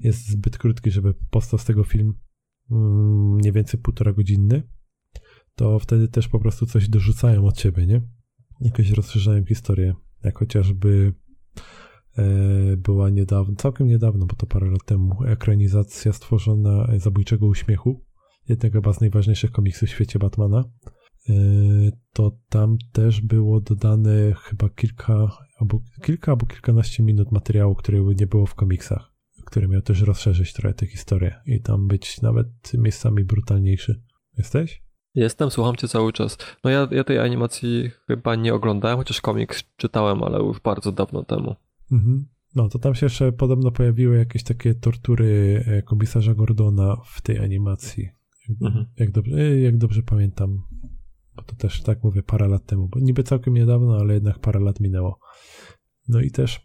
jest 0.00 0.28
zbyt 0.28 0.58
krótki, 0.58 0.90
żeby 0.90 1.14
powstał 1.30 1.58
z 1.58 1.64
tego 1.64 1.84
film 1.84 2.14
mm, 2.70 3.34
mniej 3.34 3.52
więcej 3.52 3.80
półtora 3.80 4.12
godzinny, 4.12 4.62
to 5.54 5.78
wtedy 5.78 6.08
też 6.08 6.28
po 6.28 6.40
prostu 6.40 6.66
coś 6.66 6.88
dorzucają 6.88 7.46
od 7.46 7.56
ciebie, 7.56 7.86
nie? 7.86 8.02
Jakoś 8.60 8.90
rozszerzają 8.90 9.44
historię 9.44 9.94
jak 10.24 10.38
chociażby 10.38 11.14
e, 12.18 12.76
była 12.76 13.10
niedawno, 13.10 13.54
całkiem 13.56 13.86
niedawno, 13.86 14.26
bo 14.26 14.36
to 14.36 14.46
parę 14.46 14.70
lat 14.70 14.84
temu, 14.84 15.24
ekranizacja 15.24 16.12
stworzona 16.12 16.88
Zabójczego 16.96 17.46
Uśmiechu, 17.46 18.04
jednego 18.48 18.80
chyba 18.80 18.92
z 18.92 19.00
najważniejszych 19.00 19.52
komiksów 19.52 19.88
w 19.88 19.92
świecie 19.92 20.18
Batmana, 20.18 20.64
e, 21.28 21.32
to 22.12 22.38
tam 22.48 22.76
też 22.92 23.20
było 23.20 23.60
dodane 23.60 24.34
chyba 24.34 24.68
kilka 24.68 25.28
albo, 25.60 25.80
kilka 26.02 26.32
albo 26.32 26.46
kilkanaście 26.46 27.02
minut 27.02 27.32
materiału, 27.32 27.74
które 27.74 28.00
nie 28.20 28.26
było 28.26 28.46
w 28.46 28.54
komiksach, 28.54 29.12
który 29.44 29.68
miał 29.68 29.82
też 29.82 30.00
rozszerzyć 30.00 30.52
trochę 30.52 30.74
tę 30.74 30.86
historię 30.86 31.34
i 31.46 31.60
tam 31.60 31.88
być 31.88 32.22
nawet 32.22 32.48
miejscami 32.74 33.24
brutalniejszy. 33.24 34.02
Jesteś? 34.38 34.85
Jestem, 35.16 35.50
słucham 35.50 35.76
cię 35.76 35.88
cały 35.88 36.12
czas. 36.12 36.38
No 36.64 36.70
ja, 36.70 36.88
ja 36.90 37.04
tej 37.04 37.18
animacji 37.18 37.90
chyba 38.06 38.34
nie 38.34 38.54
oglądałem, 38.54 38.98
chociaż 38.98 39.20
komiks 39.20 39.64
czytałem, 39.76 40.22
ale 40.22 40.38
już 40.38 40.60
bardzo 40.60 40.92
dawno 40.92 41.22
temu. 41.22 41.54
Mhm. 41.92 42.26
No, 42.54 42.68
to 42.68 42.78
tam 42.78 42.94
się 42.94 43.06
jeszcze 43.06 43.32
podobno 43.32 43.70
pojawiły 43.70 44.16
jakieś 44.16 44.42
takie 44.42 44.74
tortury 44.74 45.64
e, 45.66 45.82
komisarza 45.82 46.34
Gordona 46.34 46.96
w 47.04 47.20
tej 47.20 47.38
animacji. 47.38 48.08
Mhm. 48.62 48.86
Jak, 48.96 49.10
dobrze, 49.10 49.36
e, 49.36 49.60
jak 49.60 49.78
dobrze 49.78 50.02
pamiętam. 50.02 50.62
Bo 51.36 51.42
to 51.42 51.56
też, 51.56 51.82
tak 51.82 52.04
mówię, 52.04 52.22
parę 52.22 52.48
lat 52.48 52.66
temu. 52.66 52.88
Bo 52.88 53.00
niby 53.00 53.22
całkiem 53.22 53.54
niedawno, 53.54 53.96
ale 53.96 54.14
jednak 54.14 54.38
parę 54.38 54.60
lat 54.60 54.80
minęło. 54.80 55.18
No 56.08 56.20
i 56.20 56.30
też 56.30 56.60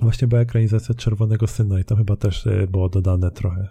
właśnie 0.00 0.28
była 0.28 0.40
ekranizacja 0.40 0.94
Czerwonego 0.94 1.46
Syna 1.46 1.80
i 1.80 1.84
tam 1.84 1.98
chyba 1.98 2.16
też 2.16 2.46
e, 2.46 2.66
było 2.66 2.88
dodane 2.88 3.30
trochę 3.30 3.68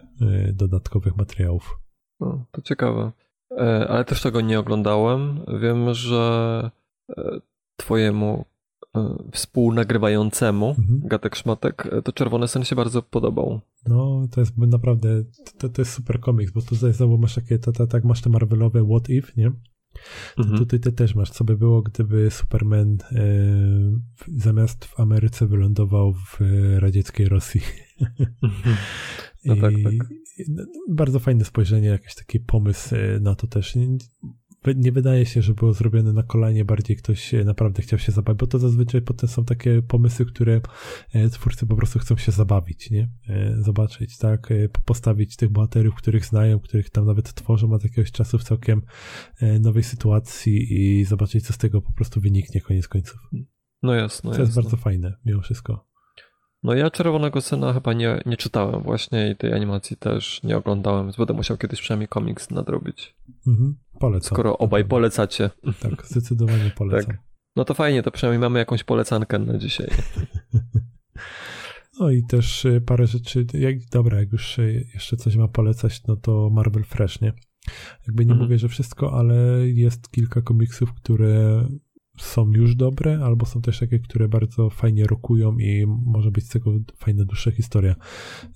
dodatkowych 0.53 1.17
materiałów. 1.17 1.79
No, 2.19 2.45
to 2.51 2.61
ciekawe. 2.61 3.11
E, 3.57 3.87
Ale 3.87 4.05
też 4.05 4.21
tego 4.21 4.41
nie 4.41 4.59
oglądałem. 4.59 5.39
Wiem, 5.61 5.93
że 5.93 6.71
e, 7.17 7.39
twojemu 7.75 8.45
e, 8.95 9.15
współnagrywającemu 9.31 10.69
Mhm. 10.69 11.01
Gatek 11.03 11.35
Szmatek 11.35 11.89
to 12.03 12.11
Czerwony 12.11 12.47
Sen 12.47 12.63
się 12.63 12.75
bardzo 12.75 13.01
podobał. 13.01 13.59
No, 13.87 14.27
to 14.31 14.39
jest 14.39 14.57
naprawdę, 14.57 15.23
to, 15.57 15.69
to 15.69 15.81
jest 15.81 15.93
super 15.93 16.19
komiks, 16.19 16.51
bo 16.51 16.61
tutaj 16.61 16.93
znowu 16.93 17.17
masz 17.17 17.35
takie, 17.35 17.59
to, 17.59 17.71
to, 17.71 17.87
tak 17.87 18.03
masz 18.03 18.21
te 18.21 18.29
Marvelowe 18.29 18.85
What 18.85 19.09
If, 19.09 19.31
nie? 19.37 19.51
Mhm. 20.37 20.57
Tutaj 20.57 20.79
ty 20.79 20.91
też 20.91 21.15
masz, 21.15 21.29
co 21.31 21.43
by 21.43 21.57
było, 21.57 21.81
gdyby 21.81 22.31
Superman 22.31 22.97
w- 24.17 24.41
zamiast 24.41 24.85
w 24.85 24.99
Ameryce 24.99 25.47
wylądował 25.47 26.13
w 26.13 26.41
e, 26.41 26.79
radzieckiej 26.79 27.29
Rosji. 27.29 27.61
Mhm. 28.43 28.75
No 29.45 29.55
tak, 29.55 29.73
tak. 29.83 30.09
no, 30.49 30.63
bardzo 30.89 31.19
fajne 31.19 31.45
spojrzenie, 31.45 31.87
jakiś 31.87 32.15
taki 32.15 32.39
pomysł 32.39 32.95
e, 32.95 33.19
na 33.19 33.35
to 33.35 33.47
też. 33.47 33.75
Nie, 34.75 34.91
wydaje 34.91 35.25
się, 35.25 35.41
że 35.41 35.53
było 35.53 35.73
zrobione 35.73 36.13
na 36.13 36.23
kolanie, 36.23 36.65
bardziej 36.65 36.95
ktoś 36.97 37.33
e, 37.33 37.43
naprawdę 37.43 37.81
chciał 37.81 37.99
się 37.99 38.11
zabawić, 38.11 38.39
bo 38.39 38.47
to 38.47 38.59
zazwyczaj 38.59 39.01
potem 39.01 39.29
są 39.29 39.45
takie 39.45 39.81
pomysły, 39.81 40.25
które 40.25 40.61
e, 41.13 41.29
twórcy 41.29 41.67
po 41.67 41.75
prostu 41.75 41.99
chcą 41.99 42.17
się 42.17 42.31
zabawić, 42.31 42.91
nie? 42.91 43.09
E, 43.29 43.55
Zobaczyć, 43.61 44.17
tak? 44.17 44.49
Po- 44.71 44.81
Postawić 44.81 45.35
tych 45.35 45.49
bohaterów, 45.49 45.95
których 45.95 46.25
znają, 46.25 46.59
których 46.59 46.89
tam 46.89 47.05
nawet 47.05 47.33
tworzą 47.33 47.71
od 47.73 47.83
jakiegoś 47.83 48.11
czasu 48.11 48.37
w 48.37 48.43
całkiem 48.43 48.81
nowej 49.59 49.83
sytuacji 49.83 50.73
i 50.73 51.05
zobaczyć, 51.05 51.45
co 51.47 51.53
z 51.53 51.57
tego 51.57 51.81
po 51.81 51.91
prostu 51.93 52.21
wyniknie 52.21 52.61
koniec 52.61 52.87
końców. 52.87 53.19
No 53.83 53.93
jasno, 53.93 54.31
To 54.31 54.39
jest 54.39 54.49
jasno. 54.49 54.61
bardzo 54.61 54.77
fajne, 54.77 55.17
mimo 55.25 55.41
wszystko. 55.41 55.90
No 56.63 56.73
ja 56.73 56.89
Czerwonego 56.89 57.41
Syna 57.41 57.73
chyba 57.73 57.93
nie, 57.93 58.21
nie 58.25 58.37
czytałem 58.37 58.83
właśnie 58.83 59.31
i 59.31 59.35
tej 59.35 59.53
animacji 59.53 59.97
też 59.97 60.43
nie 60.43 60.57
oglądałem, 60.57 61.05
więc 61.05 61.17
będę 61.17 61.33
musiał 61.33 61.57
kiedyś 61.57 61.81
przynajmniej 61.81 62.07
komiks 62.07 62.49
nadrobić. 62.49 63.15
Mhm. 63.47 63.75
Polecam. 63.99 64.35
Skoro 64.35 64.57
obaj 64.57 64.85
polecacie. 64.85 65.49
Tak, 65.81 66.05
zdecydowanie 66.05 66.71
polecam. 66.77 67.05
Tak. 67.05 67.17
No 67.55 67.65
to 67.65 67.73
fajnie, 67.73 68.03
to 68.03 68.11
przynajmniej 68.11 68.39
mamy 68.39 68.59
jakąś 68.59 68.83
polecankę 68.83 69.39
na 69.39 69.57
dzisiaj. 69.57 69.87
No 71.99 72.09
i 72.09 72.23
też 72.23 72.65
y, 72.65 72.81
parę 72.81 73.07
rzeczy, 73.07 73.45
jak, 73.53 73.75
dobra, 73.91 74.19
jak 74.19 74.31
już 74.31 74.59
y, 74.59 74.87
jeszcze 74.93 75.17
coś 75.17 75.35
ma 75.35 75.47
polecać, 75.47 76.03
no 76.07 76.15
to 76.15 76.49
Marvel 76.49 76.83
Fresh, 76.83 77.21
nie? 77.21 77.33
Jakby 78.07 78.25
nie 78.25 78.31
Mhm. 78.31 78.39
mówię, 78.39 78.59
że 78.59 78.67
wszystko, 78.67 79.13
ale 79.19 79.35
jest 79.67 80.11
kilka 80.11 80.41
komiksów, 80.41 80.93
które 80.93 81.65
są 82.21 82.51
już 82.51 82.75
dobre, 82.75 83.19
albo 83.23 83.45
są 83.45 83.61
też 83.61 83.79
takie, 83.79 83.99
które 83.99 84.27
bardzo 84.27 84.69
fajnie 84.69 85.05
rokują 85.05 85.57
i 85.57 85.85
może 86.05 86.31
być 86.31 86.45
z 86.45 86.49
tego 86.49 86.71
fajna 86.97 87.25
dłuższa 87.25 87.51
historia, 87.51 87.95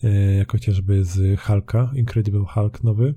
y, 0.03 0.35
jak 0.37 0.51
chociażby 0.51 1.05
z 1.05 1.39
Hulka, 1.39 1.91
Incredible 1.95 2.45
Hulk 2.53 2.83
nowy. 2.83 3.15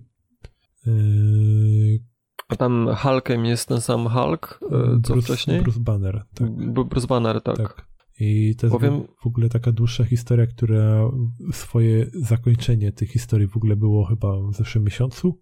Y, 0.87 2.03
A 2.49 2.57
tam 2.57 2.89
Hulkiem 2.97 3.45
jest 3.45 3.69
ten 3.69 3.81
sam 3.81 4.09
Hulk, 4.09 4.61
e, 4.63 5.01
co 5.03 5.13
Bruce, 5.13 5.23
wcześniej? 5.27 5.63
Bruce 5.63 5.81
Banner, 5.81 6.25
tak. 6.35 6.73
Bruce 6.89 7.07
Banner, 7.07 7.43
tak. 7.43 7.57
Tak. 7.57 7.89
I 8.21 8.57
to 8.57 8.67
jest 8.67 8.77
Powiem- 8.77 9.03
w 9.23 9.27
ogóle 9.27 9.49
taka 9.49 9.73
dłuższa 9.73 10.05
historia, 10.05 10.47
która 10.47 11.11
swoje 11.53 12.07
zakończenie 12.15 12.93
tej 12.93 13.09
historii 13.09 13.49
w 13.49 13.57
ogóle 13.57 13.77
było 13.77 14.05
chyba 14.05 14.41
w 14.51 14.55
zeszłym 14.55 14.85
miesiącu. 14.85 15.41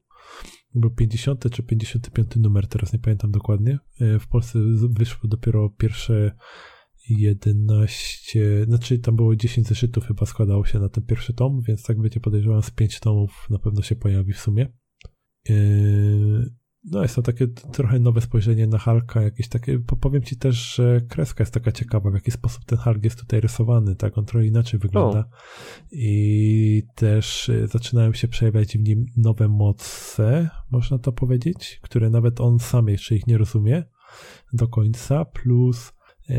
Był 0.76 0.90
50 0.90 1.50
czy 1.50 1.62
55 1.62 2.36
numer, 2.36 2.68
teraz 2.68 2.92
nie 2.92 2.98
pamiętam 2.98 3.30
dokładnie. 3.30 3.78
E, 4.00 4.18
W 4.18 4.28
Polsce 4.28 4.58
wyszło 4.90 5.28
dopiero 5.28 5.70
pierwsze 5.70 6.32
11, 7.08 8.64
znaczy 8.66 8.98
tam 8.98 9.16
było 9.16 9.36
10 9.36 9.66
zeszytów 9.66 10.06
chyba 10.06 10.26
składało 10.26 10.64
się 10.64 10.78
na 10.78 10.88
ten 10.88 11.04
pierwszy 11.04 11.34
tom, 11.34 11.62
więc 11.62 11.82
tak 11.82 12.02
wiecie, 12.02 12.20
podejrzewam 12.20 12.62
z 12.62 12.70
5 12.70 13.00
tomów 13.00 13.46
na 13.50 13.58
pewno 13.58 13.82
się 13.82 13.96
pojawi 13.96 14.32
w 14.32 14.38
sumie. 14.38 14.72
E, 15.48 15.54
No 16.90 17.02
jest 17.02 17.14
to 17.16 17.22
takie 17.22 17.46
trochę 17.48 17.98
nowe 17.98 18.20
spojrzenie 18.20 18.66
na 18.66 18.78
Hulka, 18.78 19.22
jakieś 19.22 19.48
takie, 19.48 19.78
po- 19.78 19.96
powiem 19.96 20.22
ci 20.22 20.36
też, 20.36 20.74
że 20.74 21.00
kreska 21.08 21.42
jest 21.42 21.54
taka 21.54 21.72
ciekawa, 21.72 22.10
w 22.10 22.14
jaki 22.14 22.30
sposób 22.30 22.64
ten 22.64 22.78
Hulk 22.78 23.04
jest 23.04 23.18
tutaj 23.20 23.40
rysowany, 23.40 23.96
tak, 23.96 24.18
on 24.18 24.24
trochę 24.24 24.46
inaczej 24.46 24.80
wygląda. 24.80 25.24
I 25.92 26.82
też 26.94 27.48
y, 27.48 27.66
zaczynają 27.66 28.12
się 28.12 28.28
przejawiać 28.28 28.78
w 28.78 28.82
nim 28.88 29.06
nowe 29.16 29.48
moce, 29.48 30.50
można 30.70 30.98
to 30.98 31.12
powiedzieć, 31.12 31.80
które 31.82 32.10
nawet 32.10 32.40
on 32.40 32.58
sam 32.58 32.88
jeszcze 32.88 33.14
ich 33.14 33.26
nie 33.26 33.38
rozumie 33.38 33.84
do 34.52 34.68
końca, 34.68 35.24
plus 35.24 35.92
e, 36.30 36.34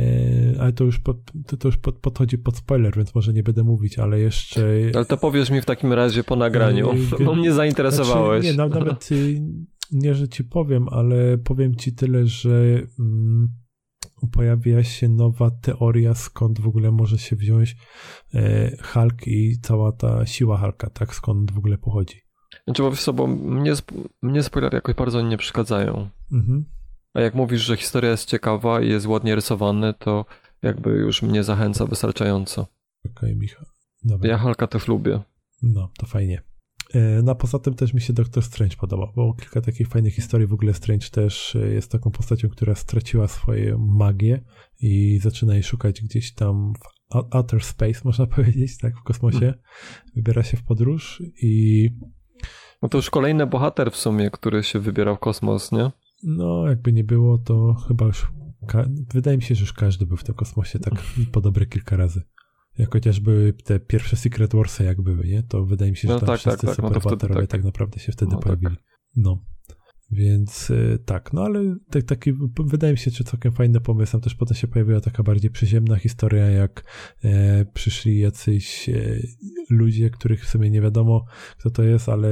ale 0.60 0.74
to 0.74 0.84
już, 0.84 1.00
pod, 1.00 1.18
to, 1.60 1.68
już 1.68 1.78
pod, 1.78 2.00
podchodzi 2.00 2.38
pod 2.38 2.58
spoiler, 2.58 2.96
więc 2.98 3.16
może 3.16 3.34
nie 3.34 3.44
będę 3.44 3.64
mówić, 3.64 4.00
ale 4.00 4.20
jeszcze 4.20 4.62
Ale 4.96 5.06
to 5.06 5.18
powiesz 5.18 5.50
mi 5.50 5.62
w 5.62 5.66
takim 5.66 5.94
razie 5.94 6.24
po 6.24 6.36
nagraniu, 6.36 6.94
bo 7.26 7.36
mnie 7.36 7.54
zainteresowałeś. 7.54 8.44
Znaczy, 8.44 8.58
nie, 8.58 8.64
no, 8.64 8.80
nawet 8.80 9.12
y, 9.12 9.42
nie, 9.92 10.16
że 10.16 10.28
ci 10.28 10.44
powiem, 10.44 10.90
ale 10.90 11.38
powiem 11.38 11.76
ci 11.76 11.94
tyle, 11.94 12.26
że 12.26 12.82
mm, 13.00 13.48
pojawia 14.32 14.84
się 14.84 15.10
nowa 15.10 15.52
teoria, 15.52 16.16
skąd 16.16 16.62
w 16.62 16.68
ogóle 16.68 16.92
może 16.92 17.18
się 17.18 17.36
wziąć 17.36 17.76
e, 18.34 18.72
Hulk 18.84 19.28
i 19.28 19.60
cała 19.62 19.92
ta 19.92 20.26
siła 20.26 20.58
Hulka, 20.58 20.90
tak, 20.90 21.16
skąd 21.16 21.52
w 21.52 21.58
ogóle 21.58 21.78
pochodzi. 21.78 22.22
Znaczy, 22.66 22.84
bo 22.84 22.92
wiesz 22.92 23.04
co, 23.04 23.14
bo 23.14 23.28
mnie, 23.28 23.74
mnie 24.22 24.44
spoilery 24.44 24.76
jakoś 24.76 24.96
bardzo 24.96 25.22
nie 25.22 25.38
przeszkadzają. 25.38 26.10
Mhm. 26.32 26.66
A 27.14 27.22
jak 27.22 27.36
mówisz, 27.36 27.62
że 27.62 27.78
historia 27.78 28.12
jest 28.12 28.30
ciekawa 28.30 28.82
i 28.82 28.90
jest 28.90 29.06
ładnie 29.06 29.36
rysowany, 29.36 29.94
to 30.00 30.26
jakby 30.62 30.90
już 30.90 31.22
mnie 31.22 31.44
zachęca 31.44 31.86
wystarczająco. 31.86 32.68
Okej, 33.06 33.36
Michał. 33.36 33.66
Dobra. 34.04 34.30
Ja 34.30 34.38
Halka 34.38 34.68
też 34.68 34.88
lubię. 34.88 35.22
No, 35.62 35.92
to 35.98 36.06
fajnie. 36.06 36.42
E, 36.94 37.22
No 37.24 37.32
a 37.32 37.36
poza 37.36 37.60
tym 37.60 37.74
też 37.74 37.94
mi 37.94 38.02
się 38.02 38.14
Doctor 38.14 38.44
Strange 38.44 38.76
podoba, 38.76 39.12
bo 39.16 39.34
kilka 39.34 39.62
takich 39.62 39.88
fajnych 39.88 40.16
historii. 40.16 40.48
W 40.48 40.54
ogóle 40.54 40.74
Strange 40.74 41.10
też 41.10 41.56
e, 41.56 41.74
jest 41.74 41.92
taką 41.92 42.12
postacią, 42.12 42.50
która 42.50 42.76
straciła 42.76 43.28
swoją 43.28 43.78
magię 43.78 44.44
i 44.82 45.20
zaczyna 45.22 45.54
jej 45.54 45.64
szukać 45.64 46.02
gdzieś 46.02 46.34
tam 46.34 46.74
w 47.14 47.36
outer 47.36 47.64
space, 47.64 48.02
można 48.04 48.26
powiedzieć, 48.36 48.78
tak, 48.78 48.98
w 48.98 49.04
kosmosie. 49.04 49.54
Wybiera 50.16 50.44
się 50.44 50.58
w 50.58 50.64
podróż 50.64 51.24
i 51.42 51.90
No 52.82 52.90
to 52.90 52.98
już 52.98 53.10
kolejny 53.10 53.48
bohater 53.48 53.92
w 53.92 53.96
sumie, 53.96 54.32
który 54.32 54.64
się 54.64 54.80
wybiera 54.80 55.16
w 55.16 55.20
kosmos, 55.20 55.72
nie? 55.72 55.92
no, 56.24 56.68
jakby 56.68 56.94
nie 56.94 57.04
było, 57.04 57.38
to 57.38 57.74
chyba 57.88 58.06
już 58.06 58.28
wydaje 59.14 59.38
mi 59.38 59.44
się, 59.44 59.56
że 59.56 59.62
już 59.62 59.74
każdy 59.74 60.06
był 60.06 60.18
w 60.18 60.24
tym 60.24 60.36
kosmosie 60.36 60.80
tak 60.80 60.94
po 61.34 61.42
dobre 61.42 61.66
kilka 61.66 61.98
razy. 61.98 62.22
Jak 62.78 62.94
chociażby 62.94 63.54
te 63.64 63.80
pierwsze 63.80 64.16
Secret 64.16 64.54
Warsy 64.56 64.84
jak 64.84 65.02
były, 65.02 65.28
nie? 65.28 65.44
To 65.44 65.66
wydaje 65.66 65.92
mi 65.92 65.98
się, 65.98 66.08
że 66.08 66.14
No 66.14 66.20
tam 66.20 66.28
tak, 66.28 66.40
wszyscy 66.40 66.68
tak, 66.68 66.76
tak, 66.76 66.92
no 66.94 67.00
wtedy 67.00 67.34
tak. 67.34 67.48
tak 67.48 67.64
naprawdę 67.64 68.00
się 68.00 68.12
wtedy 68.12 68.32
No 68.32 68.38
tak. 68.38 68.44
pojawili. 68.44 68.76
No. 69.16 69.44
Więc 70.12 70.70
y, 70.70 71.00
tak, 71.06 71.34
no 71.34 71.42
ale 71.44 71.76
tak, 71.90 72.04
taki, 72.04 72.34
wydaje 72.66 72.94
mi 72.94 73.00
się, 73.00 73.12
że 73.12 73.24
całkiem 73.24 73.52
fajny 73.52 73.82
pomysł. 73.82 74.12
Tam 74.12 74.22
też 74.22 74.36
potem 74.36 74.58
się 74.58 74.68
pojawiła 74.68 75.02
taka 75.02 75.24
bardziej 75.24 75.52
przyziemna 75.52 75.96
historia, 75.96 76.50
jak 76.50 76.84
e, 77.24 77.66
przyszli 77.66 78.20
jacyś 78.20 78.90
e, 78.90 79.20
ludzie, 79.70 80.10
których 80.10 80.46
w 80.46 80.50
sumie 80.50 80.70
nie 80.70 80.82
wiadomo, 80.82 81.26
kto 81.60 81.70
to 81.70 81.84
jest, 81.84 82.10
ale 82.10 82.30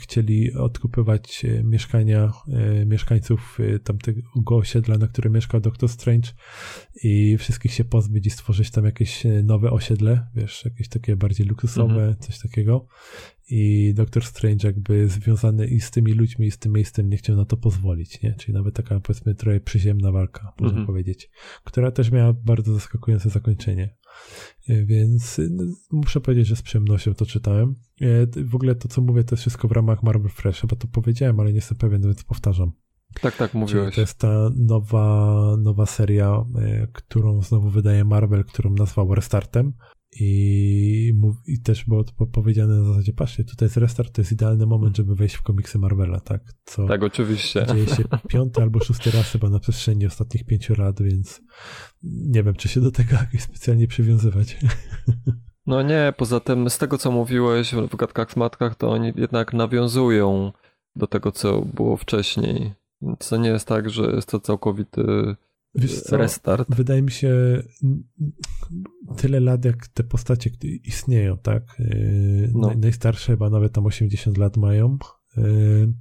chcieli 0.00 0.54
odkupywać 0.54 1.44
e, 1.44 1.64
mieszkania 1.64 2.32
e, 2.48 2.86
mieszkańców 2.86 3.58
e, 3.60 3.78
tamtego 3.78 4.22
osiedla, 4.46 4.98
na 4.98 5.06
którym 5.06 5.32
mieszkał 5.32 5.60
Doctor 5.60 5.88
Strange 5.88 6.28
i 7.02 7.36
wszystkich 7.38 7.72
się 7.72 7.84
pozbyć 7.84 8.26
i 8.26 8.30
stworzyć 8.30 8.70
tam 8.70 8.84
jakieś 8.84 9.26
e, 9.26 9.42
nowe 9.42 9.70
osiedle, 9.70 10.26
wiesz, 10.34 10.64
jakieś 10.64 10.88
takie 10.88 11.16
bardziej 11.16 11.46
luksusowe, 11.46 12.16
coś 12.20 12.38
takiego. 12.38 12.86
I 13.50 13.92
Doctor 13.94 14.24
Strange 14.24 14.68
jakby 14.68 15.08
związany 15.08 15.66
i 15.66 15.80
z 15.80 15.90
tymi 15.90 16.12
ludźmi, 16.12 16.46
i 16.46 16.50
z 16.50 16.58
tym 16.58 16.72
miejscem 16.72 17.08
nie 17.10 17.16
chciał 17.16 17.36
na 17.36 17.44
to 17.44 17.56
pozwolić, 17.56 18.22
nie? 18.22 18.34
Czyli 18.34 18.52
nawet 18.54 18.74
taka 18.74 19.00
powiedzmy 19.00 19.34
trochę 19.34 19.60
przyziemna 19.60 20.12
walka, 20.12 20.52
można 20.60 20.78
Mhm. 20.78 20.86
powiedzieć, 20.86 21.30
która 21.64 21.90
też 21.90 22.10
miała 22.10 22.32
bardzo 22.32 22.74
zaskakujące 22.74 23.30
zakończenie. 23.30 23.96
E, 24.68 24.84
Więc 24.84 25.38
e, 25.38 25.42
no, 25.50 25.64
muszę 25.92 26.20
powiedzieć, 26.20 26.46
że 26.46 26.56
z 26.56 26.62
przyjemnością 26.62 27.14
to 27.14 27.26
czytałem. 27.26 27.74
E, 28.00 28.26
W 28.44 28.54
ogóle 28.54 28.74
to, 28.74 28.88
co 28.88 29.00
mówię, 29.02 29.24
to 29.24 29.34
jest 29.34 29.40
wszystko 29.40 29.68
w 29.68 29.72
ramach 29.72 30.02
Marvel 30.02 30.30
Fresh, 30.30 30.60
chyba 30.60 30.76
to 30.76 30.86
powiedziałem, 30.88 31.40
ale 31.40 31.48
nie 31.50 31.56
jestem 31.56 31.78
pewien, 31.78 32.02
więc 32.02 32.24
powtarzam. 32.24 32.72
Tak, 33.20 33.36
tak, 33.36 33.50
Czyli 33.50 33.60
mówiłeś. 33.60 33.94
to 33.94 34.00
jest 34.00 34.18
ta 34.18 34.50
nowa, 34.56 35.36
nowa 35.62 35.86
seria, 35.86 36.44
e, 36.58 36.86
którą 36.92 37.42
znowu 37.42 37.70
wydaje 37.70 38.04
Marvel, 38.04 38.44
którą 38.44 38.74
nazwał 38.74 39.14
Restartem. 39.14 39.72
I, 40.20 41.12
mów, 41.14 41.36
I 41.46 41.62
też 41.62 41.84
było 41.84 42.04
to 42.04 42.26
powiedziane 42.26 42.74
na 42.74 42.84
zasadzie, 42.84 43.12
patrzcie, 43.12 43.44
tutaj 43.44 43.66
jest 43.66 43.76
restart, 43.76 44.12
to 44.14 44.20
jest 44.20 44.32
idealny 44.32 44.66
moment, 44.66 44.96
żeby 44.96 45.14
wejść 45.14 45.34
w 45.34 45.42
komiksy 45.42 45.78
Marvela, 45.78 46.20
tak? 46.20 46.42
Co 46.64 46.86
Tak, 46.86 47.02
oczywiście. 47.02 47.66
dzieje 47.68 47.86
się 47.86 48.04
piąty 48.28 48.62
albo 48.62 48.80
szósty 48.80 49.10
raz 49.10 49.30
chyba 49.30 49.50
na 49.50 49.58
przestrzeni 49.58 50.06
ostatnich 50.06 50.44
pięciu 50.44 50.74
lat, 50.78 51.02
więc 51.02 51.40
nie 52.02 52.42
wiem, 52.42 52.54
czy 52.54 52.68
się 52.68 52.80
do 52.80 52.90
tego 52.90 53.12
jakoś 53.12 53.40
specjalnie 53.40 53.86
przywiązywać. 53.86 54.56
No 55.66 55.82
nie, 55.82 56.12
poza 56.16 56.40
tym 56.40 56.70
z 56.70 56.78
tego 56.78 56.98
co 56.98 57.10
mówiłeś 57.10 57.74
w 57.74 57.96
gadkach 57.96 58.32
z 58.32 58.36
matkach, 58.36 58.74
to 58.74 58.90
oni 58.90 59.12
jednak 59.16 59.52
nawiązują 59.52 60.52
do 60.96 61.06
tego, 61.06 61.32
co 61.32 61.62
było 61.62 61.96
wcześniej. 61.96 62.74
To 63.28 63.36
nie 63.36 63.48
jest 63.48 63.68
tak, 63.68 63.90
że 63.90 64.02
jest 64.02 64.28
to 64.28 64.40
całkowity 64.40 65.36
Wiesz 65.78 66.00
co? 66.02 66.16
restart. 66.16 66.68
Wydaje 66.74 67.02
mi 67.02 67.10
się, 67.10 67.62
tyle 69.16 69.40
lat 69.40 69.64
jak 69.64 69.88
te 69.88 70.04
postacie 70.04 70.50
istnieją, 70.84 71.38
tak? 71.38 71.62
Yy, 71.78 72.50
No. 72.54 72.68
naj- 72.68 72.76
Najstarsze 72.78 73.32
chyba 73.32 73.50
nawet 73.50 73.72
tam 73.72 73.86
80 73.86 74.38
lat 74.38 74.56
mają. 74.56 74.98
Yy, 75.36 75.92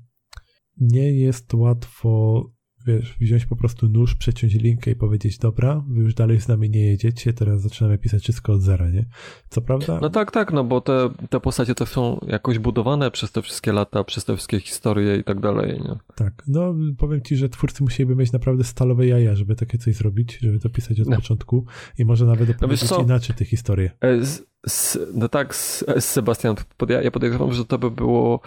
Nie 0.77 1.13
jest 1.13 1.53
łatwo, 1.53 2.43
wiesz, 2.85 3.15
wziąć 3.19 3.45
po 3.45 3.55
prostu 3.55 3.89
nóż, 3.89 4.15
przeciąć 4.15 4.53
linkę 4.53 4.91
i 4.91 4.95
powiedzieć, 4.95 5.37
dobra, 5.37 5.83
wy 5.89 6.01
już 6.01 6.13
dalej 6.13 6.41
z 6.41 6.47
nami 6.47 6.69
nie 6.69 6.85
jedziecie, 6.85 7.33
teraz 7.33 7.61
zaczynamy 7.61 7.97
pisać 7.97 8.23
wszystko 8.23 8.53
od 8.53 8.61
zera, 8.61 8.89
nie? 8.89 9.05
Co 9.49 9.61
prawda, 9.61 9.99
No 10.01 10.09
tak, 10.09 10.31
tak, 10.31 10.53
no 10.53 10.63
bo 10.63 10.81
te, 10.81 11.09
te 11.29 11.39
postacie 11.39 11.75
to 11.75 11.85
są 11.85 12.19
jakoś 12.27 12.59
budowane 12.59 13.11
przez 13.11 13.31
te 13.31 13.41
wszystkie 13.41 13.71
lata, 13.73 14.03
przez 14.03 14.25
te 14.25 14.35
wszystkie 14.35 14.59
historie 14.59 15.17
i 15.17 15.23
tak 15.23 15.39
dalej, 15.39 15.79
nie? 15.79 15.95
tak, 16.15 16.43
no 16.47 16.75
powiem 16.97 17.21
ci, 17.21 17.35
że 17.35 17.49
twórcy 17.49 17.83
musieliby 17.83 18.15
mieć 18.15 18.31
naprawdę 18.31 18.63
stalowe 18.63 19.07
jaja, 19.07 19.35
żeby 19.35 19.55
takie 19.55 19.77
coś 19.77 19.95
zrobić, 19.95 20.37
żeby 20.41 20.59
to 20.59 20.69
pisać 20.69 20.99
od 20.99 21.07
No. 21.07 21.15
początku 21.15 21.65
i 21.97 22.05
może 22.05 22.25
nawet 22.25 22.49
opowiedzieć 22.49 22.89
co? 22.89 23.01
inaczej 23.01 23.35
te 23.35 23.45
historie. 23.45 23.91
E, 24.01 24.23
Z, 24.25 24.43
z, 24.67 24.97
no 25.13 25.29
tak, 25.29 25.55
z, 25.55 25.83
z 25.99 26.05
Sebastian, 26.05 26.55
ja 26.89 27.01
ja 27.01 27.11
podejrzewam, 27.11 27.53
że 27.53 27.65
to 27.65 27.77
by 27.79 27.91
było 27.91 28.39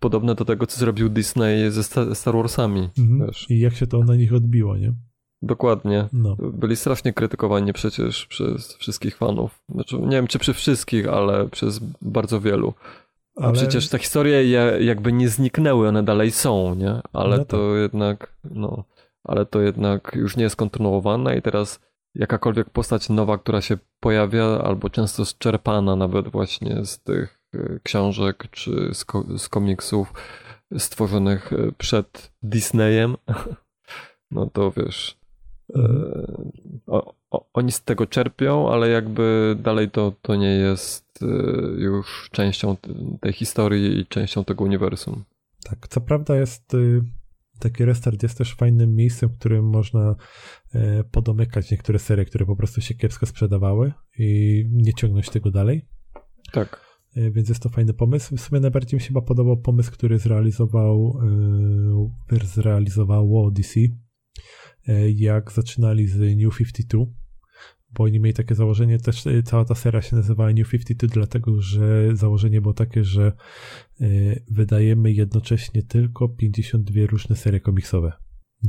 podobne 0.00 0.34
do 0.34 0.44
tego, 0.44 0.66
co 0.66 0.80
zrobił 0.80 1.08
Disney 1.08 1.70
ze 1.70 1.82
Sta- 1.84 2.14
Star 2.14 2.34
Warsami, 2.34 2.88
Mhm. 2.98 3.30
I 3.48 3.60
jak 3.60 3.74
się 3.74 3.86
to 3.86 3.98
na 4.04 4.14
nich 4.16 4.34
odbiło, 4.34 4.76
nie? 4.76 4.92
Dokładnie. 5.42 6.08
No. 6.12 6.36
Byli 6.38 6.76
strasznie 6.76 7.12
krytykowani 7.12 7.72
przecież 7.72 8.26
przez 8.26 8.74
wszystkich 8.76 9.16
fanów. 9.16 9.62
Znaczy, 9.68 9.96
nie 9.98 10.10
wiem, 10.16 10.26
czy 10.26 10.38
przy 10.38 10.54
wszystkich, 10.54 11.08
ale 11.08 11.48
przez 11.48 11.80
bardzo 12.02 12.40
wielu. 12.40 12.74
A 13.36 13.44
Ale- 13.44 13.52
przecież 13.52 13.88
te 13.88 13.98
historie 13.98 14.50
jakby 14.84 15.12
nie 15.12 15.28
zniknęły, 15.28 15.88
one 15.88 16.02
dalej 16.02 16.30
są, 16.30 16.74
nie? 16.74 17.00
Ale 17.12 17.38
No 17.38 17.44
to 17.44 17.76
jednak, 17.76 18.36
no, 18.44 18.84
ale 19.24 19.46
to 19.46 19.60
jednak 19.60 20.12
już 20.14 20.36
nie 20.36 20.42
jest 20.42 20.56
kontynuowane 20.56 21.36
i 21.38 21.42
teraz 21.42 21.80
jakakolwiek 22.14 22.70
postać 22.70 23.08
nowa, 23.08 23.38
która 23.38 23.60
się 23.60 23.78
pojawia, 24.00 24.44
albo 24.44 24.90
często 24.90 25.24
zczerpana 25.24 25.96
nawet 25.96 26.28
właśnie 26.28 26.84
z 26.84 26.98
tych 27.02 27.38
e, 27.38 27.41
książek 27.82 28.44
czy 28.50 28.90
z, 28.92 29.04
ko- 29.04 29.38
z 29.38 29.48
komiksów 29.48 30.12
stworzonych 30.78 31.52
e, 31.52 31.72
przed 31.78 32.32
Disneyem, 32.42 33.16
no 34.30 34.50
to 34.50 34.70
wiesz, 34.70 35.18
e, 35.74 35.82
o, 36.86 37.14
o, 37.30 37.46
oni 37.52 37.72
z 37.72 37.82
tego 37.82 38.06
czerpią, 38.06 38.72
ale 38.72 38.88
jakby 38.88 39.56
dalej 39.62 39.90
to, 39.90 40.12
to 40.22 40.36
nie 40.36 40.54
jest 40.54 41.22
e, 41.22 41.26
już 41.80 42.28
częścią 42.32 42.76
tej 43.20 43.32
historii 43.32 44.00
i 44.00 44.06
częścią 44.06 44.44
tego 44.44 44.64
uniwersum. 44.64 45.24
Tak, 45.64 45.88
co 45.88 46.00
prawda 46.00 46.36
jest 46.36 46.74
y, 46.74 47.02
taki 47.58 47.84
restart 47.84 48.22
jest 48.22 48.38
też 48.38 48.54
fajnym 48.54 48.94
miejscem, 48.94 49.28
w 49.28 49.38
którym 49.38 49.64
można 49.64 50.14
podomykać 51.10 51.70
niektóre 51.70 51.98
serie, 51.98 52.24
które 52.24 52.46
po 52.46 52.56
prostu 52.56 52.80
się 52.80 52.94
kiepsko 52.94 53.26
sprzedawały 53.26 53.92
i 54.18 54.64
nie 54.72 54.94
ciągnąć 54.94 55.30
tego 55.30 55.50
dalej. 55.50 55.86
Tak. 56.52 56.91
E, 57.16 57.30
Więc 57.30 57.48
jest 57.48 57.62
to 57.62 57.68
fajny 57.68 57.94
pomysł. 57.94 58.36
W 58.36 58.40
sumie 58.40 58.60
najbardziej 58.60 58.98
mi 58.98 59.02
się 59.02 59.14
podobał 59.22 59.56
pomysł, 59.56 59.92
który 59.92 60.18
zrealizował, 60.18 61.20
e, 62.32 62.46
zrealizowało 62.46 63.50
DC, 63.50 63.80
e, 64.88 65.10
jak 65.10 65.52
zaczynali 65.52 66.06
z 66.06 66.18
New 66.18 66.56
52, 66.56 67.06
bo 67.94 68.04
oni 68.04 68.20
mieli 68.20 68.34
takie 68.34 68.54
założenie, 68.54 68.98
też 68.98 69.24
cała 69.44 69.64
ta 69.64 69.74
seria 69.74 70.02
się 70.02 70.16
nazywała 70.16 70.52
New 70.52 70.70
52, 70.70 71.14
dlatego 71.14 71.60
że 71.60 72.16
założenie 72.16 72.60
było 72.60 72.74
takie, 72.74 73.04
że 73.04 73.32
wydajemy 74.50 75.12
jednocześnie 75.12 75.82
tylko 75.82 76.28
52 76.28 77.06
różne 77.06 77.36
serie 77.36 77.60
komiksowe. 77.60 78.12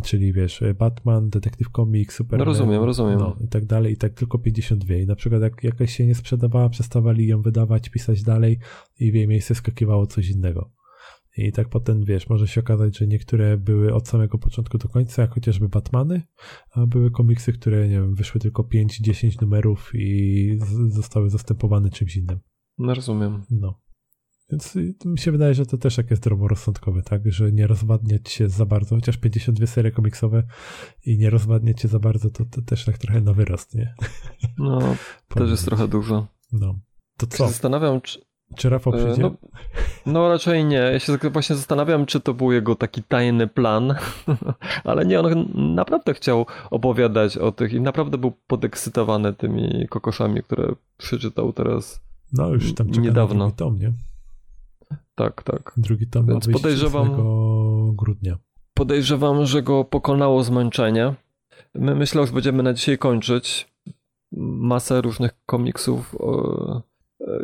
Czyli 0.04 0.34
wiesz, 0.34 0.64
Batman, 0.80 1.30
Detective 1.30 1.70
Comics, 1.76 2.16
Superman. 2.16 2.48
No 2.48 2.54
rozumiem, 2.54 2.84
rozumiem. 2.84 3.20
No, 3.20 3.38
i 3.42 3.48
tak 3.48 3.66
dalej, 3.66 3.94
i 3.94 3.98
tak 3.98 4.14
tylko 4.14 4.40
52. 4.40 4.96
I 4.96 5.06
na 5.06 5.16
przykład 5.16 5.42
jak 5.42 5.64
jakaś 5.64 5.96
się 5.96 6.08
nie 6.08 6.16
sprzedawała, 6.16 6.70
przestawali 6.70 7.28
ją 7.28 7.42
wydawać, 7.42 7.90
pisać 7.90 8.24
dalej 8.24 8.60
i 9.00 9.12
w 9.12 9.16
jej 9.16 9.28
miejsce 9.28 9.56
skakiwało 9.56 10.08
coś 10.08 10.30
innego. 10.30 10.72
I 11.38 11.52
tak 11.52 11.70
potem, 11.70 12.06
wiesz, 12.06 12.30
może 12.30 12.48
się 12.48 12.62
okazać, 12.62 12.98
że 12.98 13.08
niektóre 13.08 13.58
były 13.58 13.94
od 13.94 14.08
samego 14.08 14.38
początku 14.38 14.78
do 14.78 14.90
końca, 14.90 15.22
jak 15.22 15.34
chociażby 15.34 15.70
Batmany, 15.70 16.22
a 16.72 16.86
były 16.86 17.12
komiksy, 17.12 17.54
które, 17.54 17.88
nie 17.88 17.96
wiem, 17.96 18.16
wyszły 18.16 18.42
tylko 18.42 18.64
5-10 18.64 19.42
numerów 19.42 19.92
i 19.94 20.60
zostały 20.88 21.30
zastępowane 21.30 21.90
czymś 21.90 22.16
innym. 22.16 22.40
No 22.78 22.94
rozumiem. 22.94 23.44
No. 23.52 23.83
Więc 24.52 24.76
mi 25.06 25.20
się 25.20 25.32
wydaje, 25.32 25.54
że 25.54 25.66
to 25.66 25.78
też 25.78 25.96
takie 25.96 26.16
zdroworozsądkowe, 26.16 27.02
tak? 27.02 27.32
Że 27.32 27.52
nie 27.52 27.68
rozwadniać 27.68 28.32
się 28.32 28.50
za 28.50 28.66
bardzo, 28.66 28.96
chociaż 28.96 29.18
52 29.18 29.68
serie 29.68 29.92
komiksowe 29.92 30.44
i 31.06 31.18
nie 31.18 31.30
rozwadniać 31.30 31.82
się 31.82 31.88
za 31.88 32.00
bardzo, 32.00 32.30
to, 32.30 32.46
to 32.46 32.62
też 32.62 32.86
tak 32.86 32.98
trochę 32.98 33.22
na 33.22 33.34
wyrost, 33.34 33.76
nie? 33.76 33.96
No, 34.58 34.80
też 35.36 35.50
jest 35.50 35.66
trochę 35.66 35.88
dużo. 35.88 36.28
No. 36.52 36.80
To 37.18 37.28
co? 37.28 37.48
zastanawiam, 37.48 38.02
czy, 38.02 38.20
Czy 38.56 38.70
Rafał 38.70 38.94
E, 38.94 38.98
przyjdzie? 38.98 39.22
No, 39.22 39.34
no 40.06 40.30
raczej 40.30 40.66
nie. 40.66 40.76
Ja 40.76 41.00
się 41.00 41.18
właśnie 41.18 41.56
zastanawiam, 41.56 42.06
czy 42.06 42.20
to 42.20 42.34
był 42.34 42.52
jego 42.52 42.76
taki 42.76 43.04
tajny 43.04 43.48
plan, 43.48 43.96
ale 44.84 45.06
nie, 45.06 45.20
on 45.20 45.46
naprawdę 45.76 46.14
chciał 46.14 46.46
opowiadać 46.72 47.38
o 47.38 47.52
tych 47.52 47.74
i 47.74 47.82
naprawdę 47.82 48.18
był 48.18 48.32
podekscytowany 48.48 49.34
tymi 49.34 49.88
kokoszami, 49.90 50.44
które 50.44 50.76
przeczytał 50.98 51.54
teraz. 51.54 52.02
No 52.34 52.50
już 52.50 52.74
tam 52.74 52.90
czeka 52.90 53.02
niedawno. 53.02 53.36
na 53.36 53.40
drugi 53.46 53.58
tom, 53.58 53.80
nie? 53.80 53.94
Tak, 55.16 55.44
tak. 55.44 55.74
Drugi 55.78 56.08
tom 56.08 56.26
ma 56.26 56.32
Więc 56.32 56.46
wyjść 56.46 56.62
podejrzewam- 56.62 57.12
8 57.14 57.96
grudnia. 57.96 58.38
Podejrzewam, 58.74 59.46
że 59.46 59.62
go 59.62 59.84
pokonało 59.86 60.44
zmęczenie. 60.44 61.14
My 61.76 61.96
myślę, 61.96 62.28
że 62.28 62.34
będziemy 62.34 62.64
na 62.64 62.74
dzisiaj 62.74 62.98
kończyć. 62.98 63.74
Masę 64.38 65.02
różnych 65.02 65.32
komiksów 65.46 66.16
e, 66.20 66.82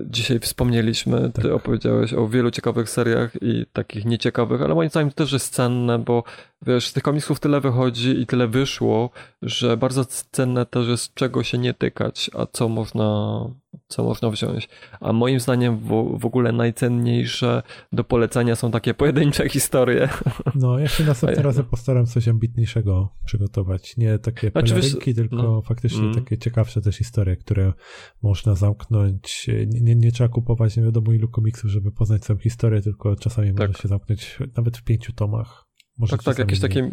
dzisiaj 0.06 0.40
wspomnieliśmy. 0.40 1.32
Ty 1.34 1.41
Tak. 1.41 1.52
opowiedziałeś 1.52 2.14
o 2.14 2.28
wielu 2.28 2.52
ciekawych 2.52 2.90
seriach 2.90 3.32
i 3.41 3.66
takich 3.74 4.06
nieciekawych, 4.06 4.62
ale 4.62 4.76
moim 4.76 4.90
zdaniem 4.90 5.10
to 5.10 5.16
też 5.16 5.32
jest 5.34 5.54
cenne, 5.54 6.00
bo 6.00 6.24
wiesz, 6.68 6.88
z 6.88 6.94
tych 6.94 7.03
komiksów 7.03 7.40
tyle 7.40 7.61
wychodzi 7.61 8.22
i 8.22 8.26
tyle 8.26 8.48
wyszło, 8.48 9.10
że 9.41 9.77
bardzo 9.77 10.06
cenne 10.06 10.65
też 10.65 10.88
jest 10.88 11.14
czego 11.14 11.44
się 11.44 11.57
nie 11.57 11.73
tykać, 11.73 12.31
a 12.34 12.45
co 12.45 12.69
można, 12.69 13.40
co 13.88 14.03
można 14.03 14.30
wziąć. 14.30 14.69
A 14.99 15.14
moim 15.14 15.40
zdaniem 15.40 15.77
w, 15.77 16.18
w 16.19 16.26
ogóle 16.26 16.52
najcenniejsze 16.52 17.64
do 17.91 18.03
polecenia 18.03 18.56
są 18.56 18.72
takie 18.72 18.94
pojedyncze 18.94 19.49
historie. 19.60 20.10
No, 20.56 20.80
ja 20.80 20.88
się 20.88 21.03
następnym 21.03 21.45
razem 21.45 21.65
postaram 21.65 22.06
coś 22.06 22.27
ambitniejszego 22.27 23.10
przygotować. 23.26 23.98
Nie 23.98 24.19
takie 24.19 24.49
Znaczy, 24.49 24.73
pelerynki, 24.73 25.15
tylko 25.15 25.36
no. 25.36 25.61
faktycznie 25.61 25.99
Mm. 25.99 26.15
takie 26.15 26.38
ciekawsze 26.38 26.81
też 26.81 26.95
historie, 26.98 27.36
które 27.38 27.73
można 28.22 28.56
zamknąć. 28.56 29.48
Nie, 29.48 29.81
nie, 29.81 29.95
nie 29.95 30.11
trzeba 30.11 30.30
kupować 30.30 30.77
nie 30.77 30.84
wiadomo 30.84 31.14
ilu 31.14 31.27
komiksów, 31.30 31.69
żeby 31.72 31.91
poznać 31.91 32.22
całą 32.22 32.40
historię, 32.40 32.81
tylko 32.81 33.15
czasami 33.15 33.53
Tak. 33.53 33.68
może 33.68 33.81
się 33.81 33.88
zamknąć 33.88 34.38
nawet 34.57 34.77
w 34.77 34.84
pięciu 34.84 35.14
tomach. 35.14 35.69
Tak, 36.10 36.24
tak, 36.24 36.38
jakieś 36.40 36.60
takie, 36.60 36.92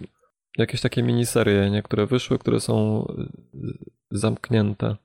jakieś 0.58 0.80
takie 0.80 1.02
miniserie, 1.02 1.70
nie, 1.70 1.82
które 1.82 2.06
wyszły, 2.06 2.38
które 2.38 2.60
są 2.60 3.06
y, 3.54 3.68
zamknięte. 4.10 4.96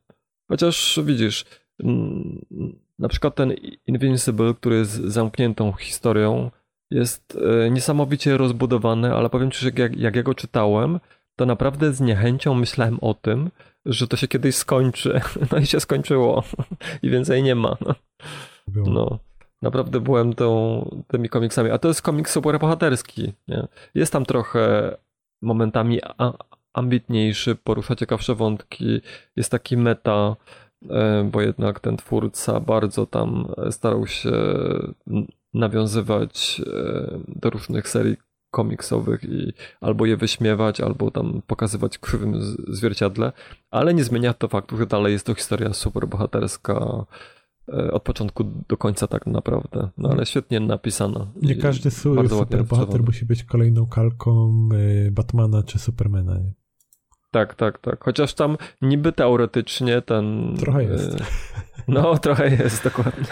Chociaż 0.47 0.99
widzisz, 1.03 1.45
na 2.99 3.07
przykład 3.07 3.35
ten 3.35 3.53
Invincible, 3.87 4.53
który 4.53 4.75
jest 4.75 4.91
zamkniętą 4.91 5.71
historią, 5.73 6.51
jest 6.91 7.37
y, 7.65 7.71
niesamowicie 7.71 8.37
rozbudowany, 8.37 9.13
ale 9.13 9.29
powiem 9.29 9.51
ci, 9.51 9.59
że 9.59 9.71
jak, 9.75 9.97
jak 9.97 10.15
ja 10.15 10.23
go 10.23 10.35
czytałem, 10.35 10.99
to 11.35 11.45
naprawdę 11.45 11.93
z 11.93 12.01
niechęcią 12.01 12.53
myślałem 12.53 12.99
o 13.01 13.13
tym, 13.13 13.51
że 13.85 14.07
to 14.07 14.17
się 14.17 14.27
kiedyś 14.27 14.55
skończy. 14.55 15.21
No 15.51 15.57
i 15.57 15.65
się 15.65 15.79
skończyło. 15.79 16.43
I 17.03 17.09
więcej 17.09 17.43
nie 17.43 17.55
ma. 17.55 17.77
No, 18.75 19.19
naprawdę 19.61 19.99
byłem 19.99 20.33
tą, 20.33 21.01
tymi 21.07 21.29
komiksami. 21.29 21.69
A 21.69 21.77
to 21.77 21.87
jest 21.87 22.01
komiks 22.01 22.31
superbohaterski. 22.31 23.33
Nie? 23.47 23.67
Jest 23.95 24.13
tam 24.13 24.25
trochę 24.25 24.95
momentami 25.41 25.99
a, 26.17 26.33
ambitniejszy, 26.73 27.55
porusza 27.55 27.95
ciekawsze 27.95 28.35
wątki. 28.35 29.01
Jest 29.35 29.51
taki 29.51 29.77
meta, 29.77 30.35
e, 30.89 31.29
bo 31.31 31.41
jednak 31.41 31.79
ten 31.79 31.97
twórca 31.97 32.59
bardzo 32.59 33.05
tam 33.05 33.47
starał 33.71 34.07
się 34.07 34.31
nawiązywać 35.53 36.61
e, 36.65 37.19
do 37.27 37.49
różnych 37.49 37.89
serii 37.89 38.17
komiksowych 38.51 39.23
i 39.23 39.53
albo 39.81 40.05
je 40.05 40.17
wyśmiewać, 40.17 40.81
albo 40.81 41.11
tam 41.11 41.41
pokazywać 41.47 41.97
krzywym 41.97 42.41
zwierciadle, 42.67 43.31
ale 43.71 43.93
nie 43.93 44.03
zmienia 44.03 44.33
to 44.33 44.47
faktu, 44.47 44.77
że 44.77 44.85
dalej 44.85 45.13
jest 45.13 45.25
to 45.25 45.35
historia 45.35 45.73
super 45.73 46.07
bohaterska 46.07 47.05
od 47.91 48.03
początku 48.03 48.43
do 48.67 48.77
końca 48.77 49.07
tak 49.07 49.27
naprawdę, 49.27 49.89
no 49.97 50.09
ale 50.09 50.25
świetnie 50.25 50.59
napisana. 50.59 51.27
Nie 51.41 51.55
każdy 51.55 51.91
su- 51.91 52.15
bardzo 52.15 52.35
ładnie 52.35 52.57
super 52.57 52.67
bohater 52.67 52.83
odwzorowana. 52.83 53.05
musi 53.09 53.25
być 53.25 53.43
kolejną 53.43 53.85
kalką 53.87 54.51
y, 55.07 55.11
Batmana 55.11 55.63
czy 55.63 55.79
Supermana. 55.79 56.37
Nie? 56.37 56.53
Tak, 57.31 57.55
tak, 57.55 57.77
tak. 57.79 58.03
Chociaż 58.03 58.33
tam 58.33 58.57
niby 58.81 59.11
teoretycznie 59.11 60.01
ten... 60.01 60.55
Trochę 60.59 60.83
jest. 60.83 61.13
e, 61.21 61.25
No, 61.87 62.17
trochę 62.17 62.49
jest, 62.49 62.83
dokładnie. 62.89 63.25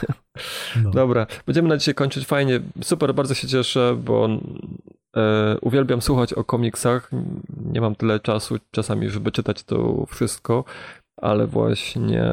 No. 0.84 0.92
Dobra, 0.92 1.28
będziemy 1.46 1.70
na 1.70 1.78
dzisiaj 1.78 1.96
kończyć 1.96 2.26
fajnie. 2.26 2.60
Super, 2.82 3.14
bardzo 3.16 3.34
się 3.34 3.48
cieszę, 3.48 3.98
bo 4.06 4.30
e, 5.18 5.58
uwielbiam 5.62 6.02
słuchać 6.02 6.34
o 6.34 6.44
komiksach. 6.44 7.12
Nie 7.66 7.82
mam 7.82 7.96
tyle 7.96 8.20
czasu 8.20 8.56
czasami, 8.72 9.10
żeby 9.10 9.32
czytać 9.32 9.64
to 9.64 10.06
wszystko, 10.06 10.64
ale 11.18 11.48
właśnie 11.48 12.24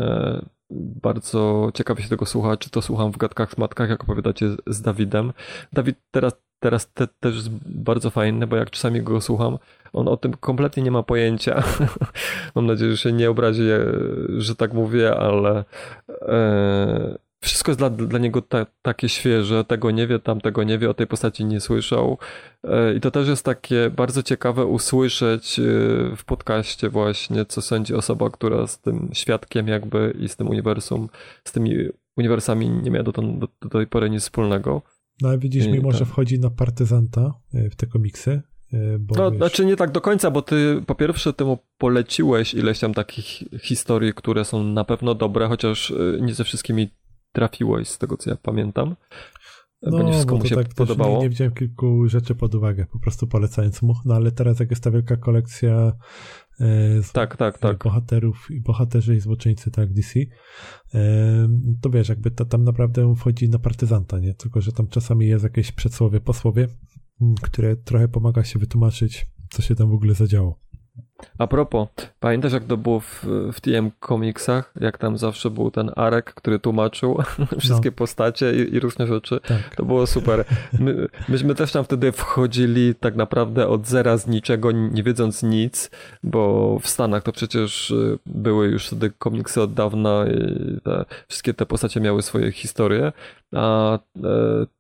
bardzo 0.70 1.70
ciekawie 1.74 2.02
się 2.02 2.08
tego 2.08 2.26
słucha, 2.26 2.56
czy 2.56 2.70
to 2.70 2.82
słucham 2.82 3.12
w 3.12 3.16
gadkach 3.16 3.52
z 3.52 3.58
matkach, 3.58 3.90
jak 3.90 4.02
opowiadacie 4.02 4.46
z 4.66 4.82
Dawidem. 4.82 5.32
Dawid 5.72 5.96
teraz, 6.10 6.32
teraz 6.58 6.92
te, 6.92 7.06
też 7.06 7.34
jest 7.34 7.50
bardzo 7.66 8.10
fajny, 8.10 8.46
bo 8.46 8.56
jak 8.56 8.70
czasami 8.70 9.02
go 9.02 9.20
słucham, 9.20 9.58
on 9.92 10.08
o 10.08 10.16
tym 10.16 10.32
kompletnie 10.32 10.82
nie 10.82 10.90
ma 10.90 11.02
pojęcia. 11.02 11.62
Mam 12.54 12.66
nadzieję, 12.66 12.90
że 12.90 12.96
się 12.96 13.12
nie 13.12 13.30
obrazi, 13.30 13.62
że 14.38 14.56
tak 14.56 14.72
mówię, 14.72 15.16
ale 15.16 15.64
e, 16.10 17.18
wszystko 17.46 17.70
jest 17.70 17.80
dla, 17.80 17.90
dla 17.90 18.18
niego 18.18 18.42
ta, 18.42 18.66
takie 18.82 19.08
świeże, 19.08 19.64
tego 19.64 19.90
nie 19.90 20.06
wie, 20.06 20.18
tamtego 20.18 20.64
nie 20.64 20.78
wie, 20.78 20.90
o 20.90 20.94
tej 20.94 21.06
postaci 21.06 21.44
nie 21.44 21.60
słyszał. 21.60 22.18
E, 22.64 22.94
I 22.94 23.00
to 23.00 23.10
też 23.10 23.28
jest 23.28 23.44
takie 23.44 23.90
bardzo 23.90 24.22
ciekawe 24.22 24.64
usłyszeć 24.64 25.58
e, 25.58 25.62
w 26.16 26.24
podcaście 26.26 26.88
właśnie, 26.88 27.44
co 27.44 27.62
sądzi 27.62 27.94
osoba, 27.94 28.30
która 28.30 28.66
z 28.66 28.80
tym 28.80 29.08
świadkiem 29.12 29.68
jakby 29.68 30.16
i 30.18 30.28
z 30.28 30.36
tym 30.36 30.48
uniwersum, 30.48 31.08
z 31.44 31.52
tymi 31.52 31.74
uniwersami 32.16 32.70
nie 32.70 32.90
miała 32.90 33.04
do, 33.04 33.12
do, 33.12 33.48
do 33.62 33.68
tej 33.68 33.86
pory 33.86 34.10
nic 34.10 34.22
wspólnego. 34.22 34.82
No 35.22 35.28
ale 35.28 35.38
widzisz, 35.38 35.66
I 35.66 35.72
mimo 35.72 35.92
że 35.92 35.98
tak. 35.98 36.08
wchodzi 36.08 36.40
na 36.40 36.50
partyzanta 36.50 37.34
y, 37.54 37.70
w 37.70 37.76
te 37.76 37.86
komiksy, 37.86 38.42
bo 38.98 39.14
No, 39.14 39.30
wiesz, 39.30 39.38
znaczy 39.38 39.64
nie 39.64 39.76
tak 39.76 39.90
do 39.90 40.00
końca, 40.00 40.30
bo 40.30 40.42
ty 40.42 40.82
po 40.86 40.94
pierwsze 40.94 41.32
temu 41.32 41.58
poleciłeś 41.78 42.54
ileś 42.54 42.78
tam 42.78 42.94
takich 42.94 43.26
historii, 43.62 44.14
które 44.14 44.44
są 44.44 44.62
na 44.62 44.84
pewno 44.84 45.14
dobre, 45.14 45.48
chociaż 45.48 45.92
nie 46.20 46.34
ze 46.34 46.44
wszystkimi 46.44 46.90
trafiłeś, 47.36 47.88
z 47.88 47.98
tego 47.98 48.16
co 48.16 48.30
ja 48.30 48.36
pamiętam. 48.36 48.96
nie 50.04 50.12
wszystko 50.12 50.36
bo 50.36 50.42
to 50.42 50.48
się 50.48 50.54
tak 50.54 50.74
podobało. 50.74 51.16
Nie, 51.16 51.22
nie 51.22 51.30
wziąłem 51.30 51.54
kilku 51.54 52.08
rzeczy 52.08 52.34
pod 52.34 52.54
uwagę, 52.54 52.86
po 52.92 52.98
prostu 52.98 53.26
polecając 53.26 53.82
mu. 53.82 53.94
No 54.04 54.14
ale 54.14 54.32
teraz 54.32 54.60
jak 54.60 54.70
jest 54.70 54.82
ta 54.82 54.90
wielka 54.90 55.16
kolekcja 55.16 55.92
e, 56.60 57.02
z 57.02 57.12
Tak, 57.12 57.36
tak, 57.36 57.58
tak. 57.58 57.84
bohaterów 57.84 58.50
i 58.50 58.60
bohaterzy 58.60 59.16
i 59.16 59.20
złoczyńcy, 59.20 59.70
tak, 59.70 59.92
DC, 59.92 60.20
e, 60.94 61.48
to 61.80 61.90
wiesz, 61.90 62.08
jakby 62.08 62.30
to 62.30 62.44
tam 62.44 62.64
naprawdę 62.64 63.14
wchodzi 63.16 63.48
na 63.48 63.58
partyzanta, 63.58 64.18
nie? 64.18 64.34
Tylko, 64.34 64.60
że 64.60 64.72
tam 64.72 64.88
czasami 64.88 65.26
jest 65.26 65.44
jakieś 65.44 65.72
przedsłowie, 65.72 66.20
posłowie, 66.20 66.68
które 67.42 67.76
trochę 67.76 68.08
pomaga 68.08 68.44
się 68.44 68.58
wytłumaczyć, 68.58 69.26
co 69.50 69.62
się 69.62 69.74
tam 69.74 69.90
w 69.90 69.94
ogóle 69.94 70.14
zadziało. 70.14 70.60
A 71.38 71.46
propos, 71.46 71.88
pamiętasz 72.20 72.52
jak 72.52 72.64
to 72.64 72.76
było 72.76 73.00
w, 73.00 73.24
w 73.52 73.60
TM 73.60 73.90
Komiksach? 74.00 74.72
Jak 74.80 74.98
tam 74.98 75.18
zawsze 75.18 75.50
był 75.50 75.70
ten 75.70 75.90
Arek, 75.96 76.34
który 76.34 76.58
tłumaczył 76.58 77.18
wszystkie 77.58 77.92
postacie 77.92 78.64
i, 78.64 78.74
i 78.74 78.80
różne 78.80 79.06
rzeczy. 79.06 79.40
Tak. 79.40 79.76
To 79.76 79.84
było 79.84 80.06
super. 80.06 80.44
My, 80.80 81.08
myśmy 81.28 81.54
też 81.54 81.72
tam 81.72 81.84
wtedy 81.84 82.12
wchodzili 82.12 82.94
tak 82.94 83.16
naprawdę 83.16 83.68
od 83.68 83.86
zera 83.86 84.16
z 84.16 84.26
niczego, 84.26 84.72
nie 84.72 85.02
wiedząc 85.02 85.42
nic, 85.42 85.90
bo 86.22 86.78
w 86.78 86.88
Stanach 86.88 87.22
to 87.22 87.32
przecież 87.32 87.90
y, 87.90 88.18
były 88.26 88.68
już 88.68 88.86
wtedy 88.86 89.10
komiksy 89.18 89.62
od 89.62 89.74
dawna 89.74 90.24
i 90.26 90.80
te, 90.80 91.04
wszystkie 91.28 91.54
te 91.54 91.66
postacie 91.66 92.00
miały 92.00 92.22
swoje 92.22 92.52
historie, 92.52 93.12
a 93.52 93.94
e, 93.94 93.98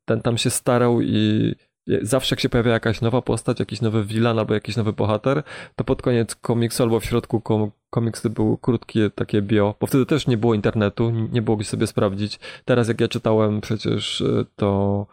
ten 0.04 0.20
tam 0.20 0.38
się 0.38 0.50
starał 0.50 1.00
i 1.02 1.54
zawsze 2.02 2.34
jak 2.34 2.40
się 2.40 2.48
pojawia 2.48 2.72
jakaś 2.72 3.00
nowa 3.00 3.22
postać, 3.22 3.60
jakiś 3.60 3.80
nowy 3.80 4.04
villain 4.04 4.38
albo 4.38 4.54
jakiś 4.54 4.76
nowy 4.76 4.92
bohater, 4.92 5.42
to 5.76 5.84
pod 5.84 6.02
koniec 6.02 6.34
komiksu 6.34 6.82
albo 6.82 7.00
w 7.00 7.04
środku 7.04 7.40
kom 7.40 7.70
komiksy 7.90 8.30
były 8.30 8.58
krótkie 8.58 9.10
takie 9.10 9.42
bio, 9.42 9.74
bo 9.80 9.86
wtedy 9.86 10.06
też 10.06 10.26
nie 10.26 10.36
było 10.36 10.54
internetu, 10.54 11.10
nie 11.10 11.42
było 11.42 11.56
gdzie 11.56 11.68
sobie 11.68 11.86
sprawdzić. 11.86 12.38
Teraz 12.64 12.88
jak 12.88 13.00
ja 13.00 13.08
czytałem 13.08 13.60
przecież 13.60 14.20
y, 14.20 14.46
to 14.56 15.06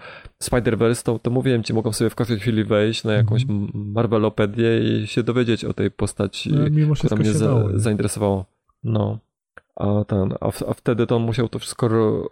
Spider-Verse, 0.43 1.03
to, 1.05 1.19
to 1.19 1.31
mówiłem 1.31 1.63
ci, 1.63 1.73
mogą 1.73 1.91
sobie 1.91 2.09
w 2.09 2.15
każdej 2.15 2.39
chwili 2.39 2.63
wejść 2.63 3.03
na 3.03 3.13
jakąś 3.13 3.41
Mhm. 3.43 3.69
Marvelopedię 3.93 4.79
i 4.79 5.07
się 5.07 5.23
dowiedzieć 5.23 5.65
o 5.65 5.73
tej 5.73 5.91
postaci, 5.91 6.51
No, 6.53 6.95
która 6.95 7.15
mnie 7.17 7.31
za, 7.33 7.45
dało. 7.45 7.71
nie? 7.71 7.79
zainteresowało. 7.79 8.45
No. 8.83 9.19
A 9.75 10.03
ten, 10.07 10.33
a, 10.41 10.51
w, 10.51 10.63
a 10.63 10.73
wtedy 10.73 11.07
to 11.07 11.15
on 11.15 11.21
musiał 11.21 11.49
to 11.49 11.59
wszystko 11.59 11.87
ro, 11.87 12.29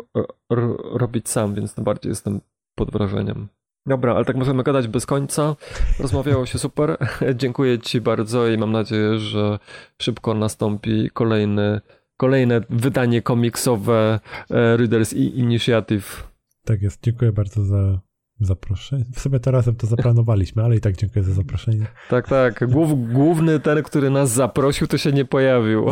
ro, 0.49 0.77
robić 0.77 1.30
sam, 1.30 1.53
więc 1.53 1.73
tym 1.76 1.84
bardziej 1.84 2.09
jestem 2.09 2.41
pod 2.76 2.91
wrażeniem. 2.91 3.47
Dobra, 3.86 4.16
ale 4.16 4.26
tak 4.26 4.36
możemy 4.36 4.64
gadać 4.64 4.88
bez 4.88 5.06
końca. 5.06 5.56
Rozmawiało 5.99 6.45
się 6.45 6.60
super. 6.60 6.98
Dziękuję 7.36 7.80
Ci 7.80 8.02
bardzo 8.02 8.48
i 8.48 8.58
mam 8.58 8.72
nadzieję, 8.72 9.20
że 9.20 9.60
szybko 10.02 10.34
nastąpi 10.34 11.10
kolejny, 11.14 11.82
kolejne 12.18 12.62
wydanie 12.70 13.22
komiksowe 13.22 14.20
e, 14.49 14.78
Readers 14.78 15.14
Initiative. 15.14 16.28
Tak 16.66 16.82
jest. 16.82 17.03
Dziękuję 17.03 17.32
bardzo 17.32 17.64
za 17.64 17.99
zaproszenie. 18.40 19.06
W 19.14 19.20
sumie 19.20 19.40
to 19.40 19.52
razem 19.52 19.76
to 19.76 19.88
zaplanowaliśmy, 19.88 20.64
ale 20.64 20.76
i 20.76 20.80
tak 20.80 20.98
dziękuję 20.98 21.24
za 21.24 21.34
zaproszenie. 21.34 21.86
Tak, 22.10 22.28
tak. 22.28 22.70
Głów, 22.70 23.14
główny 23.14 23.60
ten, 23.60 23.84
który 23.84 24.10
nas 24.10 24.32
zaprosił, 24.32 24.88
to 24.88 24.98
się 24.98 25.12
nie 25.12 25.26
pojawił. 25.26 25.86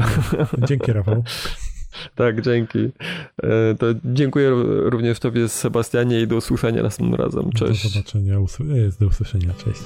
Dzięki, 0.68 0.94
Rafał. 0.94 1.24
Tak, 2.16 2.42
dzięki. 2.42 2.80
E, 3.44 3.76
To 3.80 3.86
dziękuję 4.06 4.50
również 4.84 5.20
Tobie, 5.20 5.50
Sebastianie, 5.50 6.22
i 6.22 6.28
do 6.28 6.36
usłyszenia 6.36 6.84
następnym 6.84 7.20
razem. 7.22 7.50
Do 7.50 7.60
Cześć. 7.68 7.94
zobaczenia, 7.94 8.40
usły- 8.40 8.88
e, 8.88 9.00
do 9.00 9.08
usłyszenia. 9.08 9.50
Cześć. 9.66 9.82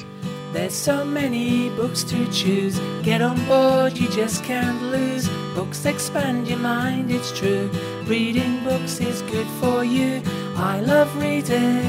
There's 0.54 0.70
so 0.72 1.06
many 1.06 1.70
books 1.78 2.06
to 2.06 2.16
choose. 2.16 2.80
Get 3.04 3.22
on 3.22 3.40
board, 3.48 3.98
you 4.02 4.08
just 4.22 4.44
can't 4.44 4.82
lose. 4.92 5.30
Books 5.56 5.86
expand 5.86 6.48
your 6.50 6.60
mind, 6.60 7.10
it's 7.12 7.34
true. 7.40 7.70
Reading 8.08 8.64
books 8.64 9.02
is 9.02 9.22
good 9.22 9.48
for 9.62 9.84
you. 9.86 10.22
I 10.58 10.82
love 10.88 11.08
reading. 11.22 11.84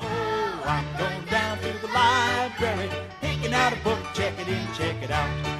Oh, 0.00 0.04
I'm 0.66 0.84
going 0.98 1.24
down 1.30 1.58
to 1.58 1.86
the 1.86 1.92
library, 1.92 2.88
picking 3.20 3.52
out 3.54 3.72
a 3.72 3.84
book, 3.84 3.98
check 4.14 4.32
it 4.40 4.48
in, 4.48 4.66
check 4.78 4.96
it 5.02 5.10
out. 5.10 5.59